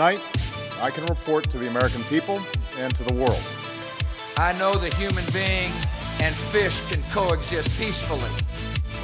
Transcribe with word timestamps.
tonight, 0.00 0.24
I 0.80 0.90
can 0.90 1.04
report 1.04 1.50
to 1.50 1.58
the 1.58 1.68
American 1.68 2.02
people 2.04 2.40
and 2.78 2.94
to 2.94 3.04
the 3.04 3.12
world. 3.12 3.42
I 4.38 4.54
know 4.58 4.78
the 4.78 4.88
human 4.94 5.26
being 5.30 5.70
and 6.22 6.34
fish 6.34 6.80
can 6.88 7.02
coexist 7.12 7.68
peacefully. 7.78 8.30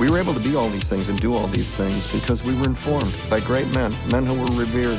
We 0.00 0.08
were 0.10 0.18
able 0.18 0.32
to 0.32 0.40
be 0.40 0.56
all 0.56 0.70
these 0.70 0.88
things 0.88 1.10
and 1.10 1.20
do 1.20 1.34
all 1.34 1.48
these 1.48 1.68
things 1.76 2.10
because 2.14 2.42
we 2.42 2.58
were 2.58 2.64
informed 2.64 3.14
by 3.28 3.40
great 3.40 3.70
men, 3.74 3.94
men 4.08 4.24
who 4.24 4.40
were 4.40 4.58
revered. 4.58 4.98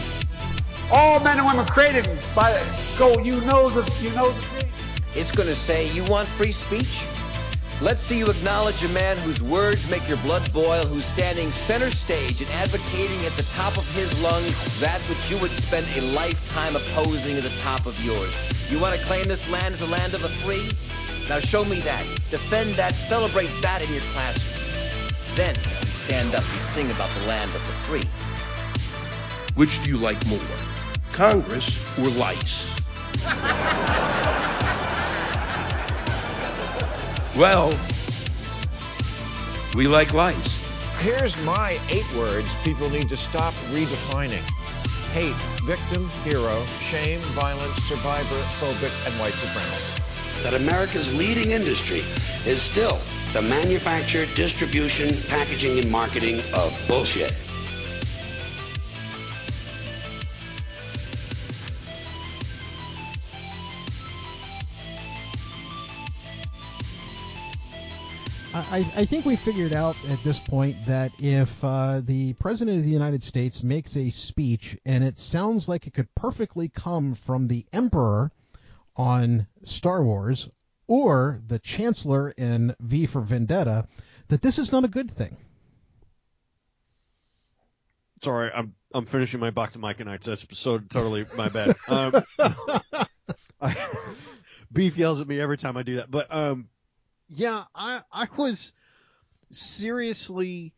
All 0.91 1.19
men 1.21 1.39
and 1.39 1.47
women 1.47 1.65
created 1.65 2.05
by 2.35 2.53
go. 2.99 3.17
You 3.17 3.41
know 3.41 3.67
the 3.67 3.81
you 3.99 4.11
know 4.11 4.31
the 4.31 4.41
creed. 4.53 4.69
It's 5.15 5.31
going 5.31 5.49
to 5.49 5.55
say 5.55 5.89
you 5.93 6.03
want 6.03 6.27
free 6.27 6.51
speech. 6.51 7.01
Let's 7.79 8.01
see 8.01 8.17
you 8.17 8.25
acknowledge 8.25 8.83
a 8.83 8.89
man 8.89 9.17
whose 9.19 9.43
words 9.43 9.87
make 9.87 10.07
your 10.07 10.17
blood 10.17 10.51
boil, 10.51 10.83
who's 10.87 11.05
standing 11.05 11.51
center 11.51 11.91
stage 11.91 12.41
and 12.41 12.49
advocating 12.49 13.23
at 13.23 13.33
the 13.33 13.43
top 13.53 13.77
of 13.77 13.87
his 13.93 14.19
lungs 14.19 14.79
that 14.79 14.99
which 15.01 15.29
you 15.29 15.37
would 15.37 15.51
spend 15.51 15.85
a 15.95 16.01
lifetime 16.01 16.75
opposing 16.75 17.37
at 17.37 17.43
the 17.43 17.55
top 17.61 17.85
of 17.85 18.03
yours. 18.03 18.33
You 18.71 18.79
want 18.79 18.99
to 18.99 19.05
claim 19.05 19.27
this 19.27 19.47
land 19.47 19.75
as 19.75 19.81
a 19.81 19.85
land 19.85 20.15
of 20.15 20.23
the 20.23 20.29
free? 20.29 20.71
Now 21.29 21.39
show 21.39 21.63
me 21.65 21.79
that. 21.81 22.03
Defend 22.31 22.73
that. 22.73 22.95
Celebrate 22.95 23.51
that 23.61 23.83
in 23.83 23.93
your 23.93 24.01
classroom. 24.11 25.35
Then 25.35 25.55
you 25.55 25.87
stand 25.87 26.33
up 26.33 26.41
and 26.41 26.61
sing 26.73 26.89
about 26.89 27.11
the 27.11 27.27
land 27.27 27.53
of 27.53 27.61
the 27.67 27.73
free. 27.85 28.07
Which 29.53 29.83
do 29.83 29.89
you 29.89 29.97
like 29.97 30.25
more, 30.25 30.39
Congress 31.11 31.77
or 31.99 32.09
lice? 32.09 32.75
well, 37.37 37.77
we 39.75 39.87
like 39.87 40.13
lice. 40.13 40.59
Here's 40.99 41.37
my 41.43 41.79
eight 41.89 42.11
words 42.15 42.55
people 42.63 42.89
need 42.89 43.09
to 43.09 43.17
stop 43.17 43.53
redefining 43.71 44.43
hate, 45.13 45.35
victim, 45.63 46.07
hero, 46.23 46.63
shame, 46.79 47.19
violence, 47.33 47.75
survivor, 47.83 48.35
phobic, 48.59 48.93
and 49.07 49.19
white 49.19 49.33
supremacy. 49.33 50.03
That 50.43 50.53
America's 50.53 51.11
leading 51.17 51.51
industry 51.51 52.03
is 52.45 52.61
still 52.61 52.99
the 53.33 53.41
manufacture, 53.41 54.25
distribution, 54.35 55.15
packaging, 55.27 55.79
and 55.79 55.91
marketing 55.91 56.41
of 56.53 56.79
bullshit. 56.87 57.33
I, 68.71 68.91
I 68.95 69.05
think 69.05 69.25
we 69.25 69.35
figured 69.35 69.73
out 69.73 69.95
at 70.09 70.23
this 70.23 70.39
point 70.39 70.77
that 70.85 71.11
if 71.19 71.63
uh, 71.63 72.01
the 72.03 72.33
President 72.33 72.77
of 72.77 72.83
the 72.83 72.91
United 72.91 73.23
States 73.23 73.61
makes 73.63 73.95
a 73.95 74.09
speech 74.09 74.77
and 74.85 75.03
it 75.03 75.17
sounds 75.17 75.67
like 75.67 75.87
it 75.87 75.93
could 75.93 76.13
perfectly 76.15 76.69
come 76.69 77.15
from 77.15 77.47
the 77.47 77.65
Emperor 77.71 78.31
on 78.95 79.47
Star 79.63 80.03
Wars 80.03 80.49
or 80.87 81.41
the 81.47 81.59
Chancellor 81.59 82.31
in 82.31 82.75
V 82.79 83.05
for 83.05 83.21
Vendetta, 83.21 83.87
that 84.29 84.41
this 84.41 84.57
is 84.57 84.71
not 84.71 84.83
a 84.83 84.87
good 84.87 85.11
thing. 85.11 85.35
Sorry, 88.21 88.51
I'm 88.53 88.73
I'm 88.93 89.05
finishing 89.05 89.39
my 89.39 89.51
box 89.51 89.75
of 89.75 89.81
Mike 89.81 89.99
and 89.99 90.09
Ike's. 90.09 90.25
That's 90.25 90.45
so 90.57 90.79
totally 90.79 91.25
my 91.35 91.49
bad. 91.49 91.75
Um, 91.87 92.23
I, 93.61 93.75
Beef 94.71 94.97
yells 94.97 95.21
at 95.21 95.27
me 95.27 95.39
every 95.39 95.57
time 95.57 95.77
I 95.77 95.83
do 95.83 95.97
that, 95.97 96.09
but 96.09 96.33
um, 96.33 96.67
yeah, 97.29 97.63
I 97.75 98.01
I 98.11 98.27
was 98.37 98.71
seriously 99.51 100.73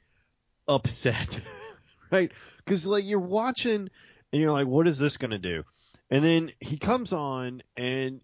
upset, 0.68 1.40
right? 2.12 2.32
Because 2.58 2.86
like 2.88 3.06
you're 3.06 3.20
watching 3.20 3.90
and 4.32 4.42
you're 4.42 4.52
like, 4.52 4.68
what 4.68 4.88
is 4.88 5.00
this 5.00 5.18
gonna 5.18 5.40
do? 5.40 5.64
And 6.10 6.24
then 6.24 6.52
he 6.60 6.78
comes 6.78 7.14
on 7.14 7.62
and 7.78 8.22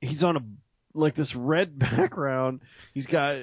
he's 0.00 0.22
on 0.24 0.36
a 0.36 0.42
like 0.94 1.14
this 1.14 1.34
red 1.36 1.78
background. 1.78 2.60
He's 2.94 3.06
got 3.06 3.36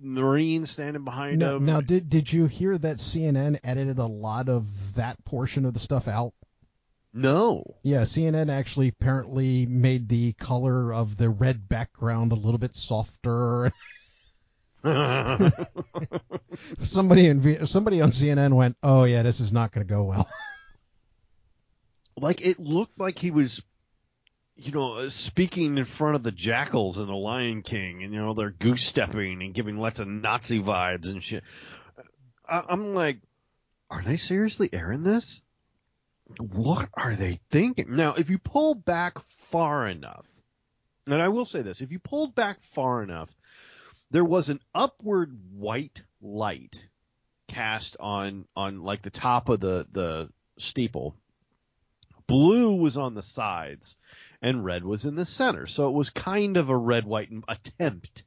Marines 0.00 0.70
standing 0.70 1.04
behind 1.04 1.38
Now, 1.38 1.56
him. 1.56 1.64
now 1.64 1.80
did 1.80 2.08
did 2.08 2.32
you 2.32 2.46
hear 2.46 2.76
that 2.76 2.96
CNN 2.98 3.58
edited 3.64 3.98
a 3.98 4.06
lot 4.06 4.48
of 4.48 4.94
that 4.94 5.24
portion 5.24 5.64
of 5.64 5.74
the 5.74 5.80
stuff 5.80 6.08
out? 6.08 6.32
No. 7.12 7.76
Yeah, 7.82 8.02
CNN 8.02 8.50
actually 8.50 8.88
apparently 8.88 9.66
made 9.66 10.08
the 10.08 10.32
color 10.34 10.94
of 10.94 11.16
the 11.16 11.28
red 11.28 11.68
background 11.68 12.32
a 12.32 12.36
little 12.36 12.58
bit 12.58 12.74
softer. 12.74 13.72
somebody 16.82 17.26
in 17.26 17.40
V- 17.40 17.66
somebody 17.66 18.00
on 18.00 18.10
CNN 18.10 18.54
went, 18.54 18.76
"Oh 18.82 19.04
yeah, 19.04 19.22
this 19.22 19.40
is 19.40 19.52
not 19.52 19.72
going 19.72 19.86
to 19.86 19.92
go 19.92 20.04
well." 20.04 20.28
like 22.16 22.40
it 22.40 22.58
looked 22.58 22.98
like 22.98 23.18
he 23.18 23.30
was 23.30 23.62
you 24.56 24.72
know 24.72 25.08
speaking 25.08 25.78
in 25.78 25.84
front 25.84 26.16
of 26.16 26.22
the 26.22 26.32
jackals 26.32 26.98
in 26.98 27.06
the 27.06 27.16
lion 27.16 27.62
king 27.62 28.02
and 28.02 28.12
you 28.12 28.20
know 28.20 28.34
they're 28.34 28.50
goose 28.50 28.82
stepping 28.84 29.42
and 29.42 29.54
giving 29.54 29.78
lots 29.78 30.00
of 30.00 30.08
nazi 30.08 30.60
vibes 30.60 31.08
and 31.08 31.22
shit 31.22 31.42
I, 32.48 32.62
i'm 32.68 32.94
like 32.94 33.18
are 33.90 34.02
they 34.02 34.16
seriously 34.18 34.68
airing 34.72 35.02
this 35.02 35.40
what 36.38 36.88
are 36.94 37.14
they 37.14 37.38
thinking 37.50 37.96
now 37.96 38.14
if 38.14 38.30
you 38.30 38.38
pull 38.38 38.74
back 38.74 39.18
far 39.50 39.86
enough 39.88 40.26
and 41.06 41.20
i 41.20 41.28
will 41.28 41.44
say 41.44 41.62
this 41.62 41.80
if 41.80 41.90
you 41.92 41.98
pulled 41.98 42.34
back 42.34 42.60
far 42.62 43.02
enough 43.02 43.28
there 44.10 44.24
was 44.24 44.48
an 44.48 44.60
upward 44.74 45.36
white 45.52 46.02
light 46.22 46.82
cast 47.48 47.96
on 48.00 48.44
on 48.56 48.82
like 48.82 49.02
the 49.02 49.10
top 49.10 49.48
of 49.48 49.60
the 49.60 49.86
the 49.92 50.28
steeple 50.58 51.16
blue 52.26 52.76
was 52.76 52.96
on 52.96 53.14
the 53.14 53.22
sides 53.22 53.96
and 54.40 54.64
red 54.64 54.84
was 54.84 55.04
in 55.04 55.16
the 55.16 55.24
center. 55.26 55.66
So 55.66 55.88
it 55.88 55.92
was 55.92 56.10
kind 56.10 56.56
of 56.56 56.70
a 56.70 56.76
red, 56.76 57.04
white, 57.04 57.28
attempt 57.48 58.22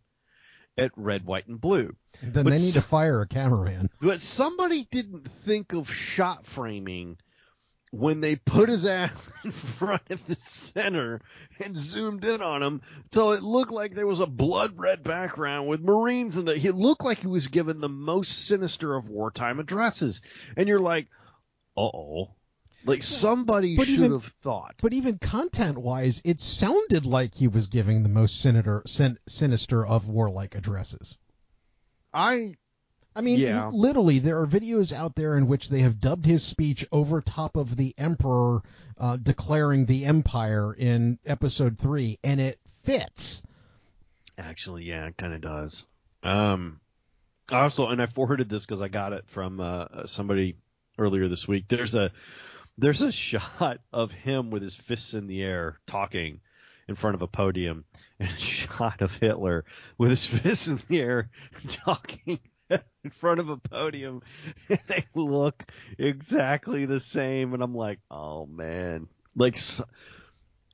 at 0.78 0.92
red, 0.98 1.26
white, 1.26 1.48
and 1.48 1.60
blue. 1.60 1.96
Then 2.22 2.44
But 2.44 2.46
they 2.52 2.60
need 2.60 2.74
so- 2.74 2.82
to 2.82 2.86
fire 2.86 3.22
a 3.22 3.28
cameraman. 3.28 3.90
But 4.02 4.22
somebody 4.22 4.86
didn't 4.92 5.28
think 5.32 5.72
of 5.74 5.90
shot 5.92 6.46
framing 6.46 7.18
when 7.96 8.22
they 8.22 8.36
put 8.36 8.70
his 8.70 8.88
ass 8.88 9.30
in 9.44 9.52
front 9.52 10.02
of 10.10 10.26
the 10.26 10.34
center 10.34 11.22
and 11.64 11.78
zoomed 11.78 12.26
in 12.26 12.42
on 12.42 12.64
him 12.64 12.82
so 13.12 13.34
it 13.34 13.44
looked 13.44 13.72
like 13.72 13.94
there 13.94 14.08
was 14.08 14.20
a 14.20 14.26
blood 14.26 14.74
red 14.80 15.04
background 15.04 15.68
with 15.68 15.80
Marines 15.80 16.36
in 16.38 16.46
the 16.46 16.58
he 16.58 16.72
looked 16.72 17.04
like 17.06 17.20
he 17.20 17.28
was 17.28 17.46
given 17.48 17.80
the 17.82 17.88
most 17.90 18.48
sinister 18.48 18.96
of 18.96 19.10
wartime 19.10 19.60
addresses. 19.60 20.22
And 20.58 20.68
you're 20.68 20.80
like, 20.80 21.08
uh 21.78 21.82
oh. 21.82 22.32
Like 22.84 23.04
somebody 23.04 23.78
But 23.78 23.86
should 23.88 24.00
even- 24.00 24.12
have 24.14 24.26
thought. 24.26 24.76
But 24.82 24.94
even 24.94 25.20
content 25.20 25.78
wise, 25.78 26.20
it 26.26 26.42
sounded 26.42 27.06
like 27.06 27.36
he 27.36 27.48
was 27.48 27.68
giving 27.68 28.02
the 28.02 28.10
most 28.10 28.42
sinister, 28.42 28.82
sin, 28.88 29.20
sinister 29.28 29.86
of 29.86 30.10
warlike 30.10 30.56
addresses. 30.56 31.18
I 32.12 32.56
I 33.16 33.22
mean, 33.22 33.40
Yeah. 33.40 33.70
literally, 33.74 34.20
there 34.20 34.40
are 34.42 34.48
videos 34.48 34.92
out 34.92 35.16
there 35.16 35.38
in 35.38 35.48
which 35.48 35.70
they 35.70 35.82
have 35.82 36.00
dubbed 36.00 36.26
his 36.26 36.44
speech 36.44 36.86
over 36.92 37.22
top 37.22 37.56
of 37.56 37.76
the 37.76 37.94
Emperor 37.98 38.62
uh, 38.98 39.18
declaring 39.18 39.86
the 39.86 40.06
Empire 40.06 40.74
in 40.74 41.20
Episode 41.26 41.78
Three, 41.78 42.20
and 42.24 42.40
it 42.42 42.60
fits. 42.84 43.44
Actually, 44.38 44.86
yeah, 44.86 45.06
it 45.08 45.18
kind 45.18 45.34
of 45.34 45.42
does. 45.42 45.86
Um, 46.24 46.80
I 47.52 47.62
also, 47.62 47.90
and 47.90 48.02
I 48.02 48.06
forwarded 48.08 48.50
this 48.50 48.66
because 48.66 48.82
I 48.82 48.88
got 48.88 49.14
it 49.14 49.26
from 49.28 49.60
uh, 49.60 50.06
somebody 50.06 50.56
earlier 50.98 51.28
this 51.28 51.48
week. 51.48 51.66
There's 51.68 51.94
a 51.96 52.12
there's 52.78 53.02
a 53.02 53.12
shot 53.12 53.80
of 53.92 54.12
him 54.12 54.50
with 54.50 54.64
his 54.64 54.76
fists 54.76 55.14
in 55.14 55.28
the 55.28 55.44
air 55.44 55.80
talking 55.86 56.40
in 56.88 56.96
front 56.96 57.16
of 57.16 57.22
a 57.22 57.28
podium, 57.28 57.86
and 58.20 58.30
a 58.30 58.38
shot 58.40 59.02
of 59.02 59.16
Hitler 59.18 59.66
with 59.98 60.10
his 60.10 60.26
fists 60.42 60.68
in 60.68 60.82
the 60.88 61.00
air 61.02 61.30
talking 61.68 62.40
in 63.04 63.10
front 63.12 63.40
of 63.40 63.50
a 63.50 63.58
podium. 63.58 64.22
And 64.70 64.80
they 64.88 65.06
look 65.16 65.64
exactly 65.98 66.86
the 66.86 67.00
same, 67.00 67.54
and 67.54 67.62
I'm 67.64 67.76
like, 67.76 68.00
oh 68.10 68.46
man, 68.46 69.08
like 69.36 69.56
s 69.58 69.82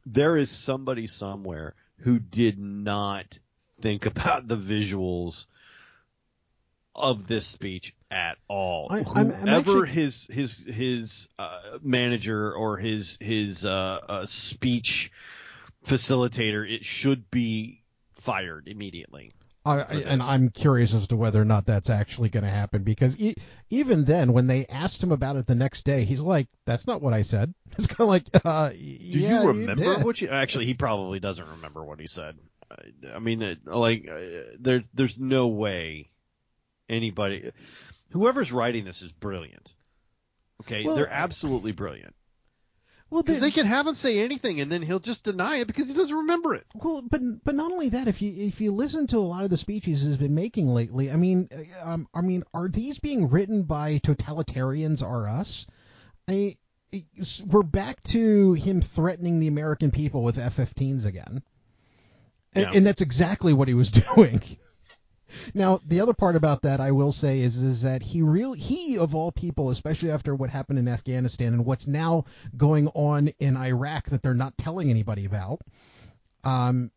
there 0.06 0.38
is 0.38 0.50
somebody 0.50 1.08
somewhere 1.08 1.76
who 2.00 2.20
did 2.20 2.58
not 2.60 3.38
think 3.82 4.06
about 4.06 4.48
the 4.48 4.56
visuals 4.58 5.46
of 6.96 7.28
this 7.28 7.46
speech 7.46 7.94
at 8.12 8.38
all. 8.48 8.88
I- 8.90 8.98
I'm- 8.98 9.08
I'm 9.16 9.32
Whoever 9.32 9.86
actually- 9.86 9.90
his 9.90 10.24
his 10.32 10.58
his 10.66 11.30
uh, 11.38 11.80
manager 11.82 12.54
or 12.54 12.78
his 12.78 13.18
his 13.22 13.66
uh, 13.66 14.00
uh, 14.10 14.26
speech 14.26 15.12
facilitator, 15.86 16.70
it 16.70 16.84
should 16.86 17.30
be 17.32 17.84
fired 18.14 18.68
immediately. 18.68 19.32
And. 19.78 20.22
I'm 20.24 20.50
curious 20.50 20.94
as 20.94 21.08
to 21.08 21.16
whether 21.16 21.42
or 21.42 21.46
not 21.46 21.66
that's 21.66 21.90
actually 21.90 22.30
going 22.30 22.44
to 22.44 22.50
happen 22.50 22.84
because 22.84 23.18
e- 23.20 23.36
even 23.70 24.06
then, 24.06 24.34
when 24.34 24.48
they 24.48 24.66
asked 24.68 25.02
him 25.04 25.12
about 25.12 25.36
it 25.36 25.48
the 25.48 25.56
next 25.56 25.84
day, 25.86 26.06
he's 26.06 26.20
like, 26.20 26.48
"That's 26.66 26.88
not 26.88 27.02
what 27.02 27.14
I 27.14 27.22
said." 27.22 27.54
It's 27.78 27.88
kind 27.88 28.02
of 28.02 28.08
like, 28.08 28.24
uh, 28.46 28.70
Do 28.70 28.76
yeah, 28.78 29.42
you 29.42 29.48
remember 29.48 29.96
did. 29.96 30.04
what 30.04 30.20
you 30.22 30.30
actually? 30.30 30.66
He 30.66 30.74
probably 30.74 31.20
doesn't 31.20 31.48
remember 31.48 31.84
what 31.84 32.00
he 32.00 32.08
said. 32.08 32.38
I- 33.14 33.20
mean, 33.20 33.42
it, 33.42 33.66
like 33.66 34.08
uh, 34.10 34.56
there, 34.60 34.84
there's 34.94 35.18
no 35.20 35.48
way 35.48 36.12
anybody, 36.90 37.52
whoever's 38.12 38.52
writing 38.52 38.86
this 38.86 39.02
is 39.02 39.12
brilliant. 39.12 39.74
Okay, 40.62 40.84
Well, 40.84 40.96
they're 40.96 41.10
absolutely 41.12 41.72
brilliant. 41.72 42.14
Well, 43.10 43.24
Because 43.24 43.40
the- 43.40 43.48
they 43.48 43.52
can 43.52 43.66
have 43.66 43.88
him 43.88 43.96
say 43.96 44.20
anything, 44.20 44.62
and 44.62 44.72
then 44.72 44.82
he'll 44.82 45.00
just 45.00 45.24
deny 45.24 45.58
it 45.58 45.68
because 45.68 45.88
he 45.88 45.94
doesn't 45.96 46.16
remember 46.16 46.54
it. 46.54 46.66
Well, 46.76 47.02
but 47.02 47.22
but 47.44 47.56
not 47.56 47.72
only 47.72 47.90
that, 47.90 48.08
if 48.08 48.22
you 48.22 48.34
if 48.36 48.62
you 48.62 48.72
listen 48.72 49.08
to 49.08 49.18
a 49.18 49.22
lot 49.22 49.44
of 49.44 49.50
the 49.50 49.58
speeches 49.58 50.04
he's 50.04 50.18
been 50.18 50.36
making 50.36 50.68
lately, 50.68 51.12
I 51.12 51.16
mean, 51.16 51.50
uh, 51.52 51.90
um, 51.90 52.08
I 52.14 52.22
mean, 52.22 52.44
are 52.54 52.70
these 52.70 53.00
being 53.00 53.30
written 53.30 53.64
by 53.64 54.00
totalitarians 54.00 55.02
or 55.02 55.28
us? 55.28 55.66
I 56.28 56.58
we're 57.46 57.64
back 57.64 58.02
to 58.04 58.54
him 58.54 58.82
threatening 58.82 59.40
the 59.40 59.48
American 59.48 59.92
people 59.92 60.24
with 60.24 60.40
F-15s 60.40 61.06
again, 61.06 61.44
and, 62.54 62.64
Yeah. 62.64 62.72
and 62.74 62.86
that's 62.86 63.02
exactly 63.04 63.54
what 63.54 63.68
he 63.68 63.74
was 63.76 63.92
doing. 64.16 64.42
Now, 65.54 65.80
the 65.88 66.02
other 66.02 66.14
part 66.14 66.36
about 66.36 66.62
that 66.64 66.80
I 66.80 66.92
will 66.92 67.12
say 67.12 67.42
is 67.42 67.62
is 67.62 67.82
that 67.84 68.02
he 68.02 68.22
really 68.22 68.60
he 68.60 68.98
of 68.98 69.16
all 69.16 69.32
people, 69.32 69.70
especially 69.70 70.12
after 70.12 70.36
what 70.36 70.50
happened 70.50 70.80
in 70.80 70.88
Afghanistan 70.88 71.54
and 71.54 71.66
what's 71.66 71.88
now 71.88 72.26
going 72.56 72.88
on 72.90 73.30
in 73.40 73.58
Iraq 73.58 74.10
that 74.10 74.22
they're 74.22 74.34
not 74.34 74.58
telling 74.58 74.90
anybody 74.90 75.26
about, 75.26 75.62
um, 76.44 76.92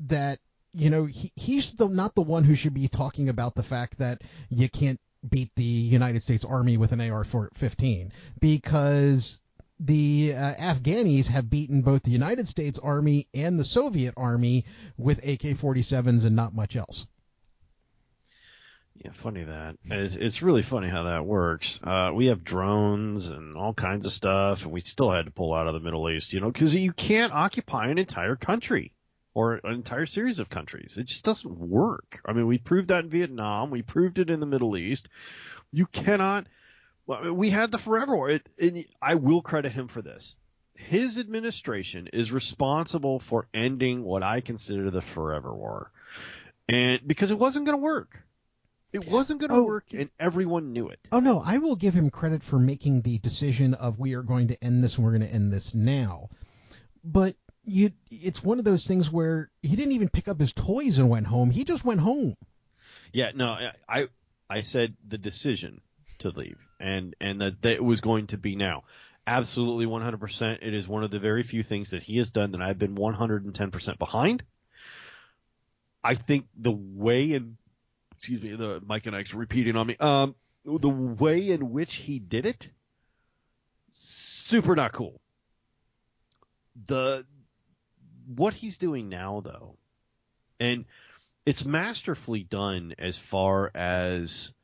that 0.00 0.40
you 0.72 0.90
know 0.90 1.04
he, 1.04 1.32
he's 1.36 1.72
the 1.74 1.88
not 1.88 2.14
the 2.14 2.22
one 2.22 2.44
who 2.44 2.54
should 2.54 2.74
be 2.74 2.88
talking 2.88 3.28
about 3.28 3.54
the 3.54 3.62
fact 3.62 3.98
that 3.98 4.22
you 4.48 4.68
can't 4.68 5.00
beat 5.28 5.50
the 5.54 5.62
United 5.64 6.22
States 6.22 6.44
Army 6.44 6.76
with 6.76 6.92
an 6.92 7.00
AR-15 7.00 8.10
because 8.40 9.40
the 9.80 10.34
uh, 10.34 10.54
Afghanis 10.54 11.26
have 11.26 11.50
beaten 11.50 11.82
both 11.82 12.02
the 12.02 12.10
United 12.10 12.46
States 12.48 12.78
Army 12.78 13.26
and 13.34 13.58
the 13.58 13.64
Soviet 13.64 14.14
Army 14.16 14.64
with 14.96 15.18
AK-47s 15.18 16.24
and 16.24 16.36
not 16.36 16.54
much 16.54 16.76
else. 16.76 17.06
Yeah, 18.96 19.10
funny 19.12 19.44
that. 19.44 19.76
It, 19.84 20.14
it's 20.16 20.40
really 20.40 20.62
funny 20.62 20.88
how 20.88 21.04
that 21.04 21.26
works. 21.26 21.80
Uh, 21.82 22.12
we 22.14 22.26
have 22.26 22.44
drones 22.44 23.28
and 23.28 23.56
all 23.56 23.74
kinds 23.74 24.06
of 24.06 24.12
stuff, 24.12 24.62
and 24.62 24.72
we 24.72 24.80
still 24.80 25.10
had 25.10 25.24
to 25.26 25.32
pull 25.32 25.52
out 25.52 25.66
of 25.66 25.74
the 25.74 25.80
Middle 25.80 26.08
East, 26.08 26.32
you 26.32 26.40
know, 26.40 26.50
because 26.50 26.74
you 26.74 26.92
can't 26.92 27.32
occupy 27.32 27.88
an 27.88 27.98
entire 27.98 28.36
country 28.36 28.92
or 29.34 29.54
an 29.54 29.74
entire 29.74 30.06
series 30.06 30.38
of 30.38 30.48
countries. 30.48 30.96
It 30.96 31.06
just 31.06 31.24
doesn't 31.24 31.58
work. 31.58 32.20
I 32.24 32.32
mean, 32.32 32.46
we 32.46 32.58
proved 32.58 32.88
that 32.88 33.04
in 33.04 33.10
Vietnam. 33.10 33.70
We 33.70 33.82
proved 33.82 34.20
it 34.20 34.30
in 34.30 34.38
the 34.38 34.46
Middle 34.46 34.76
East. 34.76 35.08
You 35.72 35.86
cannot. 35.86 36.46
Well, 37.06 37.32
we 37.32 37.50
had 37.50 37.72
the 37.72 37.78
Forever 37.78 38.14
War. 38.14 38.30
It, 38.30 38.48
I 39.02 39.16
will 39.16 39.42
credit 39.42 39.72
him 39.72 39.88
for 39.88 40.02
this. 40.02 40.36
His 40.76 41.18
administration 41.18 42.08
is 42.12 42.32
responsible 42.32 43.18
for 43.18 43.48
ending 43.52 44.04
what 44.04 44.22
I 44.22 44.40
consider 44.40 44.90
the 44.90 45.02
Forever 45.02 45.52
War, 45.52 45.90
and 46.68 47.06
because 47.06 47.30
it 47.32 47.38
wasn't 47.38 47.66
going 47.66 47.78
to 47.78 47.82
work. 47.82 48.23
It 48.94 49.08
wasn't 49.08 49.40
going 49.40 49.50
to 49.50 49.56
Oh. 49.56 49.64
work, 49.64 49.92
and 49.92 50.08
everyone 50.20 50.72
knew 50.72 50.88
it. 50.88 51.00
Oh 51.10 51.20
no, 51.20 51.40
I 51.40 51.58
will 51.58 51.74
give 51.76 51.94
him 51.94 52.10
credit 52.10 52.42
for 52.42 52.58
making 52.58 53.02
the 53.02 53.18
decision 53.18 53.74
of 53.74 53.98
we 53.98 54.14
are 54.14 54.22
going 54.22 54.48
to 54.48 54.64
end 54.64 54.84
this 54.84 54.96
and 54.96 55.04
we're 55.04 55.10
going 55.18 55.28
to 55.28 55.34
end 55.34 55.52
this 55.52 55.74
now. 55.74 56.30
But 57.02 57.36
you 57.64 57.90
it's 58.10 58.42
one 58.42 58.58
of 58.58 58.64
those 58.64 58.86
things 58.86 59.10
where 59.10 59.50
he 59.62 59.74
didn't 59.74 59.92
even 59.92 60.08
pick 60.08 60.28
up 60.28 60.38
his 60.38 60.52
toys 60.52 60.98
and 60.98 61.10
went 61.10 61.26
home. 61.26 61.50
He 61.50 61.64
just 61.64 61.84
went 61.84 62.00
home. 62.00 62.36
Yeah, 63.12 63.32
no, 63.34 63.48
I 63.50 63.72
I, 63.88 64.08
I 64.48 64.60
said 64.60 64.94
the 65.06 65.18
decision 65.18 65.80
to 66.20 66.30
leave, 66.30 66.64
and 66.78 67.16
and 67.20 67.40
that, 67.40 67.62
that 67.62 67.72
it 67.72 67.84
was 67.84 68.00
going 68.00 68.28
to 68.28 68.38
be 68.38 68.54
now. 68.54 68.84
Absolutely 69.26 69.86
100%. 69.86 70.58
It 70.60 70.74
is 70.74 70.86
one 70.86 71.02
of 71.02 71.10
the 71.10 71.18
very 71.18 71.42
few 71.42 71.62
things 71.62 71.90
that 71.90 72.02
he 72.02 72.18
has 72.18 72.30
done 72.30 72.52
that 72.52 72.60
I've 72.60 72.78
been 72.78 72.94
110% 72.94 73.98
behind. 73.98 74.44
I 76.04 76.14
think 76.14 76.46
the 76.54 76.70
way 76.70 77.32
in, 77.32 77.56
excuse 78.24 78.42
me, 78.42 78.56
the 78.56 78.80
Mike 78.86 79.04
and 79.04 79.14
Ike's 79.14 79.34
repeating 79.34 79.76
on 79.76 79.86
me. 79.86 79.96
Um, 80.00 80.34
the 80.64 80.88
way 80.88 81.50
in 81.50 81.72
which 81.72 81.96
he 81.96 82.18
did 82.18 82.46
it, 82.46 82.70
super 83.90 84.74
not 84.74 84.92
cool. 84.92 85.20
The 86.86 87.26
what 88.34 88.54
he's 88.54 88.78
doing 88.78 89.10
now, 89.10 89.42
though, 89.44 89.76
and 90.58 90.86
it's 91.44 91.66
masterfully 91.66 92.42
done 92.42 92.94
as 92.98 93.18
far 93.18 93.70
as 93.74 94.54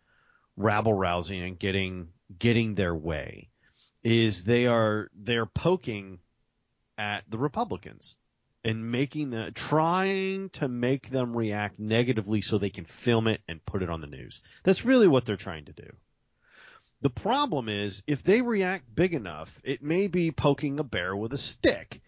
rabble 0.56 0.94
rousing 0.94 1.42
and 1.42 1.58
getting 1.58 2.08
getting 2.38 2.74
their 2.74 2.94
way 2.94 3.50
is 4.02 4.44
they 4.44 4.68
are 4.68 5.10
they're 5.14 5.44
poking 5.44 6.18
at 6.96 7.24
the 7.28 7.36
Republicans 7.36 8.16
and 8.64 8.90
making 8.90 9.30
the 9.30 9.50
trying 9.52 10.50
to 10.50 10.68
make 10.68 11.10
them 11.10 11.36
react 11.36 11.78
negatively 11.78 12.40
so 12.42 12.58
they 12.58 12.70
can 12.70 12.84
film 12.84 13.26
it 13.26 13.40
and 13.48 13.64
put 13.64 13.82
it 13.82 13.90
on 13.90 14.00
the 14.00 14.06
news. 14.06 14.40
That's 14.64 14.84
really 14.84 15.08
what 15.08 15.24
they're 15.24 15.36
trying 15.36 15.64
to 15.66 15.72
do. 15.72 15.90
The 17.02 17.10
problem 17.10 17.68
is 17.70 18.02
if 18.06 18.22
they 18.22 18.42
react 18.42 18.94
big 18.94 19.14
enough, 19.14 19.58
it 19.64 19.82
may 19.82 20.06
be 20.06 20.30
poking 20.30 20.78
a 20.78 20.84
bear 20.84 21.16
with 21.16 21.32
a 21.32 21.38
stick. 21.38 22.02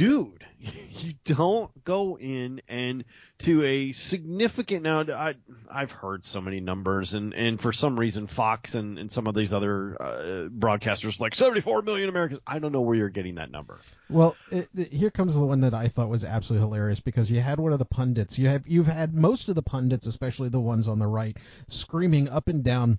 Dude, 0.00 0.46
you 0.60 1.12
don't 1.26 1.84
go 1.84 2.16
in 2.16 2.62
and 2.68 3.04
to 3.40 3.62
a 3.64 3.92
significant 3.92 4.82
now. 4.82 5.00
I 5.02 5.34
I've 5.70 5.92
heard 5.92 6.24
so 6.24 6.40
many 6.40 6.58
numbers, 6.60 7.12
and 7.12 7.34
and 7.34 7.60
for 7.60 7.70
some 7.70 8.00
reason 8.00 8.26
Fox 8.26 8.74
and 8.74 8.98
and 8.98 9.12
some 9.12 9.26
of 9.26 9.34
these 9.34 9.52
other 9.52 10.00
uh, 10.00 10.48
broadcasters 10.48 11.20
like 11.20 11.34
74 11.34 11.82
million 11.82 12.08
Americans. 12.08 12.40
I 12.46 12.60
don't 12.60 12.72
know 12.72 12.80
where 12.80 12.96
you're 12.96 13.10
getting 13.10 13.34
that 13.34 13.50
number. 13.50 13.78
Well, 14.08 14.36
it, 14.50 14.70
it- 14.74 14.90
here 14.90 15.10
comes 15.10 15.34
the 15.34 15.44
one 15.44 15.60
that 15.60 15.74
I 15.74 15.88
thought 15.88 16.08
was 16.08 16.24
absolutely 16.24 16.66
hilarious 16.66 17.00
because 17.00 17.30
you 17.30 17.40
had 17.42 17.60
one 17.60 17.74
of 17.74 17.78
the 17.78 17.84
pundits. 17.84 18.38
You 18.38 18.48
have 18.48 18.66
you've 18.66 18.86
had 18.86 19.12
most 19.14 19.50
of 19.50 19.54
the 19.54 19.62
pundits, 19.62 20.06
especially 20.06 20.48
the 20.48 20.60
ones 20.60 20.88
on 20.88 20.98
the 20.98 21.06
right, 21.06 21.36
screaming 21.68 22.26
up 22.30 22.48
and 22.48 22.64
down. 22.64 22.98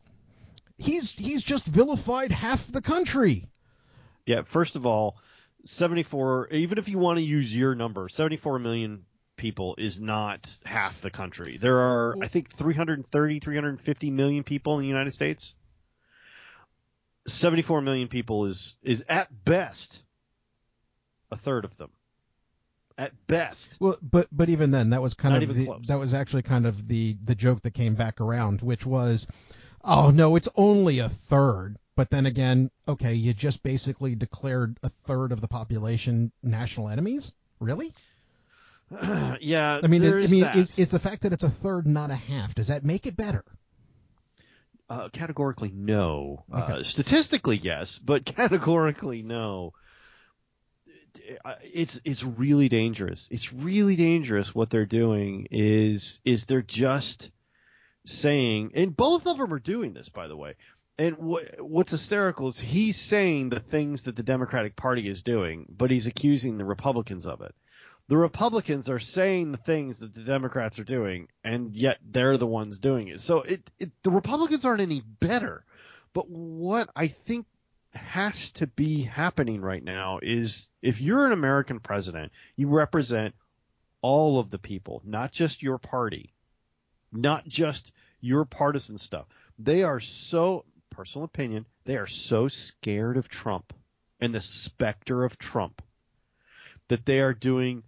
He's 0.77 1.09
he's 1.09 1.41
just 1.41 1.65
vilified 1.65 2.31
half 2.31 2.71
the 2.71 2.81
country. 2.81 3.47
Yeah, 4.27 4.43
first 4.43 4.75
of 4.75 4.85
all, 4.85 5.17
74. 5.65 6.49
Even 6.51 6.77
if 6.77 6.89
you 6.89 6.97
want 6.97 7.17
to 7.17 7.23
use 7.23 7.55
your 7.55 7.75
number, 7.75 8.09
74 8.09 8.59
million 8.59 9.05
people 9.37 9.75
is 9.77 9.99
not 9.99 10.55
half 10.65 11.01
the 11.01 11.09
country. 11.09 11.57
There 11.59 11.77
are, 11.77 12.15
I 12.21 12.27
think, 12.27 12.49
330, 12.49 13.39
350 13.39 14.11
million 14.11 14.43
people 14.43 14.75
in 14.75 14.81
the 14.81 14.87
United 14.87 15.13
States. 15.13 15.55
74 17.27 17.81
million 17.81 18.07
people 18.07 18.45
is 18.45 18.75
is 18.81 19.03
at 19.07 19.29
best 19.45 20.01
a 21.31 21.37
third 21.37 21.65
of 21.65 21.77
them. 21.77 21.91
At 22.97 23.13
best. 23.27 23.77
Well, 23.79 23.97
but 24.01 24.27
but 24.31 24.49
even 24.49 24.71
then, 24.71 24.89
that 24.91 25.01
was 25.01 25.13
kind 25.13 25.33
Not 25.33 25.43
of 25.43 25.49
even 25.49 25.59
the, 25.59 25.65
close. 25.65 25.87
that 25.87 25.99
was 25.99 26.13
actually 26.13 26.43
kind 26.43 26.65
of 26.65 26.87
the 26.87 27.17
the 27.23 27.35
joke 27.35 27.61
that 27.63 27.71
came 27.71 27.95
back 27.95 28.21
around, 28.21 28.61
which 28.61 28.85
was, 28.85 29.27
oh 29.83 30.09
no, 30.09 30.35
it's 30.35 30.49
only 30.55 30.99
a 30.99 31.09
third. 31.09 31.77
But 31.95 32.09
then 32.09 32.25
again, 32.25 32.71
okay, 32.87 33.13
you 33.13 33.33
just 33.33 33.63
basically 33.63 34.15
declared 34.15 34.77
a 34.81 34.89
third 35.05 35.31
of 35.31 35.41
the 35.41 35.47
population 35.47 36.31
national 36.41 36.89
enemies. 36.89 37.33
Really? 37.59 37.93
yeah, 39.41 39.79
I 39.83 39.87
mean, 39.87 40.03
is, 40.03 40.29
I 40.29 40.31
mean, 40.31 40.41
that. 40.41 40.55
is 40.55 40.73
is 40.77 40.89
the 40.89 40.99
fact 40.99 41.23
that 41.23 41.33
it's 41.33 41.43
a 41.43 41.49
third, 41.49 41.87
not 41.87 42.11
a 42.11 42.15
half, 42.15 42.55
does 42.55 42.67
that 42.67 42.83
make 42.83 43.05
it 43.05 43.15
better? 43.15 43.43
Uh, 44.89 45.07
categorically, 45.09 45.71
no. 45.73 46.43
Uh, 46.51 46.83
statistically, 46.83 47.55
yes, 47.55 47.97
but 47.97 48.25
categorically, 48.37 49.21
no. 49.21 49.73
Uh, 51.45 51.55
It's 51.61 52.01
it's 52.03 52.23
really 52.23 52.67
dangerous. 52.67 53.29
It's 53.31 53.53
really 53.53 53.95
dangerous. 53.95 54.53
What 54.53 54.69
they're 54.69 54.85
doing 54.85 55.47
is 55.51 56.19
is 56.25 56.45
they're 56.45 56.61
just 56.61 57.31
saying, 58.05 58.71
and 58.75 58.95
both 58.95 59.27
of 59.27 59.37
them 59.37 59.53
are 59.53 59.59
doing 59.59 59.93
this, 59.93 60.09
by 60.09 60.27
the 60.27 60.35
way. 60.35 60.55
And 61.01 61.17
what 61.17 61.59
what's 61.59 61.89
hysterical 61.89 62.49
is 62.49 62.59
he's 62.59 62.95
saying 62.95 63.49
the 63.49 63.59
things 63.59 64.03
that 64.03 64.15
the 64.15 64.21
Democratic 64.21 64.75
Party 64.75 65.07
is 65.09 65.23
doing, 65.23 65.65
but 65.67 65.89
he's 65.89 66.05
accusing 66.05 66.59
the 66.59 66.65
Republicans 66.65 67.25
of 67.25 67.41
it. 67.41 67.55
The 68.07 68.17
Republicans 68.17 68.87
are 68.87 68.99
saying 68.99 69.51
the 69.51 69.57
things 69.57 69.97
that 69.99 70.13
the 70.13 70.21
Democrats 70.21 70.77
are 70.77 70.83
doing, 70.83 71.27
and 71.43 71.73
yet 71.73 71.97
they're 72.07 72.37
the 72.37 72.45
ones 72.45 72.77
doing 72.77 73.07
it. 73.07 73.19
So 73.19 73.41
it, 73.41 73.67
it 73.79 73.91
the 74.03 74.11
Republicans 74.11 74.63
aren't 74.63 74.81
any 74.81 75.01
better. 75.01 75.65
But 76.13 76.29
what 76.29 76.91
I 76.95 77.07
think 77.07 77.47
has 77.95 78.51
to 78.53 78.67
be 78.67 79.01
happening 79.01 79.59
right 79.59 79.83
now 79.83 80.19
is 80.21 80.69
if 80.83 81.01
you're 81.01 81.25
an 81.25 81.31
American 81.31 81.79
president, 81.79 82.31
you 82.55 82.67
represent 82.67 83.33
all 84.03 84.37
of 84.37 84.51
the 84.51 84.59
people, 84.59 85.01
not 85.03 85.31
just 85.31 85.63
your 85.63 85.79
party, 85.79 86.35
not 87.11 87.47
just 87.47 87.91
your 88.19 88.45
partisan 88.45 88.99
stuff. 88.99 89.25
They 89.57 89.83
are 89.83 89.99
so, 89.99 90.65
personal 90.91 91.25
opinion, 91.25 91.65
they 91.85 91.97
are 91.97 92.07
so 92.07 92.47
scared 92.47 93.17
of 93.17 93.27
Trump 93.27 93.73
and 94.19 94.33
the 94.33 94.41
specter 94.41 95.23
of 95.23 95.37
Trump 95.37 95.81
that 96.87 97.05
they 97.05 97.21
are 97.21 97.33
doing 97.33 97.83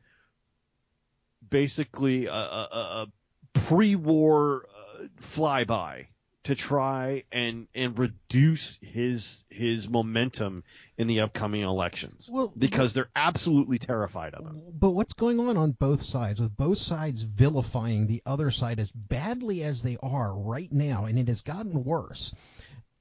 basically 1.48 2.26
a, 2.26 2.34
a, 2.34 3.06
a 3.06 3.08
pre-war 3.54 4.66
uh, 4.76 5.04
flyby 5.22 6.08
to 6.44 6.56
try 6.56 7.24
and 7.32 7.68
and 7.74 7.98
reduce 7.98 8.78
his 8.82 9.44
his 9.50 9.88
momentum 9.90 10.64
in 10.98 11.08
the 11.08 11.22
upcoming 11.22 11.62
elections 11.62 12.30
Well, 12.32 12.52
because 12.58 12.94
they're 12.94 13.10
absolutely 13.16 13.80
terrified 13.80 14.34
of 14.34 14.46
him. 14.46 14.62
But 14.74 14.92
what's 14.92 15.14
going 15.14 15.40
on 15.40 15.58
on 15.58 15.72
both 15.72 16.02
sides, 16.02 16.42
with 16.42 16.56
both 16.56 16.78
sides 16.78 17.22
vilifying 17.22 18.08
the 18.08 18.22
other 18.26 18.52
side 18.52 18.80
as 18.80 18.92
badly 18.92 19.64
as 19.64 19.84
they 19.84 19.98
are 20.04 20.34
right 20.34 20.72
now, 20.72 21.06
and 21.06 21.18
it 21.18 21.28
has 21.30 21.42
gotten 21.42 21.84
worse. 21.84 22.34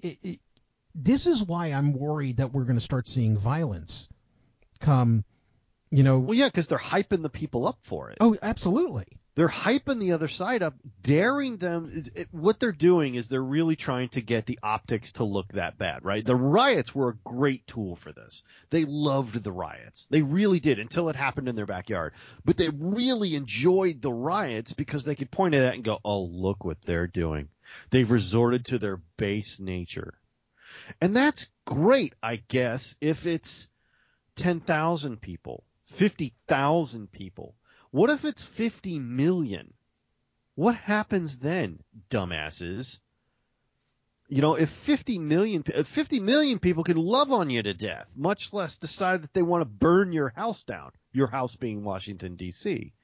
It, 0.03 0.19
it, 0.23 0.41
this 0.95 1.27
is 1.27 1.43
why 1.43 1.69
I'm 1.69 1.93
worried 1.93 2.37
that 2.37 2.53
we're 2.53 2.65
going 2.65 2.79
to 2.79 2.85
start 2.85 3.09
seeing 3.09 3.39
violence 3.39 4.09
come. 4.81 5.25
You 5.91 6.03
know. 6.03 6.19
Well, 6.19 6.37
yeah, 6.37 6.49
because 6.49 6.69
they're 6.69 6.79
hyping 6.79 7.23
the 7.23 7.31
people 7.31 7.67
up 7.67 7.79
for 7.83 8.11
it. 8.11 8.19
Oh, 8.21 8.37
absolutely. 8.43 9.07
They're 9.35 9.49
hyping 9.49 9.99
the 9.99 10.13
other 10.13 10.29
side 10.29 10.63
up, 10.63 10.75
daring 11.03 11.57
them. 11.57 11.91
It, 12.15 12.29
what 12.33 12.61
they're 12.61 12.71
doing 12.71 13.15
is 13.15 13.29
they're 13.29 13.43
really 13.43 13.77
trying 13.77 14.11
to 14.11 14.21
get 14.21 14.45
the 14.45 14.59
optics 14.63 15.13
to 15.13 15.25
look 15.25 15.53
that 15.53 15.79
bad, 15.79 16.05
right? 16.05 16.23
The 16.23 16.37
riots 16.37 16.95
were 16.95 17.09
a 17.11 17.19
great 17.25 17.67
tool 17.67 17.97
for 17.97 18.13
this. 18.13 18.43
They 18.69 18.85
loved 18.85 19.43
the 19.43 19.53
riots. 19.53 20.07
They 20.11 20.21
really 20.21 20.61
did 20.61 20.79
until 20.79 21.09
it 21.09 21.17
happened 21.17 21.49
in 21.49 21.57
their 21.57 21.65
backyard. 21.65 22.13
But 22.45 22.59
they 22.59 22.69
really 22.69 23.35
enjoyed 23.35 24.03
the 24.03 24.13
riots 24.13 24.75
because 24.75 25.05
they 25.05 25.15
could 25.15 25.31
point 25.31 25.55
at 25.55 25.61
that 25.61 25.75
and 25.75 25.85
go, 25.85 25.99
oh, 26.05 26.25
look 26.25 26.63
what 26.65 26.83
they're 26.83 27.07
doing. 27.07 27.49
They've 27.91 28.11
resorted 28.11 28.67
to 28.67 28.79
their 28.79 28.99
base 29.17 29.61
nature. 29.61 30.15
And 31.01 31.15
that's 31.15 31.49
great, 31.65 32.15
I 32.23 32.37
guess, 32.37 32.97
if 33.01 33.27
it's 33.27 33.69
10,000 34.37 35.21
people, 35.21 35.65
50,000 35.87 37.13
people. 37.13 37.55
What 37.91 38.11
if 38.11 38.25
it's 38.25 38.43
50 38.43 38.99
million? 38.99 39.75
What 40.55 40.75
happens 40.75 41.39
then, 41.39 41.83
dumbasses? 42.11 42.99
You 44.29 44.41
know, 44.41 44.55
if 44.55 44.71
50 44.71 45.19
million, 45.19 45.63
if 45.67 45.87
50 45.87 46.21
million 46.21 46.59
people 46.59 46.85
can 46.85 46.97
love 46.97 47.33
on 47.33 47.51
you 47.51 47.63
to 47.63 47.75
death, 47.75 48.11
much 48.17 48.53
less 48.53 48.79
decide 48.79 49.23
that 49.23 49.35
they 49.35 49.43
want 49.43 49.61
to 49.61 49.67
burn 49.67 50.13
your 50.13 50.31
house 50.31 50.63
down, 50.63 50.93
your 51.13 51.27
house 51.27 51.55
being 51.55 51.85
Washington, 51.85 52.37
D.C. 52.37 52.95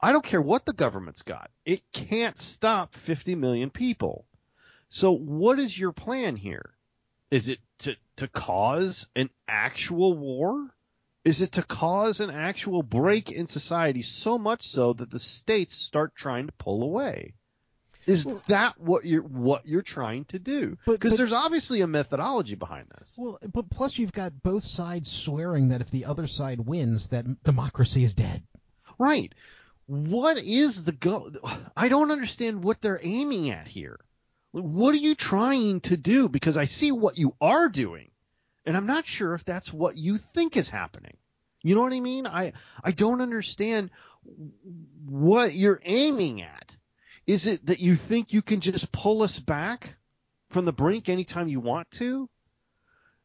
I 0.00 0.12
don't 0.12 0.24
care 0.24 0.40
what 0.40 0.64
the 0.64 0.72
government's 0.72 1.22
got. 1.22 1.50
It 1.64 1.82
can't 1.92 2.40
stop 2.40 2.94
50 2.94 3.34
million 3.34 3.70
people. 3.70 4.24
So 4.88 5.12
what 5.12 5.58
is 5.58 5.78
your 5.78 5.92
plan 5.92 6.36
here? 6.36 6.70
Is 7.30 7.48
it 7.48 7.58
to, 7.80 7.96
to 8.16 8.28
cause 8.28 9.08
an 9.16 9.30
actual 9.46 10.14
war? 10.16 10.70
Is 11.24 11.42
it 11.42 11.52
to 11.52 11.62
cause 11.62 12.20
an 12.20 12.30
actual 12.30 12.82
break 12.82 13.30
in 13.30 13.46
society 13.46 14.02
so 14.02 14.38
much 14.38 14.66
so 14.66 14.94
that 14.94 15.10
the 15.10 15.18
states 15.18 15.76
start 15.76 16.14
trying 16.14 16.46
to 16.46 16.52
pull 16.52 16.82
away? 16.82 17.34
Is 18.06 18.24
that 18.46 18.80
what 18.80 19.04
you're 19.04 19.22
what 19.22 19.66
you're 19.66 19.82
trying 19.82 20.24
to 20.26 20.38
do? 20.38 20.78
Because 20.86 21.18
there's 21.18 21.34
obviously 21.34 21.82
a 21.82 21.86
methodology 21.86 22.54
behind 22.54 22.86
this. 22.96 23.14
Well, 23.18 23.38
but 23.52 23.68
plus 23.68 23.98
you've 23.98 24.14
got 24.14 24.42
both 24.42 24.62
sides 24.62 25.12
swearing 25.12 25.68
that 25.68 25.82
if 25.82 25.90
the 25.90 26.06
other 26.06 26.26
side 26.26 26.60
wins, 26.60 27.08
that 27.08 27.44
democracy 27.44 28.04
is 28.04 28.14
dead. 28.14 28.42
Right. 28.98 29.34
What 29.88 30.36
is 30.36 30.84
the 30.84 30.92
go? 30.92 31.30
I 31.74 31.88
don't 31.88 32.10
understand 32.10 32.62
what 32.62 32.82
they're 32.82 33.00
aiming 33.02 33.50
at 33.50 33.66
here. 33.66 33.98
What 34.52 34.94
are 34.94 34.98
you 34.98 35.14
trying 35.14 35.80
to 35.82 35.96
do? 35.96 36.28
Because 36.28 36.58
I 36.58 36.66
see 36.66 36.92
what 36.92 37.16
you 37.16 37.34
are 37.40 37.70
doing, 37.70 38.10
and 38.66 38.76
I'm 38.76 38.84
not 38.84 39.06
sure 39.06 39.32
if 39.32 39.44
that's 39.44 39.72
what 39.72 39.96
you 39.96 40.18
think 40.18 40.58
is 40.58 40.68
happening. 40.68 41.16
You 41.62 41.74
know 41.74 41.80
what 41.80 41.94
I 41.94 42.00
mean? 42.00 42.26
I 42.26 42.52
I 42.84 42.92
don't 42.92 43.22
understand 43.22 43.90
what 45.06 45.54
you're 45.54 45.80
aiming 45.82 46.42
at. 46.42 46.76
Is 47.26 47.46
it 47.46 47.64
that 47.66 47.80
you 47.80 47.96
think 47.96 48.34
you 48.34 48.42
can 48.42 48.60
just 48.60 48.92
pull 48.92 49.22
us 49.22 49.38
back 49.38 49.96
from 50.50 50.66
the 50.66 50.72
brink 50.72 51.08
anytime 51.08 51.48
you 51.48 51.60
want 51.60 51.90
to? 51.92 52.28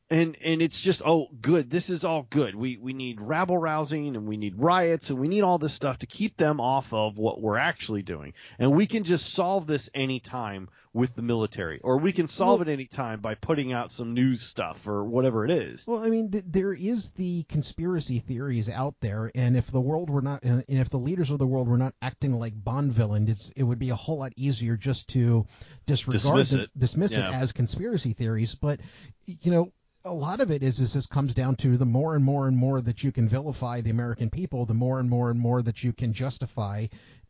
And 0.09 0.37
and 0.43 0.61
it's 0.61 0.79
just 0.79 1.01
oh 1.05 1.27
good. 1.41 1.69
This 1.69 1.89
is 1.89 2.03
all 2.03 2.27
good. 2.29 2.55
We 2.55 2.77
we 2.77 2.93
need 2.93 3.21
rabble 3.21 3.57
rousing 3.57 4.15
and 4.15 4.27
we 4.27 4.37
need 4.37 4.55
riots 4.57 5.09
and 5.09 5.19
we 5.19 5.27
need 5.27 5.41
all 5.41 5.57
this 5.57 5.73
stuff 5.73 5.99
to 5.99 6.07
keep 6.07 6.37
them 6.37 6.59
off 6.59 6.93
of 6.93 7.17
what 7.17 7.41
we're 7.41 7.57
actually 7.57 8.01
doing. 8.01 8.33
And 8.59 8.75
we 8.75 8.85
can 8.85 9.03
just 9.03 9.33
solve 9.33 9.65
this 9.65 9.89
anytime 9.93 10.69
with 10.93 11.15
the 11.15 11.23
military 11.23 11.79
or 11.83 11.97
we 11.97 12.11
can 12.11 12.27
solve 12.27 12.59
well, 12.59 12.69
it 12.69 12.71
anytime 12.71 13.19
by 13.19 13.33
putting 13.33 13.73
out 13.73 13.91
some 13.91 14.13
news 14.13 14.43
stuff 14.43 14.87
or 14.87 15.03
whatever 15.03 15.43
it 15.43 15.49
is. 15.49 15.87
Well 15.87 16.03
i 16.03 16.09
mean 16.09 16.29
th- 16.29 16.43
there 16.47 16.73
is 16.73 17.09
the 17.11 17.43
conspiracy 17.43 18.19
theories 18.19 18.69
out 18.69 18.93
there 18.99 19.31
and 19.33 19.57
if 19.57 19.71
the 19.71 19.81
world 19.81 20.11
were 20.11 20.21
not 20.21 20.43
and 20.43 20.63
if 20.67 20.91
the 20.91 20.99
leaders 20.99 21.31
of 21.31 21.39
the 21.39 21.47
world 21.47 21.67
were 21.67 21.79
not 21.79 21.95
acting 22.03 22.33
like 22.33 22.53
bond 22.55 22.93
villains 22.93 23.51
it 23.55 23.63
would 23.63 23.79
be 23.79 23.89
a 23.89 23.95
whole 23.95 24.19
lot 24.19 24.33
easier 24.35 24.77
just 24.77 25.07
to 25.07 25.47
disregard 25.87 26.21
dismiss 26.21 26.53
it, 26.53 26.69
dismiss 26.77 27.11
yeah. 27.13 27.29
it 27.29 27.33
as 27.33 27.51
conspiracy 27.51 28.13
theories. 28.13 28.55
But 28.55 28.79
you 29.25 29.51
know 29.51 29.71
a 30.05 30.13
lot 30.13 30.41
of 30.41 30.51
it 30.51 30.63
is 30.63 30.79
is 30.79 30.93
this 30.93 31.05
comes 31.05 31.33
down 31.33 31.55
to 31.57 31.77
the 31.77 31.85
more 31.85 32.15
and 32.15 32.23
more 32.23 32.47
and 32.47 32.57
more 32.57 32.81
that 32.81 33.03
you 33.03 33.11
can 33.11 33.27
vilify 33.27 33.81
the 33.81 33.89
American 33.89 34.29
people, 34.29 34.65
the 34.65 34.73
more 34.73 34.99
and 34.99 35.09
more 35.09 35.29
and 35.29 35.39
more 35.39 35.61
that 35.61 35.83
you 35.83 35.93
can 35.93 36.13
justify 36.13 36.87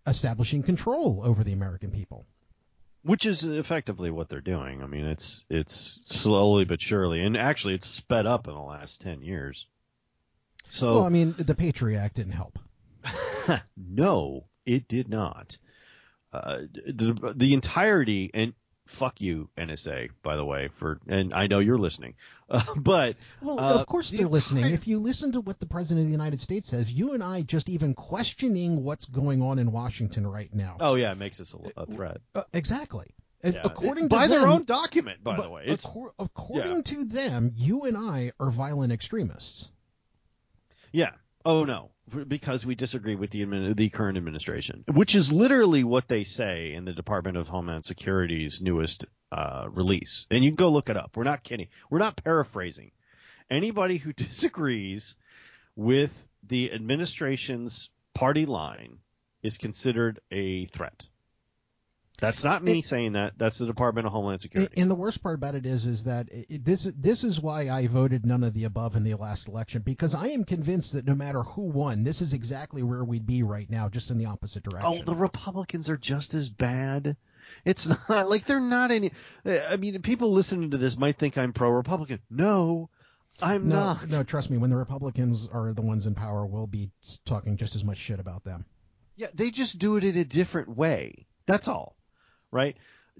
establishing 0.08 0.64
control 0.64 1.22
over 1.24 1.44
the 1.44 1.54
American 1.54 1.92
people. 1.92 2.26
Which 3.04 3.26
is 3.26 3.44
effectively 3.44 4.12
what 4.12 4.30
they're 4.30 4.42
doing. 4.42 4.82
I 4.82 4.88
mean, 4.88 5.06
it's 5.06 5.46
it's 5.50 6.00
slowly 6.06 6.66
but 6.66 6.82
surely, 6.82 7.22
and 7.22 7.38
actually, 7.38 7.76
it's 7.76 7.88
sped 7.88 8.26
up 8.26 8.48
in 8.48 8.54
the 8.54 8.62
last 8.62 9.02
ten 9.02 9.22
years. 9.22 9.68
So, 10.70 10.96
well, 10.96 11.06
I 11.06 11.10
mean, 11.10 11.36
the 11.38 11.54
Patriot 11.54 12.00
Act 12.00 12.16
didn't 12.16 12.32
help. 12.32 12.58
no, 13.78 14.46
it 14.66 14.88
did 14.88 15.10
not. 15.10 15.58
Uh, 16.32 16.62
the 16.88 17.34
the 17.36 17.54
entirety 17.54 18.32
and 18.34 18.54
fuck 18.86 19.22
you 19.22 19.50
NSA 19.58 20.10
by 20.22 20.36
the 20.36 20.44
way 20.44 20.68
for 20.68 21.00
and 21.08 21.34
I 21.34 21.48
know 21.48 21.60
you're 21.60 21.78
listening 21.78 22.16
uh, 22.50 22.62
but 22.76 23.16
well 23.42 23.60
uh, 23.60 23.76
of 23.76 23.88
course 23.88 24.12
the 24.12 24.18
they're 24.18 24.28
listening. 24.28 24.66
if 24.74 24.88
you 24.88 25.00
listen 25.00 25.32
to 25.34 25.42
what 25.42 25.60
the 25.60 25.66
president 25.66 26.02
of 26.02 26.08
the 26.08 26.12
United 26.12 26.42
States 26.42 26.70
says 26.70 26.92
you 26.92 27.14
and 27.14 27.24
I 27.24 27.44
just 27.44 27.70
even 27.70 27.94
questioning 27.94 28.84
what's 28.84 29.06
going 29.06 29.42
on 29.42 29.60
in 29.60 29.72
Washington 29.72 30.28
right 30.28 30.54
now. 30.54 30.78
Oh 30.80 30.96
yeah 30.96 31.12
it 31.12 31.18
makes 31.18 31.40
us 31.40 31.54
a, 31.54 31.82
a 31.82 31.86
threat. 31.86 32.18
uh, 32.36 32.44
exactly. 32.54 33.14
Yeah. 33.44 33.62
according 33.64 34.08
by 34.08 34.28
their 34.28 34.48
own 34.48 34.64
document 34.64 35.24
by 35.24 35.40
the 35.40 35.50
way. 35.50 35.64
It's, 35.66 35.86
according 36.20 36.76
yeah. 36.76 36.82
to 36.82 37.06
them 37.06 37.52
you 37.56 37.84
and 37.84 37.98
I 37.98 38.32
are 38.40 38.52
violent 38.52 38.92
extremists. 38.92 39.70
Yeah. 40.92 41.12
Oh 41.46 41.64
no 41.64 41.93
because 42.28 42.66
we 42.66 42.76
disagree 42.76 43.16
with 43.16 43.32
the 43.32 43.74
the 43.74 43.90
current 43.90 44.18
administration, 44.18 44.84
which 44.92 45.16
is 45.16 45.32
literally 45.32 45.84
what 45.84 46.08
they 46.08 46.24
say 46.24 46.74
in 46.74 46.86
the 46.86 46.94
Department 46.94 47.38
of 47.38 47.48
Homeland 47.48 47.86
Security's 47.86 48.62
newest 48.62 49.06
uh, 49.32 49.68
release. 49.72 50.28
And 50.30 50.44
you 50.44 50.52
can 50.52 50.56
go 50.56 50.70
look 50.70 50.90
it 50.90 50.98
up. 50.98 51.16
We're 51.16 51.24
not 51.24 51.44
kidding. 51.44 51.68
We're 51.90 52.00
not 52.00 52.22
paraphrasing. 52.24 52.92
Anybody 53.50 53.98
who 53.98 54.14
disagrees 54.14 55.16
with 55.76 56.12
the 56.44 56.72
administration's 56.74 57.90
party 58.14 58.46
line 58.46 59.00
is 59.42 59.58
considered 59.58 60.20
a 60.32 60.66
threat. 60.66 61.06
That's 62.20 62.44
not 62.44 62.64
me 62.64 62.80
it, 62.80 62.86
saying 62.86 63.14
that. 63.14 63.34
That's 63.38 63.58
the 63.58 63.66
Department 63.66 64.08
of 64.08 64.14
Homeland 64.14 64.42
Security. 64.42 64.80
And 64.80 64.90
the 64.90 64.96
worst 64.96 65.22
part 65.22 65.36
about 65.36 65.56
it 65.56 65.66
is, 65.66 65.86
is 65.86 66.04
that 66.06 66.28
it, 66.32 66.64
this 66.64 66.84
this 66.84 67.24
is 67.24 67.42
why 67.42 67.70
I 67.70 67.88
voted 67.88 68.26
none 68.26 68.44
of 68.44 68.54
the 68.54 68.66
above 68.66 68.96
in 68.96 69.04
the 69.04 69.16
last 69.16 69.48
election 69.48 69.82
because 69.82 70.14
I 70.14 70.28
am 70.28 70.44
convinced 70.44 70.94
that 70.94 71.06
no 71.06 71.16
matter 71.16 71.44
who 71.44 71.64
won, 71.64 72.04
this 72.04 72.22
is 72.22 72.34
exactly 72.34 72.84
where 72.84 73.04
we'd 73.04 73.26
be 73.26 73.44
right 73.44 73.70
now, 73.70 73.90
just 73.90 74.12
in 74.12 74.18
the 74.18 74.28
opposite 74.28 74.64
oh, 74.68 74.70
direction. 74.70 75.02
Oh, 75.02 75.12
the 75.12 75.18
Republicans 75.18 75.90
are 75.90 75.98
just 75.98 76.34
as 76.34 76.50
bad. 76.50 77.18
It's 77.66 77.88
not 78.10 78.30
like 78.30 78.46
they're 78.46 78.60
not 78.60 78.92
any. 78.92 79.12
Eh, 79.46 79.60
I 79.68 79.78
mean, 79.78 80.02
people 80.02 80.32
listening 80.32 80.72
to 80.72 80.78
this 80.78 80.98
might 80.98 81.18
think 81.18 81.38
I'm 81.38 81.52
pro-Republican. 81.52 82.20
No, 82.30 82.90
I'm 83.42 83.68
no, 83.68 83.76
not. 83.76 84.10
No, 84.10 84.24
trust 84.24 84.52
me. 84.52 84.58
When 84.58 84.70
the 84.70 84.78
Republicans 84.78 85.50
are 85.52 85.74
the 85.74 85.82
ones 85.82 86.06
in 86.06 86.14
power, 86.14 86.46
we'll 86.46 86.68
be 86.68 86.92
talking 87.26 87.58
just 87.58 87.76
as 87.76 87.84
much 87.84 87.98
shit 87.98 88.20
about 88.20 88.44
them. 88.44 88.66
Yeah, 89.16 89.28
they 89.34 89.52
just 89.52 89.80
do 89.80 89.98
it 89.98 90.04
in 90.04 90.16
a 90.16 90.24
different 90.24 90.70
way. 90.70 91.26
That's 91.46 91.68
all 91.68 91.96
right? 92.54 92.78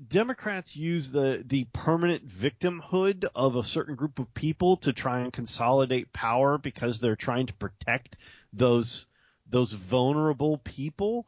Democrats 0.08 0.76
use 0.76 1.12
the 1.12 1.44
the 1.46 1.66
permanent 1.66 2.28
victimhood 2.28 3.26
of 3.36 3.56
a 3.56 3.64
certain 3.64 3.96
group 3.96 4.20
of 4.20 4.34
people 4.34 4.78
to 4.78 4.94
try 4.94 5.20
and 5.20 5.32
consolidate 5.32 6.12
power 6.14 6.58
because 6.58 7.00
they're 7.00 7.16
trying 7.16 7.48
to 7.48 7.54
protect 7.54 8.16
those 8.52 9.06
those 9.50 9.74
vulnerable 9.74 10.58
people. 10.58 11.28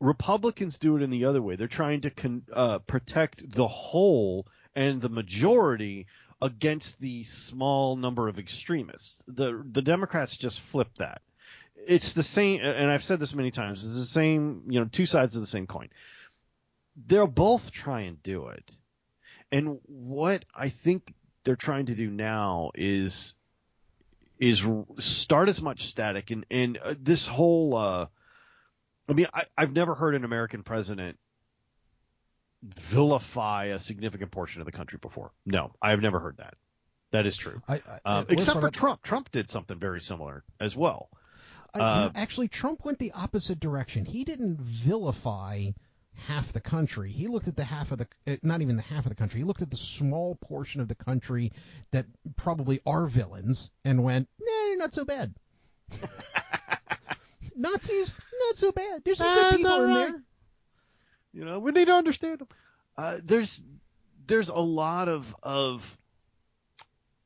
Republicans 0.00 0.78
do 0.78 0.96
it 0.96 1.02
in 1.02 1.10
the 1.10 1.26
other 1.26 1.42
way. 1.42 1.56
They're 1.56 1.68
trying 1.68 2.00
to 2.00 2.10
con, 2.10 2.42
uh, 2.52 2.78
protect 2.80 3.48
the 3.48 3.68
whole 3.68 4.46
and 4.74 5.00
the 5.00 5.10
majority 5.10 6.06
against 6.42 7.00
the 7.00 7.22
small 7.24 7.96
number 7.96 8.28
of 8.28 8.38
extremists. 8.38 9.22
The 9.28 9.62
the 9.70 9.82
Democrats 9.82 10.36
just 10.36 10.60
flip 10.60 10.88
that. 10.98 11.22
It's 11.86 12.12
the 12.12 12.22
same, 12.22 12.60
and 12.60 12.90
I've 12.90 13.04
said 13.04 13.20
this 13.20 13.34
many 13.34 13.50
times. 13.50 13.84
It's 13.84 13.94
the 13.94 14.04
same, 14.04 14.64
you 14.68 14.80
know, 14.80 14.86
two 14.86 15.06
sides 15.06 15.36
of 15.36 15.42
the 15.42 15.46
same 15.46 15.66
coin 15.66 15.88
they'll 17.06 17.26
both 17.26 17.70
try 17.70 18.00
and 18.02 18.22
do 18.22 18.48
it. 18.48 18.70
And 19.52 19.78
what 19.84 20.44
I 20.54 20.68
think 20.68 21.12
they're 21.44 21.56
trying 21.56 21.86
to 21.86 21.94
do 21.94 22.10
now 22.10 22.70
is 22.74 23.34
is 24.38 24.66
start 24.98 25.48
as 25.48 25.60
much 25.60 25.86
static 25.86 26.30
and 26.30 26.46
and 26.50 26.78
uh, 26.78 26.94
this 26.98 27.26
whole 27.26 27.76
uh, 27.76 28.06
I 29.08 29.12
mean 29.12 29.26
I, 29.34 29.44
I've 29.56 29.72
never 29.72 29.94
heard 29.94 30.14
an 30.14 30.24
American 30.24 30.62
president 30.62 31.18
vilify 32.62 33.66
a 33.66 33.78
significant 33.78 34.30
portion 34.30 34.60
of 34.60 34.66
the 34.66 34.72
country 34.72 34.98
before. 35.00 35.32
No, 35.46 35.72
I 35.80 35.90
have 35.90 36.00
never 36.00 36.20
heard 36.20 36.36
that. 36.38 36.54
That 37.10 37.26
is 37.26 37.36
true. 37.36 37.60
I, 37.66 37.82
I, 38.04 38.18
um, 38.18 38.26
except 38.28 38.60
for 38.60 38.70
Trump. 38.70 39.02
Trump 39.02 39.30
did 39.30 39.48
something 39.48 39.78
very 39.78 40.00
similar 40.00 40.44
as 40.60 40.76
well. 40.76 41.08
Uh, 41.72 42.10
actually, 42.14 42.48
Trump 42.48 42.84
went 42.84 42.98
the 42.98 43.12
opposite 43.12 43.60
direction. 43.60 44.04
He 44.04 44.24
didn't 44.24 44.60
vilify 44.60 45.70
half 46.26 46.52
the 46.52 46.60
country. 46.60 47.10
He 47.10 47.26
looked 47.26 47.48
at 47.48 47.56
the 47.56 47.64
half 47.64 47.92
of 47.92 47.98
the, 47.98 48.06
uh, 48.26 48.36
not 48.42 48.62
even 48.62 48.76
the 48.76 48.82
half 48.82 49.04
of 49.04 49.10
the 49.10 49.16
country. 49.16 49.40
He 49.40 49.44
looked 49.44 49.62
at 49.62 49.70
the 49.70 49.76
small 49.76 50.36
portion 50.36 50.80
of 50.80 50.88
the 50.88 50.94
country 50.94 51.52
that 51.90 52.06
probably 52.36 52.80
are 52.86 53.06
villains 53.06 53.70
and 53.84 54.02
went, 54.02 54.28
nah, 54.40 54.46
they're 54.46 54.76
not 54.76 54.94
so 54.94 55.04
bad. 55.04 55.34
Nazis, 57.56 58.16
not 58.48 58.56
so 58.56 58.72
bad. 58.72 59.02
There's 59.04 59.18
some 59.18 59.34
good 59.34 59.56
people 59.56 59.82
in 59.82 59.90
right. 59.90 60.08
there. 60.08 60.22
You 61.32 61.44
know, 61.44 61.58
we 61.58 61.72
need 61.72 61.86
to 61.86 61.94
understand 61.94 62.40
them. 62.40 62.48
Uh, 62.96 63.18
there's 63.22 63.62
there's 64.26 64.48
a 64.48 64.58
lot 64.58 65.08
of 65.08 65.34
of 65.42 65.98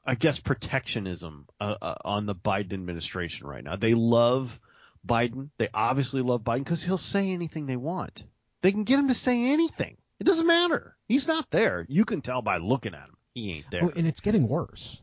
I 0.07 0.15
guess 0.15 0.39
protectionism 0.39 1.47
uh, 1.61 1.77
uh, 1.81 1.95
on 2.05 2.27
the 2.27 2.35
Biden 2.35 2.75
administration 2.75 3.47
right 3.47 3.65
now. 3.65 3.77
They 3.77 3.95
love 3.95 4.61
Biden. 5.07 5.51
They 5.57 5.69
obviously 5.73 6.23
love 6.23 6.43
Biden 6.43 6.59
because 6.59 6.83
he'll 6.83 6.99
say 6.99 7.31
anything 7.31 7.67
they 7.67 7.77
want. 7.77 8.25
They 8.65 8.73
can 8.73 8.85
get 8.85 8.99
him 8.99 9.09
to 9.09 9.15
say 9.15 9.53
anything. 9.53 9.99
It 10.19 10.25
doesn't 10.25 10.47
matter. 10.47 10.97
He's 11.07 11.29
not 11.29 11.51
there. 11.51 11.85
You 11.87 12.07
can 12.07 12.23
tell 12.23 12.41
by 12.41 12.57
looking 12.57 12.95
at 12.95 13.11
him. 13.11 13.17
He 13.35 13.53
ain't 13.53 13.71
there. 13.71 13.91
And 13.95 14.07
it's 14.07 14.23
getting 14.23 14.49
worse. 14.49 15.03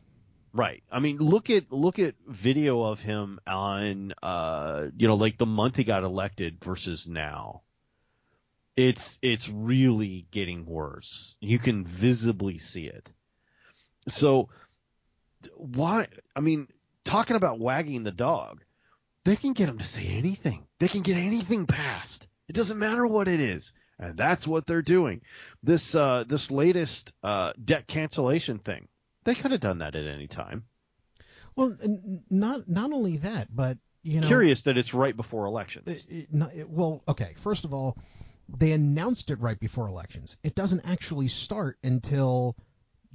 Right. 0.52 0.82
I 0.90 0.98
mean, 0.98 1.18
look 1.18 1.48
at 1.48 1.70
look 1.70 2.00
at 2.00 2.16
video 2.26 2.82
of 2.82 2.98
him 2.98 3.38
on 3.46 4.14
uh 4.20 4.88
you 4.96 5.06
know 5.06 5.14
like 5.14 5.38
the 5.38 5.46
month 5.46 5.76
he 5.76 5.84
got 5.84 6.02
elected 6.02 6.58
versus 6.64 7.06
now. 7.06 7.62
It's 8.76 9.20
it's 9.22 9.48
really 9.48 10.26
getting 10.32 10.66
worse. 10.66 11.36
You 11.38 11.60
can 11.60 11.84
visibly 11.84 12.58
see 12.58 12.86
it. 12.86 13.12
So 14.08 14.48
why 15.54 16.08
I 16.34 16.40
mean, 16.40 16.66
talking 17.04 17.36
about 17.36 17.60
wagging 17.60 18.02
the 18.02 18.10
dog, 18.10 18.64
they 19.22 19.36
can 19.36 19.52
get 19.52 19.68
him 19.68 19.78
to 19.78 19.84
say 19.84 20.04
anything. 20.04 20.66
They 20.80 20.88
can 20.88 21.02
get 21.02 21.16
anything 21.16 21.66
passed. 21.66 22.26
It 22.52 22.56
doesn't 22.56 22.78
matter 22.78 23.06
what 23.06 23.28
it 23.28 23.40
is. 23.40 23.72
And 23.98 24.14
that's 24.14 24.46
what 24.46 24.66
they're 24.66 24.82
doing. 24.82 25.22
This 25.62 25.94
uh 25.94 26.24
this 26.28 26.50
latest 26.50 27.14
uh 27.22 27.54
debt 27.64 27.86
cancellation 27.86 28.58
thing 28.58 28.88
they 29.24 29.34
could 29.34 29.52
have 29.52 29.60
done 29.60 29.78
that 29.78 29.94
at 29.94 30.06
any 30.06 30.26
time. 30.26 30.64
Well, 31.56 31.74
not 32.28 32.68
not 32.68 32.92
only 32.92 33.16
that, 33.18 33.48
but 33.56 33.78
you 34.02 34.20
know, 34.20 34.26
Curious 34.26 34.62
that 34.64 34.76
it's 34.76 34.92
right 34.92 35.16
before 35.16 35.46
elections. 35.46 35.88
it- 35.88 36.06
it- 36.10 36.34
not- 36.34 36.54
it- 36.54 36.68
well, 36.68 37.02
okay. 37.08 37.32
First 37.38 37.64
of 37.64 37.72
all, 37.72 37.96
they 38.58 38.72
announced 38.72 39.30
it 39.30 39.40
right 39.40 39.58
before 39.58 39.88
elections. 39.88 40.36
It 40.42 40.54
doesn't 40.54 40.80
actually 40.84 41.28
start 41.28 41.78
until 41.82 42.54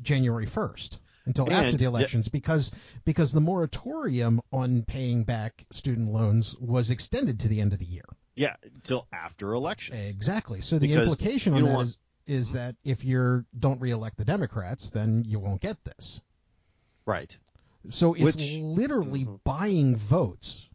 January 0.01 0.47
1st, 0.47 0.97
until 1.25 1.51
after 1.51 1.77
the 1.77 1.85
elections, 1.85 2.27
because 2.27 2.71
because 3.05 3.33
the 3.33 3.41
moratorium 3.41 4.41
on 4.51 4.81
paying 4.83 5.25
back 5.25 5.63
student 5.71 6.11
loans 6.11 6.55
was 6.59 6.89
extended 6.89 7.39
to 7.41 7.47
the 7.47 7.61
end 7.61 7.73
of 7.73 7.77
the 7.79 7.85
year. 7.85 8.05
Yeah, 8.37 8.55
until 8.63 9.07
after 9.11 9.53
elections. 9.53 10.07
Exactly. 10.07 10.61
So 10.61 10.79
the 10.79 10.87
Because 10.87 11.09
implication 11.09 11.53
on 11.53 11.63
that 11.63 11.73
want- 11.73 11.87
is 11.89 11.97
is 12.27 12.51
that 12.53 12.75
if 12.83 13.05
you 13.05 13.45
don't 13.57 13.79
reelect 13.79 14.17
the 14.17 14.25
Democrats, 14.25 14.89
then 14.89 15.23
you 15.25 15.39
won't 15.39 15.61
get 15.61 15.81
this. 15.85 16.21
Right. 17.05 17.37
So 17.89 18.13
it's 18.15 18.23
Which- 18.35 18.53
literally 18.61 19.23
Mhm. 19.25 19.39
buying 19.45 19.95
votes. 19.95 20.67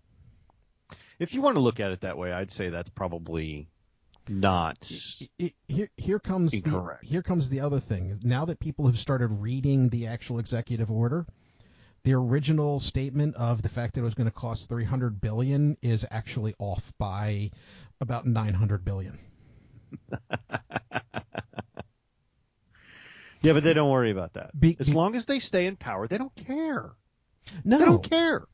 If 1.19 1.35
you 1.35 1.43
want 1.43 1.57
to 1.57 1.61
look 1.61 1.79
at 1.79 1.91
it 1.91 2.01
that 2.01 2.17
way, 2.17 2.33
I'd 2.33 2.51
say 2.51 2.71
that's 2.71 2.89
probably 2.89 3.69
not. 4.29 4.91
Here 5.69 5.91
here 5.99 6.19
comes 6.19 6.55
Incorrect. 6.55 7.03
the 7.03 7.07
here 7.09 7.23
comes 7.23 7.51
the 7.51 7.61
other 7.61 7.81
thing. 7.81 8.19
Now 8.23 8.47
that 8.47 8.59
people 8.59 8.87
have 8.87 8.99
started 8.99 9.29
reading 9.29 9.91
the 9.91 10.07
actual 10.07 10.39
executive 10.39 10.91
order, 10.91 11.27
the 12.05 12.15
original 12.15 12.81
statement 12.81 13.37
of 13.37 13.63
the 13.63 13.69
fact 13.69 13.95
that 13.95 14.01
it 14.01 14.05
was 14.05 14.15
going 14.15 14.29
to 14.29 14.33
cost 14.33 14.69
300 14.69 15.21
billion 15.21 15.77
is 15.83 16.05
actually 16.11 16.55
off 16.59 16.93
by 16.99 17.51
about 18.01 18.27
900 18.27 18.85
billion. 18.85 19.19
Yeah, 23.43 23.55
but 23.55 23.65
they 23.65 23.75
don't 23.75 23.91
worry 23.91 24.13
about 24.13 24.35
that. 24.35 24.59
Be- 24.59 24.77
as 24.79 24.93
long 24.93 25.17
as 25.17 25.27
they 25.27 25.41
stay 25.41 25.67
in 25.67 25.77
power, 25.77 26.07
they 26.07 26.17
don't 26.17 26.35
care. 26.35 26.93
No, 27.65 27.79
They 27.79 27.85
don't 27.85 28.09
care. 28.09 28.47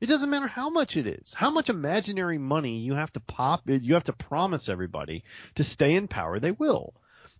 It 0.00 0.06
doesn't 0.06 0.30
matter 0.30 0.46
how 0.46 0.70
much 0.70 0.96
it 0.96 1.06
is, 1.06 1.34
how 1.34 1.50
much 1.50 1.68
imaginary 1.68 2.38
money 2.38 2.78
you 2.78 2.94
have 2.94 3.12
to 3.14 3.20
pop, 3.20 3.62
you 3.66 3.94
have 3.94 4.04
to 4.04 4.12
promise 4.12 4.68
everybody 4.68 5.24
to 5.56 5.64
stay 5.64 5.94
in 5.94 6.08
power. 6.08 6.38
They 6.38 6.52
will, 6.52 6.94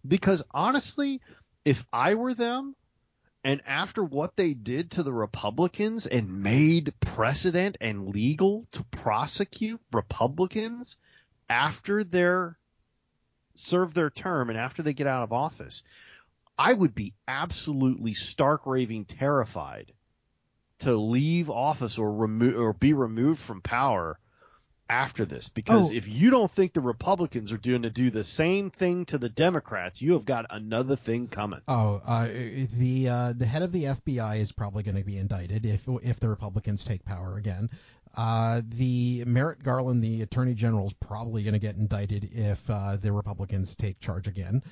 because 0.07 0.43
honestly, 0.51 1.21
if 1.65 1.85
I 1.93 2.15
were 2.15 2.35
them, 2.35 2.77
and 3.43 3.61
after 3.67 4.05
what 4.05 4.37
they 4.37 4.53
did 4.53 4.91
to 4.93 5.03
the 5.03 5.13
Republicans 5.13 6.07
and 6.07 6.43
made 6.43 6.93
precedent 7.01 7.77
and 7.81 8.09
legal 8.09 8.67
to 8.73 8.85
prosecute 8.85 9.81
Republicans 9.93 10.99
after 11.49 12.05
their 12.05 12.59
serve 13.55 13.95
their 13.95 14.11
term 14.11 14.51
and 14.51 14.59
after 14.59 14.83
they 14.83 14.93
get 14.93 15.07
out 15.07 15.23
of 15.23 15.33
office, 15.33 15.83
I 16.59 16.73
would 16.73 16.95
be 16.95 17.15
absolutely 17.27 18.15
stark 18.15 18.67
raving 18.67 19.07
terrified 19.07 19.93
to 20.81 20.97
leave 20.97 21.51
office 21.51 21.99
or 21.99 22.13
remove 22.13 22.57
or 22.57 22.73
be 22.73 22.93
removed 22.93 23.41
from 23.41 23.63
power 23.63 24.19
after 24.91 25.25
this 25.25 25.49
because 25.49 25.91
Oh. 25.91 25.95
if 25.95 26.09
you 26.09 26.31
don't 26.31 26.51
think 26.51 26.73
the 26.73 26.81
Republicans 26.81 27.53
are 27.53 27.57
doing 27.57 27.83
to 27.83 27.91
do 27.91 28.11
the 28.11 28.25
same 28.25 28.71
thing 28.71 29.05
to 29.07 29.19
the 29.19 29.29
Democrats, 29.29 30.03
you 30.03 30.13
have 30.15 30.25
got 30.25 30.47
another 30.51 30.97
thing 30.97 31.29
coming. 31.29 31.61
Oh, 31.69 32.03
uh, 32.05 32.27
the 32.27 33.09
uh, 33.09 33.33
the 33.37 33.47
head 33.47 33.63
of 33.63 33.71
the 33.73 33.85
FBI 33.85 34.41
is 34.41 34.51
probably 34.53 34.83
going 34.83 34.97
to 34.97 35.05
be 35.05 35.17
indicted 35.17 35.65
if 35.65 35.83
if 36.03 36.19
the 36.19 36.29
Republicans 36.29 36.85
take 36.85 37.05
power 37.05 37.37
again. 37.37 37.71
Uh, 38.17 38.63
the 38.69 39.25
Merrick 39.25 39.63
Garland, 39.63 40.03
the 40.03 40.23
Attorney 40.23 40.55
General, 40.55 40.87
is 40.89 40.93
probably 40.95 41.43
going 41.43 41.55
to 41.55 41.61
get 41.61 41.77
indicted 41.77 42.31
if 42.33 42.69
uh, 42.69 42.97
the 42.97 43.13
Republicans 43.13 43.75
take 43.75 44.01
charge 44.01 44.27
again. 44.27 44.63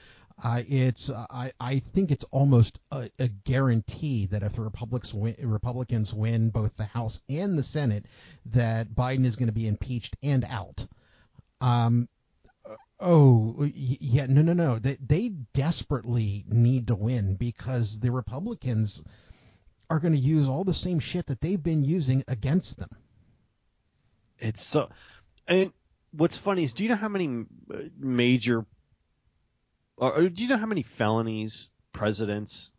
Uh, 0.43 0.63
it's 0.69 1.11
uh, 1.11 1.27
I 1.31 1.53
I 1.59 1.79
think 1.81 2.11
it's 2.11 2.25
almost 2.31 2.79
a, 2.93 3.11
a 3.19 3.29
guarantee 3.29 4.27
that 4.27 4.43
if 4.43 4.53
the 4.55 4.63
Republicans 4.63 5.13
win, 5.13 5.37
Republicans 5.43 6.15
win 6.15 6.51
both 6.51 6.77
the 6.77 6.85
House 6.85 7.21
and 7.29 7.59
the 7.59 7.63
Senate, 7.63 8.07
that 8.47 8.95
Biden 8.95 9.25
is 9.27 9.37
going 9.37 9.49
to 9.49 9.53
be 9.53 9.67
impeached 9.67 10.17
and 10.23 10.45
out. 10.45 10.87
Um, 11.61 12.09
Oh 13.01 13.65
yeah, 13.75 14.27
no, 14.27 14.43
no, 14.43 14.53
no. 14.53 14.79
They 14.81 14.97
they 14.97 15.29
desperately 15.29 16.45
need 16.49 16.89
to 16.89 16.97
win 16.97 17.37
because 17.37 18.01
the 18.01 18.11
Republicans 18.11 19.03
are 19.89 20.01
going 20.01 20.15
to 20.15 20.19
use 20.19 20.49
all 20.49 20.65
the 20.65 20.75
same 20.75 20.99
shit 20.99 21.27
that 21.27 21.41
they've 21.41 21.63
been 21.63 21.85
using 21.85 22.25
against 22.27 22.77
them. 22.77 22.91
It's 24.39 24.63
so. 24.63 24.91
And 25.47 25.73
what's 26.13 26.37
funny 26.37 26.65
is, 26.65 26.73
do 26.73 26.83
you 26.83 26.89
know 26.89 26.97
how 26.97 27.09
many 27.09 27.45
uh, 27.73 27.79
major, 27.99 28.65
or, 29.97 30.29
do 30.29 30.43
you 30.43 30.49
know 30.49 30.57
how 30.57 30.67
many 30.67 30.83
felonies 30.83 31.71
presidents 31.93 32.71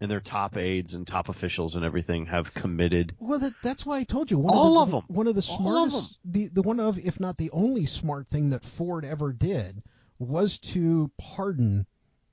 and 0.00 0.10
their 0.10 0.20
top 0.20 0.56
aides 0.56 0.94
and 0.94 1.06
top 1.06 1.28
officials 1.28 1.76
and 1.76 1.84
everything 1.84 2.26
have 2.26 2.54
committed? 2.54 3.14
Well, 3.18 3.38
that, 3.38 3.52
that's 3.62 3.84
why 3.86 3.98
I 3.98 4.04
told 4.04 4.30
you 4.30 4.38
one 4.38 4.54
All 4.54 4.78
of, 4.78 4.88
of 4.88 4.90
the, 4.90 4.96
'em. 4.98 5.04
One 5.08 5.26
of 5.26 5.34
the 5.34 5.46
All 5.50 5.84
of 5.84 5.90
smartest, 5.90 6.18
the 6.24 6.48
the 6.48 6.62
one 6.62 6.80
of, 6.80 6.98
if 6.98 7.20
not 7.20 7.36
the 7.36 7.50
only 7.50 7.86
smart 7.86 8.28
thing 8.28 8.50
that 8.50 8.64
Ford 8.64 9.04
ever 9.04 9.32
did 9.32 9.82
was 10.18 10.58
to 10.58 11.10
pardon 11.18 11.86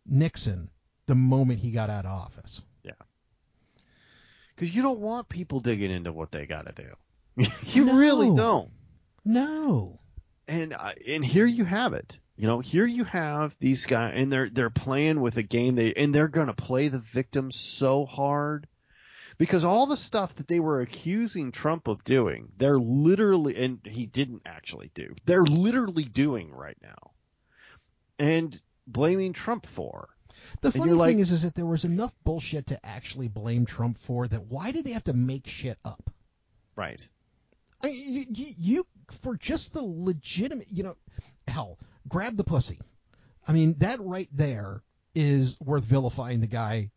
Nixon 0.06 0.70
the 1.06 1.16
moment 1.16 1.60
he 1.60 1.72
got 1.72 1.90
out 1.90 2.06
of 2.06 2.12
office. 2.12 2.62
Yeah, 2.84 2.92
because 4.56 4.74
you 4.76 4.82
don't 4.82 5.00
want 5.00 5.30
people 5.30 5.60
digging 5.60 5.92
into 5.92 6.12
what 6.12 6.32
they 6.32 6.46
got 6.46 6.68
to 6.68 6.74
do. 6.84 6.90
you 7.64 7.86
No. 7.86 7.98
really 7.98 8.36
don't. 8.36 8.72
No. 9.24 10.00
and 10.48 10.74
I- 10.74 10.96
and 11.08 11.24
here 11.24 11.46
you 11.46 11.66
have 11.66 11.94
it. 11.94 12.20
You 12.36 12.46
know, 12.48 12.60
here 12.60 12.86
you 12.86 13.04
have 13.04 13.56
these 13.60 13.86
guys, 13.86 14.14
and 14.16 14.32
they're 14.32 14.50
they're 14.50 14.70
playing 14.70 15.22
with 15.22 15.38
a 15.38 15.44
game. 15.44 15.76
They 15.76 15.94
and 15.94 16.14
they're 16.14 16.28
gonna 16.28 16.54
play 16.54 16.88
the 16.88 17.00
victim 17.00 17.52
so 17.52 18.06
hard 18.06 18.68
because 19.40 19.64
all 19.64 19.88
the 19.88 19.98
stuff 19.98 20.36
that 20.36 20.48
they 20.48 20.60
were 20.60 20.82
accusing 20.82 21.52
Trump 21.52 21.88
of 21.88 22.04
doing, 22.04 22.50
they're 22.58 22.78
literally, 22.80 23.56
and 23.58 23.80
he 23.86 24.06
didn't 24.06 24.44
actually 24.46 24.92
do. 24.94 25.16
They're 25.26 25.44
literally 25.44 26.04
doing 26.06 26.52
right 26.52 26.78
now, 26.82 27.12
and 28.20 28.60
blaming 28.86 29.34
Trump 29.34 29.66
for. 29.66 30.10
The 30.62 30.72
funny 30.72 30.90
you're 30.92 30.96
like- 30.98 31.10
thing 31.10 31.20
is, 31.20 31.32
is 31.32 31.42
that 31.42 31.56
there 31.56 31.66
was 31.66 31.84
enough 31.86 32.14
bullshit 32.24 32.68
to 32.68 32.86
actually 32.86 33.28
blame 33.28 33.66
Trump 33.66 33.98
for 34.00 34.28
that. 34.28 34.46
Why 34.46 34.72
did 34.72 34.86
they 34.86 34.92
have 34.92 35.06
to 35.06 35.14
make 35.14 35.48
shit 35.48 35.78
up? 35.84 36.10
Right. 36.76 37.08
I 37.82 37.88
mean, 37.88 38.28
you, 38.32 38.54
you, 38.58 38.88
for 39.22 39.36
just 39.36 39.74
the 39.74 39.82
legitimate, 39.82 40.68
you 40.70 40.84
know, 40.84 40.96
hell, 41.48 41.78
grab 42.08 42.36
the 42.38 42.44
pussy. 42.44 42.80
I 43.48 43.54
mean, 43.54 43.76
that 43.80 44.02
right 44.02 44.30
there 44.32 44.84
is 45.16 45.58
worth 45.60 45.84
vilifying 45.84 46.42
the 46.42 46.48
guy 46.48 46.92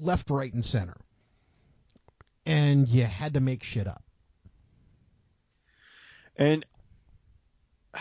left, 0.00 0.30
right, 0.30 0.52
and 0.52 0.64
center. 0.64 0.96
And 2.46 2.88
you 2.88 3.04
had 3.04 3.34
to 3.34 3.40
make 3.40 3.62
shit 3.62 3.86
up. 3.86 4.02
And 6.36 6.64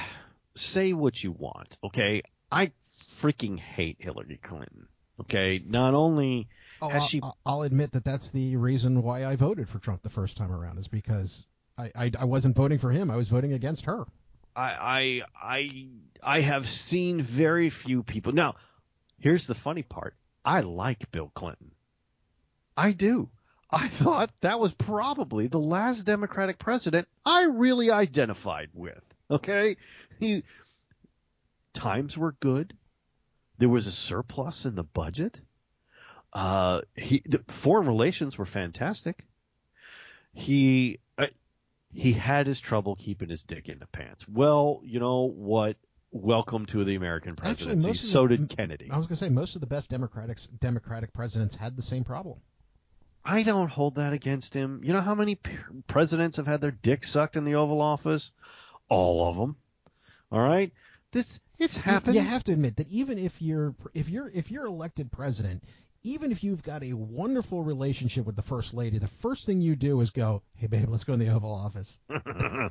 say 0.55 0.93
what 0.93 1.21
you 1.21 1.31
want, 1.31 1.77
okay? 1.83 2.23
I 2.51 2.71
freaking 2.85 3.59
hate 3.59 3.97
Hillary 3.99 4.39
Clinton. 4.41 4.87
Okay, 5.19 5.61
not 5.65 5.93
only 5.93 6.47
Oh, 6.81 6.89
has 6.89 7.01
I'll, 7.03 7.07
she 7.07 7.21
I'll- 7.21 7.37
I'll 7.45 7.61
admit 7.63 7.91
that 7.93 8.03
that's 8.03 8.31
the 8.31 8.55
reason 8.57 9.01
why 9.03 9.25
I 9.25 9.35
voted 9.35 9.67
for 9.69 9.79
Trump 9.79 10.03
the 10.03 10.09
first 10.09 10.37
time 10.37 10.51
around 10.51 10.77
is 10.77 10.87
because 10.87 11.47
I, 11.77 11.91
I, 11.95 12.11
I 12.19 12.25
wasn't 12.25 12.55
voting 12.55 12.79
for 12.79 12.91
him. 12.91 13.09
I 13.11 13.15
was 13.15 13.27
voting 13.27 13.53
against 13.53 13.85
her. 13.85 14.05
I 14.55 15.21
I 15.41 15.59
I 15.59 15.87
I 16.23 16.39
have 16.41 16.67
seen 16.67 17.21
very 17.21 17.69
few 17.69 18.01
people. 18.03 18.33
Now, 18.33 18.55
here's 19.19 19.45
the 19.47 19.53
funny 19.55 19.83
part. 19.83 20.15
I 20.43 20.61
like 20.61 21.11
Bill 21.11 21.31
Clinton. 21.35 21.71
I 22.75 22.91
do. 22.93 23.29
I 23.69 23.87
thought 23.87 24.31
that 24.41 24.59
was 24.59 24.73
probably 24.73 25.47
the 25.47 25.59
last 25.59 26.03
Democratic 26.05 26.57
president 26.57 27.07
I 27.25 27.43
really 27.43 27.91
identified 27.91 28.69
with. 28.73 29.03
Okay? 29.29 29.75
He 30.19 30.43
times 31.73 32.17
were 32.17 32.31
good. 32.31 32.75
There 33.57 33.69
was 33.69 33.87
a 33.87 33.91
surplus 33.91 34.65
in 34.65 34.75
the 34.75 34.83
budget. 34.83 35.39
Uh, 36.37 36.81
he 36.95 37.23
the 37.25 37.43
foreign 37.47 37.87
relations 37.87 38.37
were 38.37 38.45
fantastic. 38.45 39.25
He 40.33 40.99
uh, 41.17 41.25
he 41.91 42.13
had 42.13 42.45
his 42.45 42.59
trouble 42.59 42.95
keeping 42.95 43.27
his 43.29 43.41
dick 43.43 43.69
in 43.69 43.79
the 43.79 43.87
pants. 43.87 44.27
Well, 44.29 44.81
you 44.83 44.99
know 44.99 45.23
what? 45.23 45.77
Welcome 46.11 46.67
to 46.67 46.83
the 46.83 46.93
American 46.93 47.35
presidency. 47.35 47.89
of 47.89 47.99
so 47.99 48.27
the- 48.27 48.37
did 48.37 48.49
Kennedy. 48.55 48.87
I 48.91 48.97
was 48.97 49.07
going 49.07 49.15
to 49.17 49.25
say 49.25 49.29
most 49.29 49.55
of 49.55 49.61
the 49.61 49.67
best 49.67 49.89
Democratic 49.89 50.37
Democratic 50.59 51.11
presidents 51.11 51.55
had 51.55 51.75
the 51.75 51.81
same 51.81 52.03
problem. 52.03 52.37
I 53.25 53.41
don't 53.41 53.69
hold 53.69 53.95
that 53.95 54.13
against 54.13 54.53
him. 54.53 54.81
You 54.83 54.93
know 54.93 55.01
how 55.01 55.15
many 55.15 55.39
presidents 55.87 56.37
have 56.37 56.45
had 56.45 56.61
their 56.61 56.71
dick 56.71 57.03
sucked 57.03 57.35
in 57.35 57.45
the 57.45 57.55
Oval 57.55 57.81
Office? 57.81 58.31
All 58.89 59.27
of 59.27 59.37
them. 59.37 59.55
All 60.31 60.39
right. 60.39 60.71
This 61.11 61.39
it's 61.57 61.77
You- 61.77 61.81
happened. 61.83 62.13
You 62.15 62.21
have 62.21 62.43
to 62.43 62.51
admit 62.53 62.75
that 62.77 62.89
even 62.89 63.17
if 63.17 63.41
you're 63.41 63.73
if 63.95 64.07
you're 64.07 64.29
if 64.29 64.51
you're 64.51 64.67
elected 64.67 65.11
president, 65.11 65.63
even 66.07 66.31
if 66.31 66.43
you've 66.43 66.63
got 66.63 66.83
a 66.83 66.93
wonderful 66.93 67.63
relationship 67.63 68.25
with 68.25 68.35
the 68.35 68.41
first 68.41 68.73
lady, 68.73 68.97
the 68.97 69.07
first 69.19 69.45
thing 69.45 69.59
you 69.61 69.75
do 69.75 69.99
is 70.01 70.09
go, 70.09 70.41
"Hey 70.55 70.67
babe, 70.67 70.87
let's 70.89 71.03
go 71.03 71.13
in 71.13 71.19
the 71.19 71.27
Oval 71.29 71.53
Office." 71.53 71.99
Let's 72.09 72.23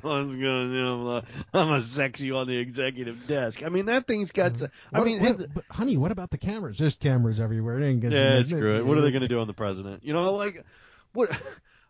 go. 0.03 0.23
You 0.33 0.83
know, 0.83 1.21
I'm 1.53 1.71
a 1.71 1.81
sex 1.81 2.19
you 2.21 2.35
on 2.37 2.47
the 2.47 2.57
executive 2.57 3.27
desk. 3.27 3.63
I 3.63 3.69
mean, 3.69 3.85
that 3.85 4.07
thing's 4.07 4.31
got. 4.31 4.53
Uh, 4.53 4.55
to, 4.67 4.71
I 4.93 4.99
What- 4.99 5.05
mean, 5.07 5.21
what- 5.21 5.53
but, 5.53 5.63
honey, 5.69 5.97
what 5.97 6.11
about 6.11 6.31
the 6.31 6.37
cameras? 6.37 6.77
There's 6.77 6.95
cameras 6.95 7.39
everywhere. 7.39 7.79
It 7.79 7.85
ain't 7.85 8.03
yeah, 8.11 8.41
screw 8.41 8.75
it. 8.77 8.85
What 8.85 8.97
are 8.97 9.01
they 9.01 9.11
going 9.11 9.21
to 9.21 9.27
do 9.27 9.39
on 9.39 9.47
the 9.47 9.53
president? 9.53 10.03
You 10.03 10.13
know, 10.13 10.33
like 10.33 10.63
what? 11.13 11.29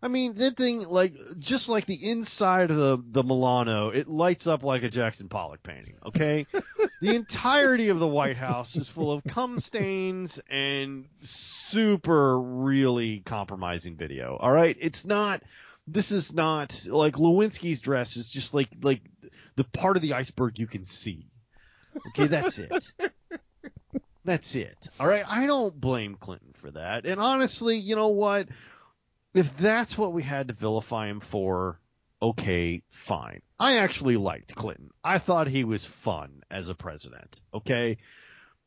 I 0.08 0.10
mean, 0.10 0.36
that 0.36 0.56
thing, 0.56 0.88
like, 0.88 1.14
just 1.38 1.68
like 1.68 1.86
the 1.86 2.10
inside 2.10 2.72
of 2.72 2.78
the 2.78 3.04
the 3.12 3.24
Milano, 3.24 3.90
it 3.90 4.08
lights 4.08 4.48
up 4.48 4.64
like 4.64 4.84
a 4.84 4.90
Jackson 4.90 5.28
Pollock 5.28 5.62
painting. 5.64 5.96
Okay, 6.06 6.48
the 7.02 7.14
entirety 7.14 7.90
of 7.90 8.00
the 8.00 8.08
White 8.08 8.38
House 8.38 8.78
is 8.78 8.88
full 8.88 9.12
of 9.12 9.26
cum 9.26 9.60
stains 9.60 10.40
and 10.50 11.10
super 11.20 12.40
really 12.40 13.20
compromising 13.20 13.98
video. 13.98 14.38
All 14.40 14.50
right, 14.50 14.78
it's 14.80 15.04
not. 15.04 15.44
This 15.86 16.14
is 16.14 16.32
not 16.32 16.86
like 16.88 17.16
Lewinsky's 17.16 17.82
dress 17.82 18.16
is 18.16 18.30
just 18.30 18.54
like 18.54 18.70
like 18.82 19.02
the 19.58 19.66
part 19.66 19.98
of 19.98 20.02
the 20.02 20.14
iceberg 20.14 20.58
you 20.58 20.68
can 20.68 20.86
see. 20.86 21.28
Okay, 22.08 22.28
that's 22.28 22.60
it. 22.60 22.94
That's 24.24 24.56
it. 24.56 24.88
All 25.02 25.08
right. 25.08 25.24
I 25.28 25.46
don't 25.46 25.78
blame 25.80 26.16
Clinton 26.16 26.54
for 26.54 26.72
that. 26.72 27.06
And 27.06 27.20
honestly, 27.20 27.76
you 27.76 27.96
know 27.98 28.10
what? 28.10 28.48
If 29.38 29.56
that's 29.58 29.98
what 29.98 30.14
we 30.14 30.24
had 30.24 30.48
to 30.48 30.54
vilify 30.56 31.08
him 31.08 31.20
for, 31.20 31.80
okay, 32.22 32.82
fine. 32.90 33.42
I 33.60 33.78
actually 33.78 34.18
liked 34.18 34.56
Clinton. 34.56 34.90
I 35.04 35.20
thought 35.20 35.48
he 35.48 35.64
was 35.64 35.86
fun 35.86 36.42
as 36.50 36.70
a 36.70 36.76
president. 36.76 37.40
Okay. 37.54 37.98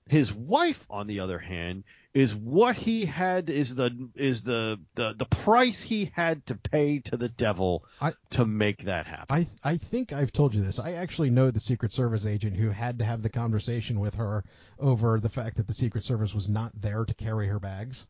His 0.08 0.32
wife, 0.32 0.86
on 0.88 1.06
the 1.08 1.20
other 1.20 1.38
hand, 1.38 1.84
is 2.14 2.34
what 2.34 2.74
he 2.76 3.04
had 3.04 3.50
is 3.50 3.74
the 3.74 4.10
is 4.14 4.42
the 4.42 4.80
the, 4.94 5.12
the 5.16 5.24
price 5.24 5.80
he 5.80 6.10
had 6.14 6.44
to 6.46 6.54
pay 6.56 6.98
to 7.00 7.16
the 7.16 7.28
devil 7.28 7.84
I- 8.00 8.14
to 8.30 8.44
make 8.44 8.84
that 8.84 9.06
happen. 9.06 9.48
I 9.64 9.70
I 9.72 9.76
think 9.76 10.12
I've 10.12 10.32
told 10.32 10.54
you 10.54 10.62
this. 10.62 10.78
I 10.78 10.92
actually 10.92 11.30
know 11.30 11.50
the 11.50 11.60
Secret 11.60 11.92
Service 11.92 12.26
agent 12.26 12.56
who 12.56 12.70
had 12.70 12.98
to 13.00 13.04
have 13.04 13.22
the 13.22 13.28
conversation 13.28 14.00
with 14.00 14.14
her 14.14 14.44
over 14.78 15.20
the 15.20 15.28
fact 15.28 15.56
that 15.56 15.66
the 15.66 15.72
Secret 15.74 16.04
Service 16.04 16.34
was 16.34 16.48
not 16.48 16.72
there 16.80 17.04
to 17.04 17.14
carry 17.14 17.46
her 17.48 17.58
bags. 17.60 18.06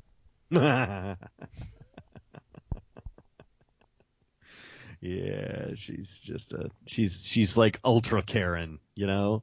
yeah, 5.01 5.69
she's 5.75 6.21
just 6.21 6.53
a 6.53 6.71
she's 6.87 7.25
she's 7.27 7.57
like 7.57 7.81
ultra 7.85 8.23
Karen, 8.23 8.79
you 8.95 9.07
know. 9.07 9.43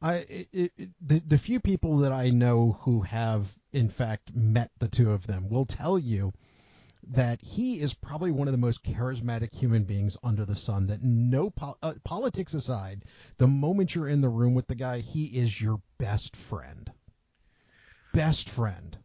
I 0.00 0.14
it, 0.14 0.48
it, 0.52 0.72
it- 0.76 0.90
the 1.00 1.20
the 1.20 1.38
few 1.38 1.60
people 1.60 1.98
that 1.98 2.12
I 2.12 2.30
know 2.30 2.78
who 2.82 3.02
have 3.02 3.52
in 3.72 3.88
fact 3.88 4.34
met 4.34 4.70
the 4.78 4.88
two 4.88 5.10
of 5.12 5.26
them 5.26 5.48
will 5.48 5.66
tell 5.66 5.98
you 5.98 6.32
that 7.08 7.40
he 7.42 7.80
is 7.80 7.94
probably 7.94 8.30
one 8.30 8.46
of 8.48 8.52
the 8.52 8.58
most 8.58 8.84
charismatic 8.84 9.52
human 9.54 9.82
beings 9.84 10.16
under 10.22 10.44
the 10.44 10.54
sun. 10.54 10.86
That 10.86 11.02
no 11.02 11.50
po- 11.50 11.76
uh, 11.82 11.94
politics 12.04 12.54
aside, 12.54 13.04
the 13.38 13.48
moment 13.48 13.94
you're 13.94 14.08
in 14.08 14.20
the 14.20 14.28
room 14.28 14.54
with 14.54 14.68
the 14.68 14.76
guy, 14.76 15.00
he 15.00 15.24
is 15.24 15.60
your 15.60 15.80
best 15.98 16.36
friend. 16.36 16.90
Best 18.14 18.48
friend. 18.48 18.96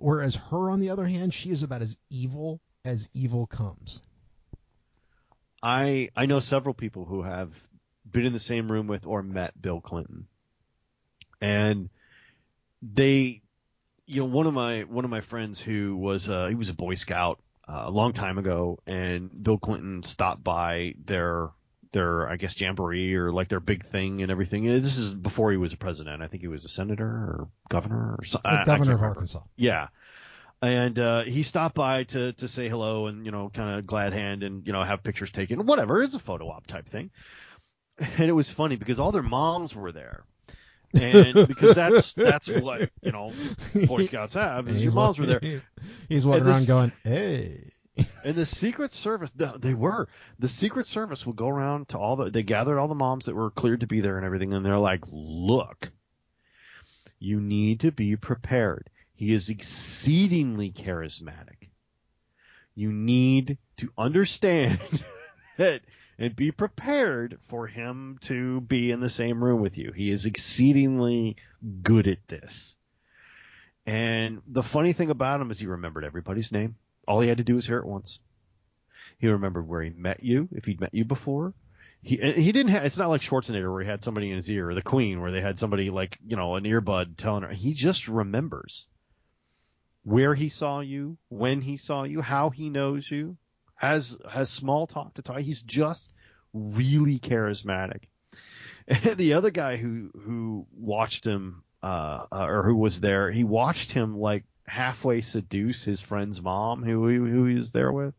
Whereas 0.00 0.34
her, 0.34 0.70
on 0.70 0.80
the 0.80 0.90
other 0.90 1.04
hand, 1.04 1.34
she 1.34 1.50
is 1.50 1.62
about 1.62 1.82
as 1.82 1.96
evil 2.08 2.60
as 2.84 3.08
evil 3.12 3.46
comes. 3.46 4.00
I 5.62 6.08
I 6.16 6.26
know 6.26 6.40
several 6.40 6.74
people 6.74 7.04
who 7.04 7.22
have 7.22 7.54
been 8.10 8.24
in 8.24 8.32
the 8.32 8.38
same 8.38 8.70
room 8.72 8.86
with 8.86 9.06
or 9.06 9.22
met 9.22 9.60
Bill 9.60 9.80
Clinton, 9.80 10.26
and 11.40 11.90
they, 12.82 13.42
you 14.06 14.22
know, 14.22 14.28
one 14.28 14.46
of 14.46 14.54
my 14.54 14.84
one 14.84 15.04
of 15.04 15.10
my 15.10 15.20
friends 15.20 15.60
who 15.60 15.96
was 15.96 16.28
uh, 16.28 16.46
he 16.46 16.54
was 16.54 16.70
a 16.70 16.74
Boy 16.74 16.94
Scout 16.94 17.40
uh, 17.68 17.82
a 17.84 17.90
long 17.90 18.12
time 18.12 18.38
ago, 18.38 18.78
and 18.86 19.30
Bill 19.42 19.58
Clinton 19.58 20.02
stopped 20.02 20.42
by 20.42 20.94
their 21.04 21.50
their 21.92 22.28
I 22.28 22.36
guess 22.36 22.58
jamboree 22.60 23.14
or 23.14 23.32
like 23.32 23.48
their 23.48 23.60
big 23.60 23.84
thing 23.84 24.22
and 24.22 24.30
everything. 24.30 24.64
This 24.64 24.96
is 24.96 25.14
before 25.14 25.50
he 25.50 25.56
was 25.56 25.72
a 25.72 25.76
president. 25.76 26.22
I 26.22 26.26
think 26.26 26.42
he 26.42 26.48
was 26.48 26.64
a 26.64 26.68
senator 26.68 27.06
or 27.06 27.48
governor 27.68 28.16
or 28.18 28.24
something. 28.24 28.50
Governor 28.66 28.94
of 28.94 29.02
Arkansas. 29.02 29.40
Yeah. 29.56 29.88
And 30.62 30.98
uh, 30.98 31.22
he 31.24 31.42
stopped 31.42 31.74
by 31.74 32.04
to, 32.04 32.32
to 32.34 32.46
say 32.46 32.68
hello 32.68 33.06
and 33.06 33.24
you 33.24 33.32
know 33.32 33.48
kind 33.48 33.78
of 33.78 33.86
glad 33.86 34.12
hand 34.12 34.42
and 34.42 34.66
you 34.66 34.72
know 34.74 34.82
have 34.82 35.02
pictures 35.02 35.30
taken 35.32 35.64
whatever 35.66 36.02
it's 36.02 36.14
a 36.14 36.18
photo 36.18 36.48
op 36.50 36.66
type 36.66 36.86
thing 36.86 37.10
and 37.98 38.28
it 38.28 38.32
was 38.32 38.50
funny 38.50 38.76
because 38.76 39.00
all 39.00 39.10
their 39.10 39.22
moms 39.22 39.74
were 39.74 39.90
there 39.90 40.24
and 40.92 41.48
because 41.48 41.74
that's 41.74 42.12
that's 42.12 42.46
what 42.48 42.90
you 43.02 43.10
know 43.10 43.32
Boy 43.86 44.02
Scouts 44.06 44.34
have 44.34 44.68
is 44.68 44.82
your 44.84 44.92
moms 44.92 45.18
were 45.18 45.24
there 45.26 45.40
He's 46.10 46.26
walking 46.26 46.42
And 46.42 46.50
around 46.50 46.60
this- 46.60 46.68
going, 46.68 46.92
"Hey." 47.04 47.70
And 47.96 48.34
the 48.34 48.46
Secret 48.46 48.92
Service, 48.92 49.32
they 49.34 49.74
were. 49.74 50.08
The 50.38 50.48
Secret 50.48 50.86
Service 50.86 51.26
would 51.26 51.36
go 51.36 51.48
around 51.48 51.88
to 51.88 51.98
all 51.98 52.16
the, 52.16 52.30
they 52.30 52.42
gathered 52.42 52.78
all 52.78 52.88
the 52.88 52.94
moms 52.94 53.26
that 53.26 53.34
were 53.34 53.50
cleared 53.50 53.80
to 53.80 53.86
be 53.86 54.00
there 54.00 54.16
and 54.16 54.26
everything, 54.26 54.52
and 54.52 54.64
they're 54.64 54.78
like, 54.78 55.04
look, 55.10 55.90
you 57.18 57.40
need 57.40 57.80
to 57.80 57.92
be 57.92 58.16
prepared. 58.16 58.90
He 59.12 59.32
is 59.32 59.48
exceedingly 59.50 60.72
charismatic. 60.72 61.68
You 62.74 62.92
need 62.92 63.58
to 63.78 63.92
understand 63.98 64.80
that 65.58 65.82
and 66.18 66.36
be 66.36 66.52
prepared 66.52 67.38
for 67.48 67.66
him 67.66 68.18
to 68.20 68.60
be 68.60 68.90
in 68.90 69.00
the 69.00 69.08
same 69.08 69.42
room 69.42 69.60
with 69.60 69.78
you. 69.78 69.90
He 69.92 70.10
is 70.10 70.26
exceedingly 70.26 71.36
good 71.82 72.06
at 72.06 72.28
this. 72.28 72.76
And 73.86 74.42
the 74.46 74.62
funny 74.62 74.92
thing 74.92 75.10
about 75.10 75.40
him 75.40 75.50
is 75.50 75.58
he 75.58 75.66
remembered 75.66 76.04
everybody's 76.04 76.52
name. 76.52 76.76
All 77.10 77.18
he 77.18 77.28
had 77.28 77.38
to 77.38 77.44
do 77.44 77.56
was 77.56 77.66
hear 77.66 77.78
it 77.78 77.86
once. 77.86 78.20
He 79.18 79.26
remembered 79.26 79.66
where 79.66 79.82
he 79.82 79.90
met 79.90 80.22
you, 80.22 80.48
if 80.52 80.64
he'd 80.64 80.80
met 80.80 80.94
you 80.94 81.04
before. 81.04 81.54
He 82.02 82.16
he 82.16 82.52
didn't 82.52 82.68
have. 82.68 82.84
It's 82.84 82.96
not 82.96 83.08
like 83.08 83.20
Schwarzenegger 83.20 83.68
where 83.68 83.82
he 83.82 83.88
had 83.88 84.04
somebody 84.04 84.30
in 84.30 84.36
his 84.36 84.48
ear, 84.48 84.70
or 84.70 84.74
the 84.74 84.80
Queen 84.80 85.20
where 85.20 85.32
they 85.32 85.40
had 85.40 85.58
somebody 85.58 85.90
like 85.90 86.18
you 86.24 86.36
know 86.36 86.54
an 86.54 86.62
earbud 86.62 87.16
telling 87.16 87.42
her. 87.42 87.50
He 87.50 87.74
just 87.74 88.06
remembers 88.06 88.86
where 90.04 90.36
he 90.36 90.50
saw 90.50 90.78
you, 90.78 91.18
when 91.28 91.60
he 91.60 91.78
saw 91.78 92.04
you, 92.04 92.20
how 92.20 92.50
he 92.50 92.70
knows 92.70 93.10
you, 93.10 93.36
has 93.74 94.16
has 94.30 94.48
small 94.48 94.86
talk 94.86 95.14
to 95.14 95.22
talk. 95.22 95.40
He's 95.40 95.62
just 95.62 96.14
really 96.52 97.18
charismatic. 97.18 98.04
And 98.86 99.16
the 99.16 99.32
other 99.32 99.50
guy 99.50 99.76
who 99.76 100.12
who 100.14 100.66
watched 100.72 101.24
him 101.24 101.64
uh, 101.82 102.26
uh, 102.30 102.46
or 102.46 102.62
who 102.62 102.76
was 102.76 103.00
there, 103.00 103.32
he 103.32 103.42
watched 103.42 103.90
him 103.90 104.16
like 104.16 104.44
halfway 104.70 105.20
seduce 105.20 105.84
his 105.84 106.00
friend's 106.00 106.40
mom 106.40 106.82
who 106.82 107.08
he, 107.08 107.16
who 107.16 107.44
he 107.46 107.54
was 107.56 107.72
there 107.72 107.92
with, 107.92 108.14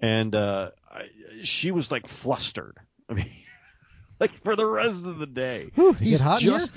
and 0.00 0.34
uh, 0.34 0.70
I, 0.90 1.06
she 1.42 1.72
was 1.72 1.90
like 1.90 2.06
flustered. 2.06 2.76
I 3.08 3.14
mean, 3.14 3.30
like 4.20 4.32
for 4.44 4.56
the 4.56 4.66
rest 4.66 5.04
of 5.04 5.18
the 5.18 5.26
day, 5.26 5.70
Whew, 5.74 5.92
he's 5.92 6.20
hot 6.20 6.40
just 6.40 6.72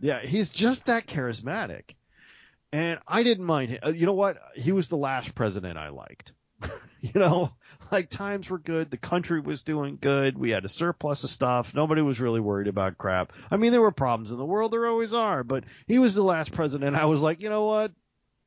yeah, 0.00 0.20
he's 0.20 0.50
just 0.50 0.86
that 0.86 1.06
charismatic, 1.06 1.94
and 2.72 3.00
I 3.06 3.22
didn't 3.22 3.44
mind 3.44 3.70
him. 3.70 3.80
Uh, 3.84 3.90
You 3.90 4.06
know 4.06 4.14
what? 4.14 4.38
He 4.54 4.72
was 4.72 4.88
the 4.88 4.96
last 4.96 5.34
president 5.34 5.78
I 5.78 5.88
liked. 5.88 6.32
you 7.00 7.20
know, 7.20 7.52
like 7.92 8.08
times 8.08 8.48
were 8.48 8.58
good, 8.58 8.90
the 8.90 8.96
country 8.96 9.40
was 9.40 9.62
doing 9.62 9.98
good, 10.00 10.38
we 10.38 10.50
had 10.50 10.64
a 10.64 10.68
surplus 10.68 11.24
of 11.24 11.30
stuff, 11.30 11.74
nobody 11.74 12.00
was 12.00 12.20
really 12.20 12.40
worried 12.40 12.68
about 12.68 12.96
crap. 12.98 13.32
I 13.50 13.56
mean, 13.56 13.72
there 13.72 13.82
were 13.82 13.92
problems 13.92 14.30
in 14.30 14.38
the 14.38 14.44
world, 14.44 14.72
there 14.72 14.86
always 14.86 15.12
are, 15.12 15.44
but 15.44 15.64
he 15.86 15.98
was 15.98 16.14
the 16.14 16.22
last 16.22 16.52
president. 16.52 16.96
I 16.96 17.04
was 17.06 17.22
like, 17.22 17.40
you 17.40 17.50
know 17.50 17.66
what? 17.66 17.92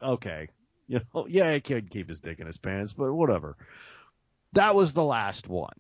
Okay, 0.02 0.50
you 0.88 1.02
know, 1.14 1.28
yeah, 1.28 1.54
he 1.54 1.62
could 1.62 1.90
keep 1.90 2.10
his 2.10 2.20
dick 2.20 2.40
in 2.40 2.46
his 2.48 2.58
pants, 2.58 2.94
but 2.94 3.14
whatever. 3.14 3.58
That 4.54 4.76
was 4.76 4.94
the 4.94 5.04
last 5.04 5.48
one. 5.48 5.74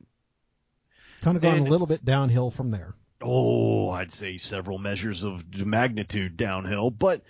Kind 1.21 1.37
of 1.37 1.43
gone 1.43 1.57
And- 1.57 1.67
a 1.67 1.71
little 1.71 1.87
bit 1.87 2.05
downhill 2.05 2.51
from 2.51 2.71
there. 2.71 2.93
Oh, 3.21 3.89
I'd 3.89 4.11
say 4.11 4.37
several 4.37 4.77
measures 4.77 5.23
of 5.23 5.43
magnitude 5.65 6.37
downhill, 6.37 6.91
but 6.91 7.23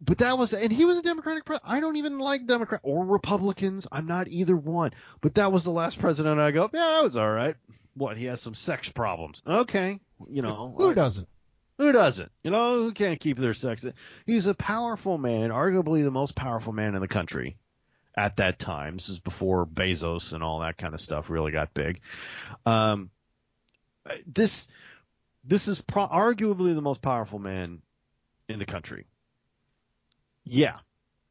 but 0.00 0.18
that 0.18 0.36
was 0.36 0.52
and 0.52 0.72
he 0.72 0.84
was 0.84 0.98
a 0.98 1.02
Democratic 1.02 1.44
president. 1.44 1.70
I 1.72 1.78
don't 1.78 1.94
even 1.96 2.18
like 2.18 2.46
Democrat 2.48 2.80
or 2.82 3.04
Republicans. 3.06 3.86
I'm 3.92 4.06
not 4.06 4.26
either 4.26 4.56
one. 4.56 4.90
But 5.20 5.36
that 5.36 5.52
was 5.52 5.62
the 5.62 5.70
last 5.70 6.00
president 6.00 6.40
I 6.40 6.50
go, 6.50 6.68
yeah, 6.74 6.94
that 6.96 7.02
was 7.04 7.16
all 7.16 7.30
right. 7.30 7.54
What, 7.94 8.16
he 8.16 8.24
has 8.24 8.40
some 8.42 8.54
sex 8.54 8.88
problems. 8.88 9.42
Okay. 9.46 10.00
You 10.28 10.42
know, 10.42 10.74
Who 10.76 10.92
doesn't? 10.92 11.28
Who 11.78 11.90
doesn't? 11.90 12.30
You 12.42 12.50
know, 12.50 12.76
who 12.76 12.92
can't 12.92 13.20
keep 13.20 13.36
their 13.36 13.54
sex? 13.54 13.84
He's 14.26 14.46
a 14.46 14.54
powerful 14.54 15.18
man, 15.18 15.50
arguably 15.50 16.04
the 16.04 16.10
most 16.10 16.36
powerful 16.36 16.72
man 16.72 16.94
in 16.94 17.00
the 17.00 17.08
country 17.08 17.56
at 18.16 18.36
that 18.36 18.58
time. 18.58 18.96
This 18.96 19.08
is 19.08 19.18
before 19.18 19.66
Bezos 19.66 20.32
and 20.32 20.42
all 20.42 20.60
that 20.60 20.78
kind 20.78 20.94
of 20.94 21.00
stuff 21.00 21.30
really 21.30 21.50
got 21.50 21.74
big. 21.74 22.00
Um, 22.64 23.10
this 24.26 24.68
this 25.42 25.68
is 25.68 25.80
pro- 25.80 26.06
arguably 26.06 26.74
the 26.74 26.80
most 26.80 27.02
powerful 27.02 27.38
man 27.38 27.82
in 28.48 28.58
the 28.58 28.66
country. 28.66 29.06
Yeah, 30.44 30.78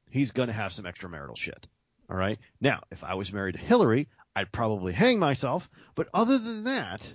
he's 0.09 0.31
going 0.31 0.47
to 0.47 0.53
have 0.53 0.73
some 0.73 0.85
extramarital 0.85 1.37
shit. 1.37 1.67
All 2.09 2.17
right. 2.17 2.37
Now, 2.59 2.81
if 2.91 3.03
I 3.03 3.13
was 3.13 3.31
married 3.31 3.53
to 3.53 3.61
Hillary, 3.61 4.09
I'd 4.35 4.51
probably 4.51 4.93
hang 4.93 5.19
myself. 5.19 5.69
But 5.95 6.09
other 6.13 6.37
than 6.37 6.65
that, 6.65 7.11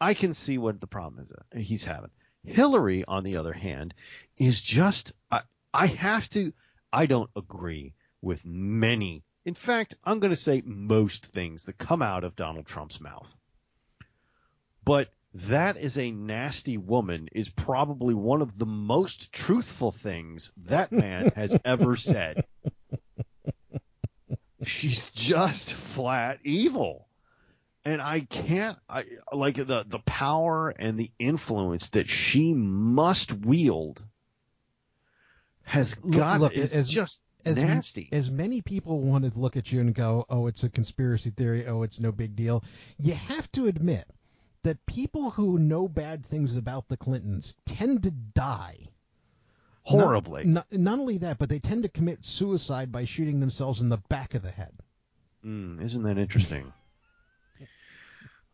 I 0.00 0.14
can 0.14 0.34
see 0.34 0.58
what 0.58 0.80
the 0.80 0.86
problem 0.86 1.22
is 1.22 1.32
uh, 1.32 1.58
he's 1.58 1.84
having. 1.84 2.10
Hillary, 2.44 3.04
on 3.06 3.24
the 3.24 3.36
other 3.36 3.52
hand, 3.52 3.94
is 4.36 4.60
just 4.60 5.12
I, 5.30 5.42
I 5.72 5.86
have 5.86 6.28
to. 6.30 6.52
I 6.92 7.06
don't 7.06 7.30
agree 7.36 7.94
with 8.20 8.44
many. 8.44 9.24
In 9.44 9.54
fact, 9.54 9.94
I'm 10.04 10.20
going 10.20 10.32
to 10.32 10.36
say 10.36 10.62
most 10.64 11.26
things 11.26 11.64
that 11.64 11.78
come 11.78 12.02
out 12.02 12.24
of 12.24 12.36
Donald 12.36 12.66
Trump's 12.66 13.00
mouth. 13.00 13.28
But 14.84 15.10
that 15.34 15.76
is 15.76 15.98
a 15.98 16.12
nasty 16.12 16.78
woman 16.78 17.28
is 17.32 17.48
probably 17.48 18.14
one 18.14 18.40
of 18.40 18.56
the 18.56 18.66
most 18.66 19.32
truthful 19.32 19.90
things 19.90 20.52
that 20.58 20.92
man 20.92 21.32
has 21.34 21.56
ever 21.64 21.96
said. 21.96 22.44
She's 24.64 25.10
just 25.10 25.72
flat 25.72 26.38
evil. 26.44 27.03
And 27.84 28.00
I 28.00 28.20
can't 28.20 28.78
I 28.88 29.04
like 29.32 29.56
the 29.56 29.84
the 29.86 29.98
power 30.00 30.70
and 30.70 30.98
the 30.98 31.10
influence 31.18 31.88
that 31.90 32.08
she 32.08 32.54
must 32.54 33.32
wield 33.32 34.02
has 35.64 35.94
got 35.94 36.40
look, 36.40 36.52
is 36.54 36.74
as- 36.74 36.88
just 36.88 37.20
as, 37.44 37.56
nasty. 37.56 38.08
As 38.10 38.30
many 38.30 38.62
people 38.62 39.00
want 39.00 39.24
to 39.24 39.38
look 39.38 39.56
at 39.58 39.70
you 39.70 39.80
and 39.80 39.94
go, 39.94 40.24
"Oh, 40.30 40.46
it's 40.46 40.64
a 40.64 40.70
conspiracy 40.70 41.30
theory. 41.30 41.66
Oh, 41.66 41.82
it's 41.82 42.00
no 42.00 42.10
big 42.10 42.34
deal." 42.34 42.64
You 42.98 43.12
have 43.12 43.52
to 43.52 43.66
admit 43.66 44.08
that 44.62 44.86
people 44.86 45.30
who 45.30 45.58
know 45.58 45.86
bad 45.86 46.24
things 46.24 46.56
about 46.56 46.88
the 46.88 46.96
Clintons 46.96 47.54
tend 47.66 48.02
to 48.04 48.10
die 48.10 48.88
Horribly. 49.84 50.44
Not, 50.44 50.66
not, 50.72 50.80
not 50.80 50.98
only 50.98 51.18
that, 51.18 51.38
but 51.38 51.50
they 51.50 51.58
tend 51.58 51.82
to 51.82 51.90
commit 51.90 52.24
suicide 52.24 52.90
by 52.90 53.04
shooting 53.04 53.40
themselves 53.40 53.82
in 53.82 53.90
the 53.90 53.98
back 53.98 54.34
of 54.34 54.42
the 54.42 54.50
head. 54.50 54.72
Mm, 55.44 55.82
isn't 55.82 56.02
that 56.04 56.16
interesting? 56.16 56.72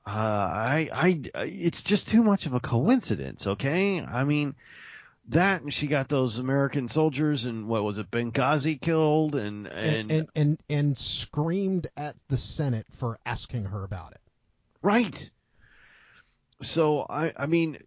Uh, 0.07 0.11
I, 0.11 0.89
I, 0.93 1.45
it's 1.45 1.83
just 1.83 2.09
too 2.09 2.23
much 2.23 2.47
of 2.47 2.55
a 2.55 2.61
coincidence. 2.61 3.47
Okay, 3.47 4.01
I 4.03 4.25
mean 4.25 4.55
that 5.29 5.63
and 5.63 5.73
she 5.73 5.87
got 5.87 6.09
those 6.09 6.39
American 6.39 6.89
soldiers 6.89 7.45
and 7.45 7.69
what 7.69 7.85
was 7.85 7.99
it, 7.99 8.11
Benghazi 8.11 8.81
killed 8.81 9.37
and 9.37 9.67
and, 9.67 10.11
and 10.11 10.11
and, 10.11 10.29
and, 10.35 10.63
and 10.69 10.99
screamed 10.99 11.87
at 11.97 12.17
the 12.29 12.37
Senate 12.37 12.87
for 12.97 13.19
asking 13.25 13.67
her 13.67 13.85
about 13.85 14.13
it. 14.13 14.21
right. 14.83 15.31
So 16.63 17.07
I, 17.09 17.33
I 17.37 17.47
mean, 17.47 17.79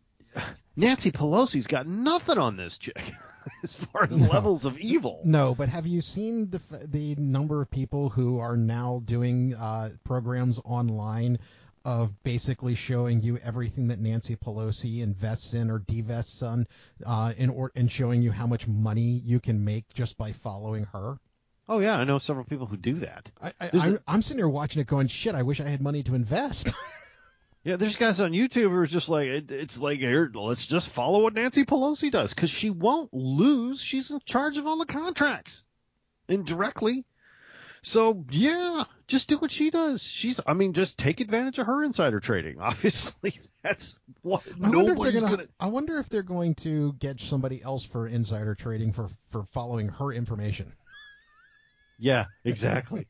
Nancy 0.75 1.11
Pelosi's 1.11 1.67
got 1.67 1.85
nothing 1.85 2.37
on 2.39 2.57
this 2.57 2.77
chick 2.79 3.13
as 3.63 3.73
far 3.75 4.05
as 4.05 4.17
No. 4.17 4.29
levels 4.29 4.65
of 4.65 4.79
evil. 4.79 5.21
No, 5.23 5.53
but 5.53 5.69
have 5.69 5.85
you 5.85 6.01
seen 6.01 6.49
the 6.49 6.61
the 6.87 7.15
number 7.15 7.61
of 7.61 7.69
people 7.69 8.09
who 8.09 8.39
are 8.39 8.57
now 8.57 9.01
doing 9.05 9.53
uh, 9.53 9.89
programs 10.03 10.59
online 10.65 11.37
of 11.85 12.11
basically 12.23 12.75
showing 12.75 13.21
you 13.21 13.37
everything 13.37 13.87
that 13.89 13.99
Nancy 13.99 14.35
Pelosi 14.35 15.01
invests 15.01 15.53
in 15.53 15.69
or 15.69 15.79
divests 15.79 16.41
on, 16.41 16.67
uh, 17.05 17.33
in 17.37 17.49
or 17.49 17.71
and 17.75 17.91
showing 17.91 18.21
you 18.21 18.31
how 18.31 18.47
much 18.47 18.67
money 18.67 19.21
you 19.23 19.39
can 19.39 19.63
make 19.65 19.93
just 19.93 20.17
by 20.17 20.31
following 20.31 20.85
her? 20.93 21.17
Oh 21.69 21.79
yeah, 21.79 21.97
I 21.97 22.03
know 22.03 22.19
several 22.19 22.45
people 22.45 22.65
who 22.67 22.77
do 22.77 22.95
that. 22.95 23.31
I, 23.41 23.53
I, 23.59 23.69
I'm, 23.73 23.95
a- 23.95 23.99
I'm 24.07 24.21
sitting 24.21 24.39
here 24.39 24.49
watching 24.49 24.81
it, 24.81 24.87
going, 24.87 25.07
"Shit! 25.07 25.35
I 25.35 25.43
wish 25.43 25.61
I 25.61 25.67
had 25.69 25.81
money 25.81 26.03
to 26.03 26.15
invest." 26.15 26.71
Yeah, 27.65 27.77
there's 27.77 27.95
guys 27.95 28.19
on 28.19 28.31
YouTube 28.31 28.71
who 28.71 28.75
are 28.75 28.85
just 28.85 29.07
like, 29.07 29.27
it, 29.27 29.49
it's 29.49 29.79
like, 29.79 29.99
here, 29.99 30.29
let's 30.33 30.65
just 30.65 30.89
follow 30.89 31.21
what 31.23 31.33
Nancy 31.33 31.63
Pelosi 31.63 32.11
does 32.11 32.33
because 32.33 32.49
she 32.49 32.69
won't 32.69 33.13
lose. 33.13 33.79
She's 33.79 34.11
in 34.11 34.19
charge 34.25 34.57
of 34.57 34.67
all 34.67 34.77
the 34.77 34.85
contracts 34.85 35.63
indirectly. 36.27 37.05
So 37.83 38.25
yeah, 38.31 38.85
just 39.07 39.27
do 39.27 39.37
what 39.37 39.51
she 39.51 39.69
does. 39.69 40.01
She's, 40.01 40.39
I 40.47 40.53
mean, 40.53 40.71
just 40.71 40.97
take 40.97 41.19
advantage 41.19 41.59
of 41.59 41.67
her 41.67 41.83
insider 41.83 42.21
trading. 42.21 42.57
Obviously, 42.61 43.39
that's 43.61 43.99
what 44.21 44.41
I 44.63 44.69
wonder, 44.69 44.79
if 44.79 44.87
nobody's 44.87 45.13
they're 45.13 45.21
gonna, 45.21 45.37
gonna. 45.37 45.49
I 45.59 45.67
wonder 45.67 45.99
if 45.99 46.07
they're 46.09 46.23
going 46.23 46.55
to 46.55 46.93
get 46.93 47.19
somebody 47.19 47.61
else 47.61 47.83
for 47.83 48.07
insider 48.07 48.55
trading 48.55 48.93
for 48.93 49.09
for 49.31 49.43
following 49.51 49.89
her 49.89 50.11
information. 50.11 50.73
Yeah, 51.99 52.25
exactly. 52.43 53.07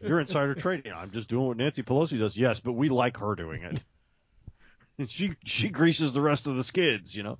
You're 0.00 0.20
insider 0.20 0.54
trading. 0.54 0.92
I'm 0.92 1.10
just 1.10 1.28
doing 1.28 1.48
what 1.48 1.56
Nancy 1.56 1.82
Pelosi 1.82 2.18
does. 2.18 2.36
Yes, 2.36 2.60
but 2.60 2.72
we 2.72 2.88
like 2.88 3.18
her 3.18 3.34
doing 3.34 3.64
it. 3.64 3.84
She 5.08 5.32
she 5.44 5.70
greases 5.70 6.12
the 6.12 6.20
rest 6.20 6.46
of 6.46 6.56
the 6.56 6.64
skids, 6.64 7.14
you 7.16 7.22
know. 7.22 7.38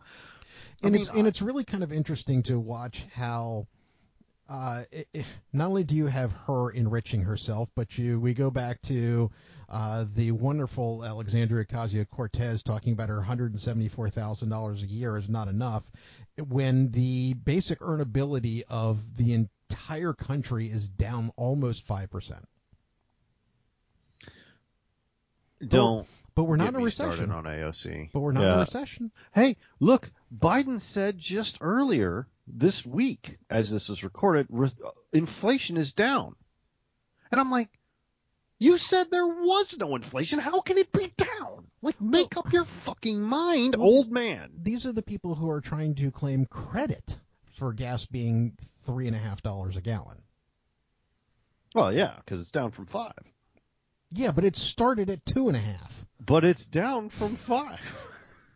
I 0.83 0.87
and 0.87 0.93
mean, 0.93 1.03
it's 1.03 1.11
and 1.11 1.27
it's 1.27 1.43
really 1.43 1.65
kind 1.65 1.85
of 1.85 1.93
interesting 1.93 2.43
to 2.45 2.59
watch 2.59 3.05
how 3.15 3.67
uh, 4.51 4.83
i 4.93 5.05
i 5.15 5.25
not 5.53 5.69
only 5.69 5.85
do 5.85 5.95
you 5.95 6.07
have 6.07 6.33
her 6.47 6.71
enriching 6.71 7.23
herself, 7.23 7.69
but 7.75 7.97
you 7.97 8.19
we 8.19 8.35
go 8.35 8.51
back 8.51 8.83
to 8.83 9.31
uh, 9.69 10.05
the 10.17 10.33
wonderful 10.33 11.05
Alexandria 11.05 11.65
Ocasio 11.65 12.09
Cortez 12.09 12.63
talking 12.63 12.93
about 12.93 13.09
her 13.09 13.17
174 13.17 14.11
thousand 14.11 14.49
dollars 14.49 14.83
a 14.83 14.87
year 14.87 15.17
is 15.17 15.29
not 15.29 15.49
enough, 15.49 15.85
when 16.49 16.91
the 16.91 17.35
basic 17.35 17.79
earnability 17.81 18.63
of 18.69 18.99
the 19.17 19.35
entire 19.35 20.13
country 20.13 20.69
is 20.69 20.89
down 20.89 21.31
almost 21.37 21.87
five 21.87 22.11
percent. 22.11 22.47
don't. 25.67 26.07
But 26.35 26.45
we're 26.45 26.57
not 26.57 26.69
in 26.69 26.77
a 26.77 26.79
recession. 26.79 27.31
on 27.33 27.45
AOC. 27.45 28.13
But 28.13 28.21
we're 28.21 28.33
not 28.33 28.45
in 28.45 28.49
a 28.49 28.59
recession. 28.61 29.11
Hey, 29.35 29.57
look, 29.79 30.11
Biden 30.35 30.81
said 30.81 31.19
just 31.19 31.59
earlier 31.61 32.27
this 32.55 32.85
week, 32.85 33.39
as 33.49 33.71
this 33.71 33.89
was 33.89 34.05
recorded, 34.05 34.47
re- 34.51 34.69
inflation 35.13 35.77
is 35.77 35.93
down. 35.93 36.35
And 37.31 37.41
I'm 37.41 37.51
like, 37.51 37.71
you 38.59 38.77
said 38.77 39.11
there 39.11 39.27
was 39.27 39.77
no 39.79 39.97
inflation. 39.97 40.39
How 40.39 40.61
can 40.61 40.77
it 40.77 40.93
be 40.93 41.13
down? 41.17 41.67
Like, 41.83 42.01
make 42.01 42.37
up 42.37 42.53
your 42.53 42.67
fucking 42.67 43.21
mind, 43.21 43.75
old 43.77 44.13
man. 44.13 44.51
These 44.61 44.85
are 44.85 44.93
the 44.93 45.03
people 45.03 45.35
who 45.35 45.49
are 45.49 45.63
trying 45.63 45.95
to 45.97 46.11
claim 46.11 46.45
credit 46.45 47.19
for 47.57 47.73
gas 47.73 48.05
being 48.05 48.59
three 48.85 49.07
and 49.07 49.17
a 49.17 49.19
half 49.19 49.43
dollars 49.43 49.77
a 49.77 49.81
gallon. 49.81 50.19
Well, 51.75 51.93
yeah, 51.93 52.17
because 52.17 52.41
it's 52.41 52.51
down 52.51 52.71
from 52.71 52.87
five. 52.87 53.13
Yeah, 54.11 54.33
but 54.33 54.45
it 54.45 54.57
started 54.57 55.09
at 55.09 55.25
two 55.25 55.49
and 55.49 55.57
a 55.57 55.61
half. 55.61 56.07
But 56.19 56.45
it's 56.45 56.67
down 56.67 57.09
from 57.09 57.37
five. 57.37 57.81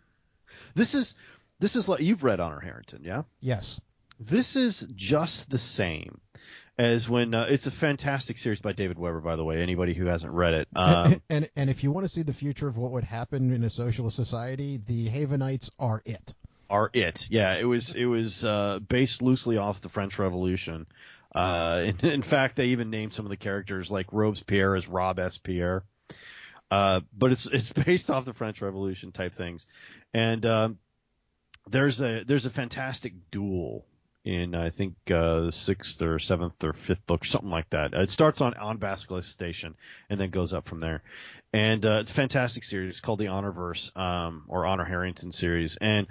this 0.74 0.94
is 0.94 1.14
this 1.60 1.76
is 1.76 1.88
like 1.88 2.00
you've 2.00 2.24
read 2.24 2.40
Honor 2.40 2.60
Harrington, 2.60 3.02
yeah? 3.04 3.22
Yes. 3.40 3.80
This 4.20 4.56
is 4.56 4.86
just 4.94 5.50
the 5.50 5.58
same 5.58 6.20
as 6.78 7.08
when 7.08 7.34
uh, 7.34 7.46
it's 7.48 7.66
a 7.66 7.70
fantastic 7.70 8.38
series 8.38 8.60
by 8.60 8.72
David 8.72 8.98
Weber, 8.98 9.20
by 9.20 9.36
the 9.36 9.44
way. 9.44 9.62
Anybody 9.62 9.94
who 9.94 10.06
hasn't 10.06 10.32
read 10.32 10.54
it, 10.54 10.68
um, 10.74 11.12
and, 11.12 11.22
and 11.30 11.50
and 11.56 11.70
if 11.70 11.84
you 11.84 11.92
want 11.92 12.04
to 12.04 12.12
see 12.12 12.22
the 12.22 12.32
future 12.32 12.68
of 12.68 12.76
what 12.76 12.92
would 12.92 13.04
happen 13.04 13.52
in 13.52 13.62
a 13.64 13.70
socialist 13.70 14.16
society, 14.16 14.80
the 14.84 15.08
Havenites 15.08 15.70
are 15.78 16.02
it. 16.04 16.34
are 16.70 16.90
it. 16.92 17.28
Yeah, 17.30 17.56
it 17.56 17.64
was 17.64 17.94
it 17.94 18.06
was 18.06 18.44
uh, 18.44 18.80
based 18.80 19.22
loosely 19.22 19.56
off 19.56 19.80
the 19.80 19.88
French 19.88 20.18
Revolution. 20.18 20.86
Uh, 21.34 21.86
in, 21.86 22.08
in 22.08 22.22
fact, 22.22 22.56
they 22.56 22.66
even 22.66 22.90
named 22.90 23.14
some 23.14 23.26
of 23.26 23.30
the 23.30 23.36
characters 23.36 23.90
like 23.90 24.06
Robespierre 24.12 24.76
as 24.76 24.86
Rob 24.88 25.18
S. 25.18 25.38
Pierre. 25.38 25.84
Uh, 26.70 27.00
but 27.16 27.32
it's 27.32 27.46
it's 27.46 27.72
based 27.84 28.10
off 28.10 28.24
the 28.24 28.34
French 28.34 28.60
Revolution 28.62 29.12
type 29.12 29.34
things, 29.34 29.66
and 30.12 30.44
um, 30.46 30.78
there's 31.70 32.00
a 32.00 32.24
there's 32.24 32.46
a 32.46 32.50
fantastic 32.50 33.12
duel 33.30 33.84
in 34.24 34.54
I 34.54 34.70
think 34.70 34.94
uh, 35.10 35.40
the 35.40 35.52
sixth 35.52 36.00
or 36.00 36.18
seventh 36.18 36.64
or 36.64 36.72
fifth 36.72 37.06
book, 37.06 37.24
something 37.24 37.50
like 37.50 37.68
that. 37.70 37.92
It 37.92 38.10
starts 38.10 38.40
on 38.40 38.54
on 38.54 38.78
Basilisk 38.78 39.30
Station 39.30 39.74
and 40.08 40.18
then 40.18 40.30
goes 40.30 40.54
up 40.54 40.66
from 40.66 40.80
there, 40.80 41.02
and 41.52 41.84
uh, 41.84 41.98
it's 42.00 42.10
a 42.10 42.14
fantastic 42.14 42.64
series 42.64 42.88
it's 42.90 43.00
called 43.00 43.18
the 43.18 43.26
Honorverse 43.26 43.94
um, 43.96 44.44
or 44.48 44.66
Honor 44.66 44.84
Harrington 44.84 45.30
series, 45.30 45.76
and 45.76 46.06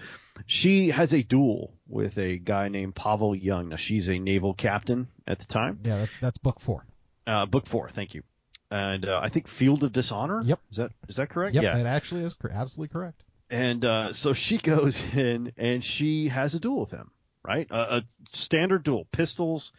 she 0.45 0.89
has 0.89 1.13
a 1.13 1.23
duel 1.23 1.73
with 1.87 2.17
a 2.17 2.37
guy 2.37 2.69
named 2.69 2.95
Pavel 2.95 3.35
Young. 3.35 3.69
Now 3.69 3.77
she's 3.77 4.09
a 4.09 4.19
naval 4.19 4.53
captain 4.53 5.07
at 5.27 5.39
the 5.39 5.45
time. 5.45 5.79
Yeah, 5.83 5.97
that's 5.99 6.17
that's 6.21 6.37
book 6.37 6.59
four. 6.59 6.85
Uh, 7.25 7.45
book 7.45 7.65
four, 7.65 7.89
thank 7.89 8.13
you. 8.13 8.21
and 8.69 9.05
uh, 9.05 9.19
I 9.23 9.29
think 9.29 9.47
Field 9.47 9.83
of 9.83 9.91
Dishonor. 9.91 10.43
Yep. 10.43 10.59
Is 10.69 10.77
that 10.77 10.91
is 11.07 11.15
that 11.15 11.29
correct? 11.29 11.55
Yep, 11.55 11.63
yeah. 11.63 11.77
that 11.77 11.85
actually 11.87 12.25
is 12.25 12.35
absolutely 12.51 12.93
correct. 12.93 13.23
And 13.53 13.85
uh, 13.85 14.13
so 14.13 14.33
she 14.33 14.57
goes 14.73 14.99
in 15.13 15.53
and 15.57 15.83
she 15.83 16.29
has 16.29 16.55
a 16.55 16.59
duel 16.59 16.79
with 16.79 16.91
him, 16.91 17.11
right? 17.43 17.67
A, 17.69 17.97
a 17.97 18.03
standard 18.29 18.81
duel, 18.83 19.05
pistols, 19.11 19.71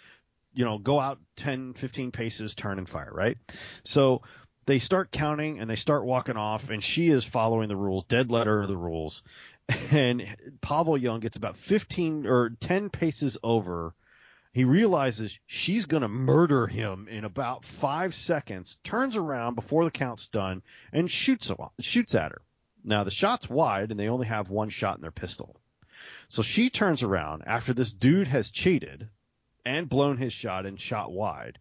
you 0.54 0.64
know, 0.64 0.78
go 0.78 1.00
out 1.00 1.18
10, 1.37 1.74
15 1.74 2.12
paces, 2.12 2.54
turn 2.54 2.78
and 2.78 2.88
fire, 2.88 3.10
right? 3.12 3.37
So 3.82 4.22
they 4.66 4.78
start 4.78 5.10
counting 5.10 5.58
and 5.58 5.68
they 5.68 5.74
start 5.74 6.04
walking 6.04 6.37
off, 6.37 6.70
and 6.70 6.84
she 6.84 7.10
is 7.10 7.24
following 7.24 7.68
the 7.68 7.76
rules, 7.76 8.04
dead 8.04 8.30
letter 8.30 8.62
of 8.62 8.68
the 8.68 8.76
rules. 8.76 9.22
And 9.90 10.37
Pavel 10.60 10.98
Young 10.98 11.20
gets 11.20 11.37
about 11.37 11.56
15 11.56 12.26
or 12.26 12.50
10 12.60 12.90
paces 12.90 13.38
over. 13.42 13.94
He 14.52 14.64
realizes 14.64 15.38
she's 15.46 15.87
going 15.87 16.02
to 16.02 16.08
murder 16.08 16.66
him 16.66 17.08
in 17.10 17.24
about 17.24 17.64
five 17.64 18.14
seconds, 18.14 18.78
turns 18.84 19.16
around 19.16 19.54
before 19.54 19.84
the 19.84 19.90
count's 19.90 20.26
done, 20.26 20.62
and 20.92 21.10
shoots, 21.10 21.50
shoots 21.80 22.14
at 22.14 22.32
her. 22.32 22.42
Now, 22.85 23.03
the 23.03 23.11
shot's 23.11 23.49
wide, 23.49 23.90
and 23.90 23.99
they 23.99 24.09
only 24.09 24.27
have 24.27 24.51
one 24.51 24.68
shot 24.68 24.97
in 24.97 25.03
their 25.03 25.11
pistol. 25.11 25.57
So 26.29 26.42
she 26.42 26.68
turns 26.68 27.03
around 27.03 27.42
after 27.47 27.73
this 27.73 27.92
dude 27.92 28.29
has 28.29 28.51
cheated 28.51 29.09
and 29.64 29.88
blown 29.88 30.18
his 30.18 30.35
shot 30.35 30.66
and 30.66 30.79
shot 30.79 31.11
wide, 31.11 31.59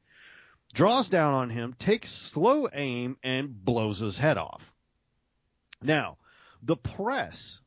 draws 0.73 1.07
down 1.07 1.33
on 1.33 1.49
him, 1.49 1.73
takes 1.73 2.09
slow 2.09 2.67
aim, 2.73 3.17
and 3.23 3.63
blows 3.63 3.99
his 3.99 4.17
head 4.17 4.37
off. 4.37 4.73
Now, 5.81 6.17
the 6.61 6.75
press 6.75 7.61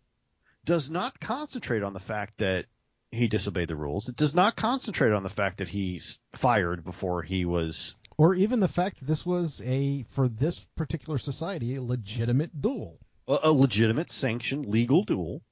does 0.65 0.91
not 0.91 1.19
concentrate 1.21 1.83
on 1.83 1.95
the 1.95 2.01
fact 2.01 2.39
that 2.39 2.67
he 3.11 3.29
disobeyed 3.29 3.69
the 3.69 3.77
rules. 3.77 4.09
It 4.09 4.17
does 4.17 4.35
not 4.35 4.57
concentrate 4.57 5.13
on 5.13 5.23
the 5.23 5.29
fact 5.29 5.59
that 5.59 5.69
he 5.69 6.01
fired 6.33 6.85
before 6.85 7.23
he 7.23 7.45
was. 7.45 7.95
Or 8.19 8.35
even 8.35 8.61
the 8.61 8.69
fact 8.69 8.99
that 8.99 9.07
this 9.07 9.25
was 9.25 9.63
a, 9.65 10.05
for 10.11 10.29
this 10.29 10.67
particular 10.77 11.19
society, 11.19 11.77
a 11.77 11.83
legitimate 11.83 12.61
duel. 12.61 12.99
A, 13.29 13.51
legitimate, 13.51 14.11
sanctioned, 14.11 14.67
legal 14.67 15.05
duel. 15.05 15.43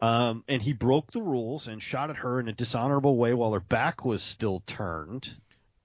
Um, 0.00 0.44
and 0.48 0.60
he 0.60 0.72
broke 0.72 1.10
the 1.12 1.22
rules 1.22 1.68
and 1.68 1.82
shot 1.82 2.10
at 2.10 2.16
her 2.16 2.40
in 2.40 2.48
a 2.48 2.52
dishonorable 2.52 3.16
way 3.16 3.34
while 3.34 3.52
her 3.52 3.60
back 3.60 4.04
was 4.04 4.22
still 4.22 4.62
turned 4.66 5.28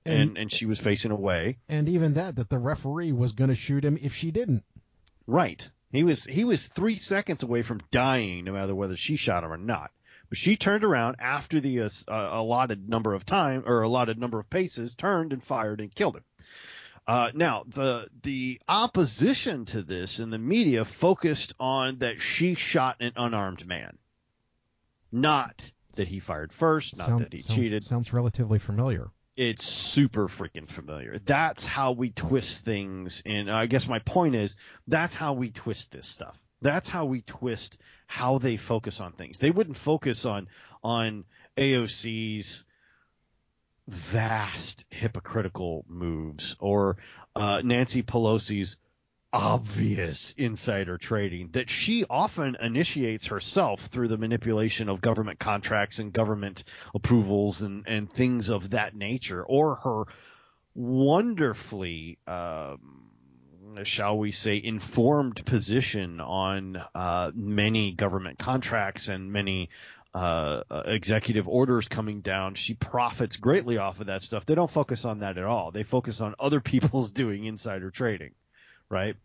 and, 0.05 0.29
and, 0.29 0.37
and 0.37 0.51
she 0.51 0.65
was 0.65 0.79
facing 0.79 1.11
away. 1.11 1.57
And 1.69 1.87
even 1.89 2.15
that, 2.15 2.35
that 2.37 2.49
the 2.49 2.57
referee 2.57 3.11
was 3.11 3.33
going 3.33 3.49
to 3.49 3.55
shoot 3.55 3.85
him 3.85 3.97
if 4.01 4.15
she 4.15 4.31
didn't. 4.31 4.63
Right. 5.27 5.69
He 5.91 6.03
was 6.03 6.25
he 6.25 6.43
was 6.43 6.67
three 6.67 6.97
seconds 6.97 7.43
away 7.43 7.61
from 7.61 7.81
dying, 7.91 8.45
no 8.45 8.53
matter 8.53 8.75
whether 8.75 8.97
she 8.97 9.15
shot 9.15 9.43
him 9.43 9.51
or 9.53 9.57
not. 9.57 9.91
But 10.29 10.37
she 10.37 10.57
turned 10.57 10.83
around 10.83 11.17
after 11.19 11.61
the 11.61 11.81
uh, 11.81 11.89
uh, 12.07 12.29
allotted 12.33 12.89
number 12.89 13.13
of 13.13 13.25
time 13.25 13.63
or 13.65 13.81
allotted 13.81 14.19
number 14.19 14.39
of 14.39 14.49
paces, 14.49 14.95
turned 14.95 15.31
and 15.31 15.43
fired 15.43 15.79
and 15.79 15.93
killed 15.93 16.17
him. 16.17 16.23
Uh, 17.07 17.31
now 17.33 17.63
the 17.67 18.07
the 18.21 18.59
opposition 18.67 19.63
to 19.63 19.81
this 19.81 20.19
in 20.19 20.29
the 20.29 20.37
media 20.37 20.83
focused 20.83 21.53
on 21.59 21.99
that 21.99 22.19
she 22.19 22.53
shot 22.53 22.97
an 22.99 23.13
unarmed 23.15 23.65
man, 23.65 23.97
not 25.11 25.71
that 25.93 26.07
he 26.07 26.19
fired 26.19 26.51
first, 26.51 26.97
not 26.97 27.07
Sound- 27.07 27.19
that 27.21 27.33
he 27.33 27.39
sounds, 27.39 27.55
cheated. 27.55 27.83
Sounds 27.83 28.11
relatively 28.11 28.59
familiar. 28.59 29.09
It's 29.37 29.65
super 29.65 30.27
freaking 30.27 30.67
familiar. 30.67 31.17
That's 31.19 31.63
how 31.65 31.91
we 31.91 32.09
twist 32.09 32.65
things. 32.65 33.21
And 33.25 33.51
I 33.51 33.67
guess 33.67 33.87
my 33.87 33.99
point 33.99 34.35
is 34.35 34.55
that's 34.87 35.13
how 35.13 35.33
we 35.33 35.51
twist 35.51 35.91
this 35.91 36.07
stuff. 36.07 36.37
That's 36.61 36.89
how 36.89 37.05
we 37.05 37.21
twist 37.21 37.77
how 38.07 38.39
they 38.39 38.57
focus 38.57 38.99
on 38.99 39.11
things. 39.11 39.37
They 39.39 39.51
wouldn't 39.51 39.77
focus 39.77 40.25
on 40.25 40.47
on 40.83 41.23
AOC's 41.55 42.65
vast 43.87 44.83
hypocritical 44.89 45.85
moves 45.87 46.55
or 46.59 46.97
uh, 47.35 47.61
Nancy 47.63 48.03
Pelosi's 48.03 48.77
obvious 49.33 50.33
insider 50.37 50.97
trading 50.97 51.49
that 51.51 51.69
she 51.69 52.05
often 52.09 52.55
initiates 52.61 53.27
herself 53.27 53.81
through 53.81 54.07
the 54.07 54.17
manipulation 54.17 54.89
of 54.89 55.01
government 55.01 55.37
contracts 55.37 55.99
and 55.99 56.13
government 56.13 56.63
approvals 56.95 57.61
and, 57.61 57.85
and 57.87 58.11
things 58.11 58.49
of 58.49 58.71
that 58.71 58.95
nature, 58.95 59.43
or 59.43 59.75
her 59.75 60.03
wonderfully, 60.73 62.17
um, 62.25 63.09
shall 63.83 64.17
we 64.17 64.31
say, 64.31 64.61
informed 64.63 65.45
position 65.45 66.21
on 66.21 66.81
uh, 66.95 67.31
many 67.35 67.91
government 67.91 68.39
contracts 68.39 69.07
and 69.07 69.31
many 69.31 69.69
uh, 70.13 70.63
uh, 70.69 70.83
executive 70.85 71.47
orders 71.47 71.87
coming 71.87 72.21
down. 72.21 72.55
She 72.55 72.73
profits 72.73 73.37
greatly 73.37 73.77
off 73.77 73.99
of 73.99 74.07
that 74.07 74.21
stuff. 74.21 74.45
They 74.45 74.55
don't 74.55 74.71
focus 74.71 75.05
on 75.05 75.19
that 75.19 75.37
at 75.37 75.43
all. 75.43 75.71
They 75.71 75.83
focus 75.83 76.21
on 76.21 76.35
other 76.39 76.59
people's 76.61 77.11
doing 77.11 77.45
insider 77.45 77.91
trading 77.91 78.33
right? 78.89 79.15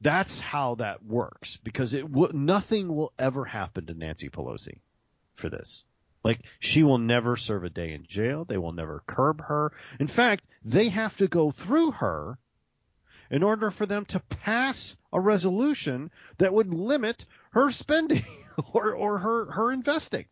That's 0.00 0.38
how 0.38 0.76
that 0.76 1.04
works 1.04 1.58
because 1.62 1.94
it 1.94 2.10
w- 2.10 2.32
nothing 2.32 2.94
will 2.94 3.12
ever 3.18 3.44
happen 3.44 3.86
to 3.86 3.94
Nancy 3.94 4.28
Pelosi 4.28 4.80
for 5.34 5.48
this. 5.48 5.84
Like 6.24 6.40
she 6.60 6.82
will 6.82 6.98
never 6.98 7.36
serve 7.36 7.64
a 7.64 7.70
day 7.70 7.92
in 7.92 8.04
jail. 8.06 8.44
They 8.44 8.58
will 8.58 8.72
never 8.72 9.02
curb 9.06 9.42
her. 9.42 9.72
In 10.00 10.06
fact, 10.06 10.44
they 10.64 10.88
have 10.88 11.16
to 11.18 11.28
go 11.28 11.50
through 11.50 11.92
her 11.92 12.38
in 13.30 13.42
order 13.42 13.70
for 13.70 13.86
them 13.86 14.04
to 14.06 14.20
pass 14.20 14.96
a 15.12 15.20
resolution 15.20 16.10
that 16.38 16.52
would 16.52 16.72
limit 16.72 17.24
her 17.52 17.70
spending 17.70 18.24
or, 18.72 18.94
or 18.94 19.18
her, 19.18 19.50
her 19.52 19.72
investing. 19.72 20.24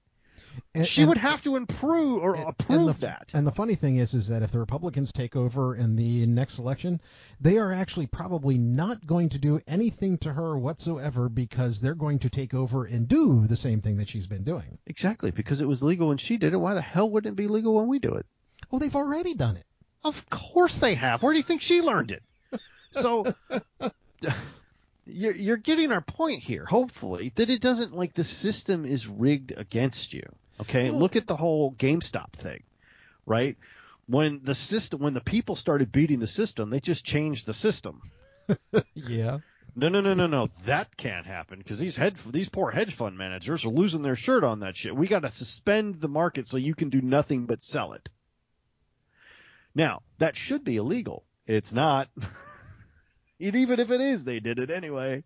And- 0.74 0.86
she 0.86 1.02
and- 1.02 1.08
would 1.08 1.18
have 1.18 1.42
to 1.44 1.56
improve 1.56 2.22
or 2.22 2.34
approve 2.34 2.80
and 2.80 2.88
the, 2.88 2.92
that. 3.00 3.30
And 3.34 3.46
the 3.46 3.52
funny 3.52 3.76
thing 3.76 3.96
is, 3.98 4.14
is 4.14 4.28
that 4.28 4.42
if 4.42 4.50
the 4.50 4.58
Republicans 4.58 5.12
take 5.12 5.36
over 5.36 5.76
in 5.76 5.96
the 5.96 6.26
next 6.26 6.58
election, 6.58 7.00
they 7.40 7.58
are 7.58 7.72
actually 7.72 8.06
probably 8.06 8.58
not 8.58 9.06
going 9.06 9.28
to 9.30 9.38
do 9.38 9.60
anything 9.66 10.18
to 10.18 10.32
her 10.32 10.58
whatsoever 10.58 11.28
because 11.28 11.80
they're 11.80 11.94
going 11.94 12.18
to 12.20 12.30
take 12.30 12.52
over 12.52 12.84
and 12.84 13.06
do 13.08 13.46
the 13.46 13.56
same 13.56 13.80
thing 13.80 13.96
that 13.98 14.08
she's 14.08 14.26
been 14.26 14.42
doing. 14.44 14.78
Exactly, 14.86 15.30
because 15.30 15.60
it 15.60 15.68
was 15.68 15.82
legal 15.82 16.08
when 16.08 16.18
she 16.18 16.36
did 16.36 16.52
it. 16.52 16.56
Why 16.56 16.74
the 16.74 16.82
hell 16.82 17.08
wouldn't 17.08 17.34
it 17.34 17.36
be 17.36 17.46
legal 17.48 17.74
when 17.74 17.86
we 17.86 17.98
do 18.00 18.14
it? 18.14 18.26
Oh, 18.72 18.78
they've 18.78 18.96
already 18.96 19.34
done 19.34 19.56
it. 19.56 19.66
Of 20.02 20.28
course 20.30 20.78
they 20.78 20.94
have. 20.94 21.22
Where 21.22 21.32
do 21.32 21.38
you 21.38 21.42
think 21.44 21.62
she 21.62 21.80
learned 21.80 22.10
it? 22.12 22.22
So 22.92 23.32
you're, 25.12 25.34
you're 25.34 25.56
getting 25.56 25.92
our 25.92 26.00
point 26.00 26.42
here, 26.42 26.64
hopefully, 26.64 27.32
that 27.36 27.50
it 27.50 27.60
doesn't 27.60 27.94
like 27.94 28.14
the 28.14 28.24
system 28.24 28.84
is 28.84 29.06
rigged 29.06 29.52
against 29.56 30.12
you. 30.12 30.24
Okay, 30.60 30.90
look 30.90 31.16
at 31.16 31.26
the 31.26 31.36
whole 31.36 31.72
GameStop 31.72 32.32
thing, 32.32 32.62
right? 33.24 33.56
When 34.06 34.40
the 34.42 34.54
system, 34.54 35.00
when 35.00 35.14
the 35.14 35.20
people 35.20 35.56
started 35.56 35.92
beating 35.92 36.20
the 36.20 36.26
system, 36.26 36.68
they 36.70 36.80
just 36.80 37.04
changed 37.04 37.46
the 37.46 37.54
system. 37.54 38.10
Yeah. 38.94 39.38
No, 39.76 39.88
no, 39.88 40.00
no, 40.00 40.14
no, 40.14 40.26
no. 40.26 40.48
That 40.64 40.96
can't 40.96 41.26
happen 41.26 41.58
because 41.58 41.78
these 41.78 41.94
hedge 41.94 42.16
these 42.26 42.48
poor 42.48 42.70
hedge 42.70 42.94
fund 42.94 43.16
managers 43.16 43.64
are 43.64 43.70
losing 43.70 44.02
their 44.02 44.16
shirt 44.16 44.42
on 44.42 44.60
that 44.60 44.76
shit. 44.76 44.94
We 44.94 45.06
got 45.06 45.20
to 45.20 45.30
suspend 45.30 46.00
the 46.00 46.08
market 46.08 46.48
so 46.48 46.56
you 46.56 46.74
can 46.74 46.90
do 46.90 47.00
nothing 47.00 47.46
but 47.46 47.62
sell 47.62 47.92
it. 47.92 48.08
Now 49.74 50.02
that 50.18 50.36
should 50.36 50.64
be 50.64 50.76
illegal. 50.76 51.24
It's 51.46 51.72
not. 51.72 52.08
and 53.40 53.56
even 53.56 53.80
if 53.80 53.90
it 53.90 54.00
is, 54.00 54.24
they 54.24 54.40
did 54.40 54.58
it 54.58 54.70
anyway. 54.70 55.24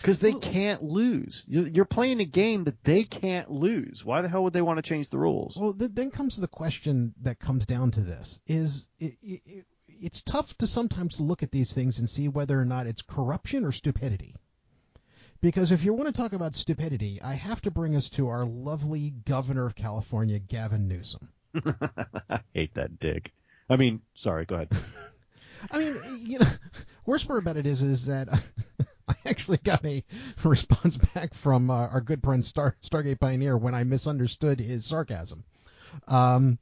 Because 0.00 0.18
they 0.18 0.32
can't 0.32 0.82
lose. 0.82 1.44
You- 1.48 1.66
You're 1.72 1.84
playing 1.84 2.20
a 2.20 2.24
game 2.24 2.64
that 2.64 2.82
they 2.82 3.04
can't 3.04 3.48
lose. 3.50 4.04
Why 4.04 4.20
the 4.20 4.28
hell 4.28 4.42
would 4.44 4.52
they 4.52 4.62
want 4.62 4.78
to 4.78 4.82
change 4.82 5.10
the 5.10 5.18
rules? 5.18 5.56
Well, 5.56 5.74
then 5.76 6.10
comes 6.10 6.36
the 6.36 6.48
question 6.48 7.14
that 7.22 7.38
comes 7.38 7.66
down 7.66 7.92
to 7.92 8.00
this: 8.00 8.40
is 8.46 8.88
it, 8.98 9.16
it, 9.22 9.64
it's 9.86 10.20
tough 10.22 10.56
to 10.58 10.66
sometimes 10.66 11.20
look 11.20 11.44
at 11.44 11.52
these 11.52 11.72
things 11.72 12.00
and 12.00 12.10
see 12.10 12.26
whether 12.28 12.58
or 12.58 12.64
not 12.64 12.86
it's 12.88 13.02
corruption 13.02 13.64
or 13.64 13.70
stupidity. 13.70 14.34
Because 15.40 15.70
if 15.72 15.84
you 15.84 15.92
want 15.92 16.06
to 16.06 16.20
talk 16.20 16.32
about 16.32 16.54
stupidity, 16.54 17.20
I 17.22 17.34
have 17.34 17.60
to 17.62 17.70
bring 17.70 17.94
us 17.96 18.08
to 18.10 18.28
our 18.28 18.44
lovely 18.44 19.10
governor 19.10 19.66
of 19.66 19.74
California, 19.74 20.38
Gavin 20.40 20.86
Newsom. 20.88 21.28
I 22.30 22.40
hate 22.54 22.74
that 22.74 22.98
dick. 22.98 23.32
I 23.68 23.76
mean, 23.76 24.02
sorry. 24.14 24.44
Go 24.46 24.54
ahead. 24.56 24.68
I 25.70 25.78
mean, 25.78 26.00
you 26.04 26.38
know, 26.38 26.46
worst 27.06 27.26
part 27.26 27.38
about 27.40 27.56
it 27.56 27.66
is, 27.66 27.82
is 27.82 28.06
that 28.06 28.28
I 29.08 29.14
actually 29.26 29.58
got 29.58 29.84
a 29.84 30.04
response 30.44 30.96
back 31.14 31.34
from 31.34 31.70
uh, 31.70 31.88
our 31.88 32.00
good 32.00 32.22
friend 32.22 32.44
Star 32.44 32.76
Stargate 32.82 33.20
Pioneer 33.20 33.56
when 33.56 33.74
I 33.74 33.84
misunderstood 33.84 34.60
his 34.60 34.84
sarcasm. 34.84 35.44
Um, 36.08 36.58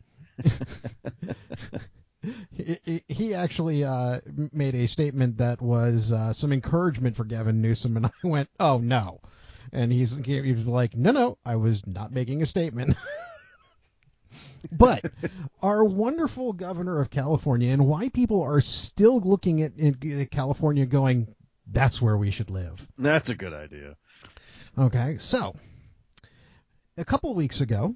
he, 2.52 3.02
he- 3.08 3.34
actually 3.34 3.84
uh, 3.84 4.20
made 4.52 4.74
a 4.74 4.86
statement 4.86 5.38
that 5.38 5.60
was 5.60 6.12
uh, 6.12 6.32
some 6.32 6.52
encouragement 6.52 7.16
for 7.16 7.24
Gavin 7.24 7.60
Newsom, 7.62 7.96
and 7.96 8.06
I 8.06 8.10
went, 8.22 8.48
"Oh 8.58 8.78
no," 8.78 9.20
and 9.72 9.92
he's 9.92 10.16
he 10.16 10.52
was 10.52 10.66
like, 10.66 10.96
"No, 10.96 11.12
no, 11.12 11.38
I 11.44 11.56
was 11.56 11.86
not 11.86 12.12
making 12.12 12.42
a 12.42 12.46
statement." 12.46 12.96
But 14.72 15.04
our 15.62 15.84
wonderful 15.84 16.52
governor 16.52 17.00
of 17.00 17.10
California, 17.10 17.72
and 17.72 17.86
why 17.86 18.08
people 18.08 18.42
are 18.42 18.60
still 18.60 19.20
looking 19.20 19.62
at, 19.62 19.72
at 19.78 20.30
California 20.30 20.86
going, 20.86 21.34
"That's 21.66 22.00
where 22.00 22.16
we 22.16 22.30
should 22.30 22.50
live." 22.50 22.86
That's 22.98 23.28
a 23.28 23.34
good 23.34 23.52
idea. 23.54 23.96
Okay, 24.78 25.16
so 25.18 25.54
a 26.96 27.04
couple 27.04 27.34
weeks 27.34 27.60
ago, 27.60 27.94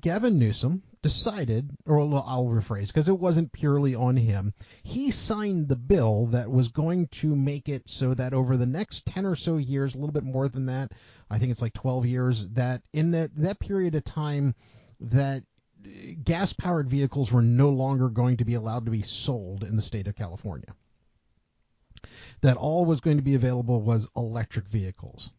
Gavin 0.00 0.38
Newsom 0.38 0.82
decided, 1.02 1.70
or 1.84 1.98
I'll 2.00 2.46
rephrase, 2.46 2.86
because 2.86 3.08
it 3.08 3.18
wasn't 3.18 3.52
purely 3.52 3.94
on 3.94 4.16
him. 4.16 4.54
He 4.82 5.10
signed 5.10 5.68
the 5.68 5.76
bill 5.76 6.26
that 6.26 6.50
was 6.50 6.68
going 6.68 7.08
to 7.08 7.34
make 7.34 7.68
it 7.68 7.90
so 7.90 8.14
that 8.14 8.32
over 8.32 8.56
the 8.56 8.66
next 8.66 9.04
10 9.06 9.26
or 9.26 9.34
so 9.34 9.56
years, 9.56 9.94
a 9.94 9.98
little 9.98 10.12
bit 10.12 10.22
more 10.22 10.48
than 10.48 10.66
that, 10.66 10.92
I 11.28 11.38
think 11.38 11.50
it's 11.50 11.62
like 11.62 11.74
12 11.74 12.06
years, 12.06 12.48
that 12.50 12.82
in 12.92 13.10
that, 13.10 13.30
that 13.36 13.58
period 13.58 13.94
of 13.96 14.04
time, 14.04 14.54
that 15.00 15.42
gas 16.24 16.52
powered 16.52 16.90
vehicles 16.90 17.30
were 17.32 17.42
no 17.42 17.70
longer 17.70 18.08
going 18.08 18.38
to 18.38 18.44
be 18.44 18.54
allowed 18.54 18.84
to 18.84 18.90
be 18.90 19.02
sold 19.02 19.64
in 19.64 19.76
the 19.76 19.82
state 19.82 20.06
of 20.06 20.16
California. 20.16 20.74
That 22.40 22.56
all 22.56 22.84
was 22.84 23.00
going 23.00 23.18
to 23.18 23.22
be 23.22 23.34
available 23.34 23.80
was 23.80 24.08
electric 24.16 24.66
vehicles. 24.66 25.32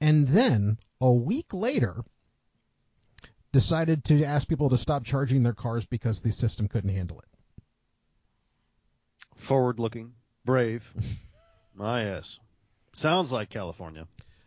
And 0.00 0.26
then 0.28 0.78
a 1.00 1.12
week 1.12 1.52
later, 1.52 2.04
decided 3.52 4.04
to 4.04 4.24
ask 4.24 4.48
people 4.48 4.68
to 4.70 4.76
stop 4.76 5.04
charging 5.04 5.44
their 5.44 5.54
cars 5.54 5.86
because 5.86 6.20
the 6.20 6.32
system 6.32 6.66
couldn't 6.66 6.94
handle 6.94 7.20
it. 7.20 7.28
Forward 9.36 9.78
looking, 9.78 10.14
brave. 10.44 10.92
ah, 11.80 11.98
yes. 11.98 12.40
Sounds 12.94 13.30
like 13.32 13.50
California. 13.50 14.06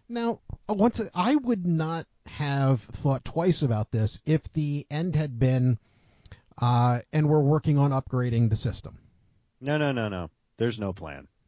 Now, 0.09 0.39
once 0.69 1.01
I 1.13 1.35
would 1.35 1.65
not 1.65 2.07
have 2.27 2.81
thought 2.81 3.25
twice 3.25 3.61
about 3.61 3.91
this 3.91 4.21
if 4.25 4.41
the 4.53 4.85
end 4.89 5.15
had 5.15 5.37
been, 5.37 5.79
uh, 6.57 6.99
and 7.11 7.29
we're 7.29 7.39
working 7.41 7.77
on 7.77 7.91
upgrading 7.91 8.49
the 8.49 8.55
system. 8.55 8.97
No, 9.59 9.77
no, 9.77 9.91
no, 9.91 10.07
no. 10.07 10.29
There's 10.57 10.79
no 10.79 10.93
plan. 10.93 11.27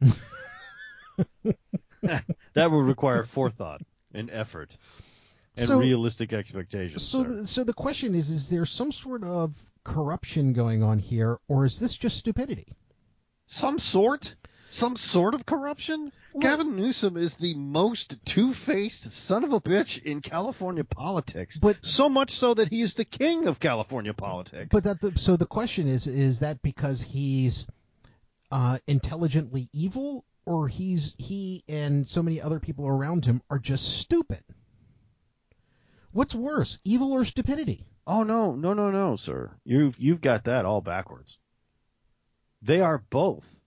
that 2.02 2.70
would 2.70 2.84
require 2.84 3.22
forethought 3.22 3.82
and 4.12 4.30
effort 4.30 4.76
and 5.56 5.66
So- 5.68 5.78
realistic 5.78 6.32
expectations. 6.32 7.06
So, 7.06 7.22
the, 7.22 7.46
so 7.46 7.64
the 7.64 7.72
question 7.72 8.14
is: 8.14 8.30
Is 8.30 8.50
there 8.50 8.66
some 8.66 8.92
sort 8.92 9.24
of 9.24 9.54
corruption 9.84 10.52
going 10.52 10.82
on 10.82 10.98
here, 10.98 11.38
or 11.48 11.64
is 11.64 11.78
this 11.78 11.96
just 11.96 12.18
stupidity? 12.18 12.74
some 13.50 13.80
sort, 13.80 14.36
some 14.70 14.96
sort 14.96 15.34
of 15.34 15.44
corruption. 15.44 16.12
Gavin 16.38 16.76
Newsom 16.76 17.16
is 17.16 17.36
the 17.36 17.54
most 17.54 18.24
two-faced 18.24 19.10
son 19.10 19.44
of 19.44 19.52
a 19.52 19.60
bitch 19.60 20.02
in 20.02 20.20
California 20.20 20.84
politics. 20.84 21.58
But- 21.58 21.84
so 21.84 22.08
much 22.08 22.30
so 22.30 22.54
that 22.54 22.68
he 22.68 22.80
is 22.80 22.94
the 22.94 23.04
king 23.04 23.46
of 23.46 23.60
California 23.60 24.14
politics. 24.14 24.68
But 24.70 24.84
that 24.84 25.00
the, 25.00 25.18
so 25.18 25.36
the 25.36 25.46
question 25.46 25.88
is: 25.88 26.06
Is 26.06 26.38
that 26.40 26.62
because 26.62 27.02
he's 27.02 27.66
uh, 28.50 28.78
intelligently 28.86 29.68
evil, 29.72 30.24
or 30.46 30.68
he's 30.68 31.14
he 31.18 31.64
and 31.68 32.06
so 32.06 32.22
many 32.22 32.40
other 32.40 32.60
people 32.60 32.86
around 32.86 33.24
him 33.24 33.42
are 33.50 33.58
just 33.58 33.98
stupid? 33.98 34.42
What's 36.12 36.34
worse, 36.34 36.78
evil 36.84 37.12
or 37.12 37.24
stupidity? 37.24 37.86
Oh 38.06 38.22
no, 38.22 38.54
no, 38.54 38.72
no, 38.72 38.90
no, 38.90 39.16
sir. 39.16 39.50
You've 39.64 39.98
you've 39.98 40.20
got 40.20 40.44
that 40.44 40.64
all 40.64 40.80
backwards. 40.80 41.38
They 42.62 42.80
are 42.80 42.98
both 43.10 43.59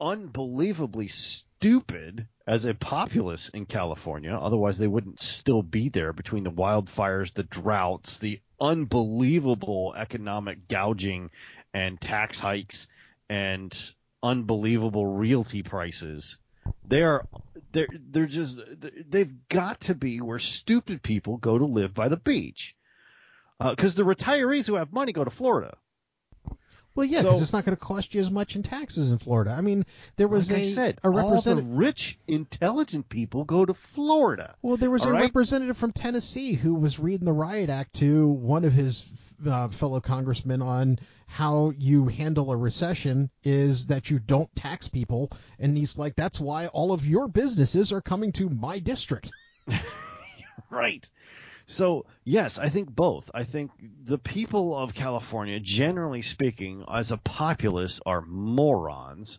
unbelievably 0.00 1.08
stupid 1.08 2.26
as 2.46 2.64
a 2.64 2.74
populace 2.74 3.48
in 3.48 3.66
California. 3.66 4.34
Otherwise, 4.34 4.78
they 4.78 4.86
wouldn't 4.86 5.20
still 5.20 5.62
be 5.62 5.88
there 5.88 6.12
between 6.12 6.44
the 6.44 6.50
wildfires, 6.50 7.32
the 7.32 7.44
droughts, 7.44 8.18
the 8.18 8.40
unbelievable 8.60 9.94
economic 9.96 10.68
gouging 10.68 11.30
and 11.72 12.00
tax 12.00 12.38
hikes 12.38 12.86
and 13.28 13.94
unbelievable 14.22 15.06
realty 15.06 15.62
prices. 15.62 16.38
They 16.86 17.02
are 17.02 17.24
they're 17.72 17.88
they're 18.10 18.26
just 18.26 18.58
they've 19.08 19.48
got 19.48 19.80
to 19.82 19.94
be 19.94 20.20
where 20.20 20.38
stupid 20.38 21.02
people 21.02 21.36
go 21.36 21.58
to 21.58 21.64
live 21.64 21.92
by 21.92 22.08
the 22.08 22.16
beach 22.16 22.74
uh, 23.60 23.70
because 23.70 23.94
the 23.94 24.02
retirees 24.02 24.66
who 24.66 24.76
have 24.76 24.92
money 24.92 25.12
go 25.12 25.24
to 25.24 25.30
Florida. 25.30 25.76
Well, 26.94 27.06
yeah, 27.06 27.22
because 27.22 27.38
So- 27.38 27.42
it's 27.42 27.52
not 27.52 27.64
going 27.64 27.76
to 27.76 27.82
cost 27.82 28.14
you 28.14 28.20
as 28.20 28.30
much 28.30 28.54
in 28.56 28.62
taxes 28.62 29.10
in 29.10 29.18
Florida. 29.18 29.50
I 29.52 29.60
mean, 29.60 29.84
there 30.16 30.28
was 30.28 30.50
like 30.50 30.60
a, 30.60 30.64
I 30.64 30.68
said, 30.68 30.98
a 31.02 31.08
all 31.08 31.40
the 31.40 31.56
rich, 31.56 32.18
intelligent 32.28 33.08
people 33.08 33.44
go 33.44 33.64
to 33.64 33.74
Florida. 33.74 34.54
Well, 34.62 34.76
there 34.76 34.90
was 34.90 35.04
a 35.04 35.12
right? 35.12 35.22
representative 35.22 35.76
from 35.76 35.92
Tennessee 35.92 36.54
who 36.54 36.74
was 36.74 36.98
reading 36.98 37.24
the 37.24 37.32
riot 37.32 37.70
act 37.70 37.94
to 37.94 38.28
one 38.28 38.64
of 38.64 38.72
his 38.72 39.04
uh, 39.46 39.68
fellow 39.68 40.00
congressmen 40.00 40.62
on 40.62 40.98
how 41.26 41.72
you 41.76 42.06
handle 42.06 42.52
a 42.52 42.56
recession 42.56 43.28
is 43.42 43.86
that 43.86 44.08
you 44.08 44.20
don't 44.20 44.54
tax 44.54 44.86
people, 44.86 45.32
and 45.58 45.76
he's 45.76 45.98
like, 45.98 46.14
"That's 46.14 46.38
why 46.38 46.68
all 46.68 46.92
of 46.92 47.04
your 47.04 47.26
businesses 47.26 47.90
are 47.90 48.00
coming 48.00 48.30
to 48.32 48.48
my 48.48 48.78
district." 48.78 49.32
Right. 50.70 51.08
So, 51.66 52.06
yes, 52.24 52.58
I 52.58 52.68
think 52.68 52.90
both. 52.94 53.30
I 53.32 53.44
think 53.44 53.70
the 54.04 54.18
people 54.18 54.76
of 54.76 54.94
California, 54.94 55.58
generally 55.60 56.22
speaking, 56.22 56.84
as 56.92 57.10
a 57.10 57.16
populace, 57.16 58.00
are 58.04 58.20
morons. 58.20 59.38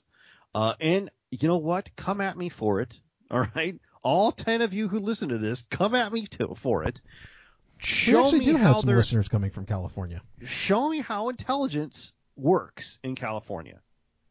Uh, 0.53 0.73
and 0.79 1.11
you 1.29 1.47
know 1.47 1.57
what? 1.57 1.89
Come 1.95 2.21
at 2.21 2.37
me 2.37 2.49
for 2.49 2.81
it. 2.81 2.99
All 3.31 3.47
right? 3.55 3.75
All 4.01 4.31
10 4.31 4.61
of 4.61 4.73
you 4.73 4.87
who 4.87 4.99
listen 4.99 5.29
to 5.29 5.37
this, 5.37 5.63
come 5.63 5.95
at 5.95 6.13
me 6.13 6.27
too, 6.27 6.55
for 6.57 6.83
it. 6.83 7.01
we 7.03 7.85
Show 7.85 8.25
actually 8.25 8.39
me 8.39 8.45
do 8.45 8.57
how 8.57 8.73
have 8.73 8.81
some 8.81 8.95
listeners 8.95 9.27
coming 9.27 9.49
from 9.49 9.65
California. 9.65 10.21
show 10.43 10.89
me 10.89 10.99
how 10.99 11.29
intelligence 11.29 12.13
works 12.35 12.99
in 13.03 13.15
California. 13.15 13.79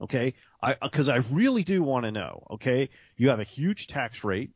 Okay? 0.01 0.35
I 0.63 0.75
because 0.81 1.09
I 1.09 1.17
really 1.31 1.65
do 1.65 1.83
want 1.83 2.05
to 2.05 2.13
know, 2.13 2.47
okay? 2.53 2.91
You 3.17 3.31
have 3.31 3.41
a 3.41 3.45
huge 3.45 3.87
tax 3.87 4.25
rate, 4.25 4.51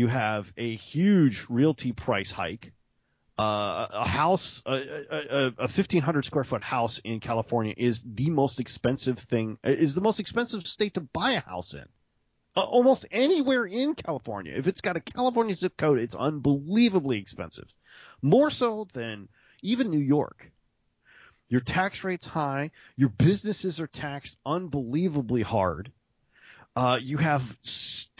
you 0.00 0.06
have 0.06 0.50
a 0.56 0.74
huge 0.74 1.44
realty 1.50 1.92
price 1.92 2.32
hike. 2.32 2.72
Uh, 3.38 3.86
a 3.90 4.08
house, 4.08 4.62
a, 4.64 4.72
a, 4.72 5.18
a, 5.18 5.46
a 5.58 5.68
1500 5.68 6.24
square 6.24 6.44
foot 6.44 6.64
house 6.64 6.98
in 7.04 7.20
California 7.20 7.74
is 7.76 8.02
the 8.02 8.30
most 8.30 8.60
expensive 8.60 9.18
thing, 9.18 9.58
is 9.62 9.94
the 9.94 10.00
most 10.00 10.18
expensive 10.18 10.66
state 10.66 10.94
to 10.94 11.02
buy 11.02 11.32
a 11.32 11.40
house 11.40 11.74
in. 11.74 11.84
Uh, 12.56 12.62
almost 12.62 13.06
anywhere 13.10 13.66
in 13.66 13.94
California. 13.94 14.54
If 14.56 14.66
it's 14.66 14.80
got 14.80 14.96
a 14.96 15.00
California 15.00 15.54
zip 15.54 15.76
code, 15.76 15.98
it's 15.98 16.14
unbelievably 16.14 17.18
expensive. 17.18 17.68
More 18.22 18.50
so 18.50 18.86
than 18.92 19.28
even 19.62 19.90
New 19.90 20.00
York. 20.00 20.50
Your 21.48 21.60
tax 21.60 22.04
rate's 22.04 22.26
high. 22.26 22.70
Your 22.96 23.10
businesses 23.10 23.80
are 23.80 23.86
taxed 23.86 24.38
unbelievably 24.46 25.42
hard. 25.42 25.92
Uh, 26.74 26.98
you 27.02 27.18
have 27.18 27.58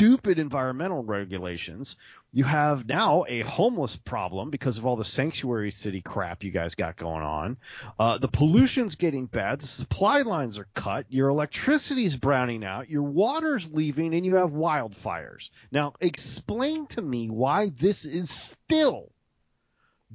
stupid 0.01 0.39
environmental 0.39 1.03
regulations. 1.03 1.97
You 2.33 2.45
have 2.45 2.89
now 2.89 3.27
a 3.29 3.43
homeless 3.43 3.97
problem 3.97 4.49
because 4.49 4.79
of 4.79 4.87
all 4.87 4.97
the 4.97 5.05
sanctuary 5.05 5.73
city 5.73 6.01
crap 6.01 6.43
you 6.43 6.51
guys 6.51 6.75
got 6.75 6.97
going 6.97 7.23
on. 7.23 7.59
Uh, 7.99 8.17
the 8.17 8.29
pollution's 8.29 8.95
getting 8.95 9.27
bad. 9.27 9.61
The 9.61 9.67
supply 9.67 10.23
lines 10.23 10.59
are 10.59 10.69
cut. 10.75 11.05
Your 11.11 11.29
electricity's 11.29 12.17
browning 12.17 12.65
out. 12.65 12.89
Your 12.89 13.03
water's 13.03 13.71
leaving, 13.73 14.15
and 14.15 14.25
you 14.25 14.37
have 14.37 14.53
wildfires. 14.53 15.51
Now, 15.71 15.93
explain 16.01 16.87
to 16.89 17.03
me 17.03 17.29
why 17.29 17.69
this 17.69 18.07
is 18.07 18.31
still 18.31 19.13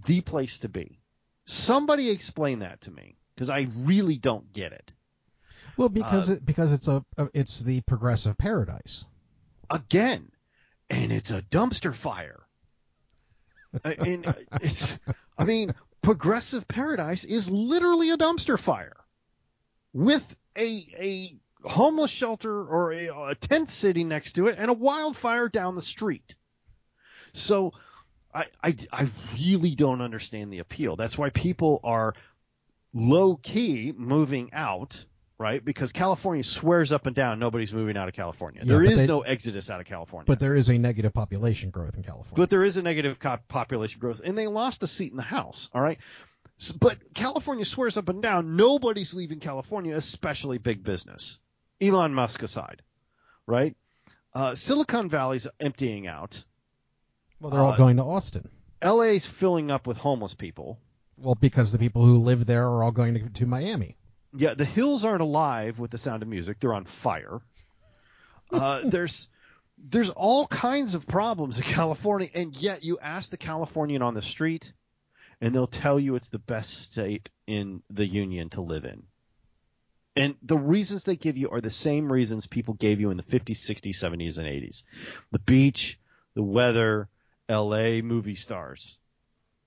the 0.08 0.22
place 0.22 0.60
to 0.60 0.70
be. 0.70 1.00
Somebody 1.46 2.10
explain 2.10 2.60
that 2.60 2.82
to 2.82 2.92
me 2.92 3.18
because 3.36 3.52
I 3.52 3.68
really 3.78 4.18
don't 4.18 4.52
get 4.52 4.72
it. 4.72 4.94
Well, 5.78 5.90
because 5.90 6.32
Uh, 6.32 6.34
it, 6.34 6.46
because 6.46 6.72
it's 6.72 6.88
a, 6.88 7.06
it's 7.36 7.60
the 7.60 7.82
progressive 7.82 8.36
paradise. 8.36 9.06
Again, 9.70 10.32
and 10.90 11.12
it's 11.12 11.32
a 11.32 11.42
dumpster 11.42 11.94
fire. 11.94 12.42
Uh, 13.84 13.94
and 13.98 14.28
uh, 14.28 14.34
it's, 14.62 14.98
I 15.38 15.44
mean, 15.44 15.74
progressive 16.02 16.68
paradise 16.68 17.24
is 17.24 17.50
literally 17.50 18.12
a 18.12 18.18
dumpster 18.18 18.60
fire 18.60 18.96
with 19.94 20.36
a 20.58 20.86
a 20.98 21.36
homeless 21.68 22.12
shelter 22.12 22.64
or 22.64 22.94
a, 22.94 23.08
a 23.08 23.36
tent 23.36 23.70
sitting 23.70 24.08
next 24.08 24.34
to 24.34 24.48
it 24.48 24.56
and 24.58 24.70
a 24.70 24.74
wildfire 24.74 25.50
down 25.50 25.76
the 25.76 25.82
street. 25.82 26.36
So 27.34 27.74
I, 28.34 28.46
I, 28.64 28.76
I 28.92 29.10
really 29.34 29.76
don't 29.76 30.02
understand 30.02 30.54
the 30.54 30.60
appeal. 30.60 30.96
That's 30.96 31.18
why 31.18 31.32
people 31.32 31.80
are 31.84 32.14
low 32.94 33.36
key 33.36 33.94
moving 33.98 34.52
out, 34.54 35.06
right? 35.38 35.64
Because 35.64 35.92
California 35.92 36.44
swears 36.44 36.92
up 36.92 37.06
and 37.08 37.16
down 37.16 37.40
nobody's 37.40 37.74
moving 37.74 37.98
out 37.98 38.08
of 38.08 38.14
California. 38.14 38.62
Yeah, 38.64 38.68
there 38.70 38.84
is 38.84 38.98
they- 38.98 39.08
no 39.08 39.22
exodus 39.22 39.70
out 39.70 39.80
of 39.80 39.86
California. 39.86 40.26
But 40.28 40.40
there 40.40 40.56
is 40.56 40.70
a 40.70 40.78
negative 40.78 41.14
population 41.14 41.70
growth 41.70 41.96
in 41.98 42.04
California. 42.04 42.36
But 42.36 42.50
there 42.50 42.64
is 42.64 42.78
a 42.78 42.82
negative 42.82 43.20
co- 43.20 43.38
population 43.48 44.00
growth, 44.00 44.22
and 44.24 44.38
they 44.38 44.48
lost 44.48 44.84
a 44.84 44.88
seat 44.88 45.12
in 45.12 45.18
the 45.18 45.24
House. 45.24 45.70
All 45.74 45.82
right, 45.82 46.00
S- 46.60 46.72
but 46.72 46.98
California 47.14 47.66
swears 47.66 47.98
up 47.98 48.10
and 48.10 48.22
down 48.22 48.56
nobody's 48.56 49.14
leaving 49.14 49.40
California, 49.40 49.96
especially 49.96 50.58
big 50.58 50.84
business. 50.84 51.40
Elon 51.82 52.14
Musk 52.14 52.42
aside, 52.44 52.82
right? 53.48 53.76
Uh, 54.34 54.56
Silicon 54.56 55.10
Valley's 55.10 55.48
emptying 55.60 56.08
out. 56.08 56.44
well, 57.40 57.52
they're 57.52 57.62
all 57.62 57.74
uh, 57.74 57.78
going 57.78 57.98
to 57.98 58.04
Austin. 58.04 58.50
LA's 58.84 59.26
filling 59.26 59.72
up 59.72 59.88
with 59.88 59.98
homeless 59.98 60.34
people. 60.34 60.80
Well, 61.18 61.36
because 61.36 61.72
the 61.72 61.78
people 61.80 62.06
who 62.06 62.18
live 62.18 62.46
there 62.46 62.68
are 62.68 62.84
all 62.84 62.92
going 62.92 63.14
to, 63.14 63.30
to 63.30 63.46
Miami. 63.46 63.96
Yeah, 64.38 64.54
the 64.54 64.66
hills 64.66 65.06
aren't 65.06 65.22
alive 65.22 65.80
with 65.80 65.92
the 65.92 65.98
sound 65.98 66.24
of 66.24 66.30
music; 66.30 66.60
they're 66.60 66.74
on 66.74 66.86
fire. 66.86 67.42
Uh, 68.52 68.82
there's 68.86 69.28
there's 69.78 70.10
all 70.10 70.48
kinds 70.48 70.96
of 70.96 71.08
problems 71.08 71.58
in 71.58 71.64
California, 71.64 72.30
and 72.34 72.56
yet 72.56 72.84
you 72.84 72.98
ask 73.00 73.30
the 73.30 73.38
Californian 73.38 74.02
on 74.02 74.14
the 74.14 74.22
street, 74.22 74.74
and 75.42 75.54
they'll 75.54 75.68
tell 75.68 76.00
you 76.00 76.16
it's 76.16 76.30
the 76.30 76.40
best 76.40 76.92
state 76.92 77.30
in 77.48 77.84
the 77.90 78.08
union 78.08 78.50
to 78.50 78.62
live 78.62 78.86
in. 78.86 79.04
And 80.16 80.36
the 80.42 80.58
reasons 80.58 81.04
they 81.04 81.18
give 81.18 81.36
you 81.36 81.50
are 81.50 81.60
the 81.60 81.70
same 81.70 82.12
reasons 82.12 82.48
people 82.48 82.74
gave 82.74 83.02
you 83.02 83.12
in 83.12 83.18
the 83.18 83.24
50s, 83.24 83.70
60s, 83.70 83.98
70s, 83.98 84.38
and 84.38 84.48
80s. 84.48 84.84
The 85.32 85.40
beach, 85.40 86.00
the 86.36 86.44
weather, 86.44 87.10
LA 87.50 88.02
movie 88.02 88.36
stars, 88.36 88.98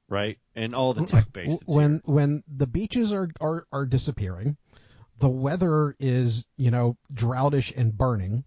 right? 0.08 0.38
And 0.54 0.74
all 0.74 0.94
the 0.94 1.06
tech 1.06 1.32
based. 1.32 1.62
When 1.66 2.00
when 2.04 2.42
the 2.48 2.66
beaches 2.66 3.12
are, 3.12 3.28
are 3.40 3.66
are 3.72 3.86
disappearing, 3.86 4.56
the 5.18 5.28
weather 5.28 5.94
is, 5.98 6.44
you 6.56 6.70
know, 6.70 6.96
droughtish 7.12 7.72
and 7.76 7.96
burning, 7.96 8.44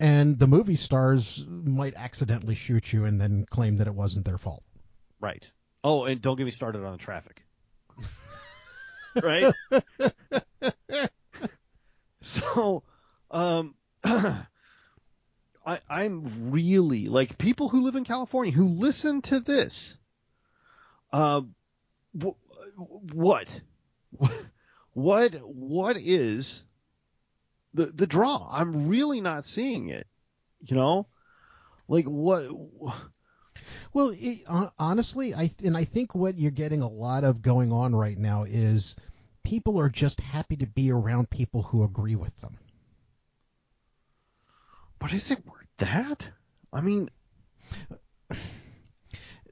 and 0.00 0.38
the 0.38 0.46
movie 0.46 0.76
stars 0.76 1.44
might 1.48 1.94
accidentally 1.94 2.54
shoot 2.54 2.92
you 2.92 3.04
and 3.04 3.20
then 3.20 3.46
claim 3.48 3.76
that 3.76 3.86
it 3.86 3.94
wasn't 3.94 4.26
their 4.26 4.38
fault. 4.38 4.64
Right. 5.20 5.50
Oh, 5.84 6.04
and 6.04 6.20
don't 6.20 6.36
get 6.36 6.44
me 6.44 6.50
started 6.50 6.84
on 6.84 6.92
the 6.92 6.98
traffic. 6.98 7.44
right? 9.22 9.54
so, 12.20 12.82
um, 13.30 13.74
I, 14.04 14.46
I'm 15.88 16.50
really 16.50 17.06
like 17.06 17.38
people 17.38 17.68
who 17.68 17.82
live 17.82 17.96
in 17.96 18.04
California 18.04 18.52
who 18.52 18.68
listen 18.68 19.22
to 19.22 19.40
this. 19.40 19.98
Uh, 21.12 21.42
what, 22.12 23.60
what, 24.92 25.34
what 25.34 25.96
is 25.96 26.64
the 27.74 27.86
the 27.86 28.06
draw? 28.06 28.48
I'm 28.50 28.88
really 28.88 29.20
not 29.20 29.44
seeing 29.44 29.88
it. 29.88 30.06
You 30.60 30.76
know, 30.76 31.06
like 31.88 32.06
what? 32.06 32.48
Well, 33.92 34.14
it, 34.14 34.44
honestly, 34.78 35.34
I 35.34 35.50
and 35.64 35.76
I 35.76 35.84
think 35.84 36.14
what 36.14 36.38
you're 36.38 36.50
getting 36.50 36.82
a 36.82 36.88
lot 36.88 37.24
of 37.24 37.42
going 37.42 37.72
on 37.72 37.94
right 37.94 38.16
now 38.16 38.44
is 38.44 38.96
people 39.42 39.78
are 39.80 39.88
just 39.88 40.20
happy 40.20 40.56
to 40.56 40.66
be 40.66 40.90
around 40.90 41.30
people 41.30 41.62
who 41.62 41.84
agree 41.84 42.16
with 42.16 42.38
them. 42.40 42.58
But 44.98 45.12
is 45.12 45.30
it 45.30 45.44
worth 45.44 45.66
that? 45.78 46.30
I 46.72 46.80
mean, 46.80 47.10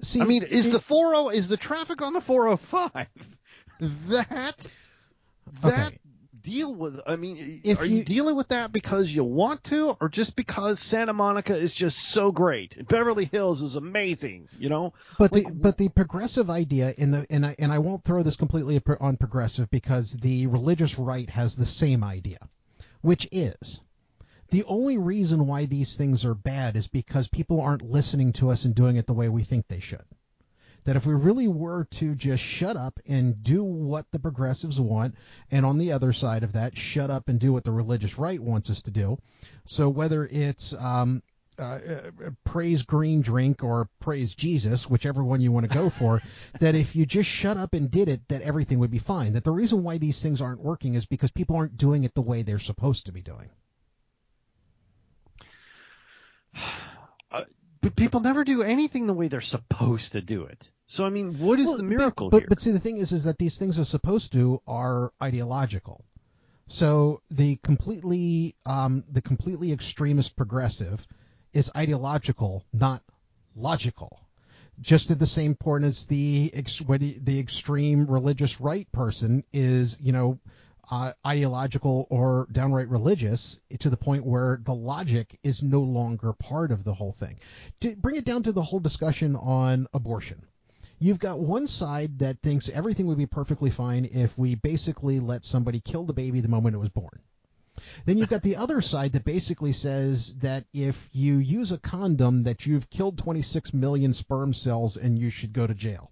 see, 0.00 0.20
I 0.20 0.24
mean, 0.24 0.42
is 0.42 0.66
it, 0.66 0.72
the 0.72 0.80
40 0.80 1.36
is 1.36 1.48
the 1.48 1.56
traffic 1.56 2.02
on 2.02 2.12
the 2.12 2.20
405 2.20 3.06
that 4.08 4.56
that 5.62 5.88
okay. 5.88 5.98
deal 6.40 6.74
with? 6.74 7.00
I 7.06 7.16
mean, 7.16 7.60
if 7.64 7.80
are 7.80 7.84
you, 7.84 7.98
you, 7.98 8.04
dealing 8.04 8.36
with 8.36 8.48
that 8.48 8.72
because 8.72 9.10
you 9.10 9.24
want 9.24 9.64
to, 9.64 9.96
or 10.00 10.08
just 10.08 10.36
because 10.36 10.80
Santa 10.80 11.12
Monica 11.12 11.56
is 11.56 11.74
just 11.74 11.98
so 11.98 12.32
great? 12.32 12.86
Beverly 12.88 13.24
Hills 13.24 13.62
is 13.62 13.76
amazing, 13.76 14.48
you 14.58 14.68
know. 14.68 14.92
But 15.18 15.32
like, 15.32 15.44
the 15.44 15.50
but 15.52 15.78
the 15.78 15.88
progressive 15.88 16.50
idea 16.50 16.94
in 16.96 17.10
the 17.10 17.26
and 17.30 17.44
I 17.46 17.56
and 17.58 17.72
I 17.72 17.78
won't 17.78 18.04
throw 18.04 18.22
this 18.22 18.36
completely 18.36 18.80
on 19.00 19.16
progressive 19.16 19.70
because 19.70 20.12
the 20.12 20.46
religious 20.46 20.98
right 20.98 21.28
has 21.30 21.56
the 21.56 21.64
same 21.64 22.04
idea, 22.04 22.38
which 23.02 23.28
is 23.32 23.80
the 24.50 24.64
only 24.64 24.98
reason 24.98 25.46
why 25.46 25.66
these 25.66 25.96
things 25.96 26.24
are 26.24 26.34
bad 26.34 26.76
is 26.76 26.86
because 26.86 27.28
people 27.28 27.60
aren't 27.60 27.90
listening 27.90 28.32
to 28.34 28.50
us 28.50 28.64
and 28.64 28.74
doing 28.74 28.96
it 28.96 29.06
the 29.06 29.12
way 29.12 29.28
we 29.28 29.44
think 29.44 29.68
they 29.68 29.80
should. 29.80 30.04
That 30.84 30.96
if 30.96 31.04
we 31.04 31.14
really 31.14 31.48
were 31.48 31.84
to 31.84 32.14
just 32.14 32.42
shut 32.42 32.76
up 32.76 32.98
and 33.06 33.42
do 33.42 33.62
what 33.62 34.10
the 34.12 34.18
progressives 34.18 34.80
want, 34.80 35.14
and 35.50 35.66
on 35.66 35.78
the 35.78 35.92
other 35.92 36.12
side 36.12 36.42
of 36.42 36.52
that, 36.52 36.78
shut 36.78 37.10
up 37.10 37.28
and 37.28 37.38
do 37.38 37.52
what 37.52 37.64
the 37.64 37.72
religious 37.72 38.18
right 38.18 38.40
wants 38.40 38.70
us 38.70 38.82
to 38.82 38.90
do. 38.90 39.18
So 39.66 39.90
whether 39.90 40.24
it's 40.26 40.72
um, 40.72 41.22
uh, 41.58 41.62
uh, 41.62 42.30
praise 42.44 42.82
green 42.82 43.20
drink 43.20 43.62
or 43.62 43.90
praise 44.00 44.34
Jesus, 44.34 44.88
whichever 44.88 45.22
one 45.22 45.42
you 45.42 45.52
want 45.52 45.68
to 45.68 45.76
go 45.76 45.90
for, 45.90 46.22
that 46.60 46.74
if 46.74 46.96
you 46.96 47.04
just 47.04 47.28
shut 47.28 47.58
up 47.58 47.74
and 47.74 47.90
did 47.90 48.08
it, 48.08 48.26
that 48.28 48.40
everything 48.40 48.78
would 48.78 48.90
be 48.90 48.98
fine. 48.98 49.34
That 49.34 49.44
the 49.44 49.52
reason 49.52 49.82
why 49.82 49.98
these 49.98 50.22
things 50.22 50.40
aren't 50.40 50.60
working 50.60 50.94
is 50.94 51.04
because 51.04 51.30
people 51.30 51.56
aren't 51.56 51.76
doing 51.76 52.04
it 52.04 52.14
the 52.14 52.22
way 52.22 52.40
they're 52.42 52.58
supposed 52.58 53.06
to 53.06 53.12
be 53.12 53.20
doing. 53.20 53.50
Uh, 57.32 57.44
but 57.80 57.94
people 57.94 58.18
never 58.18 58.42
do 58.42 58.62
anything 58.64 59.06
the 59.06 59.14
way 59.14 59.28
they're 59.28 59.40
supposed 59.40 60.14
to 60.14 60.20
do 60.20 60.42
it. 60.42 60.68
So 60.88 61.06
I 61.06 61.10
mean, 61.10 61.38
what 61.38 61.60
is 61.60 61.68
well, 61.68 61.76
the 61.76 61.84
miracle 61.84 62.28
but, 62.28 62.38
here? 62.38 62.46
But, 62.48 62.56
but 62.56 62.60
see, 62.60 62.72
the 62.72 62.80
thing 62.80 62.96
is, 62.96 63.12
is 63.12 63.22
that 63.22 63.38
these 63.38 63.56
things 63.56 63.78
are 63.78 63.84
supposed 63.84 64.32
to 64.32 64.60
are 64.66 65.12
ideological. 65.22 66.04
So 66.66 67.22
the 67.30 67.54
completely 67.62 68.56
um, 68.66 69.04
the 69.08 69.22
completely 69.22 69.72
extremist 69.72 70.34
progressive 70.34 71.06
is 71.52 71.70
ideological, 71.76 72.64
not 72.72 73.02
logical. 73.54 74.20
Just 74.80 75.10
at 75.10 75.18
the 75.18 75.26
same 75.26 75.54
point 75.54 75.84
as 75.84 76.06
the 76.06 76.50
ex- 76.54 76.78
the 76.78 77.38
extreme 77.38 78.06
religious 78.06 78.60
right 78.60 78.90
person 78.92 79.44
is, 79.52 80.00
you 80.00 80.12
know, 80.12 80.38
uh, 80.90 81.12
ideological 81.24 82.06
or 82.10 82.48
downright 82.50 82.88
religious 82.88 83.58
to 83.78 83.88
the 83.88 83.96
point 83.96 84.26
where 84.26 84.60
the 84.64 84.74
logic 84.74 85.38
is 85.42 85.62
no 85.62 85.80
longer 85.80 86.32
part 86.32 86.72
of 86.72 86.82
the 86.82 86.94
whole 86.94 87.12
thing. 87.12 87.38
To 87.80 87.94
bring 87.94 88.16
it 88.16 88.24
down 88.24 88.42
to 88.42 88.52
the 88.52 88.62
whole 88.62 88.80
discussion 88.80 89.36
on 89.36 89.86
abortion. 89.94 90.42
You've 90.98 91.20
got 91.20 91.38
one 91.38 91.66
side 91.66 92.18
that 92.18 92.42
thinks 92.42 92.68
everything 92.68 93.06
would 93.06 93.18
be 93.18 93.26
perfectly 93.26 93.70
fine 93.70 94.04
if 94.12 94.36
we 94.36 94.56
basically 94.56 95.20
let 95.20 95.44
somebody 95.44 95.80
kill 95.80 96.04
the 96.04 96.12
baby 96.12 96.40
the 96.40 96.48
moment 96.48 96.74
it 96.74 96.78
was 96.78 96.90
born. 96.90 97.20
Then 98.04 98.18
you've 98.18 98.28
got 98.28 98.42
the 98.42 98.56
other 98.56 98.82
side 98.82 99.12
that 99.12 99.24
basically 99.24 99.72
says 99.72 100.36
that 100.38 100.66
if 100.74 101.08
you 101.12 101.38
use 101.38 101.72
a 101.72 101.78
condom 101.78 102.42
that 102.42 102.66
you've 102.66 102.90
killed 102.90 103.16
26 103.16 103.72
million 103.72 104.12
sperm 104.12 104.52
cells 104.52 104.96
and 104.98 105.18
you 105.18 105.30
should 105.30 105.52
go 105.52 105.66
to 105.66 105.72
jail. 105.72 106.10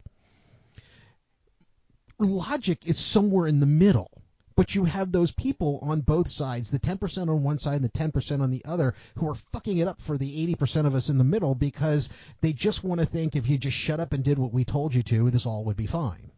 Logic 2.18 2.86
is 2.86 2.98
somewhere 2.98 3.46
in 3.46 3.60
the 3.60 3.66
middle 3.66 4.17
but 4.58 4.74
you 4.74 4.86
have 4.86 5.12
those 5.12 5.30
people 5.30 5.78
on 5.82 6.00
both 6.00 6.28
sides, 6.28 6.68
the 6.68 6.80
10% 6.80 7.28
on 7.28 7.44
one 7.44 7.60
side 7.60 7.80
and 7.80 7.84
the 7.84 7.88
10% 7.90 8.40
on 8.40 8.50
the 8.50 8.64
other, 8.64 8.92
who 9.14 9.28
are 9.28 9.36
fucking 9.52 9.78
it 9.78 9.86
up 9.86 10.02
for 10.02 10.18
the 10.18 10.52
80% 10.56 10.84
of 10.84 10.96
us 10.96 11.10
in 11.10 11.16
the 11.16 11.22
middle 11.22 11.54
because 11.54 12.10
they 12.40 12.52
just 12.52 12.82
want 12.82 12.98
to 12.98 13.06
think 13.06 13.36
if 13.36 13.48
you 13.48 13.56
just 13.56 13.76
shut 13.76 14.00
up 14.00 14.12
and 14.12 14.24
did 14.24 14.36
what 14.36 14.52
we 14.52 14.64
told 14.64 14.96
you 14.96 15.04
to, 15.04 15.30
this 15.30 15.46
all 15.46 15.62
would 15.66 15.76
be 15.76 15.86
fine. 15.86 16.32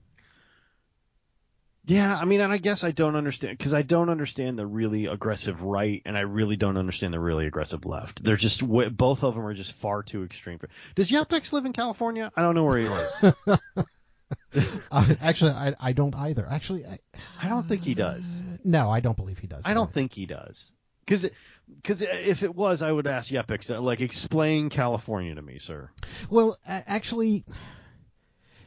Yeah, 1.87 2.15
I 2.15 2.27
mean, 2.27 2.43
and 2.43 2.53
I 2.53 2.59
guess 2.59 2.85
I 2.85 2.91
don't 2.91 3.17
understand 3.17 3.57
because 3.57 3.73
I 3.73 3.81
don't 3.81 4.11
understand 4.11 4.59
the 4.59 4.67
really 4.67 5.07
aggressive 5.07 5.63
right, 5.63 6.03
and 6.05 6.15
I 6.15 6.21
really 6.21 6.57
don't 6.57 6.77
understand 6.77 7.15
the 7.15 7.19
really 7.19 7.47
aggressive 7.47 7.87
left. 7.87 8.23
They're 8.23 8.37
just 8.37 8.61
both 8.69 9.25
of 9.25 9.35
them 9.35 9.47
are 9.47 9.55
just 9.55 9.73
far 9.73 10.03
too 10.03 10.25
extreme. 10.25 10.61
Does 10.95 11.11
Yepix 11.11 11.55
live 11.55 11.65
in 11.65 11.73
California? 11.73 12.31
I 12.37 12.43
don't 12.43 12.55
know 12.55 12.65
where 12.65 12.79
he 12.79 12.87
lives. 12.87 13.87
uh, 14.91 15.15
actually, 15.21 15.53
I, 15.53 15.75
I 15.81 15.93
don't 15.93 16.15
either. 16.15 16.47
Actually, 16.49 16.87
I, 16.87 16.99
I 17.43 17.49
don't 17.49 17.67
think 17.67 17.85
he 17.85 17.95
does. 17.95 18.43
No, 18.65 18.91
I 18.91 19.01
don't 19.01 19.17
believe 19.17 19.39
he 19.39 19.47
does. 19.47 19.63
I 19.65 19.75
don't 19.75 19.93
think 19.93 20.13
he 20.13 20.27
does. 20.27 20.73
Because 21.05 21.31
because 21.77 22.03
if 22.03 22.43
it 22.43 22.55
was, 22.55 22.83
I 22.83 22.93
would 22.93 23.07
ask 23.07 23.31
Yepix, 23.31 23.75
uh, 23.75 23.81
like, 23.81 24.01
explain 24.01 24.71
California 24.71 25.35
to 25.35 25.43
me, 25.43 25.59
sir. 25.59 25.91
Well, 26.29 26.59
actually, 26.67 27.45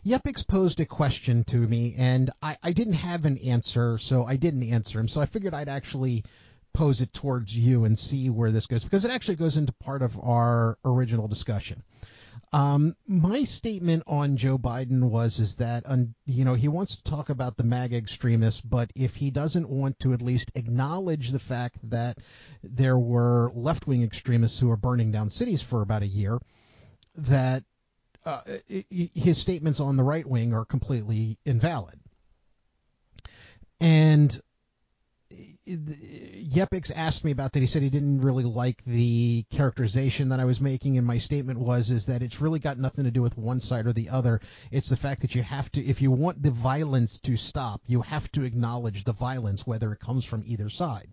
Yepix 0.05 0.47
posed 0.47 0.80
a 0.80 0.86
question 0.86 1.43
to 1.45 1.57
me, 1.57 1.95
and 1.97 2.32
I, 2.41 2.57
I 2.64 2.72
didn't 2.72 2.93
have 2.93 3.26
an 3.26 3.38
answer, 3.38 3.97
so 3.97 4.26
I 4.26 4.36
didn't 4.36 4.64
answer 4.64 4.99
him. 4.99 5.07
So 5.07 5.22
I 5.22 5.26
figured 5.26 5.53
I'd 5.53 5.70
actually 5.70 6.24
pose 6.74 7.01
it 7.01 7.14
towards 7.14 7.55
you 7.55 7.86
and 7.86 7.97
see 7.97 8.30
where 8.30 8.51
this 8.51 8.66
goes, 8.66 8.84
because 8.84 9.05
it 9.05 9.11
actually 9.11 9.36
goes 9.36 9.57
into 9.57 9.74
part 9.74 10.01
of 10.01 10.18
our 10.20 10.78
original 10.84 11.28
discussion. 11.28 11.84
Um, 12.53 12.95
my 13.07 13.45
statement 13.45 14.03
on 14.05 14.37
Joe 14.37 14.59
Biden 14.59 15.09
was 15.09 15.39
is 15.39 15.55
that 15.55 15.85
you 16.27 16.45
know 16.45 16.53
he 16.53 16.67
wants 16.67 16.95
to 16.95 17.03
talk 17.03 17.29
about 17.29 17.57
the 17.57 17.63
MAGA 17.63 17.97
extremists, 17.97 18.61
but 18.61 18.91
if 18.93 19.15
he 19.15 19.31
doesn't 19.31 19.67
want 19.67 19.99
to 19.99 20.13
at 20.13 20.21
least 20.21 20.51
acknowledge 20.53 21.31
the 21.31 21.39
fact 21.39 21.77
that 21.89 22.19
there 22.61 22.99
were 22.99 23.51
left-wing 23.55 24.03
extremists 24.03 24.59
who 24.59 24.69
are 24.69 24.77
burning 24.77 25.11
down 25.11 25.31
cities 25.31 25.63
for 25.63 25.81
about 25.81 26.03
a 26.03 26.07
year, 26.07 26.37
that 27.15 27.63
uh, 28.23 28.41
his 28.89 29.39
statements 29.39 29.79
on 29.79 29.97
the 29.97 30.03
right 30.03 30.25
wing 30.25 30.53
are 30.53 30.63
completely 30.63 31.39
invalid. 31.45 31.99
And 33.79 34.39
Uh, 35.34 35.39
Yepix 35.67 36.91
asked 36.95 37.23
me 37.23 37.31
about 37.31 37.53
that. 37.53 37.59
He 37.59 37.65
said 37.65 37.81
he 37.81 37.89
didn't 37.89 38.21
really 38.21 38.43
like 38.43 38.84
the 38.86 39.45
characterization 39.49 40.29
that 40.29 40.39
I 40.39 40.45
was 40.45 40.61
making, 40.61 40.97
and 40.97 41.07
my 41.07 41.17
statement 41.17 41.59
was 41.59 41.89
is 41.89 42.05
that 42.05 42.21
it's 42.21 42.41
really 42.41 42.59
got 42.59 42.77
nothing 42.77 43.05
to 43.05 43.11
do 43.11 43.21
with 43.21 43.38
one 43.38 43.59
side 43.59 43.88
or 43.88 43.93
the 43.93 44.09
other. 44.09 44.41
It's 44.71 44.89
the 44.89 44.97
fact 44.97 45.21
that 45.21 45.36
you 45.36 45.43
have 45.43 45.71
to, 45.71 45.84
if 45.84 46.01
you 46.01 46.11
want 46.11 46.43
the 46.43 46.51
violence 46.51 47.17
to 47.19 47.38
stop, 47.38 47.81
you 47.88 48.01
have 48.01 48.31
to 48.34 48.43
acknowledge 48.43 49.03
the 49.03 49.13
violence, 49.13 49.65
whether 49.65 49.91
it 49.91 49.99
comes 49.99 50.25
from 50.25 50.43
either 50.45 50.69
side. 50.69 51.09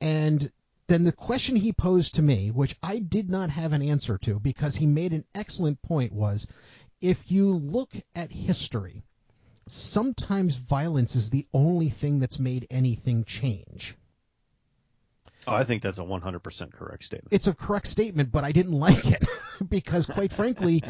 And 0.00 0.50
then 0.86 1.04
the 1.04 1.12
question 1.12 1.56
he 1.56 1.72
posed 1.72 2.16
to 2.16 2.22
me, 2.22 2.50
which 2.50 2.76
I 2.82 2.98
did 2.98 3.30
not 3.30 3.50
have 3.50 3.72
an 3.72 3.82
answer 3.82 4.18
to 4.18 4.38
because 4.38 4.76
he 4.76 4.86
made 4.86 5.12
an 5.12 5.24
excellent 5.34 5.80
point, 5.82 6.12
was 6.12 6.46
if 7.00 7.30
you 7.32 7.54
look 7.54 7.94
at 8.14 8.30
history 8.30 9.02
sometimes 9.66 10.56
violence 10.56 11.16
is 11.16 11.30
the 11.30 11.46
only 11.52 11.90
thing 11.90 12.18
that's 12.18 12.38
made 12.38 12.66
anything 12.70 13.24
change. 13.24 13.94
Oh, 15.46 15.54
I 15.54 15.64
think 15.64 15.82
that's 15.82 15.98
a 15.98 16.02
100% 16.02 16.72
correct 16.72 17.02
statement. 17.02 17.32
It's 17.32 17.48
a 17.48 17.54
correct 17.54 17.88
statement, 17.88 18.30
but 18.30 18.44
I 18.44 18.52
didn't 18.52 18.78
like 18.78 19.04
it 19.06 19.26
because, 19.68 20.06
quite 20.06 20.32
frankly, 20.32 20.84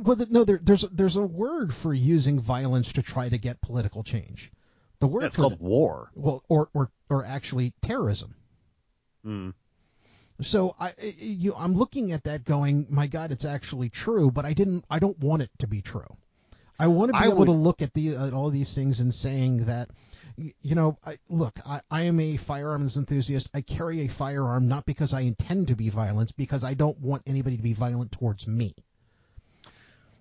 well, 0.00 0.16
no, 0.30 0.44
there, 0.44 0.60
there's 0.62 0.82
there's 0.92 1.16
a 1.16 1.22
word 1.22 1.74
for 1.74 1.92
using 1.92 2.38
violence 2.38 2.92
to 2.92 3.02
try 3.02 3.28
to 3.28 3.36
get 3.38 3.60
political 3.60 4.04
change. 4.04 4.52
The 5.00 5.08
word 5.08 5.24
That's 5.24 5.36
for 5.36 5.42
called 5.42 5.60
war. 5.60 6.10
well, 6.14 6.44
or 6.48 6.68
or 6.72 6.90
or 7.10 7.24
actually 7.24 7.72
terrorism. 7.82 8.36
Mm. 9.26 9.54
So 10.40 10.76
I, 10.78 10.88
I- 10.90 11.14
you, 11.18 11.54
I'm 11.56 11.74
looking 11.74 12.12
at 12.12 12.24
that, 12.24 12.44
going, 12.44 12.86
my 12.88 13.06
God, 13.08 13.32
it's 13.32 13.44
actually 13.44 13.88
true, 13.88 14.30
but 14.30 14.44
I 14.44 14.52
didn't, 14.52 14.84
I 14.88 14.98
don't 15.00 15.18
want 15.18 15.42
it 15.42 15.50
to 15.58 15.66
be 15.66 15.82
true. 15.82 16.16
I 16.78 16.86
want 16.88 17.08
to 17.10 17.18
be 17.18 17.24
I 17.24 17.26
able 17.28 17.38
would- 17.38 17.44
to 17.46 17.52
look 17.52 17.82
at 17.82 17.94
the 17.94 18.16
at 18.16 18.32
all 18.32 18.50
these 18.50 18.74
things 18.74 19.00
and 19.00 19.14
saying 19.14 19.64
that, 19.66 19.88
you 20.36 20.74
know, 20.74 20.98
I, 21.04 21.18
look, 21.28 21.58
I, 21.64 21.80
I 21.90 22.02
am 22.02 22.20
a 22.20 22.36
firearms 22.36 22.96
enthusiast. 22.96 23.48
I 23.54 23.62
carry 23.62 24.02
a 24.02 24.08
firearm 24.08 24.68
not 24.68 24.84
because 24.84 25.14
I 25.14 25.20
intend 25.20 25.68
to 25.68 25.76
be 25.76 25.88
violent, 25.88 26.36
because 26.36 26.62
I 26.64 26.74
don't 26.74 26.98
want 27.00 27.22
anybody 27.26 27.56
to 27.56 27.62
be 27.62 27.72
violent 27.72 28.12
towards 28.12 28.46
me. 28.46 28.74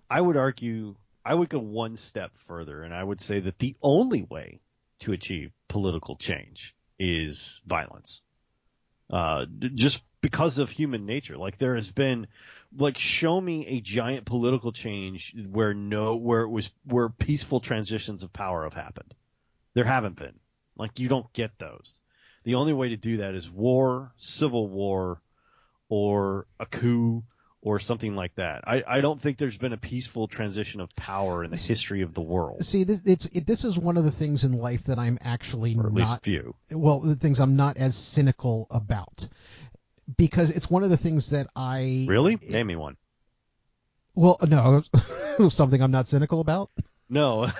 I 0.09 0.21
would 0.21 0.37
argue, 0.37 0.95
I 1.25 1.33
would 1.33 1.49
go 1.49 1.59
one 1.59 1.97
step 1.97 2.31
further, 2.47 2.83
and 2.83 2.93
I 2.93 3.03
would 3.03 3.19
say 3.19 3.39
that 3.39 3.59
the 3.59 3.75
only 3.81 4.23
way 4.23 4.61
to 4.99 5.11
achieve 5.11 5.51
political 5.67 6.15
change 6.15 6.75
is 6.97 7.61
violence. 7.65 8.21
Uh, 9.09 9.45
just 9.73 10.03
because 10.25 10.57
of 10.57 10.71
human 10.71 11.05
nature. 11.05 11.37
Like 11.37 11.59
there 11.59 11.75
has 11.75 11.91
been, 11.91 12.25
like, 12.75 12.97
show 12.97 13.39
me 13.39 13.67
a 13.67 13.79
giant 13.79 14.25
political 14.25 14.71
change 14.71 15.35
where 15.51 15.75
no, 15.75 16.15
where 16.15 16.41
it 16.41 16.49
was, 16.49 16.71
where 16.83 17.09
peaceful 17.09 17.59
transitions 17.59 18.23
of 18.23 18.33
power 18.33 18.63
have 18.63 18.73
happened. 18.73 19.13
There 19.75 19.83
haven't 19.83 20.15
been. 20.15 20.33
Like 20.75 20.99
you 20.99 21.09
don't 21.09 21.31
get 21.33 21.59
those. 21.59 21.99
The 22.43 22.55
only 22.55 22.73
way 22.73 22.89
to 22.89 22.97
do 22.97 23.17
that 23.17 23.35
is 23.35 23.51
war, 23.51 24.13
civil 24.17 24.67
war, 24.67 25.21
or 25.89 26.47
a 26.59 26.65
coup 26.65 27.23
or 27.61 27.79
something 27.79 28.15
like 28.15 28.33
that. 28.35 28.63
I, 28.67 28.83
I 28.87 29.01
don't 29.01 29.21
think 29.21 29.37
there's 29.37 29.57
been 29.57 29.73
a 29.73 29.77
peaceful 29.77 30.27
transition 30.27 30.81
of 30.81 30.95
power 30.95 31.43
in 31.43 31.51
the 31.51 31.57
history 31.57 32.01
of 32.01 32.13
the 32.15 32.21
world, 32.21 32.63
See, 32.63 32.83
this, 32.83 33.01
it's 33.05 33.25
it, 33.25 33.45
this 33.45 33.63
is 33.63 33.77
one 33.77 33.97
of 33.97 34.03
the 34.03 34.11
things 34.11 34.43
in 34.43 34.53
life 34.53 34.85
that 34.85 34.97
I'm 34.97 35.17
actually 35.21 35.75
or 35.75 35.87
at 35.87 35.93
least 35.93 36.23
few. 36.23 36.55
well, 36.71 36.99
the 36.99 37.15
things 37.15 37.39
I'm 37.39 37.55
not 37.55 37.77
as 37.77 37.95
cynical 37.95 38.67
about 38.69 39.27
because 40.17 40.49
it's 40.51 40.69
one 40.69 40.83
of 40.83 40.89
the 40.89 40.97
things 40.97 41.31
that 41.31 41.47
I 41.55 42.05
Really? 42.07 42.35
Name 42.35 42.67
me 42.67 42.75
one. 42.75 42.97
Well, 44.13 44.37
no, 44.47 44.83
something 45.49 45.81
I'm 45.81 45.91
not 45.91 46.07
cynical 46.07 46.39
about. 46.39 46.71
No, 47.09 47.45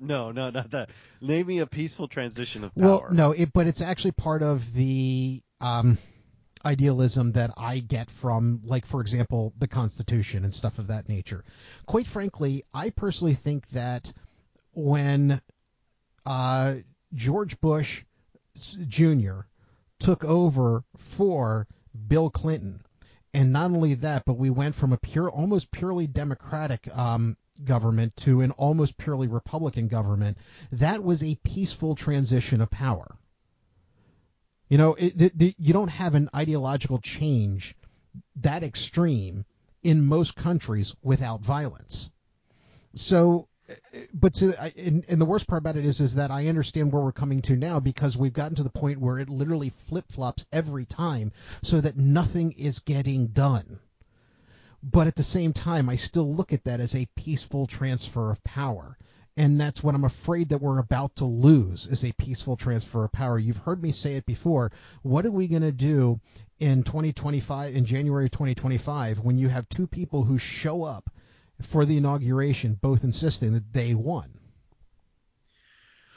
no, 0.00 0.30
no, 0.30 0.50
not 0.50 0.70
that. 0.70 0.90
Name 1.20 1.46
me 1.46 1.58
a 1.58 1.66
peaceful 1.66 2.08
transition 2.08 2.64
of 2.64 2.74
power. 2.74 2.84
Well, 2.86 3.06
no, 3.10 3.32
it, 3.32 3.52
but 3.52 3.66
it's 3.66 3.82
actually 3.82 4.12
part 4.12 4.42
of 4.42 4.72
the 4.72 5.42
um, 5.60 5.98
idealism 6.64 7.32
that 7.32 7.50
I 7.56 7.80
get 7.80 8.08
from, 8.08 8.62
like, 8.64 8.86
for 8.86 9.00
example, 9.00 9.52
the 9.58 9.68
Constitution 9.68 10.44
and 10.44 10.54
stuff 10.54 10.78
of 10.78 10.86
that 10.86 11.08
nature. 11.08 11.44
Quite 11.86 12.06
frankly, 12.06 12.64
I 12.72 12.90
personally 12.90 13.34
think 13.34 13.68
that 13.70 14.12
when 14.72 15.42
uh, 16.24 16.76
George 17.12 17.60
Bush 17.60 18.02
Jr. 18.88 19.40
took 19.98 20.24
over 20.24 20.84
for 20.96 21.66
Bill 22.08 22.30
Clinton, 22.30 22.84
and 23.32 23.52
not 23.52 23.70
only 23.70 23.94
that, 23.94 24.24
but 24.24 24.38
we 24.38 24.50
went 24.50 24.74
from 24.74 24.92
a 24.92 24.98
pure, 24.98 25.30
almost 25.30 25.70
purely 25.70 26.06
Democratic 26.06 26.88
um, 26.96 27.36
government 27.62 28.16
to 28.16 28.40
an 28.40 28.50
almost 28.52 28.96
purely 28.96 29.28
Republican 29.28 29.88
government. 29.88 30.38
That 30.72 31.02
was 31.02 31.22
a 31.22 31.36
peaceful 31.36 31.94
transition 31.94 32.60
of 32.60 32.70
power. 32.70 33.16
You 34.68 34.78
know, 34.78 34.94
it, 34.94 35.16
the, 35.16 35.32
the, 35.34 35.54
you 35.58 35.72
don't 35.72 35.88
have 35.88 36.14
an 36.14 36.30
ideological 36.34 36.98
change 36.98 37.76
that 38.36 38.62
extreme 38.62 39.44
in 39.82 40.06
most 40.06 40.34
countries 40.34 40.96
without 41.02 41.42
violence. 41.42 42.10
So, 42.94 43.48
but 44.12 44.34
to, 44.34 44.60
I- 44.62 44.74
and, 44.76 45.04
and 45.08 45.20
the 45.20 45.24
worst 45.24 45.46
part 45.46 45.60
about 45.60 45.76
it 45.76 45.84
is, 45.86 46.00
is 46.00 46.14
that 46.16 46.30
I 46.30 46.48
understand 46.48 46.92
where 46.92 47.02
we're 47.02 47.12
coming 47.12 47.42
to 47.42 47.56
now 47.56 47.80
because 47.80 48.16
we've 48.16 48.32
gotten 48.32 48.56
to 48.56 48.62
the 48.62 48.70
point 48.70 49.00
where 49.00 49.18
it 49.18 49.28
literally 49.28 49.70
flip 49.70 50.04
flops 50.10 50.46
every 50.52 50.84
time, 50.84 51.32
so 51.62 51.80
that 51.80 51.96
nothing 51.96 52.52
is 52.52 52.80
getting 52.80 53.28
done. 53.28 53.78
But 54.82 55.06
at 55.06 55.16
the 55.16 55.22
same 55.22 55.54
time, 55.54 55.88
I 55.88 55.96
still 55.96 56.34
look 56.34 56.52
at 56.52 56.64
that 56.64 56.80
as 56.80 56.94
a 56.94 57.08
peaceful 57.16 57.66
transfer 57.66 58.30
of 58.30 58.44
power. 58.44 58.98
And 59.36 59.58
that's 59.60 59.82
what 59.82 59.94
I'm 59.94 60.04
afraid 60.04 60.50
that 60.50 60.60
we're 60.60 60.78
about 60.78 61.16
to 61.16 61.24
lose 61.24 61.86
is 61.86 62.04
a 62.04 62.12
peaceful 62.12 62.56
transfer 62.56 63.04
of 63.04 63.12
power. 63.12 63.38
You've 63.38 63.56
heard 63.56 63.82
me 63.82 63.90
say 63.90 64.14
it 64.14 64.26
before. 64.26 64.70
What 65.02 65.26
are 65.26 65.32
we 65.32 65.48
going 65.48 65.62
to 65.62 65.72
do 65.72 66.20
in 66.60 66.84
2025, 66.84 67.74
in 67.74 67.84
January 67.84 68.30
2025, 68.30 69.20
when 69.20 69.38
you 69.38 69.48
have 69.48 69.68
two 69.68 69.86
people 69.88 70.22
who 70.22 70.38
show 70.38 70.84
up 70.84 71.10
for 71.62 71.84
the 71.84 71.96
inauguration, 71.96 72.78
both 72.80 73.04
insisting 73.04 73.52
that 73.54 73.72
they 73.72 73.94
won? 73.94 74.30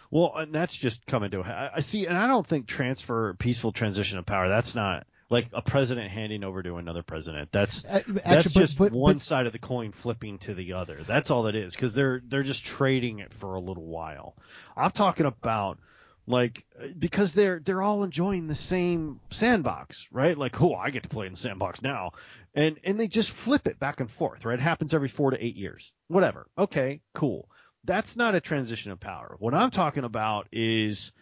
Well, 0.10 0.34
and 0.36 0.54
that's 0.54 0.76
just 0.76 1.06
coming 1.06 1.32
to 1.32 1.40
a 1.42 1.44
I 1.44 1.72
I 1.76 1.80
see, 1.82 2.06
and 2.06 2.18
I 2.18 2.28
don't 2.28 2.46
think 2.46 2.68
transfer 2.68 3.34
peaceful 3.34 3.72
transition 3.74 4.18
of 4.18 4.26
power. 4.26 4.48
That's 4.48 4.74
not 4.74 5.06
like 5.30 5.50
a 5.52 5.62
president 5.62 6.10
handing 6.10 6.46
over 6.46 6.64
to 6.64 6.78
another 6.78 7.04
president. 7.04 7.52
That's 7.52 7.84
Uh, 7.84 8.02
that's 8.08 8.26
actually, 8.26 8.52
but- 8.54 8.60
just 8.60 8.78
but- 8.78 8.92
one 8.94 9.16
but- 9.16 9.22
side 9.22 9.46
of 9.46 9.52
the 9.52 9.60
coin 9.60 9.92
flipping 9.92 10.38
to 10.40 10.54
the 10.54 10.74
other. 10.74 11.00
That's 11.06 11.30
all 11.30 11.48
it 11.48 11.56
is 11.56 11.76
because 11.76 11.94
they're 11.94 12.22
they're 12.26 12.44
just 12.44 12.66
trading 12.66 13.20
it 13.20 13.34
for 13.34 13.56
a 13.56 13.60
little 13.60 13.86
while. 13.86 14.36
I'm 14.78 14.92
talking 14.92 15.26
about 15.26 15.78
like 16.26 16.66
because 16.98 17.34
they're 17.34 17.60
they're 17.60 17.82
all 17.82 18.06
enjoying 18.06 18.48
the 18.48 18.56
same 18.56 19.20
sandbox, 19.30 20.08
right? 20.12 20.38
Like, 20.38 20.62
oh, 20.62 20.74
I 20.74 20.90
get 20.90 21.04
to 21.04 21.10
play 21.10 21.26
in 21.26 21.34
the 21.34 21.38
sandbox 21.38 21.82
now, 21.82 22.12
and 22.58 22.80
and 22.84 23.00
they 23.00 23.08
just 23.08 23.32
flip 23.32 23.68
it 23.68 23.80
back 23.80 24.00
and 24.02 24.10
forth, 24.10 24.44
right? 24.44 24.60
It 24.60 24.62
happens 24.62 24.94
every 24.94 25.08
four 25.08 25.32
to 25.32 25.46
eight 25.46 25.56
years, 25.56 25.94
whatever. 26.08 26.48
Okay, 26.58 27.02
cool. 27.14 27.50
That's 27.86 28.18
not 28.18 28.36
a 28.36 28.42
transition 28.42 28.92
of 28.92 29.00
power. 29.00 29.38
What 29.40 29.54
I'm 29.54 29.70
talking 29.70 30.04
about 30.04 30.48
is 30.52 31.14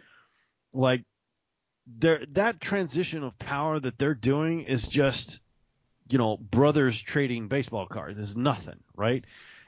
like 0.74 1.04
there 1.86 2.24
that 2.32 2.62
transition 2.62 3.24
of 3.24 3.38
power 3.38 3.80
that 3.80 3.98
they're 3.98 4.16
doing 4.16 4.62
is 4.62 4.88
just 4.88 5.42
you 6.10 6.18
know 6.18 6.38
brothers 6.38 7.00
trading 7.00 7.48
baseball 7.48 7.86
cards 7.86 8.18
is 8.18 8.36
nothing 8.36 8.80
right 8.96 9.26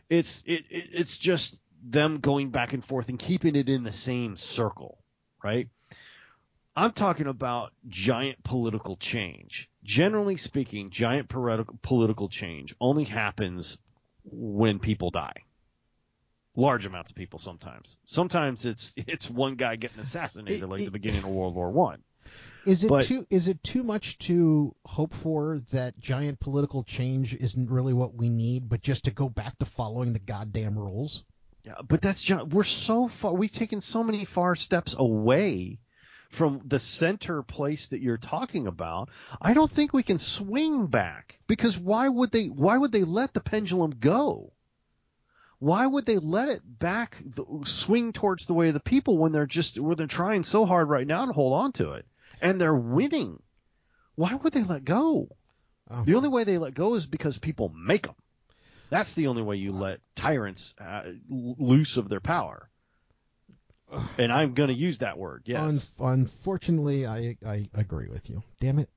it's 0.10 0.42
it, 0.46 0.66
it 0.70 0.90
it's 0.94 1.18
just 1.18 1.60
them 1.84 2.20
going 2.20 2.50
back 2.50 2.74
and 2.74 2.84
forth 2.84 3.10
and 3.10 3.20
keeping 3.20 3.56
it 3.56 3.70
in 3.70 3.84
the 3.84 3.92
same 3.92 4.36
circle 4.36 4.98
right 5.44 5.68
i'm 6.76 6.92
talking 6.92 7.28
about 7.28 7.72
giant 7.88 8.44
political 8.44 8.96
change 8.98 9.70
generally 9.88 10.36
speaking 10.36 10.90
giant 10.90 11.30
political 11.30 12.28
change 12.28 12.76
only 12.82 13.06
happens 13.06 13.78
when 14.26 14.80
people 14.80 15.10
die 15.10 15.44
large 16.58 16.86
amounts 16.86 17.10
of 17.12 17.16
people 17.16 17.40
sometimes 17.40 17.98
sometimes 18.04 18.66
it's 18.66 18.94
it's 18.98 19.30
one 19.30 19.56
guy 19.56 19.78
getting 19.78 20.00
assassinated 20.00 20.64
It- 20.64 20.68
like 20.70 20.82
it- 20.82 20.86
the 20.86 20.92
beginning 20.92 21.24
of 21.24 21.30
world 21.30 21.56
war 21.56 21.72
one 21.72 22.04
Is 22.66 22.84
it 22.84 22.90
But- 22.90 23.06
too 23.06 23.26
is 23.30 23.48
it 23.48 23.64
too 23.64 23.82
much 23.84 24.18
to 24.28 24.76
hope 24.86 25.14
for 25.14 25.62
that 25.72 25.98
giant 26.00 26.42
political 26.42 26.84
change 26.84 27.34
isn't 27.34 27.70
really 27.72 27.94
what 27.94 28.14
we 28.14 28.28
need, 28.30 28.68
but 28.68 28.82
just 28.82 29.06
to 29.06 29.12
go 29.12 29.30
back 29.30 29.58
to 29.60 29.66
following 29.66 30.12
the 30.12 30.20
goddamn 30.20 30.78
rules? 30.78 31.24
Yeah, 31.64 31.76
but 31.88 32.02
that's 32.02 32.22
just 32.22 32.48
we're 32.48 32.66
so 32.66 33.08
far. 33.08 33.34
We've 33.34 33.52
taken 33.52 33.80
so 33.80 34.04
many 34.04 34.26
far 34.26 34.56
steps 34.58 34.96
away 34.98 35.80
from 36.30 36.62
the 36.66 36.80
center 36.80 37.42
place 37.42 37.88
that 37.88 38.02
you're 38.02 38.18
talking 38.18 38.68
about. 38.68 39.10
I 39.42 39.54
don't 39.54 39.72
think 39.72 39.94
we 39.94 40.04
can 40.04 40.18
swing 40.18 40.88
back 40.88 41.40
because 41.48 41.78
why 41.78 42.08
would 42.08 42.32
they? 42.32 42.48
Why 42.48 42.78
would 42.78 42.92
they 42.92 43.04
let 43.04 43.34
the 43.34 43.42
pendulum 43.42 43.92
go? 43.92 44.52
Why 45.60 45.88
would 45.88 46.06
they 46.06 46.18
let 46.18 46.50
it 46.50 46.62
back 46.64 47.18
the, 47.26 47.44
swing 47.64 48.14
towards 48.14 48.46
the 48.46 48.54
way 48.54 48.68
of 48.68 48.76
the 48.76 48.80
people 48.80 49.18
when 49.18 49.32
they're 49.32 49.48
just 49.48 49.80
when 49.80 49.98
they're 49.98 50.08
trying 50.08 50.44
so 50.44 50.66
hard 50.66 50.90
right 50.90 51.08
now 51.08 51.26
to 51.26 51.34
hold 51.34 51.54
on 51.54 51.72
to 51.74 51.94
it 51.94 52.06
and 52.42 52.62
they're 52.62 52.76
winning? 52.76 53.42
Why 54.16 54.36
would 54.36 54.54
they 54.54 54.64
let 54.64 54.84
go? 54.86 55.30
Oh. 55.90 56.04
The 56.04 56.16
only 56.16 56.30
way 56.30 56.44
they 56.44 56.58
let 56.58 56.74
go 56.74 56.96
is 56.96 57.06
because 57.06 57.38
people 57.38 57.70
make 57.70 58.06
them. 58.06 58.16
That's 58.90 59.14
the 59.14 59.28
only 59.28 59.42
way 59.42 59.58
you 59.58 59.72
let 59.72 60.00
tyrants 60.16 60.74
uh, 60.80 61.04
loose 61.30 61.98
of 61.98 62.08
their 62.08 62.20
power. 62.20 62.70
And 64.18 64.32
I'm 64.32 64.54
going 64.54 64.70
to 64.70 64.76
use 64.76 65.00
that 65.00 65.18
word. 65.18 65.44
Yes. 65.46 65.92
Un- 66.00 66.08
unfortunately, 66.08 67.06
I 67.06 67.38
I 67.46 67.70
agree 67.74 68.10
with 68.10 68.30
you. 68.30 68.44
Damn 68.60 68.80
it. 68.80 68.90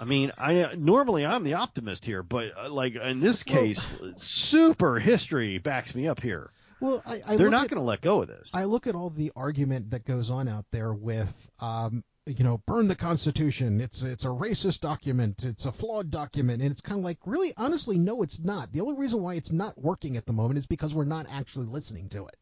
I 0.00 0.04
mean, 0.04 0.32
I 0.36 0.74
normally 0.76 1.24
I'm 1.24 1.44
the 1.44 1.54
optimist 1.54 2.04
here, 2.04 2.22
but 2.22 2.52
uh, 2.56 2.70
like 2.70 2.94
in 2.94 3.20
this 3.20 3.42
case, 3.42 3.92
super 4.16 4.98
history 4.98 5.58
backs 5.58 5.94
me 5.94 6.08
up 6.08 6.20
here. 6.20 6.50
Well, 6.80 7.02
I, 7.04 7.20
I 7.26 7.36
They're 7.36 7.50
not 7.50 7.68
going 7.68 7.80
to 7.80 7.86
let 7.86 8.00
go 8.00 8.22
of 8.22 8.28
this. 8.28 8.52
I 8.54 8.64
look 8.64 8.86
at 8.86 8.94
all 8.94 9.10
the 9.10 9.32
argument 9.34 9.90
that 9.90 10.04
goes 10.04 10.30
on 10.30 10.46
out 10.46 10.64
there 10.70 10.92
with, 10.92 11.32
um, 11.58 12.04
you 12.26 12.44
know, 12.44 12.58
burn 12.66 12.86
the 12.86 12.94
Constitution. 12.94 13.80
It's 13.80 14.02
it's 14.02 14.24
a 14.24 14.28
racist 14.28 14.80
document. 14.80 15.44
It's 15.44 15.66
a 15.66 15.72
flawed 15.72 16.10
document, 16.10 16.62
and 16.62 16.70
it's 16.70 16.80
kind 16.80 16.98
of 16.98 17.04
like, 17.04 17.18
really, 17.24 17.52
honestly, 17.56 17.98
no, 17.98 18.22
it's 18.22 18.38
not. 18.38 18.72
The 18.72 18.80
only 18.80 18.94
reason 18.94 19.22
why 19.22 19.34
it's 19.34 19.50
not 19.50 19.76
working 19.80 20.16
at 20.16 20.26
the 20.26 20.32
moment 20.32 20.58
is 20.58 20.66
because 20.66 20.94
we're 20.94 21.04
not 21.04 21.26
actually 21.30 21.66
listening 21.66 22.08
to 22.10 22.26
it. 22.26 22.36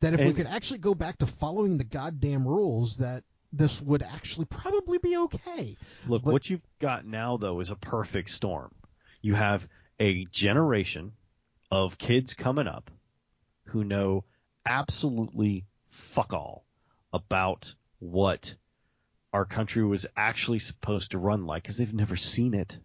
That 0.00 0.14
if 0.14 0.20
we 0.20 0.34
could 0.34 0.46
actually 0.46 0.78
go 0.78 0.94
back 0.94 1.18
to 1.18 1.26
following 1.26 1.78
the 1.78 1.84
goddamn 1.84 2.46
rules, 2.46 2.98
that 2.98 3.24
this 3.52 3.80
would 3.80 4.02
actually 4.02 4.44
probably 4.46 4.98
be 4.98 5.16
okay. 5.16 5.76
Look, 6.06 6.22
But- 6.24 6.32
what 6.32 6.50
you've 6.50 6.66
got 6.78 7.06
now 7.06 7.36
though 7.36 7.60
is 7.60 7.70
a 7.70 7.76
perfect 7.76 8.30
storm. 8.30 8.74
You 9.22 9.34
have 9.34 9.66
a 9.98 10.24
generation 10.26 11.12
of 11.70 11.98
kids 11.98 12.34
coming 12.34 12.68
up 12.68 12.90
who 13.64 13.84
know 13.84 14.24
absolutely 14.66 15.64
fuck 15.88 16.32
all 16.32 16.64
about 17.12 17.74
what 17.98 18.54
our 19.32 19.44
country 19.44 19.84
was 19.84 20.06
actually 20.16 20.58
supposed 20.58 21.12
to 21.12 21.18
run 21.18 21.46
like 21.46 21.62
because 21.62 21.78
they've 21.78 21.94
never 21.94 22.16
seen 22.16 22.54
it. 22.54 22.78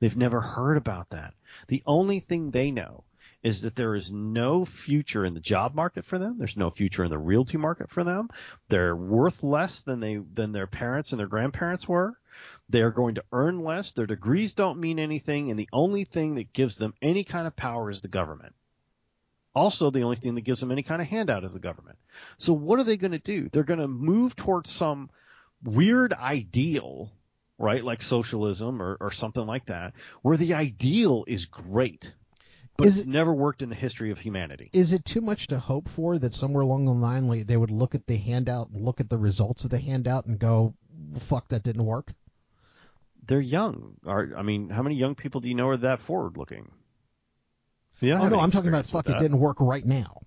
They've 0.00 0.16
never 0.16 0.40
heard 0.40 0.76
about 0.76 1.10
that. 1.10 1.34
The 1.68 1.82
only 1.86 2.20
thing 2.20 2.50
they 2.50 2.70
know 2.70 3.04
is 3.44 3.60
that 3.60 3.76
there 3.76 3.94
is 3.94 4.10
no 4.10 4.64
future 4.64 5.24
in 5.24 5.34
the 5.34 5.40
job 5.40 5.74
market 5.74 6.04
for 6.04 6.18
them. 6.18 6.38
There's 6.38 6.56
no 6.56 6.70
future 6.70 7.04
in 7.04 7.10
the 7.10 7.18
realty 7.18 7.58
market 7.58 7.90
for 7.90 8.02
them. 8.02 8.30
They're 8.70 8.96
worth 8.96 9.42
less 9.42 9.82
than 9.82 10.00
they 10.00 10.16
than 10.16 10.52
their 10.52 10.66
parents 10.66 11.12
and 11.12 11.20
their 11.20 11.28
grandparents 11.28 11.86
were. 11.86 12.18
They're 12.70 12.90
going 12.90 13.16
to 13.16 13.24
earn 13.30 13.62
less. 13.62 13.92
Their 13.92 14.06
degrees 14.06 14.54
don't 14.54 14.80
mean 14.80 14.98
anything, 14.98 15.50
and 15.50 15.58
the 15.58 15.68
only 15.72 16.04
thing 16.04 16.36
that 16.36 16.54
gives 16.54 16.78
them 16.78 16.94
any 17.02 17.22
kind 17.22 17.46
of 17.46 17.54
power 17.54 17.90
is 17.90 18.00
the 18.00 18.08
government. 18.08 18.54
Also, 19.54 19.90
the 19.90 20.02
only 20.02 20.16
thing 20.16 20.34
that 20.34 20.40
gives 20.40 20.58
them 20.58 20.72
any 20.72 20.82
kind 20.82 21.00
of 21.00 21.06
handout 21.06 21.44
is 21.44 21.52
the 21.52 21.60
government. 21.60 21.98
So 22.38 22.54
what 22.54 22.80
are 22.80 22.84
they 22.84 22.96
going 22.96 23.12
to 23.12 23.18
do? 23.18 23.48
They're 23.50 23.62
going 23.62 23.78
to 23.78 23.86
move 23.86 24.34
towards 24.34 24.70
some 24.70 25.10
weird 25.62 26.12
ideal, 26.12 27.12
right? 27.58 27.84
Like 27.84 28.02
socialism 28.02 28.82
or, 28.82 28.96
or 29.00 29.12
something 29.12 29.46
like 29.46 29.66
that, 29.66 29.92
where 30.22 30.36
the 30.36 30.54
ideal 30.54 31.24
is 31.28 31.44
great, 31.44 32.12
but 32.76 32.86
Is 32.86 32.98
it's 32.98 33.06
never 33.06 33.32
worked 33.32 33.62
in 33.62 33.68
the 33.68 33.74
history 33.74 34.10
of 34.10 34.18
humanity. 34.18 34.70
Is 34.72 34.92
it 34.92 35.04
too 35.04 35.20
much 35.20 35.46
to 35.48 35.58
hope 35.58 35.88
for 35.88 36.18
that 36.18 36.34
somewhere 36.34 36.62
along 36.62 36.86
the 36.86 36.92
line 36.92 37.46
they 37.46 37.56
would 37.56 37.70
look 37.70 37.94
at 37.94 38.06
the 38.06 38.16
handout, 38.16 38.72
look 38.72 39.00
at 39.00 39.08
the 39.08 39.18
results 39.18 39.64
of 39.64 39.70
the 39.70 39.78
handout, 39.78 40.26
and 40.26 40.38
go, 40.38 40.74
"Fuck, 41.18 41.48
that 41.48 41.62
didn't 41.62 41.84
work." 41.84 42.12
They're 43.26 43.40
young. 43.40 43.96
Are, 44.04 44.30
I 44.36 44.42
mean, 44.42 44.68
how 44.68 44.82
many 44.82 44.96
young 44.96 45.14
people 45.14 45.40
do 45.40 45.48
you 45.48 45.54
know 45.54 45.68
are 45.68 45.76
that 45.78 46.00
forward 46.00 46.36
looking? 46.36 46.70
Yeah. 48.00 48.20
oh 48.20 48.28
no, 48.28 48.40
I'm 48.40 48.50
talking 48.50 48.68
about 48.68 48.88
fuck. 48.88 49.08
It 49.08 49.18
didn't 49.18 49.38
work 49.38 49.60
right 49.60 49.84
now. 49.84 50.22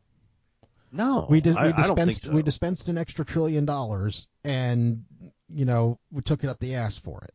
No, 0.92 1.28
we 1.30 1.42
did. 1.42 1.58
I, 1.58 1.68
we 1.68 1.74
I 1.74 1.88
don't 1.88 1.98
think 1.98 2.14
so. 2.14 2.32
We 2.32 2.44
dispensed 2.44 2.88
an 2.88 2.98
extra 2.98 3.26
trillion 3.26 3.66
dollars, 3.66 4.28
and 4.44 5.04
you 5.50 5.66
know 5.66 6.00
we 6.12 6.22
took 6.22 6.44
it 6.44 6.50
up 6.50 6.60
the 6.60 6.76
ass 6.76 6.98
for 6.98 7.24
it. 7.24 7.34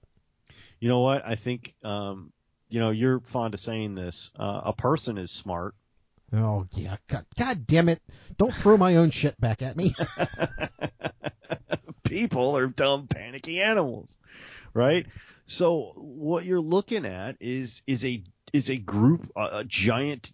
You 0.80 0.88
know 0.88 1.00
what? 1.00 1.24
I 1.24 1.36
think, 1.36 1.76
um, 1.84 2.32
you 2.72 2.80
know, 2.80 2.90
you're 2.90 3.20
fond 3.20 3.52
of 3.52 3.60
saying 3.60 3.94
this. 3.94 4.30
Uh, 4.34 4.62
a 4.64 4.72
person 4.72 5.18
is 5.18 5.30
smart. 5.30 5.74
Oh 6.34 6.66
yeah, 6.72 6.96
God, 7.06 7.26
God 7.38 7.66
damn 7.66 7.90
it! 7.90 8.00
Don't 8.38 8.54
throw 8.54 8.78
my 8.78 8.96
own 8.96 9.10
shit 9.10 9.38
back 9.38 9.60
at 9.60 9.76
me. 9.76 9.94
People 12.04 12.56
are 12.56 12.66
dumb, 12.68 13.08
panicky 13.08 13.60
animals, 13.60 14.16
right? 14.72 15.06
So 15.44 15.92
what 15.96 16.46
you're 16.46 16.60
looking 16.60 17.04
at 17.04 17.36
is 17.40 17.82
is 17.86 18.06
a 18.06 18.24
is 18.54 18.70
a 18.70 18.78
group, 18.78 19.30
a, 19.36 19.58
a 19.58 19.64
giant, 19.64 20.32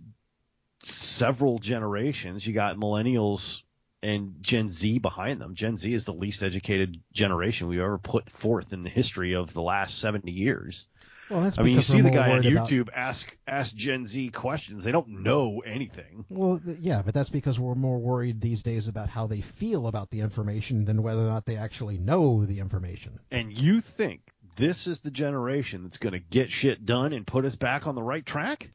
several 0.84 1.58
generations. 1.58 2.46
You 2.46 2.52
got 2.52 2.76
millennials 2.76 3.62
and 4.00 4.36
Gen 4.40 4.68
Z 4.70 5.00
behind 5.00 5.40
them. 5.40 5.56
Gen 5.56 5.76
Z 5.76 5.92
is 5.92 6.04
the 6.04 6.12
least 6.12 6.44
educated 6.44 7.00
generation 7.12 7.66
we've 7.66 7.80
ever 7.80 7.98
put 7.98 8.30
forth 8.30 8.72
in 8.72 8.84
the 8.84 8.90
history 8.90 9.34
of 9.34 9.52
the 9.52 9.62
last 9.62 9.98
70 9.98 10.30
years. 10.30 10.86
Well, 11.30 11.42
that's 11.42 11.58
I 11.58 11.62
mean, 11.62 11.74
you 11.74 11.80
see 11.80 12.00
the 12.00 12.10
guy 12.10 12.30
on 12.30 12.36
worried 12.42 12.52
about- 12.52 12.68
YouTube 12.68 12.88
ask 12.94 13.36
ask 13.46 13.74
Gen 13.74 14.06
Z 14.06 14.30
questions. 14.30 14.84
They 14.84 14.92
don't 14.92 15.08
know 15.22 15.60
anything. 15.60 16.24
Well, 16.28 16.58
th- 16.64 16.78
yeah, 16.78 17.02
but 17.02 17.12
that's 17.14 17.28
because 17.30 17.58
we're 17.60 17.74
more 17.74 17.98
worried 17.98 18.40
these 18.40 18.62
days 18.62 18.88
about 18.88 19.08
how 19.08 19.26
they 19.26 19.40
feel 19.42 19.86
about 19.86 20.10
the 20.10 20.20
information 20.20 20.84
than 20.84 21.02
whether 21.02 21.20
or 21.20 21.28
not 21.28 21.44
they 21.44 21.56
actually 21.56 21.98
know 21.98 22.44
the 22.44 22.60
information. 22.60 23.18
And 23.30 23.52
you 23.52 23.80
think 23.80 24.20
this 24.56 24.86
is 24.86 25.00
the 25.00 25.10
generation 25.10 25.82
that's 25.82 25.98
going 25.98 26.14
to 26.14 26.18
get 26.18 26.50
shit 26.50 26.84
done 26.86 27.12
and 27.12 27.26
put 27.26 27.44
us 27.44 27.56
back 27.56 27.86
on 27.86 27.94
the 27.94 28.02
right 28.02 28.24
track? 28.24 28.70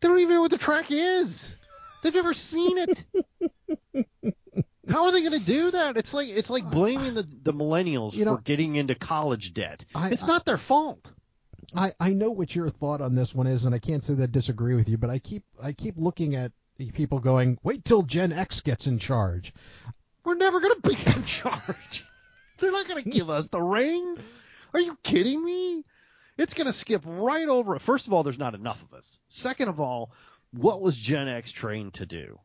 They 0.00 0.08
don't 0.08 0.18
even 0.18 0.34
know 0.34 0.42
what 0.42 0.50
the 0.50 0.58
track 0.58 0.86
is. 0.90 1.56
They've 2.02 2.14
never 2.14 2.34
seen 2.34 2.76
it. 2.78 3.04
How 4.88 5.06
are 5.06 5.12
they 5.12 5.22
going 5.22 5.40
to 5.40 5.44
do 5.46 5.70
that? 5.70 5.96
It's 5.96 6.12
like 6.12 6.28
it's 6.28 6.50
like 6.50 6.70
blaming 6.70 7.14
the, 7.14 7.26
the 7.42 7.54
millennials 7.54 8.12
You 8.14 8.26
know- 8.26 8.36
for 8.36 8.42
getting 8.42 8.76
into 8.76 8.94
college 8.94 9.54
debt. 9.54 9.84
I- 9.94 10.10
it's 10.10 10.24
I- 10.24 10.26
not 10.26 10.44
their 10.44 10.58
fault. 10.58 11.10
I, 11.74 11.92
I 11.98 12.12
know 12.12 12.30
what 12.30 12.54
your 12.54 12.68
thought 12.68 13.00
on 13.00 13.14
this 13.14 13.34
one 13.34 13.46
is, 13.46 13.64
and 13.64 13.74
I 13.74 13.78
can't 13.78 14.02
say 14.02 14.14
that 14.14 14.22
I 14.22 14.26
disagree 14.26 14.74
with 14.74 14.88
you, 14.88 14.96
but 14.98 15.10
I 15.10 15.18
keep 15.18 15.42
I 15.62 15.72
keep 15.72 15.94
looking 15.96 16.36
at 16.36 16.52
people 16.92 17.18
going, 17.18 17.58
wait 17.62 17.84
till 17.84 18.02
Gen 18.02 18.32
X 18.32 18.60
gets 18.60 18.86
in 18.86 18.98
charge. 18.98 19.52
We're 20.24 20.34
never 20.34 20.60
going 20.60 20.80
to 20.80 20.88
be 20.88 20.96
in 21.10 21.24
charge. 21.24 22.04
They're 22.58 22.72
not 22.72 22.88
going 22.88 23.02
to 23.02 23.10
give 23.10 23.28
us 23.30 23.48
the 23.48 23.60
reins. 23.60 24.28
Are 24.72 24.80
you 24.80 24.96
kidding 25.02 25.44
me? 25.44 25.84
It's 26.36 26.54
going 26.54 26.66
to 26.66 26.72
skip 26.72 27.02
right 27.06 27.46
over 27.48 27.76
it. 27.76 27.82
First 27.82 28.06
of 28.06 28.12
all, 28.12 28.22
there's 28.22 28.38
not 28.38 28.54
enough 28.54 28.82
of 28.82 28.92
us. 28.96 29.20
Second 29.28 29.68
of 29.68 29.80
all, 29.80 30.12
what 30.52 30.80
was 30.80 30.96
Gen 30.96 31.28
X 31.28 31.52
trained 31.52 31.94
to 31.94 32.06
do? 32.06 32.38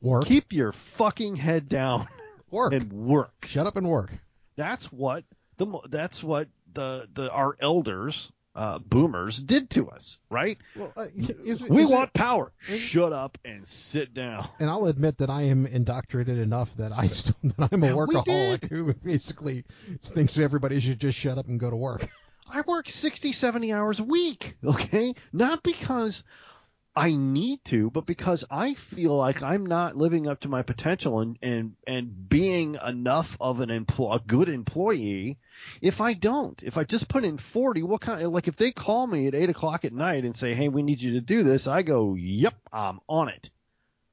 Work, 0.00 0.26
Keep 0.26 0.52
your 0.52 0.72
fucking 0.72 1.36
head 1.36 1.68
down 1.68 2.06
work, 2.50 2.72
and 2.72 2.92
work. 2.92 3.32
shut 3.44 3.66
up 3.66 3.76
and 3.76 3.88
work. 3.88 4.12
That's 4.56 4.92
what 4.92 5.24
the 5.56 5.66
that's 5.88 6.22
what 6.22 6.48
the 6.72 7.08
the 7.12 7.30
our 7.30 7.56
elders 7.60 8.32
uh, 8.54 8.78
boomers 8.78 9.38
did 9.42 9.70
to 9.70 9.88
us, 9.90 10.18
right? 10.30 10.58
Well, 10.76 10.92
uh, 10.96 11.06
is, 11.16 11.62
we 11.62 11.82
is 11.84 11.88
want 11.90 12.08
it- 12.08 12.14
power. 12.14 12.52
Shut 12.60 13.12
up 13.12 13.38
and 13.44 13.66
sit 13.66 14.12
down. 14.14 14.48
and 14.58 14.68
I'll 14.68 14.86
admit 14.86 15.18
that 15.18 15.30
I 15.30 15.42
am 15.42 15.66
indoctrinated 15.66 16.38
enough 16.38 16.74
that 16.76 16.92
I 16.92 17.06
still 17.06 17.34
that 17.44 17.68
I'm 17.72 17.82
a 17.82 17.86
Yeah, 17.86 17.92
workaholic 17.92 18.68
who 18.68 18.92
basically 18.94 19.64
thinks 20.02 20.36
everybody 20.38 20.80
should 20.80 21.00
just 21.00 21.16
shut 21.18 21.38
up 21.38 21.48
and 21.48 21.58
go 21.58 21.70
to 21.70 21.76
work. 21.76 22.08
I 22.52 22.60
work 22.66 22.90
60, 22.90 23.32
70 23.32 23.72
hours 23.72 24.00
a 24.00 24.04
week, 24.04 24.56
okay? 24.64 25.14
Not 25.32 25.62
because 25.62 26.22
I 26.94 27.14
need 27.14 27.64
to, 27.66 27.90
but 27.90 28.04
because 28.04 28.44
I 28.50 28.74
feel 28.74 29.16
like 29.16 29.42
I'm 29.42 29.64
not 29.64 29.96
living 29.96 30.26
up 30.26 30.40
to 30.40 30.50
my 30.50 30.60
potential 30.60 31.20
and 31.20 31.38
and 31.40 31.74
and 31.86 32.28
being 32.28 32.76
enough 32.86 33.34
of 33.40 33.60
an 33.60 33.70
empl- 33.70 34.14
a 34.14 34.18
good 34.18 34.50
employee. 34.50 35.38
If 35.80 36.02
I 36.02 36.12
don't, 36.12 36.62
if 36.62 36.76
I 36.76 36.84
just 36.84 37.08
put 37.08 37.24
in 37.24 37.38
40, 37.38 37.82
what 37.82 38.02
kind 38.02 38.22
of 38.22 38.30
like 38.30 38.46
if 38.46 38.56
they 38.56 38.72
call 38.72 39.06
me 39.06 39.26
at 39.26 39.34
eight 39.34 39.48
o'clock 39.48 39.86
at 39.86 39.94
night 39.94 40.24
and 40.24 40.36
say, 40.36 40.52
"Hey, 40.52 40.68
we 40.68 40.82
need 40.82 41.00
you 41.00 41.12
to 41.14 41.22
do 41.22 41.42
this," 41.42 41.66
I 41.66 41.80
go, 41.80 42.14
"Yep, 42.14 42.54
I'm 42.70 43.00
on 43.08 43.30
it." 43.30 43.50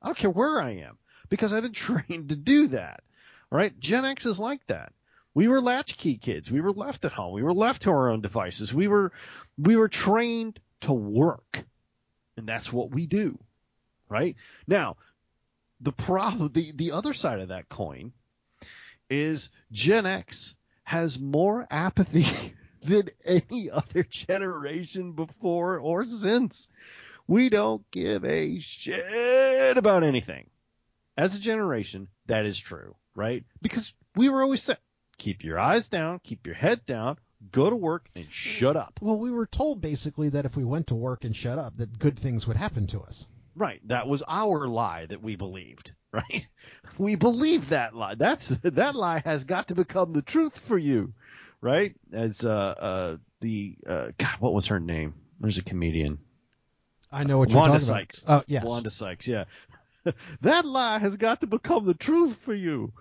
I 0.02 0.08
don't 0.08 0.18
care 0.18 0.30
where 0.30 0.62
I 0.62 0.72
am 0.76 0.98
because 1.28 1.52
I've 1.52 1.64
been 1.64 1.74
trained 1.88 2.30
to 2.30 2.38
do 2.38 2.68
that. 2.68 3.04
Right? 3.52 3.78
Gen 3.78 4.06
X 4.06 4.26
is 4.26 4.40
like 4.40 4.66
that. 4.68 4.94
We 5.34 5.50
were 5.50 5.60
latchkey 5.60 6.16
kids. 6.16 6.50
We 6.50 6.62
were 6.62 6.72
left 6.72 7.04
at 7.04 7.12
home. 7.12 7.34
We 7.34 7.44
were 7.44 7.54
left 7.54 7.82
to 7.82 7.90
our 7.90 8.10
own 8.10 8.22
devices. 8.22 8.74
We 8.74 8.88
were 8.88 9.12
we 9.58 9.76
were 9.76 9.90
trained 9.90 10.62
to 10.82 10.94
work. 10.94 11.66
And 12.40 12.48
that's 12.48 12.72
what 12.72 12.92
we 12.92 13.06
do. 13.06 13.38
Right? 14.08 14.38
Now, 14.66 14.96
the 15.82 15.92
problem 15.92 16.52
the, 16.54 16.72
the 16.74 16.94
other 16.94 17.14
side 17.14 17.40
of 17.42 17.50
that 17.50 17.70
coin 17.70 18.14
is 19.10 19.50
Gen 19.72 20.06
X 20.06 20.56
has 20.84 21.20
more 21.20 21.68
apathy 21.70 22.56
than 22.84 23.10
any 23.26 23.70
other 23.70 24.04
generation 24.04 25.12
before 25.12 25.80
or 25.80 26.06
since. 26.06 26.68
We 27.28 27.50
don't 27.50 27.90
give 27.92 28.24
a 28.24 28.60
shit 28.60 29.78
about 29.78 30.04
anything. 30.04 30.50
As 31.18 31.36
a 31.36 31.40
generation, 31.40 32.08
that 32.28 32.46
is 32.46 32.58
true, 32.58 32.96
right? 33.14 33.44
Because 33.62 33.94
we 34.16 34.30
were 34.30 34.42
always 34.42 34.64
said, 34.64 34.78
keep 35.18 35.44
your 35.44 35.60
eyes 35.60 35.90
down, 35.90 36.20
keep 36.24 36.48
your 36.48 36.56
head 36.56 36.86
down, 36.86 37.18
go 37.52 37.70
to 37.70 37.76
work 37.76 38.10
and 38.16 38.28
shut 38.32 38.76
up. 38.76 39.00
Well, 39.02 39.18
we 39.18 39.32
were 39.32 39.46
told 39.46 39.82
basically 39.82 40.30
that 40.30 40.46
if 40.46 40.56
we 40.56 40.64
went 40.66 40.88
to 40.88 40.96
work 40.96 41.24
and 41.24 41.36
shut 41.36 41.58
up, 41.58 41.78
that 41.78 41.98
good 42.00 42.20
things 42.20 42.48
would 42.48 42.58
happen 42.58 42.88
to 42.88 43.02
us. 43.02 43.26
Right. 43.56 43.82
That 43.88 44.08
was 44.08 44.24
our 44.28 44.68
lie 44.68 45.06
that 45.08 45.22
we 45.22 45.36
believed, 45.36 45.94
right? 46.12 46.48
We 46.98 47.16
believed 47.16 47.70
that 47.70 47.96
lie. 47.96 48.16
That's 48.16 48.48
that 48.48 48.96
lie 48.96 49.22
has 49.26 49.44
got 49.44 49.68
to 49.70 49.76
become 49.76 50.14
the 50.14 50.22
truth 50.22 50.58
for 50.60 50.78
you, 50.78 51.14
right? 51.62 51.96
As 52.12 52.44
uh 52.44 52.50
uh 52.50 53.18
the 53.42 53.76
uh 53.88 54.08
God, 54.18 54.36
what 54.40 54.54
was 54.54 54.68
her 54.68 54.80
name? 54.80 55.16
There's 55.40 55.58
a 55.58 55.64
comedian. 55.64 56.20
I 57.12 57.24
know 57.24 57.38
what 57.38 57.50
you're 57.50 57.58
Wanda 57.58 57.80
talking 57.80 57.88
Sykes. 57.88 58.24
about. 58.24 58.42
Oh, 58.42 58.46
yes. 58.48 58.64
Wanda 58.64 58.90
Sykes, 58.90 59.28
yeah. 59.28 59.46
that 60.42 60.66
lie 60.66 61.00
has 61.00 61.18
got 61.18 61.42
to 61.42 61.48
become 61.48 61.86
the 61.86 61.94
truth 61.94 62.38
for 62.38 62.54
you. 62.54 62.94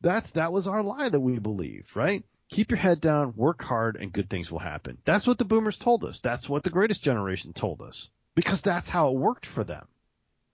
That's 0.00 0.32
that 0.32 0.52
was 0.52 0.66
our 0.66 0.82
lie 0.82 1.08
that 1.08 1.20
we 1.20 1.38
believed, 1.38 1.94
right? 1.96 2.24
Keep 2.50 2.70
your 2.70 2.78
head 2.78 3.00
down, 3.00 3.34
work 3.36 3.62
hard, 3.62 3.96
and 3.96 4.12
good 4.12 4.28
things 4.30 4.50
will 4.50 4.58
happen. 4.58 4.98
That's 5.04 5.26
what 5.26 5.38
the 5.38 5.44
boomers 5.44 5.78
told 5.78 6.04
us. 6.04 6.20
That's 6.20 6.48
what 6.48 6.62
the 6.62 6.70
greatest 6.70 7.02
generation 7.02 7.52
told 7.52 7.80
us. 7.80 8.10
Because 8.34 8.62
that's 8.62 8.90
how 8.90 9.08
it 9.10 9.16
worked 9.16 9.46
for 9.46 9.64
them. 9.64 9.86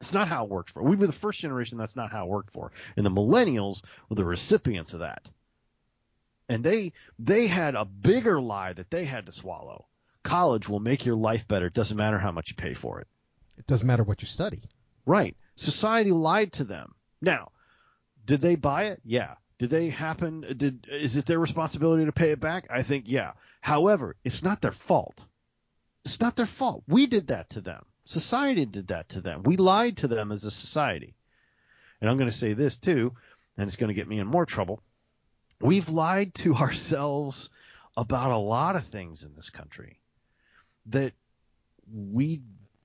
It's 0.01 0.13
not 0.13 0.29
how 0.29 0.45
it 0.45 0.51
worked 0.51 0.71
for. 0.71 0.83
We 0.83 0.97
were 0.97 1.07
the 1.07 1.13
first 1.13 1.41
generation 1.41 1.77
that's 1.77 1.97
not 1.97 2.11
how 2.11 2.25
it 2.25 2.31
worked 2.31 2.53
for. 2.53 2.73
And 2.97 3.05
the 3.05 3.11
millennials 3.11 3.83
were 4.09 4.17
the 4.17 4.25
recipients 4.25 4.95
of 4.95 5.01
that. 5.01 5.29
And 6.49 6.65
they 6.65 6.95
they 7.19 7.47
had 7.47 7.75
a 7.75 7.85
bigger 7.85 8.41
lie 8.41 8.73
that 8.73 8.91
they 8.91 9.05
had 9.05 9.27
to 9.27 9.33
swallow. 9.33 9.87
College 10.23 10.69
will 10.69 10.81
make 10.81 11.05
your 11.05 11.17
life 11.17 11.47
better. 11.47 11.67
It 11.67 11.75
doesn't 11.75 11.97
matter 11.97 12.19
how 12.19 12.33
much 12.33 12.51
you 12.51 12.57
pay 12.57 12.75
for 12.75 13.01
it. 13.01 13.09
It 13.59 13.67
doesn't 13.67 13.87
matter 13.87 14.03
what 14.03 14.23
you 14.23 14.27
study. 14.27 14.63
Right. 15.07 15.37
Society 15.55 16.13
lied 16.13 16.53
to 16.55 16.65
them. 16.65 16.95
Now, 17.21 17.53
did 18.25 18.41
they 18.41 18.57
buy 18.57 18.85
it? 18.87 19.01
Yeah. 19.05 19.35
Did 19.61 19.69
they 19.69 19.91
happen? 19.91 20.41
Did 20.57 20.87
is 20.91 21.19
it 21.19 21.27
their 21.27 21.39
responsibility 21.39 22.07
to 22.07 22.13
pay 22.13 22.31
it 22.31 22.41
back? 22.41 22.67
I 22.71 22.83
think 22.83 23.05
yeah. 23.07 23.33
However, 23.61 24.17
it's 24.25 24.43
not 24.43 24.63
their 24.63 24.73
fault. 24.73 25.23
It's 26.03 26.19
not 26.19 26.35
their 26.35 26.47
fault. 26.47 26.83
We 26.89 27.05
did 27.05 27.27
that 27.27 27.51
to 27.51 27.61
them. 27.61 27.85
Society 28.07 28.65
did 28.65 28.89
that 28.89 29.11
to 29.11 29.21
them. 29.21 29.43
We 29.43 29.59
lied 29.59 29.99
to 29.99 30.09
them 30.09 30.33
as 30.33 30.45
a 30.45 30.51
society. 30.51 31.15
And 32.01 32.09
I'm 32.09 32.17
going 32.17 32.31
to 32.31 32.37
say 32.37 32.55
this 32.55 32.79
too, 32.79 33.13
and 33.59 33.67
it's 33.67 33.77
going 33.77 33.89
to 33.89 33.95
get 33.95 34.09
me 34.09 34.19
in 34.19 34.27
more 34.27 34.47
trouble. 34.47 34.81
We've 35.61 35.91
lied 35.91 36.35
to 36.37 36.55
ourselves 36.55 37.51
about 37.99 38.31
a 38.31 38.39
lot 38.39 38.77
of 38.77 38.87
things 38.87 39.25
in 39.25 39.37
this 39.37 39.51
country 39.51 39.99
that 40.87 41.13
we 41.93 42.41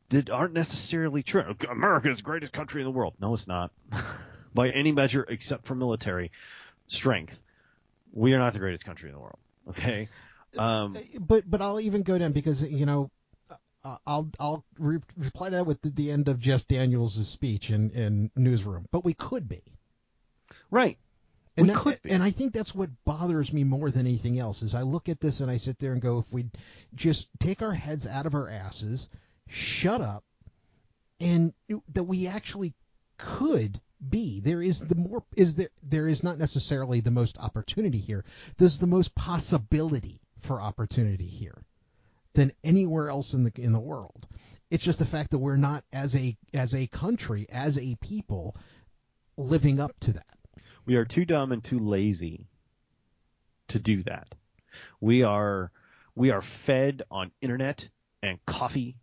that 0.10 0.30
aren't 0.30 0.54
necessarily 0.54 1.24
true. 1.24 1.56
America 1.70 2.10
is 2.10 2.18
the 2.18 2.24
greatest 2.24 2.52
country 2.52 2.82
in 2.82 2.86
the 2.86 2.92
world. 2.92 3.14
No, 3.22 3.34
it's 3.34 3.48
not. 3.48 3.72
By 4.54 4.72
any 4.72 4.92
measure 4.92 5.26
except 5.28 5.66
for 5.66 5.76
military 5.76 6.32
strength, 6.88 7.42
we 8.12 8.34
are 8.34 8.40
not 8.40 8.54
the 8.54 8.60
greatest 8.60 8.86
country 8.86 9.10
in 9.10 9.16
the 9.16 9.22
world. 9.22 9.40
Okay. 9.70 10.10
Um, 10.58 10.98
but 11.20 11.50
but 11.50 11.62
I'll 11.62 11.82
even 11.82 12.04
go 12.04 12.18
down 12.18 12.32
because 12.32 12.64
you 12.64 12.86
know 12.86 13.12
uh, 13.84 13.98
I'll 14.08 14.30
I'll 14.40 14.64
re- 14.80 15.00
reply 15.18 15.50
to 15.50 15.56
that 15.58 15.66
with 15.66 15.82
the, 15.82 15.90
the 15.90 16.12
end 16.12 16.28
of 16.28 16.40
Jeff 16.40 16.68
Daniels' 16.68 17.28
speech 17.28 17.70
in 17.70 17.92
in 17.92 18.32
newsroom. 18.36 18.88
But 18.92 19.04
we 19.04 19.14
could 19.14 19.50
be. 19.50 19.64
Right. 20.72 20.98
And 21.58 21.68
we 21.68 21.74
that- 21.74 21.80
could 21.80 22.02
be. 22.02 22.12
and 22.12 22.24
I 22.24 22.32
think 22.32 22.54
that's 22.54 22.74
what 22.74 22.90
bothers 23.06 23.52
me 23.52 23.64
more 23.64 23.92
than 23.92 24.08
anything 24.08 24.40
else 24.40 24.62
is 24.62 24.76
I 24.76 24.82
look 24.82 25.10
at 25.10 25.20
this 25.20 25.40
and 25.42 25.52
I 25.52 25.58
sit 25.58 25.80
there 25.80 25.94
and 25.94 26.02
go, 26.02 26.20
if 26.20 26.32
we 26.34 26.46
just 26.94 27.28
take 27.40 27.62
our 27.62 27.74
heads 27.74 28.08
out 28.08 28.26
of 28.26 28.34
our 28.34 28.50
asses, 28.50 29.10
shut 29.48 30.02
up, 30.02 30.24
and 31.20 31.54
that 31.94 32.04
we 32.04 32.28
actually 32.28 32.74
could 33.18 33.80
be. 34.10 34.40
There 34.40 34.62
is 34.62 34.80
the 34.80 34.96
more 34.96 35.24
is 35.36 35.56
there 35.56 35.70
there 35.84 36.08
is 36.08 36.24
not 36.24 36.38
necessarily 36.38 37.02
the 37.02 37.12
most 37.12 37.38
opportunity 37.38 38.00
here. 38.00 38.24
There's 38.58 38.80
the 38.80 38.88
most 38.88 39.16
possibility 39.16 40.22
for 40.40 40.62
opportunity 40.62 41.28
here 41.28 41.64
than 42.34 42.52
anywhere 42.64 43.10
else 43.10 43.34
in 43.34 43.44
the 43.44 43.52
in 43.56 43.72
the 43.72 43.80
world. 43.80 44.28
It's 44.70 44.84
just 44.84 45.00
the 45.00 45.06
fact 45.06 45.32
that 45.32 45.40
we're 45.40 45.58
not 45.58 45.84
as 45.94 46.16
a 46.16 46.38
as 46.54 46.74
a 46.74 46.88
country, 46.88 47.48
as 47.50 47.78
a 47.78 47.96
people, 47.96 48.56
living 49.38 49.80
up 49.80 50.00
to 50.02 50.14
that. 50.14 50.26
We 50.86 50.96
are 50.96 51.06
too 51.06 51.26
dumb 51.26 51.52
and 51.52 51.64
too 51.64 51.80
lazy 51.80 52.48
to 53.70 53.80
do 53.80 54.04
that. 54.04 54.36
We 55.00 55.24
are 55.24 55.72
we 56.16 56.32
are 56.32 56.42
fed 56.42 57.04
on 57.10 57.32
internet 57.42 57.90
and 58.22 58.44
coffee 58.46 58.98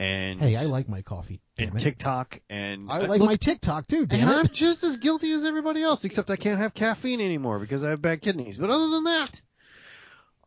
and 0.00 0.40
Hey, 0.40 0.56
I 0.56 0.64
like 0.64 0.88
my 0.88 1.02
coffee. 1.02 1.42
Damn 1.58 1.68
and 1.68 1.76
it. 1.76 1.84
TikTok 1.84 2.40
and 2.48 2.90
I 2.90 3.00
like 3.00 3.20
look, 3.20 3.28
my 3.28 3.36
TikTok 3.36 3.86
too. 3.86 4.06
Damn 4.06 4.20
and 4.22 4.30
it. 4.30 4.34
I'm 4.34 4.48
just 4.48 4.82
as 4.82 4.96
guilty 4.96 5.30
as 5.32 5.44
everybody 5.44 5.82
else, 5.82 6.04
except 6.04 6.30
I 6.30 6.36
can't 6.36 6.58
have 6.58 6.72
caffeine 6.72 7.20
anymore 7.20 7.58
because 7.58 7.84
I 7.84 7.90
have 7.90 8.00
bad 8.00 8.22
kidneys. 8.22 8.56
But 8.56 8.70
other 8.70 8.88
than 8.88 9.04
that, 9.04 9.40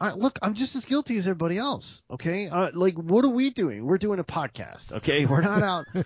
I, 0.01 0.14
look, 0.14 0.39
I'm 0.41 0.56
just 0.56 0.76
as 0.76 0.86
guilty 0.86 1.18
as 1.18 1.28
everybody 1.28 1.58
else. 1.60 2.01
Okay, 2.10 2.47
uh, 2.47 2.72
like 2.74 2.95
what 2.95 3.24
are 3.26 3.30
we 3.30 3.51
doing? 3.51 3.86
We're 3.86 3.99
doing 3.99 4.20
a 4.20 4.24
podcast. 4.24 4.91
Okay, 4.91 5.26
we're 5.28 5.41
not 5.41 5.62
out. 5.95 6.06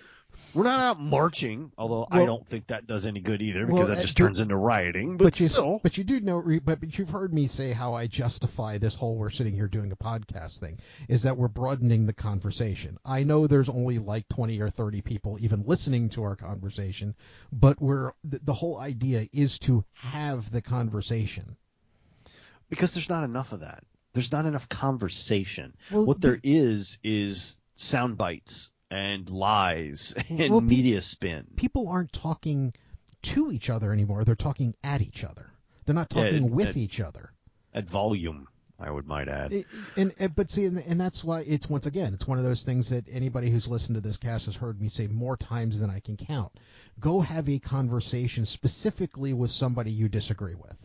We're 0.54 0.64
not 0.64 0.80
out 0.80 1.00
marching, 1.00 1.72
although 1.76 2.06
I 2.10 2.24
don't 2.24 2.46
think 2.46 2.68
that 2.68 2.86
does 2.86 3.06
any 3.06 3.20
good 3.20 3.42
either 3.42 3.66
Well, 3.66 3.76
because 3.76 3.88
that 3.88 3.98
uh, 3.98 4.02
just 4.02 4.16
turns 4.16 4.40
into 4.40 4.56
rioting. 4.56 5.16
But, 5.16 5.24
But 5.24 5.40
you, 5.40 5.48
still, 5.48 5.80
but 5.82 5.98
you 5.98 6.04
do 6.04 6.20
know, 6.20 6.42
but, 6.64 6.80
but 6.80 6.98
you've 6.98 7.10
heard 7.10 7.34
me 7.34 7.48
say 7.48 7.72
how 7.72 7.94
I 7.94 8.06
justify 8.06 8.78
this 8.78 8.94
whole 8.94 9.16
we're 9.16 9.30
sitting 9.30 9.54
here 9.54 9.68
doing 9.68 9.92
a 9.92 9.96
podcast 9.96 10.58
thing 10.58 10.78
is 11.08 11.22
that 11.24 11.36
we're 11.36 11.48
broadening 11.48 12.06
the 12.06 12.12
conversation. 12.12 12.98
I 13.04 13.24
know 13.24 13.46
there's 13.46 13.68
only 13.68 13.98
like 13.98 14.28
20 14.28 14.60
or 14.60 14.70
30 14.70 15.02
people 15.02 15.36
even 15.40 15.64
listening 15.66 16.08
to 16.10 16.22
our 16.22 16.36
conversation, 16.36 17.14
but 17.52 17.80
we're 17.80 18.12
the, 18.24 18.40
the 18.42 18.54
whole 18.54 18.78
idea 18.78 19.28
is 19.32 19.58
to 19.60 19.84
have 19.94 20.50
the 20.50 20.62
conversation. 20.62 21.56
because 22.70 22.94
there's 22.94 23.08
not 23.10 23.24
enough 23.24 23.52
of 23.52 23.60
that. 23.60 23.84
There's 24.14 24.32
not 24.32 24.46
enough 24.46 24.68
conversation. 24.68 25.74
Well, 25.90 26.06
what 26.06 26.20
there 26.20 26.36
but- 26.36 26.40
is 26.44 26.98
is 27.04 27.60
sound 27.76 28.16
bites 28.16 28.72
and 28.90 29.28
lies 29.30 30.14
and 30.28 30.50
Well, 30.52 30.60
media 30.60 31.00
spin. 31.00 31.46
People 31.56 31.88
aren't 31.88 32.12
talking 32.12 32.74
to 33.22 33.52
each 33.52 33.68
other 33.70 33.92
anymore. 33.92 34.24
They're 34.24 34.34
talking 34.34 34.74
at 34.84 35.00
each 35.02 35.24
other. 35.24 35.50
They're 35.84 35.94
not 35.94 36.10
talking 36.10 36.44
it- 36.46 36.50
with 36.50 36.68
it- 36.68 36.76
each 36.76 37.00
other. 37.00 37.32
At 37.74 37.88
volume, 37.88 38.48
I 38.80 38.90
would 38.90 39.06
might 39.06 39.28
add. 39.28 39.52
It- 39.52 39.66
and, 39.96 40.12
and 40.18 40.34
but 40.34 40.50
see, 40.50 40.64
and, 40.64 40.78
and 40.78 41.00
that's 41.00 41.22
why 41.22 41.40
it's 41.40 41.68
once 41.68 41.86
again, 41.86 42.14
it's 42.14 42.26
one 42.26 42.38
of 42.38 42.44
those 42.44 42.64
things 42.64 42.90
that 42.90 43.04
anybody 43.10 43.50
who's 43.50 43.68
listened 43.68 43.94
to 43.96 44.00
this 44.00 44.16
cast 44.16 44.46
has 44.46 44.54
heard 44.56 44.80
me 44.80 44.88
say 44.88 45.06
more 45.06 45.36
times 45.36 45.78
than 45.78 45.90
I 45.90 46.00
can 46.00 46.16
count. 46.16 46.52
Go 46.98 47.20
have 47.20 47.48
a 47.48 47.58
conversation 47.58 48.46
specifically 48.46 49.32
with 49.32 49.50
somebody 49.50 49.90
you 49.90 50.08
disagree 50.08 50.54
with. 50.54 50.76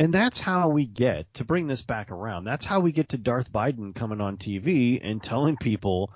And 0.00 0.12
that's 0.12 0.40
how 0.40 0.70
we 0.70 0.86
get 0.86 1.32
to 1.34 1.44
bring 1.44 1.68
this 1.68 1.82
back 1.82 2.10
around. 2.10 2.44
That's 2.44 2.64
how 2.64 2.80
we 2.80 2.90
get 2.90 3.10
to 3.10 3.18
Darth 3.18 3.52
Biden 3.52 3.94
coming 3.94 4.20
on 4.20 4.36
TV 4.38 4.98
and 5.02 5.22
telling 5.22 5.56
people 5.56 6.12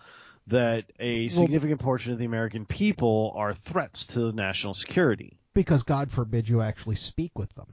that 0.49 0.84
a 0.99 1.28
significant 1.28 1.80
portion 1.80 2.12
of 2.12 2.18
the 2.18 2.24
American 2.24 2.66
people 2.66 3.32
are 3.36 3.53
threats 3.53 4.07
to 4.09 4.20
the 4.20 4.32
national 4.32 4.74
security. 4.74 5.38
Because 5.55 5.82
God 5.82 6.11
forbid 6.11 6.49
you 6.49 6.62
actually 6.62 6.96
speak 6.96 7.38
with 7.38 7.53
them. 7.55 7.66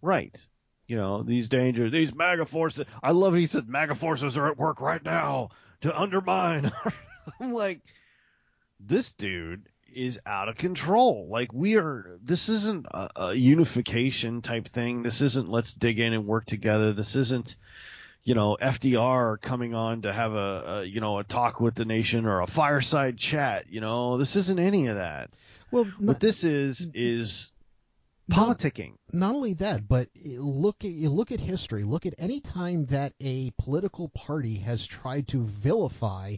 Right. 0.00 0.36
You 0.86 0.96
know, 0.96 1.22
these 1.22 1.48
dangers, 1.48 1.92
these 1.92 2.14
MAGA 2.14 2.46
forces. 2.46 2.86
I 3.02 3.10
love 3.10 3.34
it. 3.34 3.40
He 3.40 3.46
said 3.46 3.68
MAGA 3.68 3.94
forces 3.94 4.38
are 4.38 4.48
at 4.48 4.56
work 4.56 4.80
right 4.80 5.04
now 5.04 5.50
to 5.82 5.98
undermine. 5.98 6.72
I'm 7.40 7.52
like, 7.52 7.80
this 8.80 9.12
dude 9.12 9.68
is 9.94 10.20
out 10.24 10.48
of 10.48 10.56
control. 10.56 11.28
Like 11.30 11.52
we 11.52 11.76
are, 11.76 12.18
this 12.22 12.48
isn't 12.48 12.86
a, 12.86 13.08
a 13.16 13.34
unification 13.34 14.40
type 14.40 14.66
thing. 14.66 15.02
This 15.02 15.20
isn't 15.20 15.48
let's 15.48 15.74
dig 15.74 15.98
in 15.98 16.14
and 16.14 16.26
work 16.26 16.46
together. 16.46 16.92
This 16.92 17.16
isn't, 17.16 17.56
you 18.22 18.34
know, 18.34 18.56
FDR 18.60 19.40
coming 19.40 19.74
on 19.74 20.02
to 20.02 20.12
have 20.12 20.32
a, 20.32 20.64
a 20.66 20.84
you 20.84 21.00
know, 21.00 21.18
a 21.18 21.24
talk 21.24 21.60
with 21.60 21.74
the 21.74 21.84
nation 21.84 22.26
or 22.26 22.40
a 22.40 22.46
fireside 22.46 23.16
chat. 23.16 23.66
You 23.70 23.80
know, 23.80 24.18
this 24.18 24.36
isn't 24.36 24.58
any 24.58 24.86
of 24.88 24.96
that. 24.96 25.30
Well, 25.70 25.84
What 25.98 26.20
this 26.20 26.44
is, 26.44 26.90
is 26.94 27.52
politicking. 28.30 28.94
not 29.12 29.34
only 29.34 29.54
that, 29.54 29.88
but 29.88 30.08
look 30.14 30.84
at 30.84 30.90
you 30.90 31.10
look 31.10 31.32
at 31.32 31.40
history. 31.40 31.84
Look 31.84 32.06
at 32.06 32.14
any 32.18 32.40
time 32.40 32.86
that 32.86 33.14
a 33.20 33.50
political 33.58 34.08
party 34.10 34.56
has 34.58 34.84
tried 34.86 35.28
to 35.28 35.44
vilify 35.44 36.36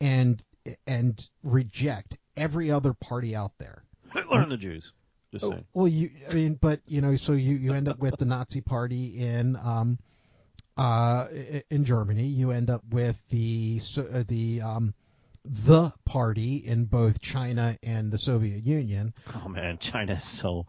and 0.00 0.42
and 0.86 1.28
reject 1.42 2.16
every 2.36 2.70
other 2.70 2.92
party 2.94 3.34
out 3.34 3.52
there. 3.58 3.82
Hitler 4.12 4.40
and 4.42 4.52
the 4.52 4.56
Jews. 4.56 4.92
Just 5.32 5.46
saying. 5.46 5.64
Well, 5.74 5.86
you, 5.88 6.10
I 6.28 6.34
mean, 6.34 6.54
but 6.60 6.80
you 6.86 7.00
know, 7.00 7.16
so 7.16 7.32
you 7.32 7.54
you 7.56 7.72
end 7.72 7.88
up 7.88 7.98
with 7.98 8.16
the 8.16 8.24
Nazi 8.24 8.60
Party 8.60 9.18
in 9.18 9.56
um, 9.56 9.98
uh, 10.76 11.26
in 11.70 11.84
Germany. 11.84 12.26
You 12.26 12.50
end 12.50 12.70
up 12.70 12.82
with 12.90 13.16
the 13.30 13.80
uh, 13.96 14.24
the 14.26 14.60
um, 14.62 14.94
the 15.44 15.92
party 16.04 16.56
in 16.56 16.84
both 16.84 17.20
China 17.20 17.78
and 17.82 18.10
the 18.10 18.18
Soviet 18.18 18.62
Union. 18.62 19.14
Oh 19.34 19.48
man, 19.48 19.78
China 19.78 20.14
is 20.14 20.24
so 20.24 20.66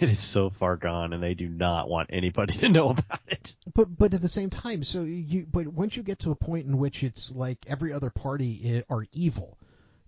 it 0.00 0.08
is 0.08 0.20
so 0.20 0.50
far 0.50 0.76
gone, 0.76 1.12
and 1.12 1.22
they 1.22 1.34
do 1.34 1.48
not 1.48 1.88
want 1.88 2.10
anybody 2.12 2.52
to 2.58 2.68
know 2.68 2.90
about 2.90 3.20
it. 3.28 3.56
But 3.74 3.96
but 3.96 4.14
at 4.14 4.22
the 4.22 4.28
same 4.28 4.50
time, 4.50 4.82
so 4.82 5.02
you 5.02 5.46
but 5.50 5.66
once 5.66 5.96
you 5.96 6.02
get 6.02 6.20
to 6.20 6.30
a 6.30 6.36
point 6.36 6.66
in 6.66 6.78
which 6.78 7.02
it's 7.02 7.34
like 7.34 7.58
every 7.66 7.92
other 7.92 8.10
party 8.10 8.84
are 8.88 9.06
evil, 9.12 9.58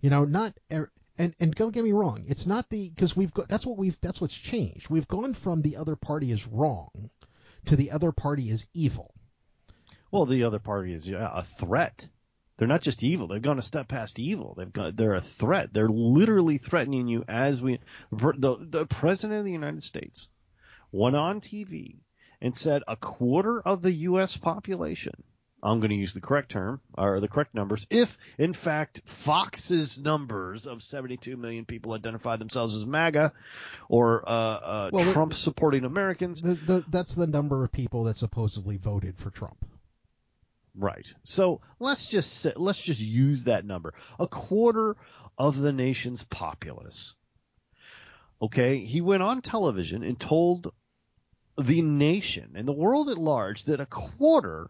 you 0.01 0.09
know, 0.09 0.25
not. 0.25 0.53
And, 1.17 1.33
and 1.39 1.55
don't 1.55 1.71
get 1.71 1.85
me 1.85 1.93
wrong, 1.93 2.25
it's 2.27 2.45
not 2.45 2.69
the 2.69 2.89
because 2.89 3.15
we've 3.15 3.33
got 3.33 3.47
that's 3.47 3.65
what 3.65 3.77
we've 3.77 3.97
that's 4.01 4.19
what's 4.19 4.35
changed. 4.35 4.89
We've 4.89 5.07
gone 5.07 5.33
from 5.33 5.61
the 5.61 5.77
other 5.77 5.95
party 5.95 6.29
is 6.33 6.45
wrong 6.45 7.09
to 7.67 7.75
the 7.75 7.91
other 7.91 8.11
party 8.11 8.49
is 8.49 8.65
evil. 8.73 9.13
Well, 10.11 10.25
the 10.25 10.43
other 10.43 10.59
party 10.59 10.93
is 10.93 11.07
yeah, 11.07 11.29
a 11.33 11.43
threat. 11.43 12.07
They're 12.57 12.67
not 12.67 12.81
just 12.81 13.03
evil; 13.03 13.27
they've 13.27 13.41
gone 13.41 13.59
a 13.59 13.63
step 13.63 13.87
past 13.87 14.17
evil. 14.17 14.53
They've 14.57 14.71
got 14.71 14.95
they're 14.95 15.13
a 15.13 15.21
threat. 15.21 15.73
They're 15.73 15.89
literally 15.89 16.57
threatening 16.57 17.07
you 17.07 17.25
as 17.27 17.61
we. 17.61 17.79
The 18.11 18.57
the 18.59 18.85
president 18.85 19.39
of 19.39 19.45
the 19.45 19.51
United 19.51 19.83
States 19.83 20.29
went 20.91 21.15
on 21.15 21.41
TV 21.41 21.97
and 22.41 22.55
said 22.55 22.83
a 22.87 22.95
quarter 22.95 23.59
of 23.59 23.81
the 23.81 23.91
U.S. 23.91 24.37
population. 24.37 25.23
I'm 25.63 25.79
going 25.79 25.89
to 25.89 25.95
use 25.95 26.13
the 26.13 26.21
correct 26.21 26.51
term 26.51 26.79
or 26.95 27.19
the 27.19 27.27
correct 27.27 27.55
numbers. 27.55 27.87
If 27.89 28.17
in 28.37 28.53
fact 28.53 29.01
Fox's 29.05 29.97
numbers 29.97 30.67
of 30.67 30.83
72 30.83 31.35
million 31.37 31.65
people 31.65 31.93
identify 31.93 32.35
themselves 32.35 32.75
as 32.75 32.85
MAGA 32.85 33.33
or 33.89 34.23
uh, 34.27 34.31
uh, 34.31 34.89
Well, 34.93 35.11
Trump 35.11 35.33
supporting 35.33 35.83
Americans, 35.83 36.41
The, 36.41 36.53
the, 36.53 36.85
that's 36.87 37.15
the 37.15 37.25
number 37.25 37.63
of 37.63 37.71
people 37.71 38.03
that 38.03 38.17
supposedly 38.17 38.77
voted 38.77 39.17
for 39.17 39.31
Trump. 39.31 39.57
Right. 40.77 41.13
So 41.23 41.61
let's 41.79 42.05
just 42.05 42.45
let's 42.57 42.81
just 42.81 42.99
use 42.99 43.45
that 43.45 43.65
number. 43.65 43.93
A 44.19 44.27
quarter 44.27 44.97
of 45.37 45.57
the 45.57 45.71
nation's 45.71 46.23
populace. 46.23 47.15
Okay, 48.41 48.79
he 48.79 48.99
went 48.99 49.23
on 49.23 49.41
television 49.41 50.03
and 50.03 50.19
told 50.19 50.73
the 51.57 51.81
nation 51.81 52.51
and 52.55 52.67
the 52.67 52.73
world 52.73 53.09
at 53.09 53.17
large 53.17 53.63
that 53.65 53.79
a 53.79 53.85
quarter 53.85 54.69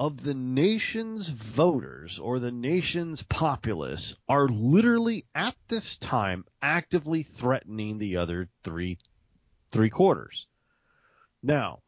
of 0.00 0.20
the 0.20 0.34
nation's 0.34 1.28
voters 1.28 2.18
or 2.18 2.40
the 2.40 2.50
nation's 2.50 3.22
populace 3.22 4.16
are 4.28 4.48
literally 4.48 5.24
at 5.32 5.54
this 5.68 5.96
time 5.98 6.44
actively 6.60 7.22
threatening 7.22 7.98
the 7.98 8.16
other 8.16 8.48
three 8.64 8.98
three 9.70 9.90
quarters. 9.90 10.48
Now, 11.40 11.82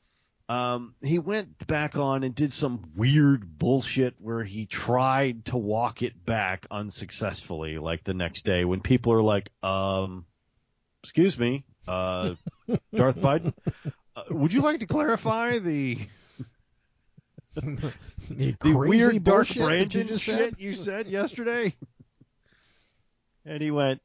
um, 0.49 0.95
he 1.03 1.18
went 1.18 1.66
back 1.66 1.97
on 1.97 2.22
and 2.22 2.34
did 2.34 2.53
some 2.53 2.92
weird 2.97 3.59
bullshit 3.59 4.14
where 4.18 4.45
he 4.45 4.66
tried 4.66 5.47
to 5.47 5.57
walk 5.57 6.03
it 6.03 6.26
back 6.26 6.66
unsuccessfully, 6.70 7.78
like 7.78 8.05
the 8.05 8.14
next 8.14 8.45
day 8.45 8.64
when 8.64 8.80
people 8.80 9.12
are 9.14 9.22
like, 9.22 9.51
um, 9.62 10.26
excuse 11.03 11.38
me, 11.38 11.64
uh, 11.88 12.34
Darth 12.95 13.20
Biden, 13.20 13.55
uh, 14.16 14.22
would 14.30 14.53
you 14.53 14.61
like 14.61 14.80
to 14.80 14.86
clarify 14.86 15.59
the 15.59 15.99
the 17.55 17.92
the 18.61 18.72
weird 18.74 19.24
Darth 19.24 19.55
bullshit 19.55 19.95
you 19.95 20.16
shit 20.16 20.61
you 20.61 20.72
said 20.72 21.07
yesterday? 21.07 21.74
and 23.47 23.62
he 23.62 23.70
went, 23.70 24.01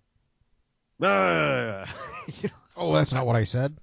ah. 1.02 1.94
Oh, 2.78 2.94
that's 2.94 3.12
not 3.12 3.26
what 3.26 3.36
I 3.36 3.44
said. 3.44 3.76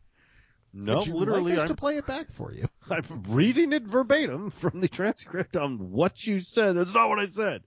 No, 0.76 0.96
Would 0.96 1.06
you 1.06 1.14
literally, 1.14 1.52
like 1.52 1.58
us 1.58 1.62
I'm, 1.62 1.68
to 1.68 1.74
play 1.74 1.96
it 1.96 2.06
back 2.06 2.30
for 2.32 2.52
you. 2.52 2.68
I'm 2.90 3.24
reading 3.28 3.72
it 3.72 3.84
verbatim 3.84 4.50
from 4.50 4.80
the 4.80 4.88
transcript 4.88 5.56
on 5.56 5.90
what 5.90 6.26
you 6.26 6.40
said. 6.40 6.74
That's 6.74 6.92
not 6.92 7.08
what 7.08 7.18
I 7.18 7.26
said. 7.28 7.62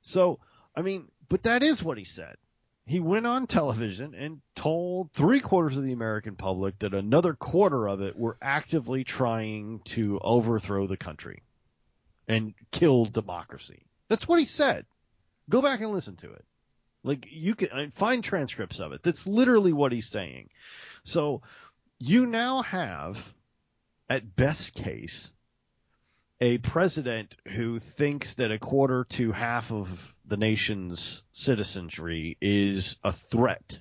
So, 0.00 0.38
I 0.76 0.82
mean, 0.82 1.08
but 1.28 1.42
that 1.42 1.64
is 1.64 1.82
what 1.82 1.98
he 1.98 2.04
said. 2.04 2.36
He 2.86 3.00
went 3.00 3.26
on 3.26 3.46
television 3.48 4.14
and 4.14 4.42
told 4.54 5.10
three 5.12 5.40
quarters 5.40 5.76
of 5.76 5.82
the 5.82 5.92
American 5.92 6.36
public 6.36 6.78
that 6.80 6.94
another 6.94 7.34
quarter 7.34 7.88
of 7.88 8.00
it 8.00 8.16
were 8.16 8.36
actively 8.40 9.02
trying 9.02 9.80
to 9.86 10.20
overthrow 10.20 10.86
the 10.86 10.96
country 10.96 11.42
and 12.28 12.54
kill 12.70 13.06
democracy. 13.06 13.86
That's 14.08 14.28
what 14.28 14.38
he 14.38 14.44
said. 14.44 14.86
Go 15.48 15.62
back 15.62 15.80
and 15.80 15.90
listen 15.90 16.16
to 16.16 16.32
it. 16.32 16.44
Like 17.02 17.26
you 17.30 17.54
can 17.54 17.70
I- 17.72 17.88
find 17.88 18.22
transcripts 18.22 18.78
of 18.78 18.92
it. 18.92 19.02
That's 19.02 19.26
literally 19.26 19.72
what 19.72 19.92
he's 19.92 20.08
saying. 20.08 20.50
So 21.04 21.42
you 21.98 22.26
now 22.26 22.62
have, 22.62 23.34
at 24.08 24.36
best 24.36 24.74
case, 24.74 25.30
a 26.40 26.58
president 26.58 27.36
who 27.46 27.78
thinks 27.78 28.34
that 28.34 28.50
a 28.50 28.58
quarter 28.58 29.04
to 29.04 29.32
half 29.32 29.70
of 29.72 30.14
the 30.26 30.36
nation's 30.36 31.22
citizenry 31.32 32.36
is 32.40 32.96
a 33.04 33.12
threat 33.12 33.78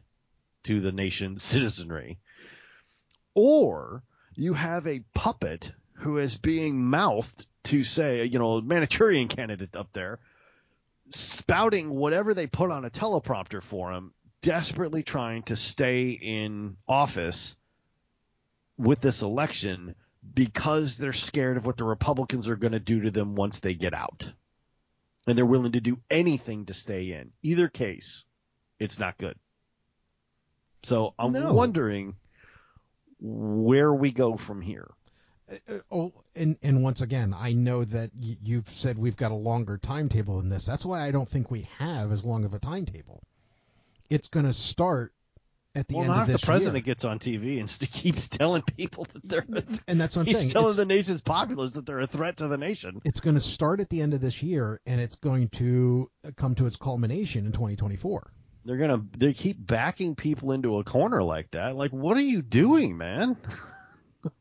to 0.64 0.80
the 0.80 0.92
nation's 0.92 1.44
citizenry. 1.44 2.20
Or 3.34 4.04
you 4.36 4.54
have 4.54 4.88
a 4.88 5.04
puppet 5.14 5.72
who 5.96 6.18
is 6.18 6.38
being 6.38 6.84
mouthed 6.86 7.46
to 7.64 7.84
say, 7.84 8.26
you 8.26 8.40
know, 8.40 8.58
a 8.58 8.62
Manchurian 8.62 9.28
candidate 9.28 9.76
up 9.76 9.92
there, 9.94 10.20
spouting 11.10 11.90
whatever 11.90 12.34
they 12.34 12.48
put 12.48 12.72
on 12.72 12.86
a 12.86 12.90
teleprompter 12.90 13.64
for 13.64 13.92
him, 13.92 14.14
desperately 14.42 15.02
trying 15.02 15.44
to 15.44 15.56
stay 15.56 16.12
in 16.12 16.78
office 16.88 17.56
with 18.78 19.02
this 19.02 19.22
election 19.22 19.96
because 20.34 20.98
they're 20.98 21.14
scared 21.14 21.58
of 21.58 21.66
what 21.66 21.78
the 21.78 21.84
Republicans 21.84 22.48
are 22.48 22.56
going 22.56 22.72
to 22.72 22.80
do 22.80 23.02
to 23.02 23.12
them 23.12 23.36
once 23.36 23.60
they 23.60 23.74
get 23.74 23.94
out. 23.94 24.32
And 25.28 25.38
they're 25.38 25.46
willing 25.46 25.74
to 25.74 25.82
do 25.82 26.00
anything 26.10 26.66
to 26.66 26.74
stay 26.74 27.12
in. 27.12 27.32
Either 27.42 27.68
case, 27.68 28.26
it's 28.80 29.00
not 29.00 29.18
good. 29.18 29.36
So 30.84 31.14
I'm 31.18 31.32
No. 31.34 31.54
wondering 31.54 32.16
where 33.20 33.94
we 33.94 34.12
go 34.12 34.36
from 34.38 34.62
here. 34.62 34.92
Uh, 35.50 35.80
oh, 35.92 36.14
and 36.36 36.58
and 36.62 36.84
once 36.84 37.02
again, 37.02 37.34
I 37.34 37.54
know 37.54 37.84
that 37.86 38.12
y- 38.16 38.38
you've 38.42 38.70
said 38.70 38.98
we've 38.98 39.16
got 39.18 39.32
a 39.32 39.36
longer 39.36 39.78
timetable 39.78 40.38
than 40.38 40.50
this. 40.50 40.66
That's 40.66 40.86
why 40.86 41.06
I 41.06 41.12
don't 41.12 41.28
think 41.30 41.52
we 41.52 41.62
have 41.78 42.12
as 42.12 42.24
long 42.24 42.44
of 42.44 42.54
a 42.54 42.60
timetable. 42.60 43.24
It's 44.10 44.28
going 44.30 44.46
to 44.46 44.54
start 44.54 45.14
at 45.76 45.88
the 45.88 45.96
well, 45.96 46.04
end 46.06 46.14
not 46.14 46.24
of 46.30 46.36
if 46.36 46.42
the 46.42 46.46
president 46.46 46.78
year, 46.86 46.94
gets 46.94 47.04
on 47.06 47.20
TV 47.20 47.60
and 47.60 47.70
st- 47.70 47.92
keeps 47.94 48.28
telling 48.28 48.62
people 48.62 49.06
that 49.14 49.24
they're. 49.28 49.46
and 49.88 50.00
that's 50.00 50.16
what 50.16 50.22
I'm 50.24 50.26
he's 50.28 50.38
saying. 50.38 50.50
telling 50.52 50.68
It's- 50.74 50.78
the 50.78 50.86
nation's 50.86 51.22
populace 51.22 51.72
that 51.72 51.86
they're 51.86 52.00
a 52.00 52.08
threat 52.08 52.38
to 52.38 52.48
the 52.48 52.58
nation. 52.58 53.02
it's 53.04 53.20
going 53.20 53.36
to 53.36 53.40
start 53.40 53.80
at 53.80 53.90
the 53.90 54.02
end 54.02 54.14
of 54.14 54.22
this 54.22 54.44
year, 54.44 54.80
and 54.86 55.02
it's 55.02 55.16
going 55.16 55.50
to 55.50 56.10
uh, 56.26 56.32
come 56.38 56.56
to 56.56 56.66
its 56.68 56.76
culmination 56.76 57.46
in 57.46 57.52
2024. 57.52 58.32
They're 58.66 58.78
gonna 58.78 59.04
they 59.18 59.34
keep 59.34 59.58
backing 59.60 60.16
people 60.16 60.54
into 60.54 60.78
a 60.78 60.84
corner 60.86 61.22
like 61.22 61.52
that. 61.52 61.76
Like, 61.76 61.92
what 61.92 62.16
are 62.16 62.22
you 62.22 62.42
doing, 62.42 62.96
man? 62.96 63.36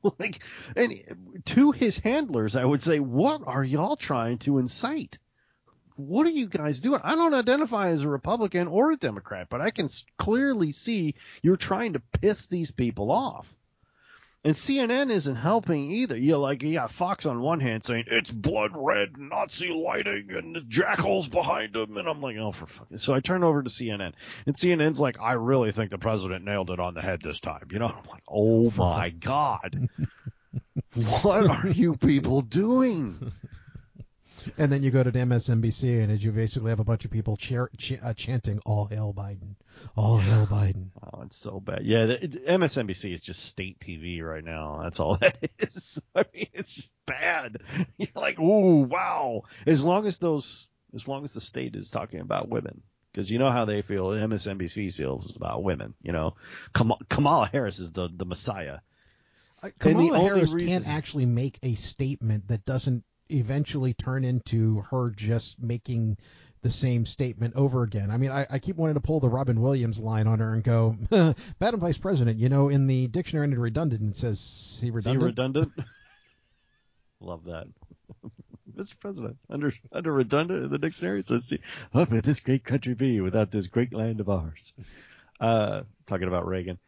like, 0.18 0.44
and 0.76 1.42
to 1.46 1.72
his 1.72 1.98
handlers, 1.98 2.54
I 2.54 2.64
would 2.64 2.80
say, 2.82 3.00
what 3.00 3.42
are 3.46 3.64
y'all 3.64 3.96
trying 3.96 4.38
to 4.38 4.58
incite? 4.58 5.18
What 6.06 6.26
are 6.26 6.30
you 6.30 6.48
guys 6.48 6.80
doing? 6.80 7.00
I 7.02 7.14
don't 7.14 7.34
identify 7.34 7.88
as 7.88 8.02
a 8.02 8.08
Republican 8.08 8.68
or 8.68 8.92
a 8.92 8.96
Democrat, 8.96 9.48
but 9.48 9.60
I 9.60 9.70
can 9.70 9.88
clearly 10.18 10.72
see 10.72 11.14
you're 11.42 11.56
trying 11.56 11.94
to 11.94 12.00
piss 12.20 12.46
these 12.46 12.70
people 12.70 13.10
off. 13.10 13.52
And 14.44 14.54
CNN 14.54 15.12
isn't 15.12 15.36
helping 15.36 15.92
either. 15.92 16.16
You 16.16 16.36
like 16.36 16.64
you 16.64 16.72
got 16.72 16.90
Fox 16.90 17.26
on 17.26 17.40
one 17.40 17.60
hand 17.60 17.84
saying 17.84 18.06
it's 18.08 18.30
blood 18.30 18.72
red 18.74 19.16
Nazi 19.16 19.68
lighting 19.68 20.32
and 20.32 20.56
the 20.56 20.62
jackals 20.62 21.28
behind 21.28 21.74
them, 21.74 21.96
and 21.96 22.08
I'm 22.08 22.20
like, 22.20 22.36
oh 22.38 22.50
for 22.50 22.66
fucking. 22.66 22.98
So 22.98 23.14
I 23.14 23.20
turn 23.20 23.44
over 23.44 23.62
to 23.62 23.70
CNN, 23.70 24.14
and 24.44 24.56
CNN's 24.56 24.98
like, 24.98 25.20
I 25.20 25.34
really 25.34 25.70
think 25.70 25.90
the 25.90 25.98
president 25.98 26.44
nailed 26.44 26.70
it 26.70 26.80
on 26.80 26.94
the 26.94 27.02
head 27.02 27.22
this 27.22 27.38
time. 27.38 27.68
You 27.70 27.78
know, 27.78 27.86
I'm 27.86 28.10
like, 28.10 28.24
oh 28.28 28.72
my 28.76 29.10
god, 29.10 29.88
what 31.22 31.48
are 31.48 31.68
you 31.68 31.94
people 31.94 32.42
doing? 32.42 33.32
And 34.58 34.70
then 34.72 34.82
you 34.82 34.90
go 34.90 35.02
to 35.02 35.10
MSNBC, 35.12 36.02
and 36.02 36.20
you 36.20 36.32
basically 36.32 36.70
have 36.70 36.80
a 36.80 36.84
bunch 36.84 37.04
of 37.04 37.10
people 37.10 37.36
cheer, 37.36 37.70
ch- 37.76 37.98
uh, 38.02 38.14
chanting 38.14 38.60
"All 38.66 38.86
hail 38.86 39.12
Biden! 39.16 39.54
All 39.96 40.18
hail 40.18 40.46
Biden!" 40.46 40.88
Oh, 41.02 41.22
it's 41.22 41.36
so 41.36 41.60
bad. 41.60 41.82
Yeah, 41.84 42.06
the, 42.06 42.24
it- 42.24 42.46
MSNBC 42.46 43.12
is 43.12 43.20
just 43.22 43.44
state 43.44 43.78
TV 43.78 44.22
right 44.22 44.44
now. 44.44 44.80
That's 44.82 45.00
all 45.00 45.16
that 45.20 45.36
is. 45.58 46.00
I 46.14 46.24
mean, 46.34 46.46
it's 46.52 46.74
just 46.74 46.94
bad. 47.06 47.58
You're 47.96 48.08
like, 48.14 48.38
ooh, 48.40 48.82
wow. 48.82 49.42
As 49.66 49.82
long 49.82 50.06
as 50.06 50.18
those, 50.18 50.68
as 50.94 51.06
long 51.08 51.24
as 51.24 51.32
the 51.34 51.40
state 51.40 51.76
is 51.76 51.90
talking 51.90 52.20
about 52.20 52.48
women, 52.48 52.82
because 53.12 53.30
you 53.30 53.38
know 53.38 53.50
how 53.50 53.64
they 53.64 53.82
feel. 53.82 54.06
MSNBC 54.08 54.94
feels 54.94 55.36
about 55.36 55.62
women. 55.62 55.94
You 56.02 56.12
know, 56.12 56.34
Kam- 56.74 56.92
Kamala 57.08 57.48
Harris 57.52 57.78
is 57.80 57.92
the 57.92 58.08
the 58.14 58.24
messiah. 58.24 58.78
Uh, 59.62 59.68
Kamala 59.78 60.18
Harris 60.18 60.50
reason- 60.50 60.68
can't 60.68 60.88
actually 60.88 61.26
make 61.26 61.58
a 61.62 61.74
statement 61.76 62.48
that 62.48 62.64
doesn't 62.64 63.04
eventually 63.32 63.94
turn 63.94 64.24
into 64.24 64.82
her 64.90 65.10
just 65.10 65.60
making 65.62 66.16
the 66.62 66.70
same 66.70 67.04
statement 67.06 67.54
over 67.56 67.82
again. 67.82 68.10
I 68.10 68.16
mean, 68.16 68.30
I, 68.30 68.46
I 68.48 68.58
keep 68.60 68.76
wanting 68.76 68.94
to 68.94 69.00
pull 69.00 69.18
the 69.18 69.28
Robin 69.28 69.60
Williams 69.60 69.98
line 69.98 70.28
on 70.28 70.38
her 70.38 70.54
and 70.54 70.62
go, 70.62 70.96
Madam 71.60 71.80
Vice 71.80 71.98
President, 71.98 72.38
you 72.38 72.48
know, 72.48 72.68
in 72.68 72.86
the 72.86 73.08
dictionary 73.08 73.44
under 73.46 73.58
redundant, 73.58 74.02
it 74.12 74.16
says 74.16 74.38
see 74.38 74.86
See 74.86 74.90
redundant. 74.90 75.24
redundant. 75.24 75.72
Love 77.20 77.44
that. 77.44 77.66
Mr. 78.76 78.98
President, 78.98 79.36
under 79.50 79.72
under 79.92 80.12
redundant 80.12 80.64
in 80.64 80.70
the 80.70 80.78
dictionary, 80.78 81.20
it 81.20 81.26
says, 81.28 81.44
see, 81.44 81.60
"What 81.92 82.10
would 82.10 82.24
this 82.24 82.40
great 82.40 82.64
country 82.64 82.94
be 82.94 83.20
without 83.20 83.50
this 83.50 83.66
great 83.66 83.92
land 83.92 84.18
of 84.20 84.28
ours?" 84.30 84.72
Uh, 85.38 85.82
talking 86.06 86.26
about 86.26 86.46
Reagan. 86.46 86.78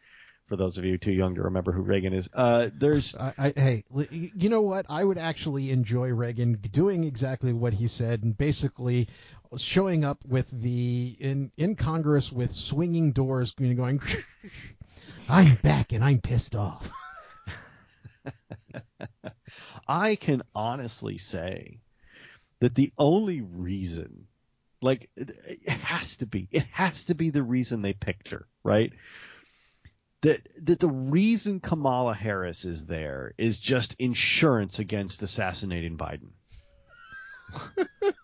For 0.47 0.55
those 0.55 0.77
of 0.77 0.85
you 0.85 0.99
too 0.99 1.11
young 1.11 1.35
to 1.35 1.41
remember 1.41 1.71
who 1.71 1.81
Reagan 1.81 2.13
is, 2.13 2.29
uh, 2.33 2.69
there's 2.73 3.17
I, 3.17 3.33
I, 3.37 3.53
hey, 3.55 3.83
you 4.11 4.49
know 4.49 4.61
what? 4.61 4.85
I 4.89 5.03
would 5.03 5.17
actually 5.17 5.71
enjoy 5.71 6.09
Reagan 6.09 6.59
doing 6.71 7.03
exactly 7.03 7.51
what 7.51 7.73
he 7.73 7.87
said 7.87 8.23
and 8.23 8.37
basically 8.37 9.07
showing 9.57 10.03
up 10.03 10.19
with 10.23 10.47
the 10.51 11.17
in 11.19 11.51
in 11.57 11.75
Congress 11.75 12.31
with 12.31 12.51
swinging 12.51 13.11
doors, 13.11 13.55
you 13.57 13.69
know, 13.69 13.75
going, 13.75 13.99
"I'm 15.29 15.55
back 15.55 15.93
and 15.93 16.03
I'm 16.03 16.21
pissed 16.21 16.55
off." 16.55 16.91
I 19.87 20.15
can 20.15 20.43
honestly 20.53 21.17
say 21.17 21.79
that 22.59 22.75
the 22.75 22.91
only 22.97 23.41
reason, 23.41 24.27
like, 24.81 25.09
it, 25.15 25.31
it 25.45 25.69
has 25.69 26.17
to 26.17 26.25
be, 26.25 26.47
it 26.51 26.63
has 26.71 27.05
to 27.05 27.15
be 27.15 27.29
the 27.29 27.43
reason 27.43 27.81
they 27.81 27.93
picked 27.93 28.31
her, 28.31 28.47
right? 28.63 28.91
That 30.25 30.47
that 30.63 30.79
the 30.79 30.89
reason 30.89 31.59
Kamala 31.59 32.15
Harris 32.15 32.65
is 32.65 32.87
there 32.87 33.33
is 33.37 33.59
just 33.59 33.95
insurance 33.99 34.79
against 34.79 35.21
assassinating 35.21 35.97
Biden. 35.97 36.29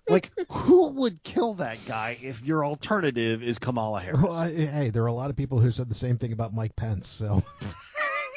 like, 0.10 0.32
who 0.50 0.88
would 0.94 1.22
kill 1.22 1.54
that 1.56 1.78
guy 1.86 2.18
if 2.20 2.44
your 2.44 2.66
alternative 2.66 3.44
is 3.44 3.60
Kamala 3.60 4.02
Harris? 4.02 4.20
Well, 4.20 4.34
I, 4.34 4.52
hey, 4.52 4.90
there 4.90 5.04
are 5.04 5.08
a 5.08 5.14
lot 5.14 5.30
of 5.30 5.36
people 5.36 5.60
who 5.60 5.70
said 5.70 5.90
the 5.90 5.94
same 5.94 6.18
thing 6.18 6.34
about 6.34 6.56
Mike 6.56 6.76
Pence. 6.76 7.08
So 7.08 7.44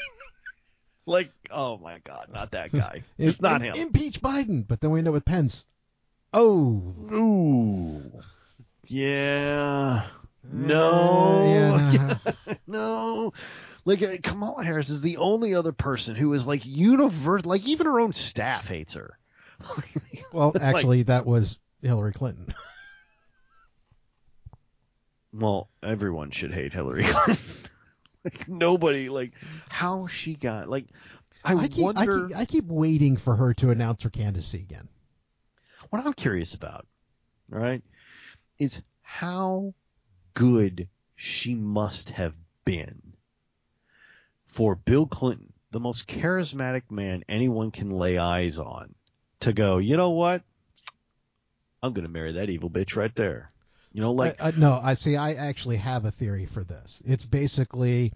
like, 1.06 1.32
oh 1.50 1.78
my 1.78 2.00
God, 2.04 2.28
not 2.34 2.50
that 2.50 2.70
guy. 2.70 3.02
It's 3.16 3.40
not 3.40 3.62
him. 3.62 3.74
Impeach 3.74 4.20
Biden, 4.20 4.68
but 4.68 4.82
then 4.82 4.90
we 4.90 4.98
end 4.98 5.08
up 5.08 5.14
with 5.14 5.24
Pence. 5.24 5.64
Oh, 6.34 6.94
Ooh. 7.10 8.12
Yeah. 8.86 10.06
No. 10.52 11.88
yeah. 11.94 12.54
no. 12.66 13.32
Like 13.84 14.02
uh, 14.02 14.16
Kamala 14.22 14.64
Harris 14.64 14.88
is 14.90 15.00
the 15.02 15.18
only 15.18 15.54
other 15.54 15.72
person 15.72 16.14
who 16.16 16.32
is 16.32 16.46
like 16.46 16.64
universal. 16.64 17.48
Like 17.50 17.66
even 17.66 17.86
her 17.86 18.00
own 18.00 18.12
staff 18.12 18.68
hates 18.68 18.94
her. 18.94 19.18
Well, 20.32 20.50
Like- 20.52 20.62
actually, 20.64 21.02
that 21.04 21.26
was 21.26 21.60
Hillary 21.80 22.12
Clinton. 22.12 22.52
Well, 25.32 25.68
everyone 25.82 26.30
should 26.30 26.52
hate 26.52 26.72
Hillary 26.72 27.04
Clinton. 27.04 27.44
like 28.24 28.48
nobody 28.48 29.08
like 29.08 29.32
how 29.68 30.06
she 30.06 30.34
got 30.34 30.68
like 30.68 30.86
I, 31.44 31.54
I 31.54 31.68
keep, 31.68 31.78
I 31.80 31.82
wonder 31.82 32.28
keep 32.28 32.36
I 32.36 32.44
keep 32.46 32.64
waiting 32.66 33.16
for 33.16 33.36
her 33.36 33.52
to 33.54 33.70
announce 33.70 34.02
her 34.04 34.10
candidacy 34.10 34.58
again. 34.58 34.88
what 35.90 36.04
I'm 36.04 36.14
curious 36.14 36.54
about, 36.54 36.86
right, 37.48 37.82
is 38.58 38.82
how 39.02 39.74
good 40.34 40.88
she 41.16 41.54
must 41.54 42.10
have 42.10 42.34
been 42.64 43.14
for 44.46 44.76
Bill 44.76 45.06
Clinton, 45.06 45.52
the 45.72 45.80
most 45.80 46.06
charismatic 46.06 46.90
man 46.90 47.24
anyone 47.28 47.72
can 47.72 47.90
lay 47.90 48.18
eyes 48.18 48.58
on, 48.58 48.94
to 49.40 49.52
go, 49.52 49.78
you 49.78 49.96
know 49.96 50.10
what? 50.10 50.42
I'm 51.82 51.92
going 51.92 52.06
to 52.06 52.10
marry 52.12 52.32
that 52.32 52.50
evil 52.50 52.70
bitch 52.70 52.94
right 52.94 53.14
there. 53.16 53.50
You 53.92 54.00
know, 54.00 54.12
like 54.12 54.40
I, 54.40 54.48
I, 54.48 54.52
no, 54.56 54.80
I 54.82 54.94
see. 54.94 55.16
I 55.16 55.34
actually 55.34 55.76
have 55.76 56.04
a 56.04 56.10
theory 56.10 56.46
for 56.46 56.64
this. 56.64 56.94
It's 57.04 57.24
basically, 57.24 58.12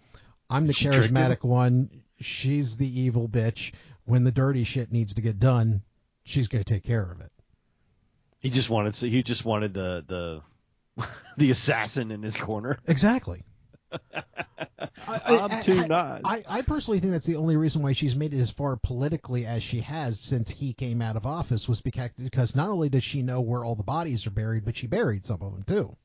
I'm 0.49 0.67
the 0.67 0.73
charismatic 0.73 1.45
one. 1.45 1.91
She's 2.21 2.77
the 2.77 3.01
evil 3.01 3.29
bitch. 3.29 3.73
When 4.05 4.25
the 4.25 4.33
dirty 4.33 4.65
shit 4.65 4.91
needs 4.91 5.15
to 5.15 5.21
get 5.21 5.39
done, 5.39 5.83
she's 6.25 6.49
going 6.49 6.65
to 6.65 6.75
take 6.75 6.85
care 6.85 7.11
of 7.11 7.21
it. 7.21 7.31
he 8.41 8.51
just 8.51 8.71
wanted, 8.71 8.95
so 8.95 9.07
he 9.07 9.23
just 9.23 9.45
wanted 9.45 9.75
the 9.75 10.05
the 10.07 10.41
the 11.37 11.51
assassin 11.51 12.11
in 12.11 12.23
his 12.23 12.37
corner. 12.37 12.79
Exactly. 12.87 13.43
I'm 15.09 15.63
too 15.63 15.81
I, 15.81 15.87
not. 15.87 16.21
I, 16.25 16.45
I 16.47 16.63
personally 16.63 16.99
think 16.99 17.13
that's 17.13 17.27
the 17.27 17.37
only 17.37 17.57
reason 17.57 17.83
why 17.83 17.93
she's 17.93 18.15
made 18.15 18.35
it 18.35 18.41
as 18.41 18.51
far 18.51 18.77
politically 18.77 19.47
as 19.47 19.63
she 19.63 19.81
has 19.81 20.21
since 20.21 20.51
he 20.51 20.75
came 20.75 21.01
out 21.01 21.17
of 21.17 21.25
office 21.25 21.69
was 21.69 21.81
because 21.81 22.11
because 22.13 22.55
not 22.55 22.69
only 22.69 22.89
does 22.89 23.05
she 23.05 23.23
know 23.23 23.41
where 23.41 23.65
all 23.65 23.77
the 23.77 23.83
bodies 23.83 24.27
are 24.27 24.31
buried, 24.31 24.65
but 24.65 24.77
she 24.77 24.87
buried 24.87 25.25
some 25.25 25.41
of 25.41 25.53
them 25.53 25.63
too. 25.63 25.97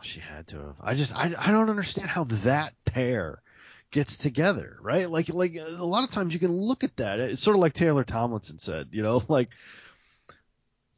She 0.00 0.20
had 0.20 0.46
to 0.48 0.58
have. 0.58 0.76
I 0.80 0.94
just 0.94 1.14
I, 1.14 1.34
I 1.36 1.50
don't 1.50 1.70
understand 1.70 2.08
how 2.08 2.24
that 2.24 2.72
pair 2.84 3.42
gets 3.90 4.16
together, 4.16 4.78
right? 4.80 5.10
Like 5.10 5.28
like 5.28 5.56
a 5.56 5.84
lot 5.84 6.04
of 6.04 6.10
times 6.10 6.32
you 6.32 6.40
can 6.40 6.52
look 6.52 6.84
at 6.84 6.96
that. 6.96 7.20
It's 7.20 7.42
sort 7.42 7.56
of 7.56 7.60
like 7.60 7.74
Taylor 7.74 8.04
Tomlinson 8.04 8.58
said, 8.58 8.88
you 8.92 9.02
know, 9.02 9.22
like 9.28 9.48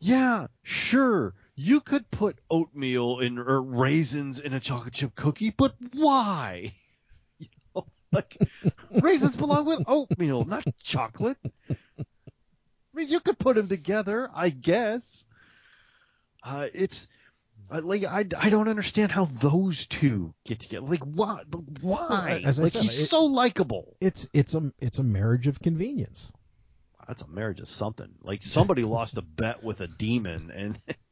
yeah, 0.01 0.47
sure, 0.63 1.35
you 1.61 1.81
could 1.81 2.11
put 2.11 2.39
oatmeal 2.51 3.19
in 3.21 3.39
or 3.39 3.61
raisins 3.61 4.39
in 4.39 4.55
a 4.55 4.61
chocolate 4.61 4.95
chip 4.95 5.15
cookie, 5.15 5.51
but 5.51 5.75
why? 5.93 6.75
You 7.39 7.47
know, 7.75 7.87
like 8.13 8.37
raisins 8.91 9.37
belong 9.37 9.65
with 9.67 9.83
oatmeal, 9.87 10.45
not 10.45 10.65
chocolate. 10.83 11.37
I 11.71 11.77
mean, 12.95 13.09
you 13.09 13.21
could 13.21 13.39
put 13.39 13.57
them 13.57 13.69
together, 13.69 14.29
I 14.35 14.51
guess. 14.51 15.25
Uh, 16.43 16.69
it's 16.75 17.09
uh, 17.71 17.81
like 17.83 18.05
I, 18.05 18.25
I 18.39 18.51
don't 18.51 18.69
understand 18.69 19.13
how 19.13 19.27
those 19.27 19.87
two 19.87 20.35
get 20.45 20.61
together. 20.61 20.87
Like 20.87 21.03
why? 21.05 21.43
Why? 21.81 22.43
As 22.45 22.59
like 22.59 22.73
said, 22.73 22.83
he's 22.83 23.01
it- 23.03 23.09
so 23.11 23.25
likable. 23.25 23.97
It's 24.01 24.27
it's 24.33 24.55
a 24.55 24.73
it's 24.81 24.99
a 24.99 25.05
marriage 25.05 25.47
of 25.47 25.61
convenience. 25.61 26.31
That's 27.07 27.23
a 27.23 27.29
marriage 27.29 27.61
of 27.61 27.69
something. 27.69 28.11
Like 28.23 28.43
somebody 28.43 28.83
lost 28.83 29.17
a 29.19 29.23
bet 29.23 29.63
with 29.63 29.81
a 29.81 29.87
demon 29.87 30.51
and 30.55 30.79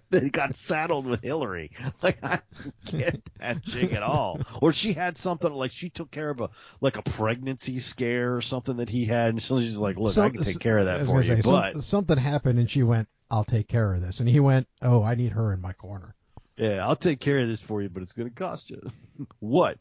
they 0.10 0.30
got 0.30 0.56
saddled 0.56 1.06
with 1.06 1.22
Hillary. 1.22 1.70
Like 2.02 2.18
I 2.24 2.40
get 2.86 3.20
that 3.38 3.62
chick 3.62 3.92
at 3.92 4.02
all. 4.02 4.40
Or 4.60 4.72
she 4.72 4.92
had 4.92 5.16
something 5.16 5.52
like 5.52 5.70
she 5.72 5.88
took 5.90 6.10
care 6.10 6.30
of 6.30 6.40
a 6.40 6.50
like 6.80 6.96
a 6.96 7.02
pregnancy 7.02 7.78
scare 7.78 8.34
or 8.34 8.40
something 8.40 8.78
that 8.78 8.88
he 8.88 9.04
had, 9.04 9.30
and 9.30 9.42
so 9.42 9.60
she's 9.60 9.76
like, 9.76 9.98
"Look, 9.98 10.18
I 10.18 10.30
can 10.30 10.42
take 10.42 10.58
care 10.58 10.78
of 10.78 10.86
that 10.86 11.00
for 11.00 11.06
gonna 11.06 11.22
you." 11.22 11.36
say, 11.36 11.40
some- 11.42 11.52
but 11.52 11.82
something 11.82 12.16
happened 12.18 12.58
and 12.58 12.70
she 12.70 12.82
went, 12.82 13.08
"I'll 13.30 13.44
take 13.44 13.68
care 13.68 13.94
of 13.94 14.00
this," 14.00 14.20
and 14.20 14.28
he 14.28 14.40
went, 14.40 14.66
"Oh, 14.80 15.02
I 15.02 15.14
need 15.14 15.32
her 15.32 15.52
in 15.52 15.60
my 15.60 15.72
corner." 15.74 16.14
Yeah, 16.56 16.86
I'll 16.86 16.96
take 16.96 17.20
care 17.20 17.38
of 17.38 17.48
this 17.48 17.60
for 17.60 17.82
you, 17.82 17.88
but 17.88 18.02
it's 18.02 18.12
going 18.12 18.28
to 18.28 18.34
cost 18.34 18.70
you. 18.70 18.80
what? 19.40 19.78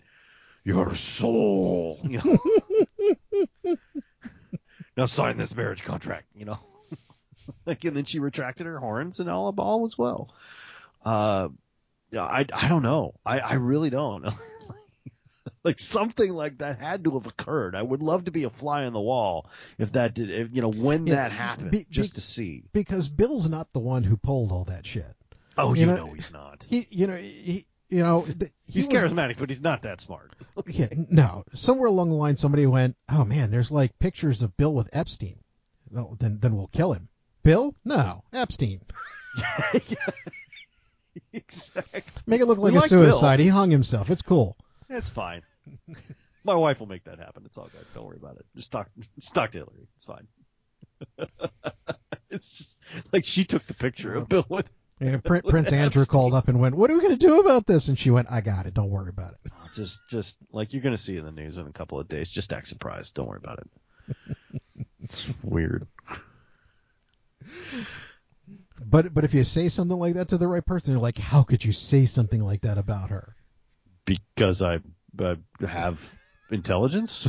Your 0.63 0.93
soul. 0.95 1.99
You 2.03 2.21
know? 3.63 3.75
now 4.95 5.05
sign 5.05 5.37
this 5.37 5.55
marriage 5.55 5.83
contract. 5.83 6.27
You 6.35 6.45
know. 6.45 6.59
like, 7.65 7.83
and 7.85 7.95
then 7.95 8.05
she 8.05 8.19
retracted 8.19 8.65
her 8.67 8.79
horns, 8.79 9.19
and 9.19 9.29
all 9.29 9.47
of 9.47 9.59
all 9.59 9.81
was 9.81 9.97
well. 9.97 10.33
Uh, 11.03 11.49
yeah, 12.11 12.23
I 12.23 12.45
I 12.53 12.67
don't 12.67 12.83
know. 12.83 13.13
I 13.25 13.39
I 13.39 13.53
really 13.55 13.89
don't. 13.89 14.25
like 15.63 15.79
something 15.79 16.31
like 16.31 16.57
that 16.59 16.79
had 16.79 17.03
to 17.03 17.11
have 17.17 17.27
occurred. 17.27 17.75
I 17.75 17.81
would 17.81 18.01
love 18.01 18.25
to 18.25 18.31
be 18.31 18.43
a 18.43 18.49
fly 18.49 18.85
on 18.85 18.93
the 18.93 18.99
wall 19.01 19.49
if 19.77 19.91
that 19.93 20.13
did. 20.15 20.29
If, 20.29 20.49
you 20.53 20.61
know, 20.61 20.71
when 20.71 21.07
Yeah, 21.07 21.15
that 21.15 21.31
happened, 21.31 21.71
be- 21.71 21.87
just 21.89 22.11
be- 22.13 22.15
to 22.15 22.21
see. 22.21 22.63
Because 22.73 23.07
Bill's 23.09 23.49
not 23.49 23.71
the 23.73 23.79
one 23.79 24.03
who 24.03 24.17
pulled 24.17 24.51
all 24.51 24.65
that 24.65 24.85
shit. 24.85 25.15
Oh, 25.57 25.73
you 25.73 25.81
you, 25.81 25.85
know- 25.87 25.95
know, 26.07 26.13
he's 26.13 26.31
not. 26.31 26.65
He, 26.67 26.87
you 26.89 27.07
know, 27.07 27.15
he, 27.15 27.65
you 27.89 27.99
know, 28.03 28.21
he 28.39 28.49
He's 28.71 28.87
was- 28.87 28.95
charismatic, 28.97 29.37
but 29.37 29.49
he's 29.49 29.61
not 29.61 29.83
that 29.83 30.01
smart. 30.01 30.31
Yeah, 30.67 30.87
no. 31.09 31.43
Somewhere 31.53 31.87
along 31.87 32.09
the 32.09 32.15
line, 32.15 32.35
somebody 32.37 32.65
went, 32.65 32.95
"Oh 33.09 33.23
man, 33.25 33.51
there's 33.51 33.71
like 33.71 33.97
pictures 33.99 34.41
of 34.41 34.55
Bill 34.57 34.73
with 34.73 34.89
Epstein." 34.93 35.37
Well, 35.89 36.15
then 36.19 36.39
then 36.39 36.55
we'll 36.55 36.67
kill 36.67 36.93
him. 36.93 37.09
Bill? 37.43 37.75
No, 37.85 38.23
Epstein. 38.33 38.81
exactly. 41.33 42.01
Make 42.25 42.41
it 42.41 42.45
look 42.45 42.57
We 42.57 42.71
like 42.71 42.73
a 42.73 42.81
like 42.81 42.89
Bill. 42.89 43.11
suicide. 43.11 43.39
He 43.39 43.47
hung 43.47 43.71
himself. 43.71 44.09
It's 44.09 44.21
cool. 44.21 44.57
It's 44.89 45.09
fine. 45.09 45.41
My 46.43 46.55
wife 46.55 46.79
will 46.79 46.87
make 46.87 47.03
that 47.03 47.19
happen. 47.19 47.43
It's 47.45 47.57
all 47.57 47.69
good. 47.71 47.85
Don't 47.93 48.05
worry 48.05 48.17
about 48.17 48.37
it. 48.37 48.45
Just 48.55 48.71
talk, 48.71 48.89
just 49.19 49.33
talk 49.33 49.51
to 49.51 49.59
Hillary. 49.59 49.87
It's 49.95 50.05
fine. 50.05 50.27
it's 52.29 52.57
just 52.57 52.79
like 53.11 53.25
she 53.25 53.45
took 53.45 53.65
the 53.67 53.73
picture 53.73 54.13
of 54.15 54.27
Bill 54.27 54.45
with. 54.49 54.69
Yeah, 54.99 55.17
Prin- 55.17 55.41
Prince 55.41 55.73
Andrew 55.73 56.05
called 56.05 56.35
up 56.35 56.47
and 56.47 56.59
went, 56.59 56.75
"What 56.75 56.91
are 56.91 56.93
we 56.93 56.99
going 56.99 57.17
to 57.17 57.25
do 57.27 57.39
about 57.39 57.65
this?" 57.65 57.87
And 57.87 57.97
she 57.97 58.11
went, 58.11 58.27
"I 58.29 58.41
got 58.41 58.67
it. 58.67 58.75
Don't 58.75 58.91
worry 58.91 59.09
about 59.09 59.31
it." 59.33 59.51
Oh, 59.51 59.67
just, 59.73 59.99
just 60.09 60.37
like 60.51 60.73
you're 60.73 60.83
gonna 60.83 60.95
see 60.97 61.17
in 61.17 61.25
the 61.25 61.31
news 61.31 61.57
in 61.57 61.65
a 61.65 61.71
couple 61.71 61.99
of 61.99 62.07
days. 62.07 62.29
Just 62.29 62.53
act 62.53 62.67
surprised. 62.67 63.15
Don't 63.15 63.27
worry 63.27 63.39
about 63.43 63.59
it. 63.59 64.15
it's 65.01 65.27
weird. 65.41 65.87
But 68.83 69.13
but 69.13 69.23
if 69.23 69.33
you 69.33 69.43
say 69.43 69.69
something 69.69 69.97
like 69.97 70.15
that 70.15 70.29
to 70.29 70.37
the 70.37 70.47
right 70.47 70.65
person, 70.65 70.93
you're 70.93 71.01
like, 71.01 71.17
"How 71.17 71.43
could 71.43 71.63
you 71.63 71.71
say 71.71 72.05
something 72.05 72.41
like 72.41 72.61
that 72.61 72.77
about 72.77 73.09
her?" 73.09 73.35
Because 74.05 74.61
I 74.61 74.79
uh, 75.19 75.35
have 75.65 76.19
intelligence. 76.49 77.27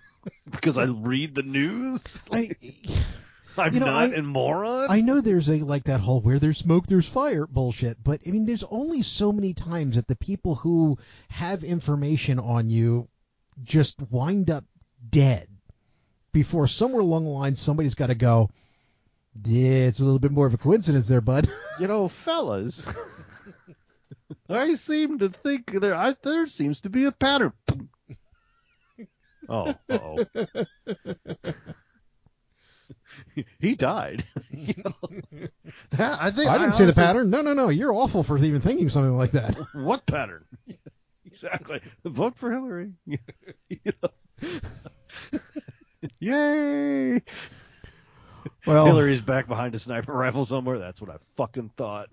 because 0.50 0.78
I 0.78 0.84
read 0.84 1.34
the 1.34 1.42
news. 1.42 2.02
I, 2.32 2.56
I'm 3.56 3.74
you 3.74 3.80
know, 3.80 3.86
not 3.86 4.10
I- 4.10 4.16
a 4.16 4.22
moron. 4.22 4.90
I 4.90 5.00
know 5.00 5.20
there's 5.20 5.48
a 5.48 5.60
like 5.60 5.84
that 5.84 6.00
whole 6.00 6.20
where 6.20 6.38
there's 6.38 6.58
smoke 6.58 6.86
there's 6.86 7.08
fire 7.08 7.46
bullshit, 7.46 8.02
but 8.02 8.20
I 8.26 8.30
mean 8.30 8.46
there's 8.46 8.64
only 8.64 9.02
so 9.02 9.32
many 9.32 9.54
times 9.54 9.96
that 9.96 10.08
the 10.08 10.16
people 10.16 10.56
who 10.56 10.98
have 11.28 11.64
information 11.64 12.38
on 12.38 12.70
you 12.70 13.08
just 13.62 14.00
wind 14.10 14.50
up 14.50 14.64
dead 15.08 15.48
before 16.32 16.66
somewhere 16.66 17.02
along 17.02 17.24
the 17.24 17.30
line 17.30 17.54
somebody's 17.54 17.94
got 17.94 18.08
to 18.08 18.14
go. 18.14 18.50
Yeah, 19.42 19.86
it's 19.86 20.00
a 20.00 20.04
little 20.04 20.20
bit 20.20 20.30
more 20.30 20.46
of 20.46 20.54
a 20.54 20.58
coincidence 20.58 21.08
there, 21.08 21.20
bud. 21.20 21.50
you 21.80 21.88
know, 21.88 22.08
fellas, 22.08 22.84
I 24.48 24.74
seem 24.74 25.18
to 25.18 25.28
think 25.28 25.72
there 25.72 25.94
I, 25.94 26.14
there 26.22 26.46
seems 26.46 26.82
to 26.82 26.90
be 26.90 27.04
a 27.04 27.12
pattern. 27.12 27.52
Oh, 29.48 29.74
oh. 29.90 30.24
he 33.60 33.74
died. 33.74 34.24
You 34.50 34.74
know? 34.84 34.94
That- 35.90 36.18
I 36.22 36.30
think 36.30 36.48
I 36.48 36.58
didn't 36.58 36.74
see 36.74 36.84
the 36.84 36.92
pattern. 36.94 37.28
No, 37.30 37.42
no, 37.42 37.52
no. 37.52 37.68
You're 37.68 37.92
awful 37.92 38.22
for 38.22 38.38
even 38.38 38.60
thinking 38.60 38.88
something 38.88 39.16
like 39.16 39.32
that. 39.32 39.56
What 39.74 40.06
pattern? 40.06 40.44
exactly. 41.26 41.80
Vote 42.04 42.36
for 42.36 42.50
Hillary. 42.50 42.92
You 43.04 43.18
know? 44.02 44.08
Yay! 46.20 47.22
Well, 48.66 48.86
Hillary's 48.86 49.20
back 49.20 49.46
behind 49.46 49.74
a 49.74 49.78
sniper 49.78 50.12
rifle 50.12 50.44
somewhere. 50.44 50.78
That's 50.78 51.00
what 51.00 51.10
I 51.10 51.16
fucking 51.36 51.70
thought. 51.76 52.08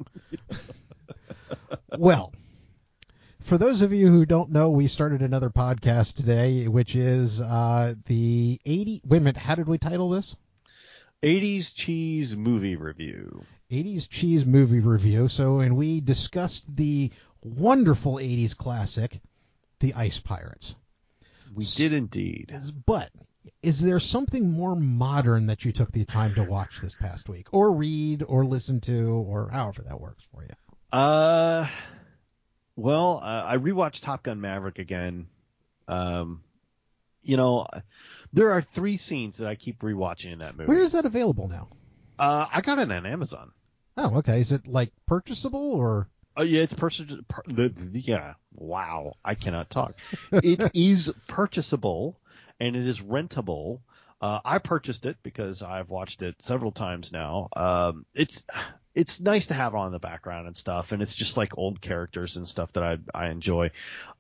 well, 1.98 2.34
for 3.42 3.58
those 3.58 3.82
of 3.82 3.94
you 3.94 4.08
who 4.08 4.26
don't 4.26 4.52
know, 4.52 4.70
we 4.70 4.88
started 4.88 5.22
another 5.22 5.50
podcast 5.50 6.16
today, 6.16 6.68
which 6.68 6.96
is 6.96 7.42
uh, 7.42 7.96
the 8.06 8.60
80. 8.66 9.02
Wait 9.06 9.18
a 9.18 9.22
minute. 9.22 9.38
How 9.38 9.56
did 9.56 9.68
we 9.68 9.78
title 9.78 10.10
this? 10.10 10.36
80s 11.24 11.74
cheese 11.74 12.36
movie 12.36 12.76
review. 12.76 13.46
80s 13.72 14.10
cheese 14.10 14.46
movie 14.46 14.80
review. 14.80 15.28
So, 15.28 15.60
and 15.60 15.78
we 15.78 16.02
discussed 16.02 16.66
the 16.76 17.12
wonderful 17.44 18.16
80s 18.16 18.58
classic, 18.58 19.22
The 19.80 19.94
Ice 19.94 20.20
Pirates. 20.20 20.76
We 21.54 21.66
did 21.66 21.94
indeed. 21.94 22.56
But 22.86 23.12
is 23.62 23.82
there 23.82 24.00
something 24.00 24.52
more 24.52 24.76
modern 24.76 25.48
that 25.48 25.66
you 25.66 25.72
took 25.72 25.92
the 25.92 26.06
time 26.06 26.36
to 26.36 26.44
watch 26.44 26.80
this 26.82 26.94
past 26.94 27.30
week, 27.30 27.48
or 27.52 27.72
read, 27.72 28.24
or 28.24 28.46
listen 28.46 28.82
to, 28.82 29.26
or 29.28 29.50
however 29.50 29.84
that 29.84 30.00
works 30.00 30.24
for 30.34 30.44
you? 30.44 30.50
Uh, 30.92 31.68
well, 32.76 33.20
uh, 33.24 33.46
I 33.48 33.58
rewatched 33.58 34.02
Top 34.02 34.24
Gun 34.24 34.42
Maverick 34.42 34.80
again. 34.80 35.28
Um, 35.88 36.44
you 37.24 37.38
know, 37.38 37.68
there 38.34 38.52
are 38.52 38.62
three 38.62 38.98
scenes 38.98 39.38
that 39.38 39.48
I 39.48 39.56
keep 39.56 39.80
rewatching 39.80 40.34
in 40.34 40.40
that 40.40 40.58
movie. 40.58 40.68
Where 40.68 40.80
is 40.80 40.94
that 40.94 41.06
available 41.06 41.48
now? 41.48 41.70
Uh, 42.18 42.48
I 42.52 42.62
got 42.62 42.80
it 42.80 42.92
on 42.92 43.06
Amazon. 43.06 43.52
Oh, 43.98 44.18
okay. 44.18 44.42
Is 44.42 44.52
it 44.52 44.68
like 44.68 44.92
purchasable 45.06 45.74
or? 45.74 46.08
Oh 46.38 46.44
yeah, 46.44 46.62
it's 46.62 46.74
purchasable. 46.74 47.24
Yeah, 47.94 48.36
wow, 48.54 49.14
I 49.24 49.36
cannot 49.36 49.70
talk. 49.70 49.96
it 50.32 50.72
is 50.74 51.14
purchasable 51.28 52.18
and 52.62 52.76
it 52.76 52.88
is 52.88 53.02
rentable. 53.02 53.80
Uh, 54.22 54.40
I 54.46 54.60
purchased 54.60 55.08
it 55.08 55.18
because 55.24 55.64
I've 55.64 55.90
watched 55.90 56.22
it 56.22 56.36
several 56.42 56.72
times 56.72 57.12
now. 57.12 57.50
Um, 57.56 58.06
it's 58.14 58.44
it's 58.94 59.20
nice 59.20 59.48
to 59.48 59.56
have 59.56 59.74
it 59.74 59.78
on 59.78 59.92
the 59.92 60.00
background 60.00 60.46
and 60.46 60.56
stuff, 60.56 60.92
and 60.92 61.02
it's 61.02 61.16
just 61.16 61.38
like 61.38 61.58
old 61.58 61.82
characters 61.82 62.38
and 62.38 62.48
stuff 62.48 62.72
that 62.74 62.84
I 62.84 63.00
I 63.16 63.30
enjoy. 63.30 63.72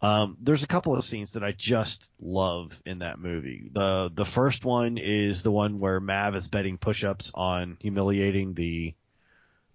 Um, 0.01 0.37
there's 0.41 0.63
a 0.63 0.67
couple 0.67 0.95
of 0.95 1.05
scenes 1.05 1.33
that 1.33 1.43
I 1.43 1.51
just 1.51 2.09
love 2.19 2.81
in 2.83 2.99
that 2.99 3.19
movie. 3.19 3.69
The 3.71 4.09
the 4.11 4.25
first 4.25 4.65
one 4.65 4.97
is 4.97 5.43
the 5.43 5.51
one 5.51 5.79
where 5.79 5.99
Mav 5.99 6.35
is 6.35 6.47
betting 6.47 6.79
push-ups 6.79 7.31
on 7.35 7.77
humiliating 7.79 8.55
the 8.55 8.95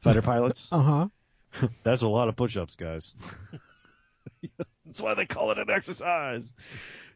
fighter 0.01 0.23
pilots. 0.33 0.69
Uh 0.73 0.83
huh. 0.83 1.69
That's 1.85 2.03
a 2.03 2.09
lot 2.09 2.29
of 2.29 2.35
push-ups, 2.35 2.75
guys. 2.75 3.15
That's 4.85 5.01
why 5.01 5.15
they 5.15 5.27
call 5.27 5.53
it 5.53 5.59
an 5.59 5.71
exercise. 5.71 6.53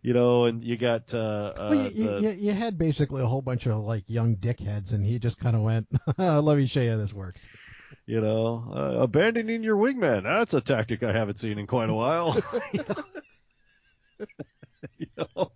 You 0.02 0.14
know, 0.14 0.44
and 0.44 0.64
you 0.64 0.76
got. 0.76 1.12
Uh, 1.12 1.18
uh, 1.54 1.68
well, 1.70 1.90
you, 1.90 2.08
the, 2.08 2.20
you, 2.22 2.30
you 2.30 2.52
had 2.52 2.78
basically 2.78 3.22
a 3.22 3.26
whole 3.26 3.42
bunch 3.42 3.66
of 3.66 3.84
like 3.84 4.04
young 4.08 4.36
dickheads, 4.36 4.94
and 4.94 5.04
he 5.04 5.18
just 5.18 5.38
kind 5.38 5.54
of 5.54 5.62
went, 5.62 5.88
"Let 6.16 6.56
me 6.56 6.66
show 6.66 6.80
you 6.80 6.92
how 6.92 6.96
this 6.96 7.12
works." 7.12 7.46
You 8.06 8.20
know, 8.20 8.72
uh, 8.74 9.02
abandoning 9.02 9.62
your 9.62 9.76
wingman. 9.76 10.22
That's 10.22 10.54
a 10.54 10.60
tactic 10.60 11.02
I 11.02 11.12
haven't 11.12 11.38
seen 11.38 11.58
in 11.58 11.66
quite 11.66 11.90
a 11.90 11.94
while. 11.94 12.40
you 14.98 15.06
know, 15.16 15.52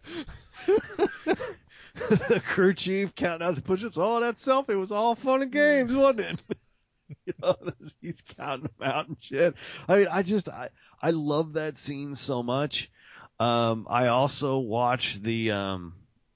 the 1.94 2.42
crew 2.44 2.74
chief 2.74 3.14
counting 3.14 3.46
out 3.46 3.54
the 3.54 3.62
push-ups. 3.62 3.96
Oh, 3.98 4.20
that 4.20 4.36
selfie 4.36 4.78
was 4.78 4.92
all 4.92 5.14
fun 5.14 5.42
and 5.42 5.52
games, 5.52 5.94
wasn't 5.94 6.20
it? 6.20 6.40
you 7.26 7.32
know, 7.42 7.56
he's 8.00 8.22
counting 8.22 8.70
them 8.78 8.88
out 8.88 9.08
and 9.08 9.16
shit. 9.20 9.54
I 9.88 9.96
mean, 9.98 10.08
I 10.10 10.22
just, 10.22 10.48
I, 10.48 10.70
I 11.00 11.10
love 11.10 11.54
that 11.54 11.76
scene 11.76 12.14
so 12.14 12.42
much. 12.42 12.90
Um, 13.40 13.86
I 13.88 14.08
also 14.08 14.58
watch 14.58 15.20
the, 15.20 15.50
um, 15.52 15.94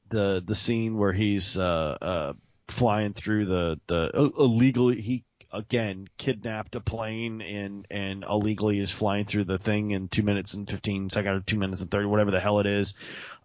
the, 0.09 0.43
the 0.45 0.55
scene 0.55 0.97
where 0.99 1.13
he's, 1.13 1.57
uh, 1.57 1.99
uh, 2.01 2.33
flying 2.69 3.13
through 3.13 3.47
the, 3.47 3.81
the 3.87 4.33
illegally, 4.37 5.01
he, 5.01 5.25
again, 5.53 6.09
kidnapped 6.19 6.75
a 6.75 6.81
plane 6.81 7.41
and, 7.41 7.87
and 7.91 8.25
illegally 8.25 8.79
is 8.79 8.93
flying 8.93 9.25
through 9.25 9.45
the 9.45 9.59
thing 9.59 9.93
in 9.93 10.09
two 10.09 10.23
minutes 10.23 10.55
and 10.55 10.69
15 10.69 11.11
seconds 11.11 11.45
two 11.47 11.59
minutes 11.59 11.81
and 11.83 11.91
30, 11.91 12.07
whatever 12.07 12.31
the 12.31 12.41
hell 12.41 12.61
it 12.61 12.67
is, 12.67 12.95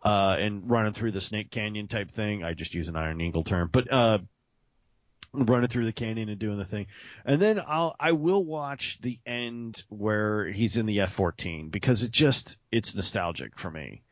uh, 0.03 0.35
and 0.39 0.69
running 0.69 0.93
through 0.93 1.11
the 1.11 1.21
Snake 1.21 1.49
Canyon 1.49 1.87
type 1.87 2.11
thing. 2.11 2.43
I 2.43 2.53
just 2.53 2.75
use 2.75 2.89
an 2.89 2.95
Iron 2.95 3.21
Eagle 3.21 3.43
term, 3.43 3.69
but, 3.71 3.91
uh, 3.91 4.19
running 5.33 5.67
through 5.67 5.85
the 5.85 5.93
canyon 5.93 6.29
and 6.29 6.39
doing 6.39 6.57
the 6.57 6.65
thing. 6.65 6.87
And 7.25 7.41
then 7.41 7.61
I'll 7.65 7.95
I 7.99 8.11
will 8.11 8.43
watch 8.43 8.99
the 9.01 9.19
end 9.25 9.83
where 9.89 10.45
he's 10.45 10.77
in 10.77 10.85
the 10.85 11.01
F-14 11.01 11.71
because 11.71 12.03
it 12.03 12.11
just 12.11 12.57
it's 12.71 12.95
nostalgic 12.95 13.57
for 13.57 13.71
me. 13.71 14.03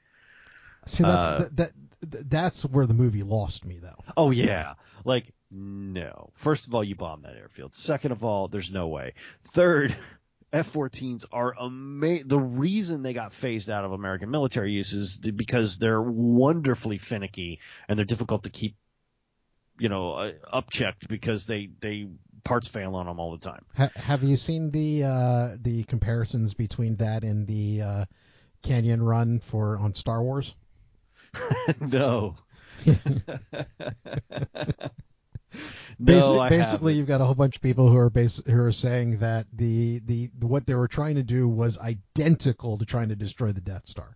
See, 0.88 1.04
that's 1.04 1.24
uh, 1.24 1.50
that, 1.54 1.72
that 2.02 2.30
that's 2.30 2.66
where 2.66 2.88
the 2.88 2.94
movie 2.94 3.24
lost 3.24 3.66
me 3.66 3.80
though. 3.80 4.04
Oh 4.18 4.32
yeah. 4.32 4.74
Like 5.06 5.34
no. 5.52 6.32
First 6.34 6.68
of 6.68 6.74
all, 6.74 6.84
you 6.84 6.96
bomb 6.96 7.22
that 7.24 7.36
airfield. 7.36 7.74
Second 7.74 8.14
of 8.14 8.24
all, 8.24 8.48
there's 8.48 8.72
no 8.72 8.88
way. 8.88 9.14
Third, 9.44 9.96
F-14s 10.54 11.26
are 11.32 11.54
amazing. 11.58 12.28
The 12.28 12.40
reason 12.40 13.04
they 13.04 13.14
got 13.14 13.34
phased 13.34 13.70
out 13.70 13.86
of 13.86 13.92
American 13.92 14.32
military 14.32 14.72
use 14.72 14.92
is 14.94 15.18
because 15.18 15.78
they're 15.78 16.02
wonderfully 16.02 16.98
finicky 16.98 17.60
and 17.88 17.98
they're 17.98 18.06
difficult 18.06 18.44
to 18.44 18.50
keep 18.50 18.76
you 19.82 19.90
know 19.90 20.12
uh, 20.12 20.32
upchecked 20.54 21.08
because 21.08 21.48
they 21.48 21.70
they 21.82 22.08
parts 22.44 22.68
fail 22.68 22.96
on 22.96 23.08
them 23.08 23.20
all 23.20 23.32
the 23.32 23.40
time. 23.40 23.66
Ha- 23.76 23.90
have 23.96 24.24
you 24.24 24.36
seen 24.36 24.70
the 24.70 25.04
uh, 25.04 25.58
the 25.60 25.84
comparisons 25.84 26.54
between 26.54 26.96
that 26.98 27.24
and 27.24 27.48
the 27.48 27.82
uh, 27.82 28.06
Canyon 28.62 29.02
Run 29.02 29.40
for 29.40 29.78
on 29.78 29.94
Star 29.96 30.22
Wars? 30.22 30.54
no. 31.82 32.36
no, 36.00 36.40
I 36.40 36.50
basically, 36.50 36.60
haven't. 36.62 36.96
you've 36.96 37.08
got 37.08 37.22
a 37.22 37.26
whole 37.26 37.36
bunch 37.36 37.56
of 37.56 37.62
people 37.62 37.90
who 37.90 37.98
are 37.98 38.10
bas- 38.12 38.44
who 38.46 38.62
are 38.62 38.72
saying 38.72 39.18
that 39.18 39.48
the, 39.52 40.00
the 40.06 40.30
what 40.40 40.66
they 40.68 40.76
were 40.76 40.88
trying 40.88 41.16
to 41.16 41.24
do 41.24 41.48
was 41.48 41.80
identical 41.80 42.78
to 42.78 42.86
trying 42.86 43.10
to 43.10 43.16
destroy 43.16 43.52
the 43.52 43.62
Death 43.62 43.88
Star. 43.88 44.16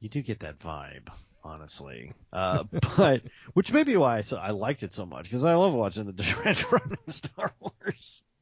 You 0.00 0.08
do 0.08 0.20
get 0.22 0.40
that 0.40 0.58
vibe 0.58 1.08
honestly. 1.44 2.12
Uh, 2.32 2.64
but 2.96 3.22
which 3.54 3.72
may 3.72 3.84
be 3.84 3.96
why 3.96 4.18
I, 4.18 4.20
so, 4.22 4.36
I 4.36 4.50
liked 4.50 4.82
it 4.82 4.92
so 4.92 5.06
much 5.06 5.24
because 5.24 5.44
I 5.44 5.54
love 5.54 5.74
watching 5.74 6.06
the 6.06 6.22
Trench 6.22 6.70
Run 6.70 6.96
in 7.06 7.12
Star 7.12 7.52
Wars. 7.60 8.22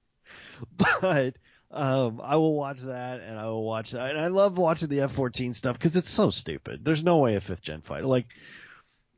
But 0.76 1.36
um, 1.70 2.20
I 2.22 2.36
will 2.36 2.54
watch 2.54 2.80
that 2.80 3.20
and 3.20 3.38
I 3.38 3.46
will 3.46 3.64
watch 3.64 3.92
that, 3.92 4.10
and 4.10 4.20
I 4.20 4.26
love 4.26 4.58
watching 4.58 4.88
the 4.88 5.00
F-14 5.00 5.54
stuff 5.54 5.78
because 5.78 5.96
it's 5.96 6.10
so 6.10 6.28
stupid. 6.28 6.84
There's 6.84 7.02
no 7.02 7.18
way 7.18 7.36
a 7.36 7.40
fifth 7.40 7.62
gen 7.62 7.80
fighter 7.80 8.06
like. 8.06 8.26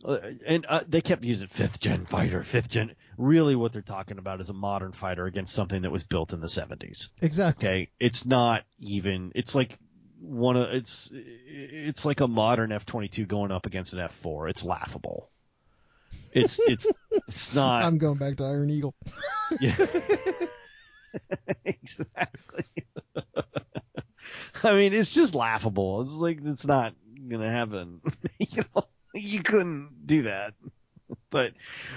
Uh, 0.04 0.18
and 0.46 0.66
uh, 0.68 0.82
they 0.88 1.00
kept 1.00 1.24
using 1.24 1.48
fifth 1.48 1.80
gen 1.80 2.04
fighter, 2.04 2.44
fifth 2.44 2.68
gen. 2.68 2.94
Really, 3.18 3.54
what 3.56 3.72
they're 3.72 3.82
talking 3.82 4.18
about 4.18 4.40
is 4.40 4.50
a 4.50 4.54
modern 4.54 4.92
fighter 4.92 5.26
against 5.26 5.54
something 5.54 5.82
that 5.82 5.92
was 5.92 6.04
built 6.04 6.32
in 6.32 6.40
the 6.40 6.48
70s. 6.48 7.08
Exactly. 7.20 7.68
Okay, 7.68 7.90
it's 8.00 8.26
not 8.26 8.64
even. 8.78 9.32
It's 9.34 9.54
like 9.54 9.78
one 10.22 10.56
of 10.56 10.70
it's 10.70 11.10
it's 11.12 12.04
like 12.04 12.20
a 12.20 12.28
modern 12.28 12.72
F 12.72 12.86
twenty 12.86 13.08
two 13.08 13.26
going 13.26 13.50
up 13.50 13.66
against 13.66 13.92
an 13.92 14.00
F 14.00 14.12
four. 14.12 14.48
It's 14.48 14.64
laughable. 14.64 15.28
It's 16.32 16.60
it's 16.60 16.86
it's 17.10 17.54
not. 17.54 17.84
I'm 17.84 17.98
going 17.98 18.18
back 18.18 18.36
to 18.36 18.44
Iron 18.44 18.70
Eagle. 18.70 18.94
yeah. 19.60 19.76
exactly. 21.64 22.64
I 24.64 24.72
mean, 24.74 24.92
it's 24.92 25.12
just 25.12 25.34
laughable. 25.34 26.02
It's 26.02 26.14
like 26.14 26.38
it's 26.44 26.66
not 26.66 26.94
gonna 27.28 27.50
happen. 27.50 28.00
you 28.38 28.64
know, 28.74 28.84
you 29.14 29.42
couldn't 29.42 30.06
do 30.06 30.22
that. 30.22 30.54
But 31.30 31.54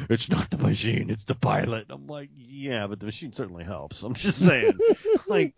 it's 0.10 0.30
not 0.30 0.50
the 0.50 0.58
machine, 0.58 1.10
it's 1.10 1.26
the 1.26 1.36
pilot. 1.36 1.88
I'm 1.90 2.08
like, 2.08 2.30
yeah, 2.38 2.88
but 2.88 3.02
the 3.02 3.06
machine 3.06 3.34
certainly 3.34 3.66
helps. 3.66 4.02
I'm 4.02 4.14
just 4.14 4.38
saying. 4.38 4.78
like, 5.28 5.54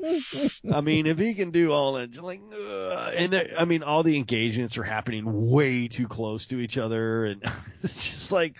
I 0.73 0.81
mean, 0.81 1.05
if 1.05 1.19
he 1.19 1.35
can 1.35 1.51
do 1.51 1.71
all 1.71 1.93
that, 1.93 2.19
like, 2.19 2.41
uh, 2.51 3.11
and 3.15 3.35
I 3.55 3.65
mean, 3.65 3.83
all 3.83 4.01
the 4.01 4.17
engagements 4.17 4.79
are 4.79 4.83
happening 4.83 5.51
way 5.51 5.87
too 5.89 6.07
close 6.07 6.47
to 6.47 6.59
each 6.59 6.79
other, 6.79 7.25
and 7.25 7.43
it's 7.83 8.09
just 8.09 8.31
like, 8.31 8.55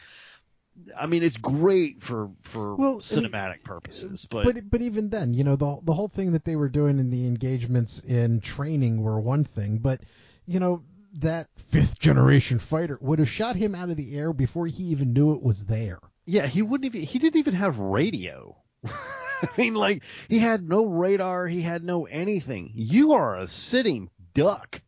I 0.95 1.07
mean, 1.07 1.23
it's 1.23 1.37
great 1.37 2.03
for 2.03 2.29
for 2.43 2.75
well, 2.75 2.97
cinematic 2.97 3.63
purposes, 3.63 4.27
but 4.29 4.45
but 4.45 4.69
but 4.69 4.81
even 4.83 5.09
then, 5.09 5.33
you 5.33 5.43
know, 5.43 5.55
the 5.55 5.79
the 5.83 5.93
whole 5.93 6.09
thing 6.09 6.33
that 6.33 6.45
they 6.45 6.55
were 6.55 6.69
doing 6.69 6.99
in 6.99 7.09
the 7.09 7.25
engagements 7.25 7.99
in 8.01 8.39
training 8.39 9.01
were 9.01 9.19
one 9.19 9.43
thing, 9.43 9.79
but 9.79 10.01
you 10.45 10.59
know, 10.59 10.83
that 11.17 11.47
fifth 11.55 11.99
generation 11.99 12.59
fighter 12.59 12.97
would 13.01 13.19
have 13.19 13.29
shot 13.29 13.55
him 13.55 13.73
out 13.75 13.89
of 13.89 13.97
the 13.97 14.15
air 14.17 14.33
before 14.33 14.67
he 14.67 14.83
even 14.85 15.13
knew 15.13 15.33
it 15.33 15.41
was 15.41 15.65
there. 15.65 15.99
Yeah, 16.25 16.45
he 16.45 16.61
wouldn't 16.61 16.85
even 16.85 17.07
he 17.07 17.19
didn't 17.19 17.39
even 17.39 17.55
have 17.55 17.79
radio. 17.79 18.55
I 18.85 19.49
mean, 19.57 19.75
like 19.75 20.03
he 20.27 20.39
had 20.39 20.67
no 20.67 20.85
radar, 20.85 21.47
he 21.47 21.61
had 21.61 21.83
no 21.83 22.05
anything. 22.05 22.71
You 22.73 23.13
are 23.13 23.37
a 23.37 23.47
sitting 23.47 24.09
duck. 24.33 24.81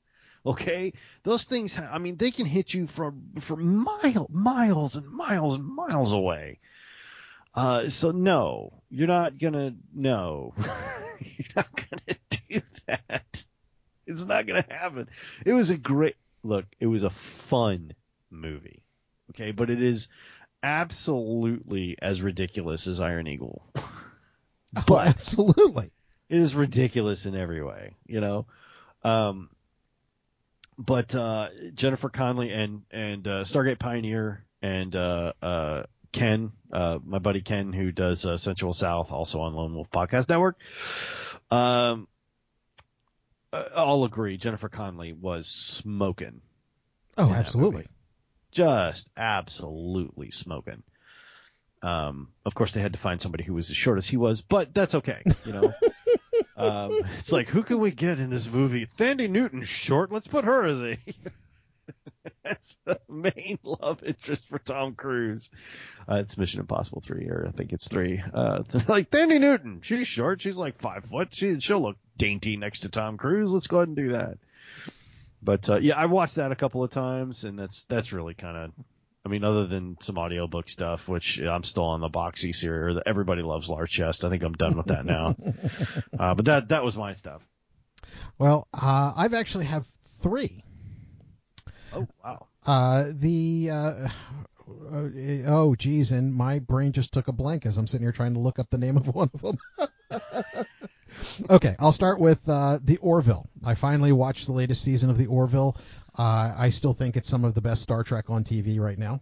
Okay, 0.45 0.93
those 1.23 1.43
things. 1.43 1.77
I 1.77 1.97
mean, 1.97 2.15
they 2.15 2.31
can 2.31 2.45
hit 2.45 2.73
you 2.73 2.87
from 2.87 3.33
from 3.39 3.83
mile, 3.83 4.27
miles 4.29 4.95
and 4.95 5.07
miles 5.07 5.55
and 5.55 5.65
miles 5.65 6.13
away. 6.13 6.59
Uh, 7.53 7.89
so 7.89 8.11
no, 8.11 8.81
you're 8.89 9.07
not 9.07 9.37
gonna. 9.37 9.75
No, 9.93 10.53
you're 11.19 11.47
not 11.55 11.75
gonna 11.75 12.19
do 12.47 12.61
that. 12.87 13.45
It's 14.09 14.25
not 14.25 14.47
gonna 14.47 14.65
happen. 14.69 15.07
It 15.45 15.53
was 15.53 15.69
a 15.69 15.77
great 15.77 16.15
look. 16.43 16.65
It 16.79 16.87
was 16.87 17.03
a 17.03 17.09
fun 17.11 17.93
movie. 18.31 18.83
Okay, 19.31 19.51
but 19.51 19.69
it 19.69 19.81
is 19.81 20.07
absolutely 20.63 21.95
as 22.01 22.21
ridiculous 22.21 22.87
as 22.87 22.99
Iron 22.99 23.27
Eagle. 23.27 23.63
Oh, 24.77 24.83
but 24.85 25.07
oh, 25.07 25.09
absolutely. 25.09 25.89
It 26.29 26.37
is 26.37 26.53
ridiculous 26.53 27.25
in 27.25 27.35
every 27.35 27.63
way, 27.63 27.95
you 28.05 28.21
know. 28.21 28.45
Um, 29.03 29.49
but 30.77 31.15
uh, 31.15 31.47
Jennifer 31.73 32.09
Connelly 32.09 32.51
and 32.51 32.83
and 32.91 33.27
uh, 33.27 33.43
Stargate 33.45 33.79
Pioneer 33.79 34.45
and 34.61 34.95
uh, 34.95 35.33
uh 35.41 35.83
Ken, 36.11 36.51
uh, 36.71 36.99
my 37.03 37.17
buddy 37.17 37.41
Ken, 37.41 37.73
who 37.73 37.91
does 37.91 38.27
uh, 38.27 38.37
Sensual 38.37 38.73
South, 38.73 39.11
also 39.11 39.41
on 39.41 39.55
Lone 39.55 39.73
Wolf 39.73 39.89
Podcast 39.89 40.29
Network. 40.29 40.59
Um, 41.49 42.07
I'll 43.51 44.03
agree. 44.03 44.37
Jennifer 44.37 44.69
Connelly 44.69 45.13
was 45.13 45.47
smoking. 45.47 46.41
Oh, 47.17 47.31
absolutely. 47.31 47.87
Just 48.51 49.09
absolutely 49.17 50.31
smoking. 50.31 50.83
Um, 51.81 52.29
of 52.45 52.53
course, 52.53 52.73
they 52.73 52.81
had 52.81 52.93
to 52.93 52.99
find 52.99 53.21
somebody 53.21 53.43
who 53.43 53.53
was 53.53 53.69
as 53.69 53.77
short 53.77 53.97
as 53.97 54.07
he 54.07 54.17
was, 54.17 54.41
but 54.41 54.73
that's 54.73 54.95
okay. 54.95 55.23
You 55.45 55.53
know, 55.53 55.73
um, 56.57 57.01
it's 57.19 57.31
like 57.31 57.47
who 57.47 57.63
can 57.63 57.79
we 57.79 57.91
get 57.91 58.19
in 58.19 58.29
this 58.29 58.47
movie? 58.47 58.85
Thandie 58.85 59.29
Newton, 59.29 59.63
short. 59.63 60.11
Let's 60.11 60.27
put 60.27 60.45
her 60.45 60.65
as 60.65 60.81
a. 60.81 60.97
That's 62.43 62.77
the 62.85 62.99
main 63.07 63.59
love 63.63 64.03
interest 64.03 64.47
for 64.47 64.59
Tom 64.59 64.95
Cruise. 64.95 65.49
Uh, 66.09 66.15
it's 66.15 66.37
Mission 66.37 66.59
Impossible 66.59 67.01
three, 67.01 67.27
or 67.27 67.45
I 67.47 67.51
think 67.51 67.73
it's 67.73 67.87
three. 67.87 68.21
Uh, 68.33 68.63
like 68.87 69.09
Thandie 69.09 69.39
Newton, 69.39 69.81
she's 69.81 70.07
short, 70.07 70.41
she's 70.41 70.57
like 70.57 70.77
five 70.77 71.05
foot, 71.05 71.29
she 71.31 71.59
she'll 71.59 71.81
look 71.81 71.97
dainty 72.17 72.57
next 72.57 72.81
to 72.81 72.89
Tom 72.89 73.17
Cruise. 73.17 73.51
Let's 73.51 73.67
go 73.67 73.77
ahead 73.77 73.89
and 73.89 73.97
do 73.97 74.11
that. 74.13 74.37
But 75.41 75.69
uh, 75.69 75.79
yeah, 75.79 75.97
I 75.97 76.07
watched 76.07 76.35
that 76.35 76.51
a 76.51 76.55
couple 76.55 76.83
of 76.83 76.91
times, 76.91 77.43
and 77.43 77.57
that's 77.57 77.85
that's 77.85 78.13
really 78.13 78.33
kind 78.33 78.57
of. 78.57 78.71
I 79.25 79.29
mean, 79.29 79.43
other 79.43 79.67
than 79.67 79.97
some 80.01 80.17
audiobook 80.17 80.69
stuff, 80.69 81.09
which 81.09 81.41
I'm 81.41 81.63
still 81.63 81.83
on 81.83 81.99
the 81.99 82.09
Boxxy 82.09 82.55
series. 82.55 82.97
Everybody 83.05 83.41
loves 83.41 83.69
Large 83.69 83.91
Chest. 83.91 84.23
I 84.23 84.29
think 84.29 84.43
I'm 84.43 84.53
done 84.53 84.77
with 84.77 84.87
that 84.87 85.05
now. 85.05 85.35
uh, 86.19 86.35
but 86.35 86.45
that 86.45 86.69
that 86.69 86.83
was 86.83 86.95
my 86.95 87.13
stuff. 87.13 87.45
Well, 88.37 88.67
uh, 88.73 89.13
I've 89.15 89.33
actually 89.33 89.65
have 89.65 89.85
three. 90.21 90.63
Oh 91.93 92.07
wow. 92.23 92.47
Uh, 92.65 93.05
the 93.13 93.69
uh, 93.71 93.75
uh, 94.91 95.09
oh 95.47 95.75
geez, 95.77 96.11
and 96.11 96.33
my 96.33 96.59
brain 96.59 96.91
just 96.91 97.13
took 97.13 97.27
a 97.27 97.31
blank 97.31 97.65
as 97.65 97.77
I'm 97.77 97.87
sitting 97.87 98.05
here 98.05 98.11
trying 98.11 98.33
to 98.33 98.39
look 98.39 98.59
up 98.59 98.69
the 98.69 98.77
name 98.77 98.97
of 98.97 99.07
one 99.15 99.29
of 99.33 99.41
them. 99.41 99.57
okay, 101.49 101.75
I'll 101.79 101.91
start 101.91 102.19
with 102.19 102.47
uh, 102.47 102.79
the 102.83 102.97
Orville. 102.97 103.47
I 103.63 103.75
finally 103.75 104.11
watched 104.11 104.45
the 104.45 104.53
latest 104.53 104.83
season 104.83 105.09
of 105.09 105.17
the 105.17 105.27
Orville. 105.27 105.77
Uh, 106.17 106.53
I 106.57 106.69
still 106.69 106.93
think 106.93 107.15
it's 107.15 107.29
some 107.29 107.45
of 107.45 107.53
the 107.53 107.61
best 107.61 107.81
Star 107.81 108.03
Trek 108.03 108.29
on 108.29 108.43
TV 108.43 108.79
right 108.79 108.97
now. 108.97 109.21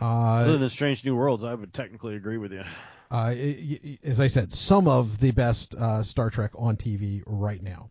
Uh, 0.00 0.04
Other 0.04 0.58
than 0.58 0.70
Strange 0.70 1.04
New 1.04 1.14
Worlds, 1.14 1.44
I 1.44 1.54
would 1.54 1.72
technically 1.74 2.16
agree 2.16 2.38
with 2.38 2.52
you. 2.52 2.62
Uh, 3.10 3.34
it, 3.36 3.38
it, 3.38 3.98
as 4.04 4.20
I 4.20 4.28
said, 4.28 4.52
some 4.52 4.88
of 4.88 5.20
the 5.20 5.32
best 5.32 5.74
uh, 5.74 6.02
Star 6.02 6.30
Trek 6.30 6.52
on 6.56 6.76
TV 6.76 7.22
right 7.26 7.62
now. 7.62 7.90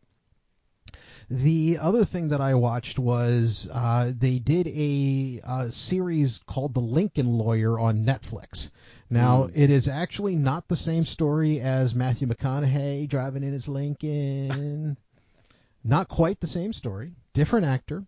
The 1.33 1.77
other 1.79 2.03
thing 2.03 2.27
that 2.27 2.41
I 2.41 2.55
watched 2.55 2.99
was 2.99 3.65
uh, 3.71 4.11
they 4.13 4.37
did 4.37 4.67
a, 4.67 5.39
a, 5.41 5.71
series 5.71 6.41
called 6.45 6.73
The 6.73 6.81
Lincoln 6.81 7.37
Lawyer 7.37 7.79
on 7.79 8.03
Netflix. 8.03 8.71
Now, 9.09 9.43
mm. 9.43 9.51
it 9.55 9.69
is 9.69 9.87
actually 9.87 10.35
not 10.35 10.67
the 10.67 10.75
same 10.75 11.05
story 11.05 11.61
as 11.61 11.95
Matthew 11.95 12.27
McConaughey 12.27 13.07
driving 13.07 13.43
in 13.43 13.53
his 13.53 13.69
Lincoln. 13.69 14.97
not 15.85 16.09
quite 16.09 16.41
the 16.41 16.47
same 16.47 16.73
story, 16.73 17.13
different 17.31 17.65
actor, 17.65 18.03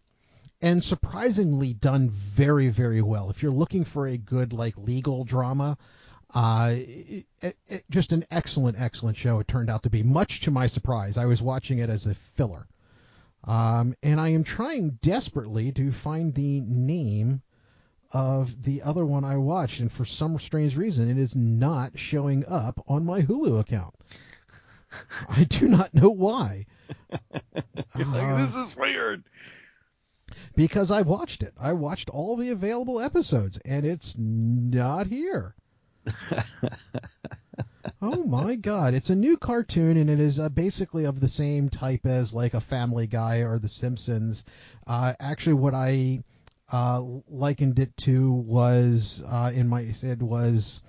and 0.61 0.83
surprisingly 0.83 1.73
done 1.73 2.09
very, 2.09 2.67
very 2.67 3.01
well. 3.01 3.29
If 3.29 3.41
you're 3.41 3.53
looking 3.53 3.85
for 3.85 4.05
a 4.05 4.17
good 4.17 4.51
like 4.51 4.77
legal 4.77 5.23
drama, 5.23 5.77
uh, 6.33 6.73
it, 6.75 7.25
it, 7.41 7.85
just 7.89 8.11
an 8.11 8.25
excellent, 8.29 8.77
excellent 8.77 9.15
show. 9.15 9.39
It 9.39 9.47
turned 9.47 9.69
out 9.69 9.83
to 9.83 9.89
be, 9.89 10.03
much 10.03 10.41
to 10.41 10.51
my 10.51 10.67
surprise. 10.67 11.17
I 11.17 11.23
was 11.23 11.41
watching 11.41 11.79
it 11.79 11.89
as 11.89 12.05
a 12.05 12.15
filler. 12.15 12.67
Um, 13.45 13.95
and 14.01 14.19
I 14.19 14.29
am 14.29 14.43
trying 14.43 14.99
desperately 15.01 15.71
to 15.73 15.91
find 15.91 16.33
the 16.33 16.61
name 16.61 17.41
of 18.11 18.63
the 18.63 18.81
other 18.83 19.05
one 19.05 19.25
I 19.25 19.37
watched, 19.37 19.79
and 19.79 19.91
for 19.91 20.05
some 20.05 20.39
strange 20.39 20.77
reason, 20.77 21.09
it 21.09 21.17
is 21.17 21.35
not 21.35 21.97
showing 21.97 22.45
up 22.45 22.83
on 22.87 23.05
my 23.05 23.21
Hulu 23.21 23.59
account. 23.59 23.95
I 25.29 25.43
do 25.45 25.67
not 25.67 25.93
know 25.93 26.09
why. 26.09 26.67
uh, 27.95 28.37
this 28.37 28.55
is 28.55 28.77
weird. 28.77 29.23
Because 30.55 30.91
I 30.91 31.01
watched 31.01 31.41
it. 31.41 31.53
I 31.59 31.73
watched 31.73 32.09
all 32.09 32.37
the 32.37 32.51
available 32.51 33.01
episodes, 33.01 33.57
and 33.65 33.85
it's 33.85 34.15
not 34.17 35.07
here. 35.07 35.55
oh 38.01 38.23
my 38.23 38.55
god, 38.55 38.93
it's 38.93 39.09
a 39.09 39.15
new 39.15 39.37
cartoon 39.37 39.97
and 39.97 40.09
it 40.09 40.19
is 40.19 40.39
uh, 40.39 40.49
basically 40.49 41.05
of 41.05 41.19
the 41.19 41.27
same 41.27 41.69
type 41.69 42.05
as 42.05 42.33
like 42.33 42.53
a 42.53 42.61
Family 42.61 43.07
Guy 43.07 43.37
or 43.39 43.59
The 43.59 43.69
Simpsons. 43.69 44.45
Uh, 44.85 45.13
actually, 45.19 45.53
what 45.53 45.73
I 45.73 46.23
uh, 46.71 47.01
likened 47.27 47.79
it 47.79 47.95
to 47.97 48.31
was 48.31 49.23
uh, 49.27 49.51
in 49.53 49.67
my 49.67 49.83
head 49.83 50.21
was. 50.21 50.81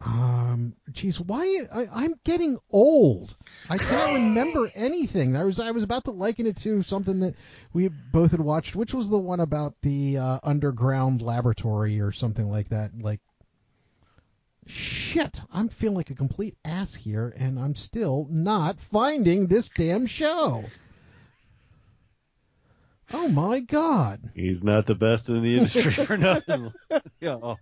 Um, 0.00 0.74
geez, 0.92 1.18
why 1.18 1.66
I, 1.74 2.04
am 2.04 2.14
getting 2.22 2.56
old. 2.70 3.34
I 3.68 3.78
can't 3.78 4.14
remember 4.14 4.68
anything. 4.76 5.34
I 5.34 5.42
was 5.42 5.58
I 5.58 5.72
was 5.72 5.82
about 5.82 6.04
to 6.04 6.12
liken 6.12 6.46
it 6.46 6.56
to 6.58 6.84
something 6.84 7.18
that 7.18 7.34
we 7.72 7.88
both 7.88 8.30
had 8.30 8.38
watched, 8.38 8.76
which 8.76 8.94
was 8.94 9.10
the 9.10 9.18
one 9.18 9.40
about 9.40 9.74
the 9.82 10.18
uh, 10.18 10.38
underground 10.44 11.20
laboratory 11.20 12.00
or 12.00 12.12
something 12.12 12.48
like 12.48 12.68
that, 12.68 12.92
like 13.00 13.18
Shit, 14.68 15.40
I'm 15.50 15.70
feeling 15.70 15.96
like 15.96 16.10
a 16.10 16.14
complete 16.14 16.54
ass 16.62 16.94
here, 16.94 17.32
and 17.38 17.58
I'm 17.58 17.74
still 17.74 18.26
not 18.30 18.78
finding 18.78 19.46
this 19.46 19.70
damn 19.70 20.04
show. 20.04 20.62
Oh 23.14 23.28
my 23.28 23.60
god. 23.60 24.30
He's 24.34 24.62
not 24.62 24.86
the 24.86 24.94
best 24.94 25.30
in 25.30 25.42
the 25.42 25.56
industry 25.56 25.90
for 25.92 26.18
nothing. 26.18 26.70
yeah. 27.18 27.54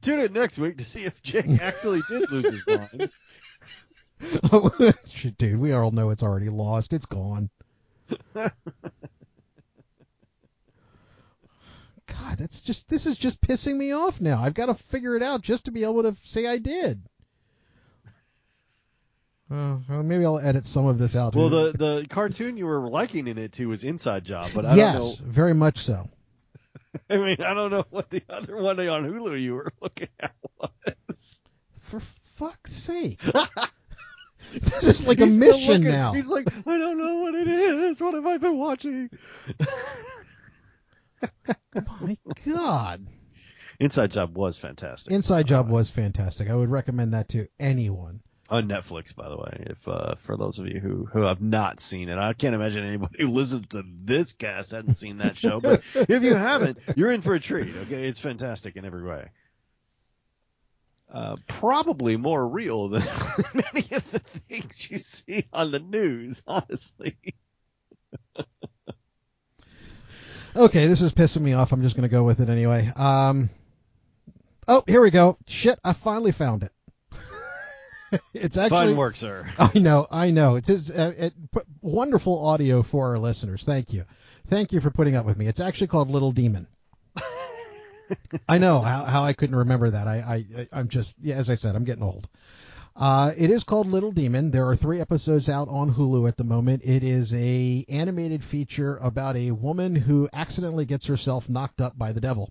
Tune 0.00 0.20
in 0.20 0.32
next 0.32 0.58
week 0.58 0.78
to 0.78 0.84
see 0.84 1.04
if 1.04 1.20
Jake 1.22 1.60
actually 1.60 2.02
did 2.08 2.30
lose 2.30 2.52
his 2.52 2.64
mind. 2.64 3.10
oh, 4.52 4.92
dude, 5.38 5.58
we 5.58 5.72
all 5.72 5.90
know 5.90 6.10
it's 6.10 6.22
already 6.22 6.50
lost. 6.50 6.92
It's 6.92 7.06
gone. 7.06 7.50
God, 12.38 12.44
that's 12.44 12.60
just 12.60 12.88
this 12.88 13.06
is 13.06 13.16
just 13.16 13.40
pissing 13.40 13.76
me 13.76 13.92
off 13.92 14.20
now. 14.20 14.42
I've 14.42 14.54
got 14.54 14.66
to 14.66 14.74
figure 14.74 15.16
it 15.16 15.22
out 15.22 15.42
just 15.42 15.66
to 15.66 15.70
be 15.70 15.84
able 15.84 16.02
to 16.02 16.16
say 16.24 16.46
I 16.46 16.58
did. 16.58 17.02
Uh, 19.50 19.78
well, 19.88 20.02
maybe 20.02 20.26
I'll 20.26 20.38
edit 20.38 20.66
some 20.66 20.84
of 20.84 20.98
this 20.98 21.16
out. 21.16 21.34
Well, 21.34 21.48
the 21.48 21.72
the 21.72 22.06
cartoon 22.10 22.58
you 22.58 22.66
were 22.66 22.86
liking 22.86 23.26
in 23.28 23.38
it 23.38 23.52
to 23.52 23.66
was 23.66 23.82
Inside 23.82 24.22
Job, 24.22 24.50
but 24.54 24.66
I 24.66 24.74
yes, 24.74 24.92
don't 24.92 25.20
know. 25.26 25.32
very 25.32 25.54
much 25.54 25.86
so. 25.86 26.06
I 27.08 27.16
mean, 27.16 27.40
I 27.40 27.54
don't 27.54 27.70
know 27.70 27.86
what 27.88 28.10
the 28.10 28.22
other 28.28 28.58
one 28.58 28.78
on 28.78 29.10
Hulu 29.10 29.40
you 29.40 29.54
were 29.54 29.72
looking 29.80 30.08
at 30.20 30.34
was. 31.08 31.40
For 31.80 32.02
fuck's 32.34 32.74
sake. 32.74 33.22
this 34.52 34.84
is 34.86 35.06
like 35.06 35.16
He's 35.18 35.32
a 35.32 35.34
mission 35.34 35.82
now. 35.82 36.12
He's 36.12 36.28
like, 36.28 36.46
I 36.66 36.76
don't 36.76 36.98
know 36.98 37.20
what 37.20 37.34
it 37.34 37.48
is. 37.48 38.02
What 38.02 38.12
have 38.12 38.26
I 38.26 38.36
been 38.36 38.58
watching? 38.58 39.08
My 41.74 42.16
God. 42.46 43.06
Inside 43.80 44.10
Job 44.10 44.36
was 44.36 44.58
fantastic. 44.58 45.12
Inside 45.12 45.46
Job 45.46 45.68
was 45.68 45.90
fantastic. 45.90 46.50
I 46.50 46.54
would 46.54 46.70
recommend 46.70 47.14
that 47.14 47.28
to 47.30 47.48
anyone. 47.60 48.20
On 48.50 48.66
Netflix, 48.66 49.14
by 49.14 49.28
the 49.28 49.36
way, 49.36 49.66
if 49.70 49.86
uh, 49.86 50.14
for 50.16 50.36
those 50.36 50.58
of 50.58 50.66
you 50.66 50.80
who, 50.80 51.04
who 51.04 51.20
have 51.22 51.42
not 51.42 51.80
seen 51.80 52.08
it, 52.08 52.16
I 52.18 52.32
can't 52.32 52.54
imagine 52.54 52.82
anybody 52.84 53.22
who 53.22 53.28
listens 53.28 53.66
to 53.68 53.84
this 53.86 54.32
cast 54.32 54.70
hasn't 54.70 54.96
seen 54.96 55.18
that 55.18 55.36
show. 55.36 55.60
But 55.60 55.82
if 55.94 56.22
you 56.22 56.34
haven't, 56.34 56.78
you're 56.96 57.12
in 57.12 57.20
for 57.20 57.34
a 57.34 57.40
treat. 57.40 57.76
Okay, 57.76 58.08
it's 58.08 58.20
fantastic 58.20 58.76
in 58.76 58.86
every 58.86 59.02
way. 59.02 59.28
Uh, 61.12 61.36
probably 61.46 62.16
more 62.16 62.46
real 62.46 62.88
than 62.88 63.02
many 63.54 63.86
of 63.92 64.10
the 64.10 64.18
things 64.18 64.90
you 64.90 64.98
see 64.98 65.46
on 65.52 65.70
the 65.70 65.78
news, 65.78 66.42
honestly. 66.46 67.16
Okay, 70.58 70.88
this 70.88 71.02
is 71.02 71.12
pissing 71.12 71.42
me 71.42 71.52
off. 71.52 71.70
I'm 71.70 71.82
just 71.82 71.94
going 71.94 72.02
to 72.02 72.08
go 72.08 72.24
with 72.24 72.40
it 72.40 72.48
anyway. 72.48 72.90
Um, 72.96 73.48
oh, 74.66 74.82
here 74.88 75.00
we 75.00 75.12
go. 75.12 75.38
Shit, 75.46 75.78
I 75.84 75.92
finally 75.92 76.32
found 76.32 76.64
it. 76.64 76.72
it's 78.34 78.56
actually 78.56 78.88
fun 78.88 78.96
work, 78.96 79.14
sir. 79.14 79.48
I 79.58 79.78
know, 79.78 80.08
I 80.10 80.32
know. 80.32 80.56
It's, 80.56 80.68
it's 80.68 80.90
uh, 80.90 81.12
it, 81.16 81.34
wonderful 81.80 82.44
audio 82.44 82.82
for 82.82 83.10
our 83.10 83.18
listeners. 83.20 83.64
Thank 83.64 83.92
you, 83.92 84.04
thank 84.48 84.72
you 84.72 84.80
for 84.80 84.90
putting 84.90 85.14
up 85.14 85.24
with 85.24 85.36
me. 85.36 85.46
It's 85.46 85.60
actually 85.60 85.86
called 85.86 86.10
Little 86.10 86.32
Demon. 86.32 86.66
I 88.48 88.58
know 88.58 88.80
how, 88.80 89.04
how 89.04 89.22
I 89.22 89.34
couldn't 89.34 89.56
remember 89.56 89.90
that. 89.90 90.08
I, 90.08 90.44
I 90.52 90.68
I'm 90.72 90.88
just 90.88 91.16
yeah, 91.22 91.36
as 91.36 91.50
I 91.50 91.54
said, 91.54 91.76
I'm 91.76 91.84
getting 91.84 92.02
old. 92.02 92.28
Uh, 92.98 93.32
it 93.36 93.48
is 93.48 93.62
called 93.62 93.86
Little 93.86 94.10
Demon. 94.10 94.50
There 94.50 94.66
are 94.66 94.74
three 94.74 95.00
episodes 95.00 95.48
out 95.48 95.68
on 95.68 95.94
Hulu 95.94 96.26
at 96.26 96.36
the 96.36 96.42
moment. 96.42 96.82
It 96.84 97.04
is 97.04 97.32
a 97.32 97.84
animated 97.88 98.42
feature 98.42 98.96
about 98.96 99.36
a 99.36 99.52
woman 99.52 99.94
who 99.94 100.28
accidentally 100.32 100.84
gets 100.84 101.06
herself 101.06 101.48
knocked 101.48 101.80
up 101.80 101.96
by 101.96 102.10
the 102.10 102.20
devil, 102.20 102.50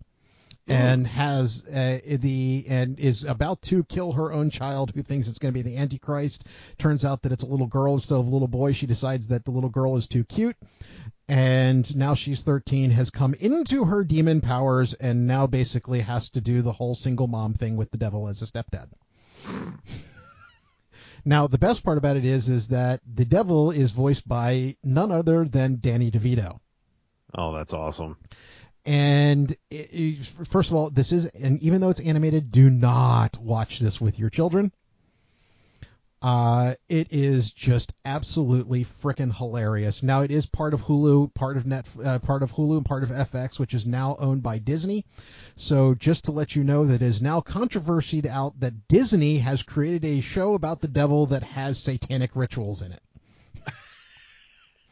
and 0.65 1.05
has 1.05 1.65
uh, 1.67 1.99
the 2.05 2.63
and 2.69 2.97
is 2.97 3.25
about 3.25 3.61
to 3.63 3.83
kill 3.83 4.13
her 4.13 4.31
own 4.31 4.49
child, 4.49 4.93
who 4.95 5.03
thinks 5.03 5.27
it's 5.27 5.37
going 5.37 5.53
to 5.53 5.63
be 5.63 5.69
the 5.69 5.75
Antichrist. 5.75 6.45
Turns 6.77 7.03
out 7.03 7.23
that 7.23 7.33
it's 7.33 7.43
a 7.43 7.47
little 7.47 7.67
girl 7.67 7.95
instead 7.95 8.15
of 8.15 8.25
a 8.25 8.29
little 8.29 8.47
boy. 8.47 8.71
She 8.71 8.85
decides 8.85 9.27
that 9.27 9.43
the 9.43 9.51
little 9.51 9.69
girl 9.69 9.97
is 9.97 10.07
too 10.07 10.23
cute, 10.23 10.55
and 11.27 11.93
now 11.93 12.13
she's 12.13 12.43
13, 12.43 12.91
has 12.91 13.09
come 13.09 13.33
into 13.33 13.83
her 13.83 14.05
demon 14.05 14.39
powers, 14.39 14.93
and 14.93 15.27
now 15.27 15.45
basically 15.45 15.99
has 15.99 16.29
to 16.29 16.39
do 16.39 16.61
the 16.61 16.71
whole 16.71 16.95
single 16.95 17.27
mom 17.27 17.53
thing 17.53 17.75
with 17.75 17.91
the 17.91 17.97
devil 17.97 18.29
as 18.29 18.41
a 18.41 18.45
stepdad. 18.45 18.87
Now, 21.27 21.45
the 21.45 21.57
best 21.57 21.83
part 21.83 21.97
about 21.97 22.15
it 22.15 22.23
is, 22.23 22.47
is 22.47 22.69
that 22.69 23.01
the 23.05 23.25
devil 23.25 23.69
is 23.69 23.91
voiced 23.91 24.25
by 24.29 24.77
none 24.81 25.11
other 25.11 25.43
than 25.43 25.79
Danny 25.81 26.09
DeVito. 26.09 26.61
Oh, 27.35 27.53
that's 27.53 27.73
awesome. 27.73 28.15
And 28.85 29.51
it, 29.69 29.89
it, 29.91 30.25
first 30.25 30.69
of 30.69 30.77
all, 30.77 30.89
this 30.89 31.11
is, 31.11 31.25
and 31.25 31.61
even 31.61 31.81
though 31.81 31.89
it's 31.89 31.99
animated, 31.99 32.49
do 32.49 32.69
not 32.69 33.37
watch 33.37 33.79
this 33.79 33.99
with 33.99 34.17
your 34.17 34.29
children. 34.29 34.71
Uh, 36.27 36.75
it 36.89 37.07
is 37.09 37.51
just 37.51 37.93
absolutely 38.03 38.83
frickin' 38.83 39.33
hilarious. 39.33 40.03
Now 40.03 40.23
it 40.23 40.29
is 40.29 40.45
part 40.45 40.73
of 40.73 40.81
Hulu, 40.83 41.33
part 41.33 41.55
of 41.55 41.65
Net, 41.65 41.87
uh, 42.03 42.19
part 42.19 42.43
of 42.43 42.51
Hulu, 42.51 42.75
and 42.75 42.85
part 42.85 43.03
of 43.03 43.11
FX, 43.11 43.57
which 43.59 43.73
is 43.73 43.87
now 43.87 44.17
owned 44.19 44.43
by 44.43 44.57
Disney. 44.57 45.05
So 45.55 45.93
just 45.93 46.25
to 46.25 46.33
let 46.33 46.53
you 46.53 46.65
know 46.65 46.85
that 46.85 46.95
it 46.95 47.01
is 47.01 47.21
now 47.21 47.39
controversied 47.39 48.27
out 48.27 48.59
that 48.59 48.89
Disney 48.89 49.37
has 49.37 49.63
created 49.63 50.03
a 50.03 50.19
show 50.19 50.53
about 50.53 50.81
the 50.81 50.89
devil 50.89 51.27
that 51.27 51.43
has 51.43 51.79
satanic 51.79 52.31
rituals 52.35 52.81
in 52.81 52.91
it. 52.91 53.03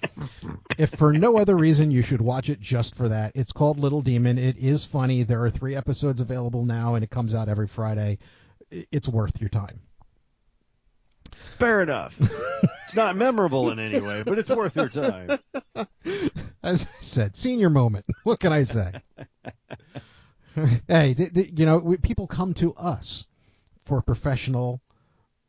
if 0.77 0.91
for 0.91 1.11
no 1.11 1.37
other 1.37 1.57
reason, 1.57 1.91
you 1.91 2.01
should 2.01 2.21
watch 2.21 2.49
it 2.49 2.61
just 2.61 2.95
for 2.95 3.09
that. 3.09 3.33
It's 3.35 3.51
called 3.51 3.77
Little 3.77 4.01
Demon. 4.01 4.37
It 4.37 4.55
is 4.57 4.85
funny. 4.85 5.23
There 5.23 5.43
are 5.43 5.49
three 5.49 5.75
episodes 5.75 6.21
available 6.21 6.63
now, 6.63 6.95
and 6.95 7.03
it 7.03 7.09
comes 7.09 7.35
out 7.35 7.49
every 7.49 7.67
Friday. 7.67 8.19
It's 8.71 9.09
worth 9.09 9.41
your 9.41 9.49
time. 9.49 9.81
Fair 11.57 11.81
enough. 11.81 12.15
it's 12.83 12.95
not 12.95 13.15
memorable 13.15 13.71
in 13.71 13.79
any 13.79 13.99
way, 13.99 14.23
but 14.23 14.37
it's 14.39 14.49
worth 14.49 14.75
your 14.75 14.89
time. 14.89 15.39
As 16.63 16.85
I 16.85 17.01
said, 17.01 17.35
senior 17.35 17.69
moment. 17.69 18.05
What 18.23 18.39
can 18.39 18.51
I 18.51 18.63
say? 18.63 18.91
hey, 20.87 21.13
th- 21.13 21.33
th- 21.33 21.51
you 21.55 21.65
know, 21.65 21.77
we, 21.77 21.97
people 21.97 22.27
come 22.27 22.53
to 22.55 22.73
us 22.75 23.25
for 23.85 24.01
professional, 24.01 24.81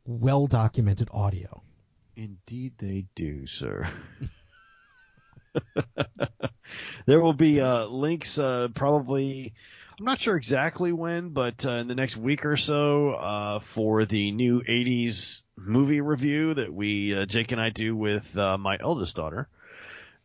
well 0.05 0.47
documented 0.47 1.09
audio. 1.11 1.61
Indeed, 2.15 2.73
they 2.77 3.05
do, 3.15 3.45
sir. 3.45 3.87
there 7.05 7.21
will 7.21 7.33
be 7.33 7.61
uh, 7.61 7.85
links 7.85 8.37
uh, 8.37 8.69
probably. 8.73 9.53
I'm 9.99 10.05
not 10.05 10.19
sure 10.19 10.35
exactly 10.35 10.91
when, 10.91 11.29
but 11.29 11.65
uh, 11.65 11.71
in 11.71 11.87
the 11.87 11.95
next 11.95 12.17
week 12.17 12.45
or 12.45 12.57
so 12.57 13.11
uh, 13.11 13.59
for 13.59 14.05
the 14.05 14.31
new 14.31 14.61
80s 14.61 15.41
movie 15.57 16.01
review 16.01 16.53
that 16.53 16.73
we 16.73 17.15
uh, 17.15 17.25
Jake 17.25 17.51
and 17.51 17.59
I 17.59 17.69
do 17.69 17.95
with 17.95 18.37
uh, 18.37 18.57
my 18.57 18.77
eldest 18.79 19.15
daughter. 19.15 19.47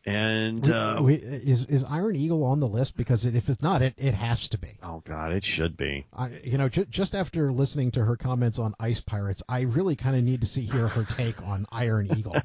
And 0.05 0.69
uh, 0.69 0.99
we, 1.01 1.15
is 1.15 1.63
is 1.65 1.85
Iron 1.85 2.17
Eagle 2.17 2.43
on 2.43 2.59
the 2.59 2.67
list? 2.67 2.97
Because 2.97 3.25
if 3.25 3.47
it's 3.47 3.61
not, 3.61 3.81
it 3.81 3.93
it 3.97 4.13
has 4.13 4.49
to 4.49 4.57
be. 4.57 4.77
Oh 4.83 5.01
God, 5.05 5.31
it 5.31 5.45
should 5.45 5.77
be. 5.77 6.05
I, 6.13 6.41
you 6.43 6.57
know, 6.57 6.67
ju- 6.67 6.85
just 6.89 7.15
after 7.15 7.53
listening 7.53 7.91
to 7.91 8.03
her 8.03 8.17
comments 8.17 8.59
on 8.59 8.75
Ice 8.81 8.99
Pirates, 8.99 9.41
I 9.47 9.61
really 9.61 9.95
kind 9.95 10.17
of 10.17 10.23
need 10.23 10.41
to 10.41 10.47
see 10.47 10.63
hear 10.63 10.89
her 10.89 11.05
take 11.05 11.41
on 11.47 11.65
Iron 11.71 12.17
Eagle. 12.17 12.35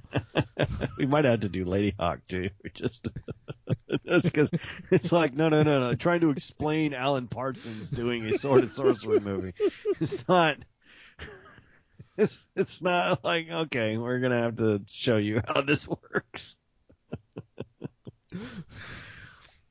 we 0.99 1.07
might 1.07 1.25
have 1.25 1.41
to 1.41 1.49
do 1.49 1.65
Ladyhawke 1.65 2.21
too, 2.29 2.51
just 2.75 3.09
because 4.05 4.51
it's 4.93 5.11
like 5.11 5.35
no, 5.35 5.49
no, 5.49 5.65
no, 5.65 5.81
no. 5.81 5.95
Trying 5.97 6.21
to 6.21 6.31
explain 6.31 6.95
Alan 6.95 7.27
Parsons 7.27 7.91
doing 7.91 8.25
a 8.27 8.39
sword 8.39 8.63
and 8.63 8.73
sorcery 8.73 9.19
movie, 9.19 9.55
it's 10.01 10.29
not. 10.29 10.59
It's 12.19 12.43
it's 12.57 12.83
not 12.83 13.23
like 13.25 13.49
okay, 13.49 13.97
we're 13.97 14.19
gonna 14.19 14.41
have 14.41 14.57
to 14.57 14.83
show 14.89 15.19
you 15.19 15.41
how 15.47 15.61
this 15.61 15.87
works. 15.89 16.57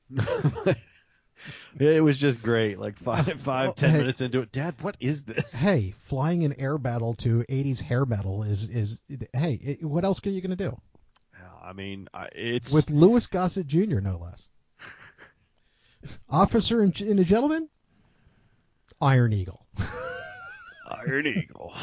it 1.79 2.01
was 2.01 2.17
just 2.17 2.41
great. 2.41 2.79
Like 2.79 2.97
five, 2.97 3.41
five, 3.41 3.75
ten 3.75 3.91
hey. 3.91 3.97
minutes 3.97 4.21
into 4.21 4.39
it, 4.39 4.53
Dad, 4.53 4.75
what 4.81 4.95
is 5.01 5.25
this? 5.25 5.53
hey, 5.53 5.93
flying 6.05 6.45
an 6.45 6.53
air 6.57 6.77
battle 6.77 7.15
to 7.15 7.43
80s 7.49 7.81
hair 7.81 8.05
metal 8.05 8.43
is 8.43 8.69
is 8.69 9.01
hey, 9.33 9.53
it, 9.53 9.83
what 9.83 10.05
else 10.05 10.25
are 10.25 10.29
you 10.29 10.39
gonna 10.39 10.55
do? 10.55 10.79
I 11.61 11.73
mean, 11.73 12.07
I- 12.13 12.29
it's 12.33 12.71
With 12.71 12.89
Louis 12.89 13.27
Gossett 13.27 13.67
Jr. 13.67 13.99
no 13.99 14.17
less. 14.17 14.47
Officer 16.29 16.81
and, 16.81 16.97
and 17.01 17.19
a 17.19 17.25
gentleman, 17.25 17.67
Iron 19.01 19.33
Eagle. 19.33 19.65
Iron 20.87 21.27
Eagle. 21.37 21.73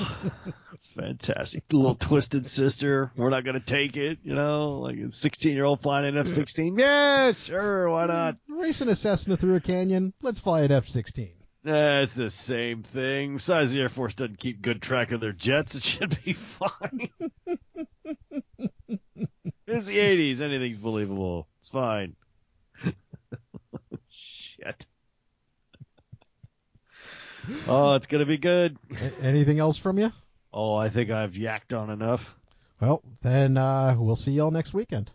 That's 0.70 0.86
fantastic. 0.86 1.68
The 1.68 1.76
little 1.76 1.94
twisted 1.94 2.46
sister. 2.46 3.12
We're 3.16 3.30
not 3.30 3.44
gonna 3.44 3.60
take 3.60 3.96
it. 3.96 4.18
You 4.22 4.34
know, 4.34 4.78
like 4.80 4.98
a 4.98 5.10
16 5.12 5.54
year 5.54 5.64
old 5.64 5.82
flying 5.82 6.06
an 6.06 6.16
F-16. 6.18 6.78
Yeah, 6.78 7.32
sure, 7.32 7.90
why 7.90 8.06
not? 8.06 8.36
Racing 8.48 8.88
a 8.88 8.96
Cessna 8.96 9.36
through 9.36 9.56
a 9.56 9.60
canyon. 9.60 10.12
Let's 10.22 10.40
fly 10.40 10.62
an 10.62 10.72
F-16. 10.72 11.32
That's 11.64 12.14
the 12.14 12.28
same 12.28 12.82
thing. 12.82 13.36
Besides, 13.36 13.72
the 13.72 13.80
Air 13.80 13.88
Force 13.88 14.14
doesn't 14.14 14.38
keep 14.38 14.60
good 14.60 14.82
track 14.82 15.12
of 15.12 15.20
their 15.20 15.32
jets. 15.32 15.74
It 15.74 15.82
should 15.82 16.22
be 16.22 16.34
fine. 16.34 17.08
it's 19.66 19.86
the 19.86 19.96
80s. 19.96 20.42
Anything's 20.42 20.76
believable. 20.76 21.48
It's 21.60 21.70
fine. 21.70 22.16
Shit. 24.10 24.84
Oh, 27.66 27.94
it's 27.94 28.06
gonna 28.06 28.26
be 28.26 28.38
good. 28.38 28.76
Anything 29.22 29.58
else 29.58 29.76
from 29.76 29.98
you? 29.98 30.12
Oh, 30.52 30.74
I 30.74 30.88
think 30.88 31.10
I've 31.10 31.32
yacked 31.32 31.76
on 31.78 31.90
enough. 31.90 32.36
Well, 32.80 33.02
then 33.22 33.56
uh, 33.56 33.96
we'll 33.98 34.16
see 34.16 34.32
y'all 34.32 34.50
next 34.50 34.74
weekend. 34.74 35.10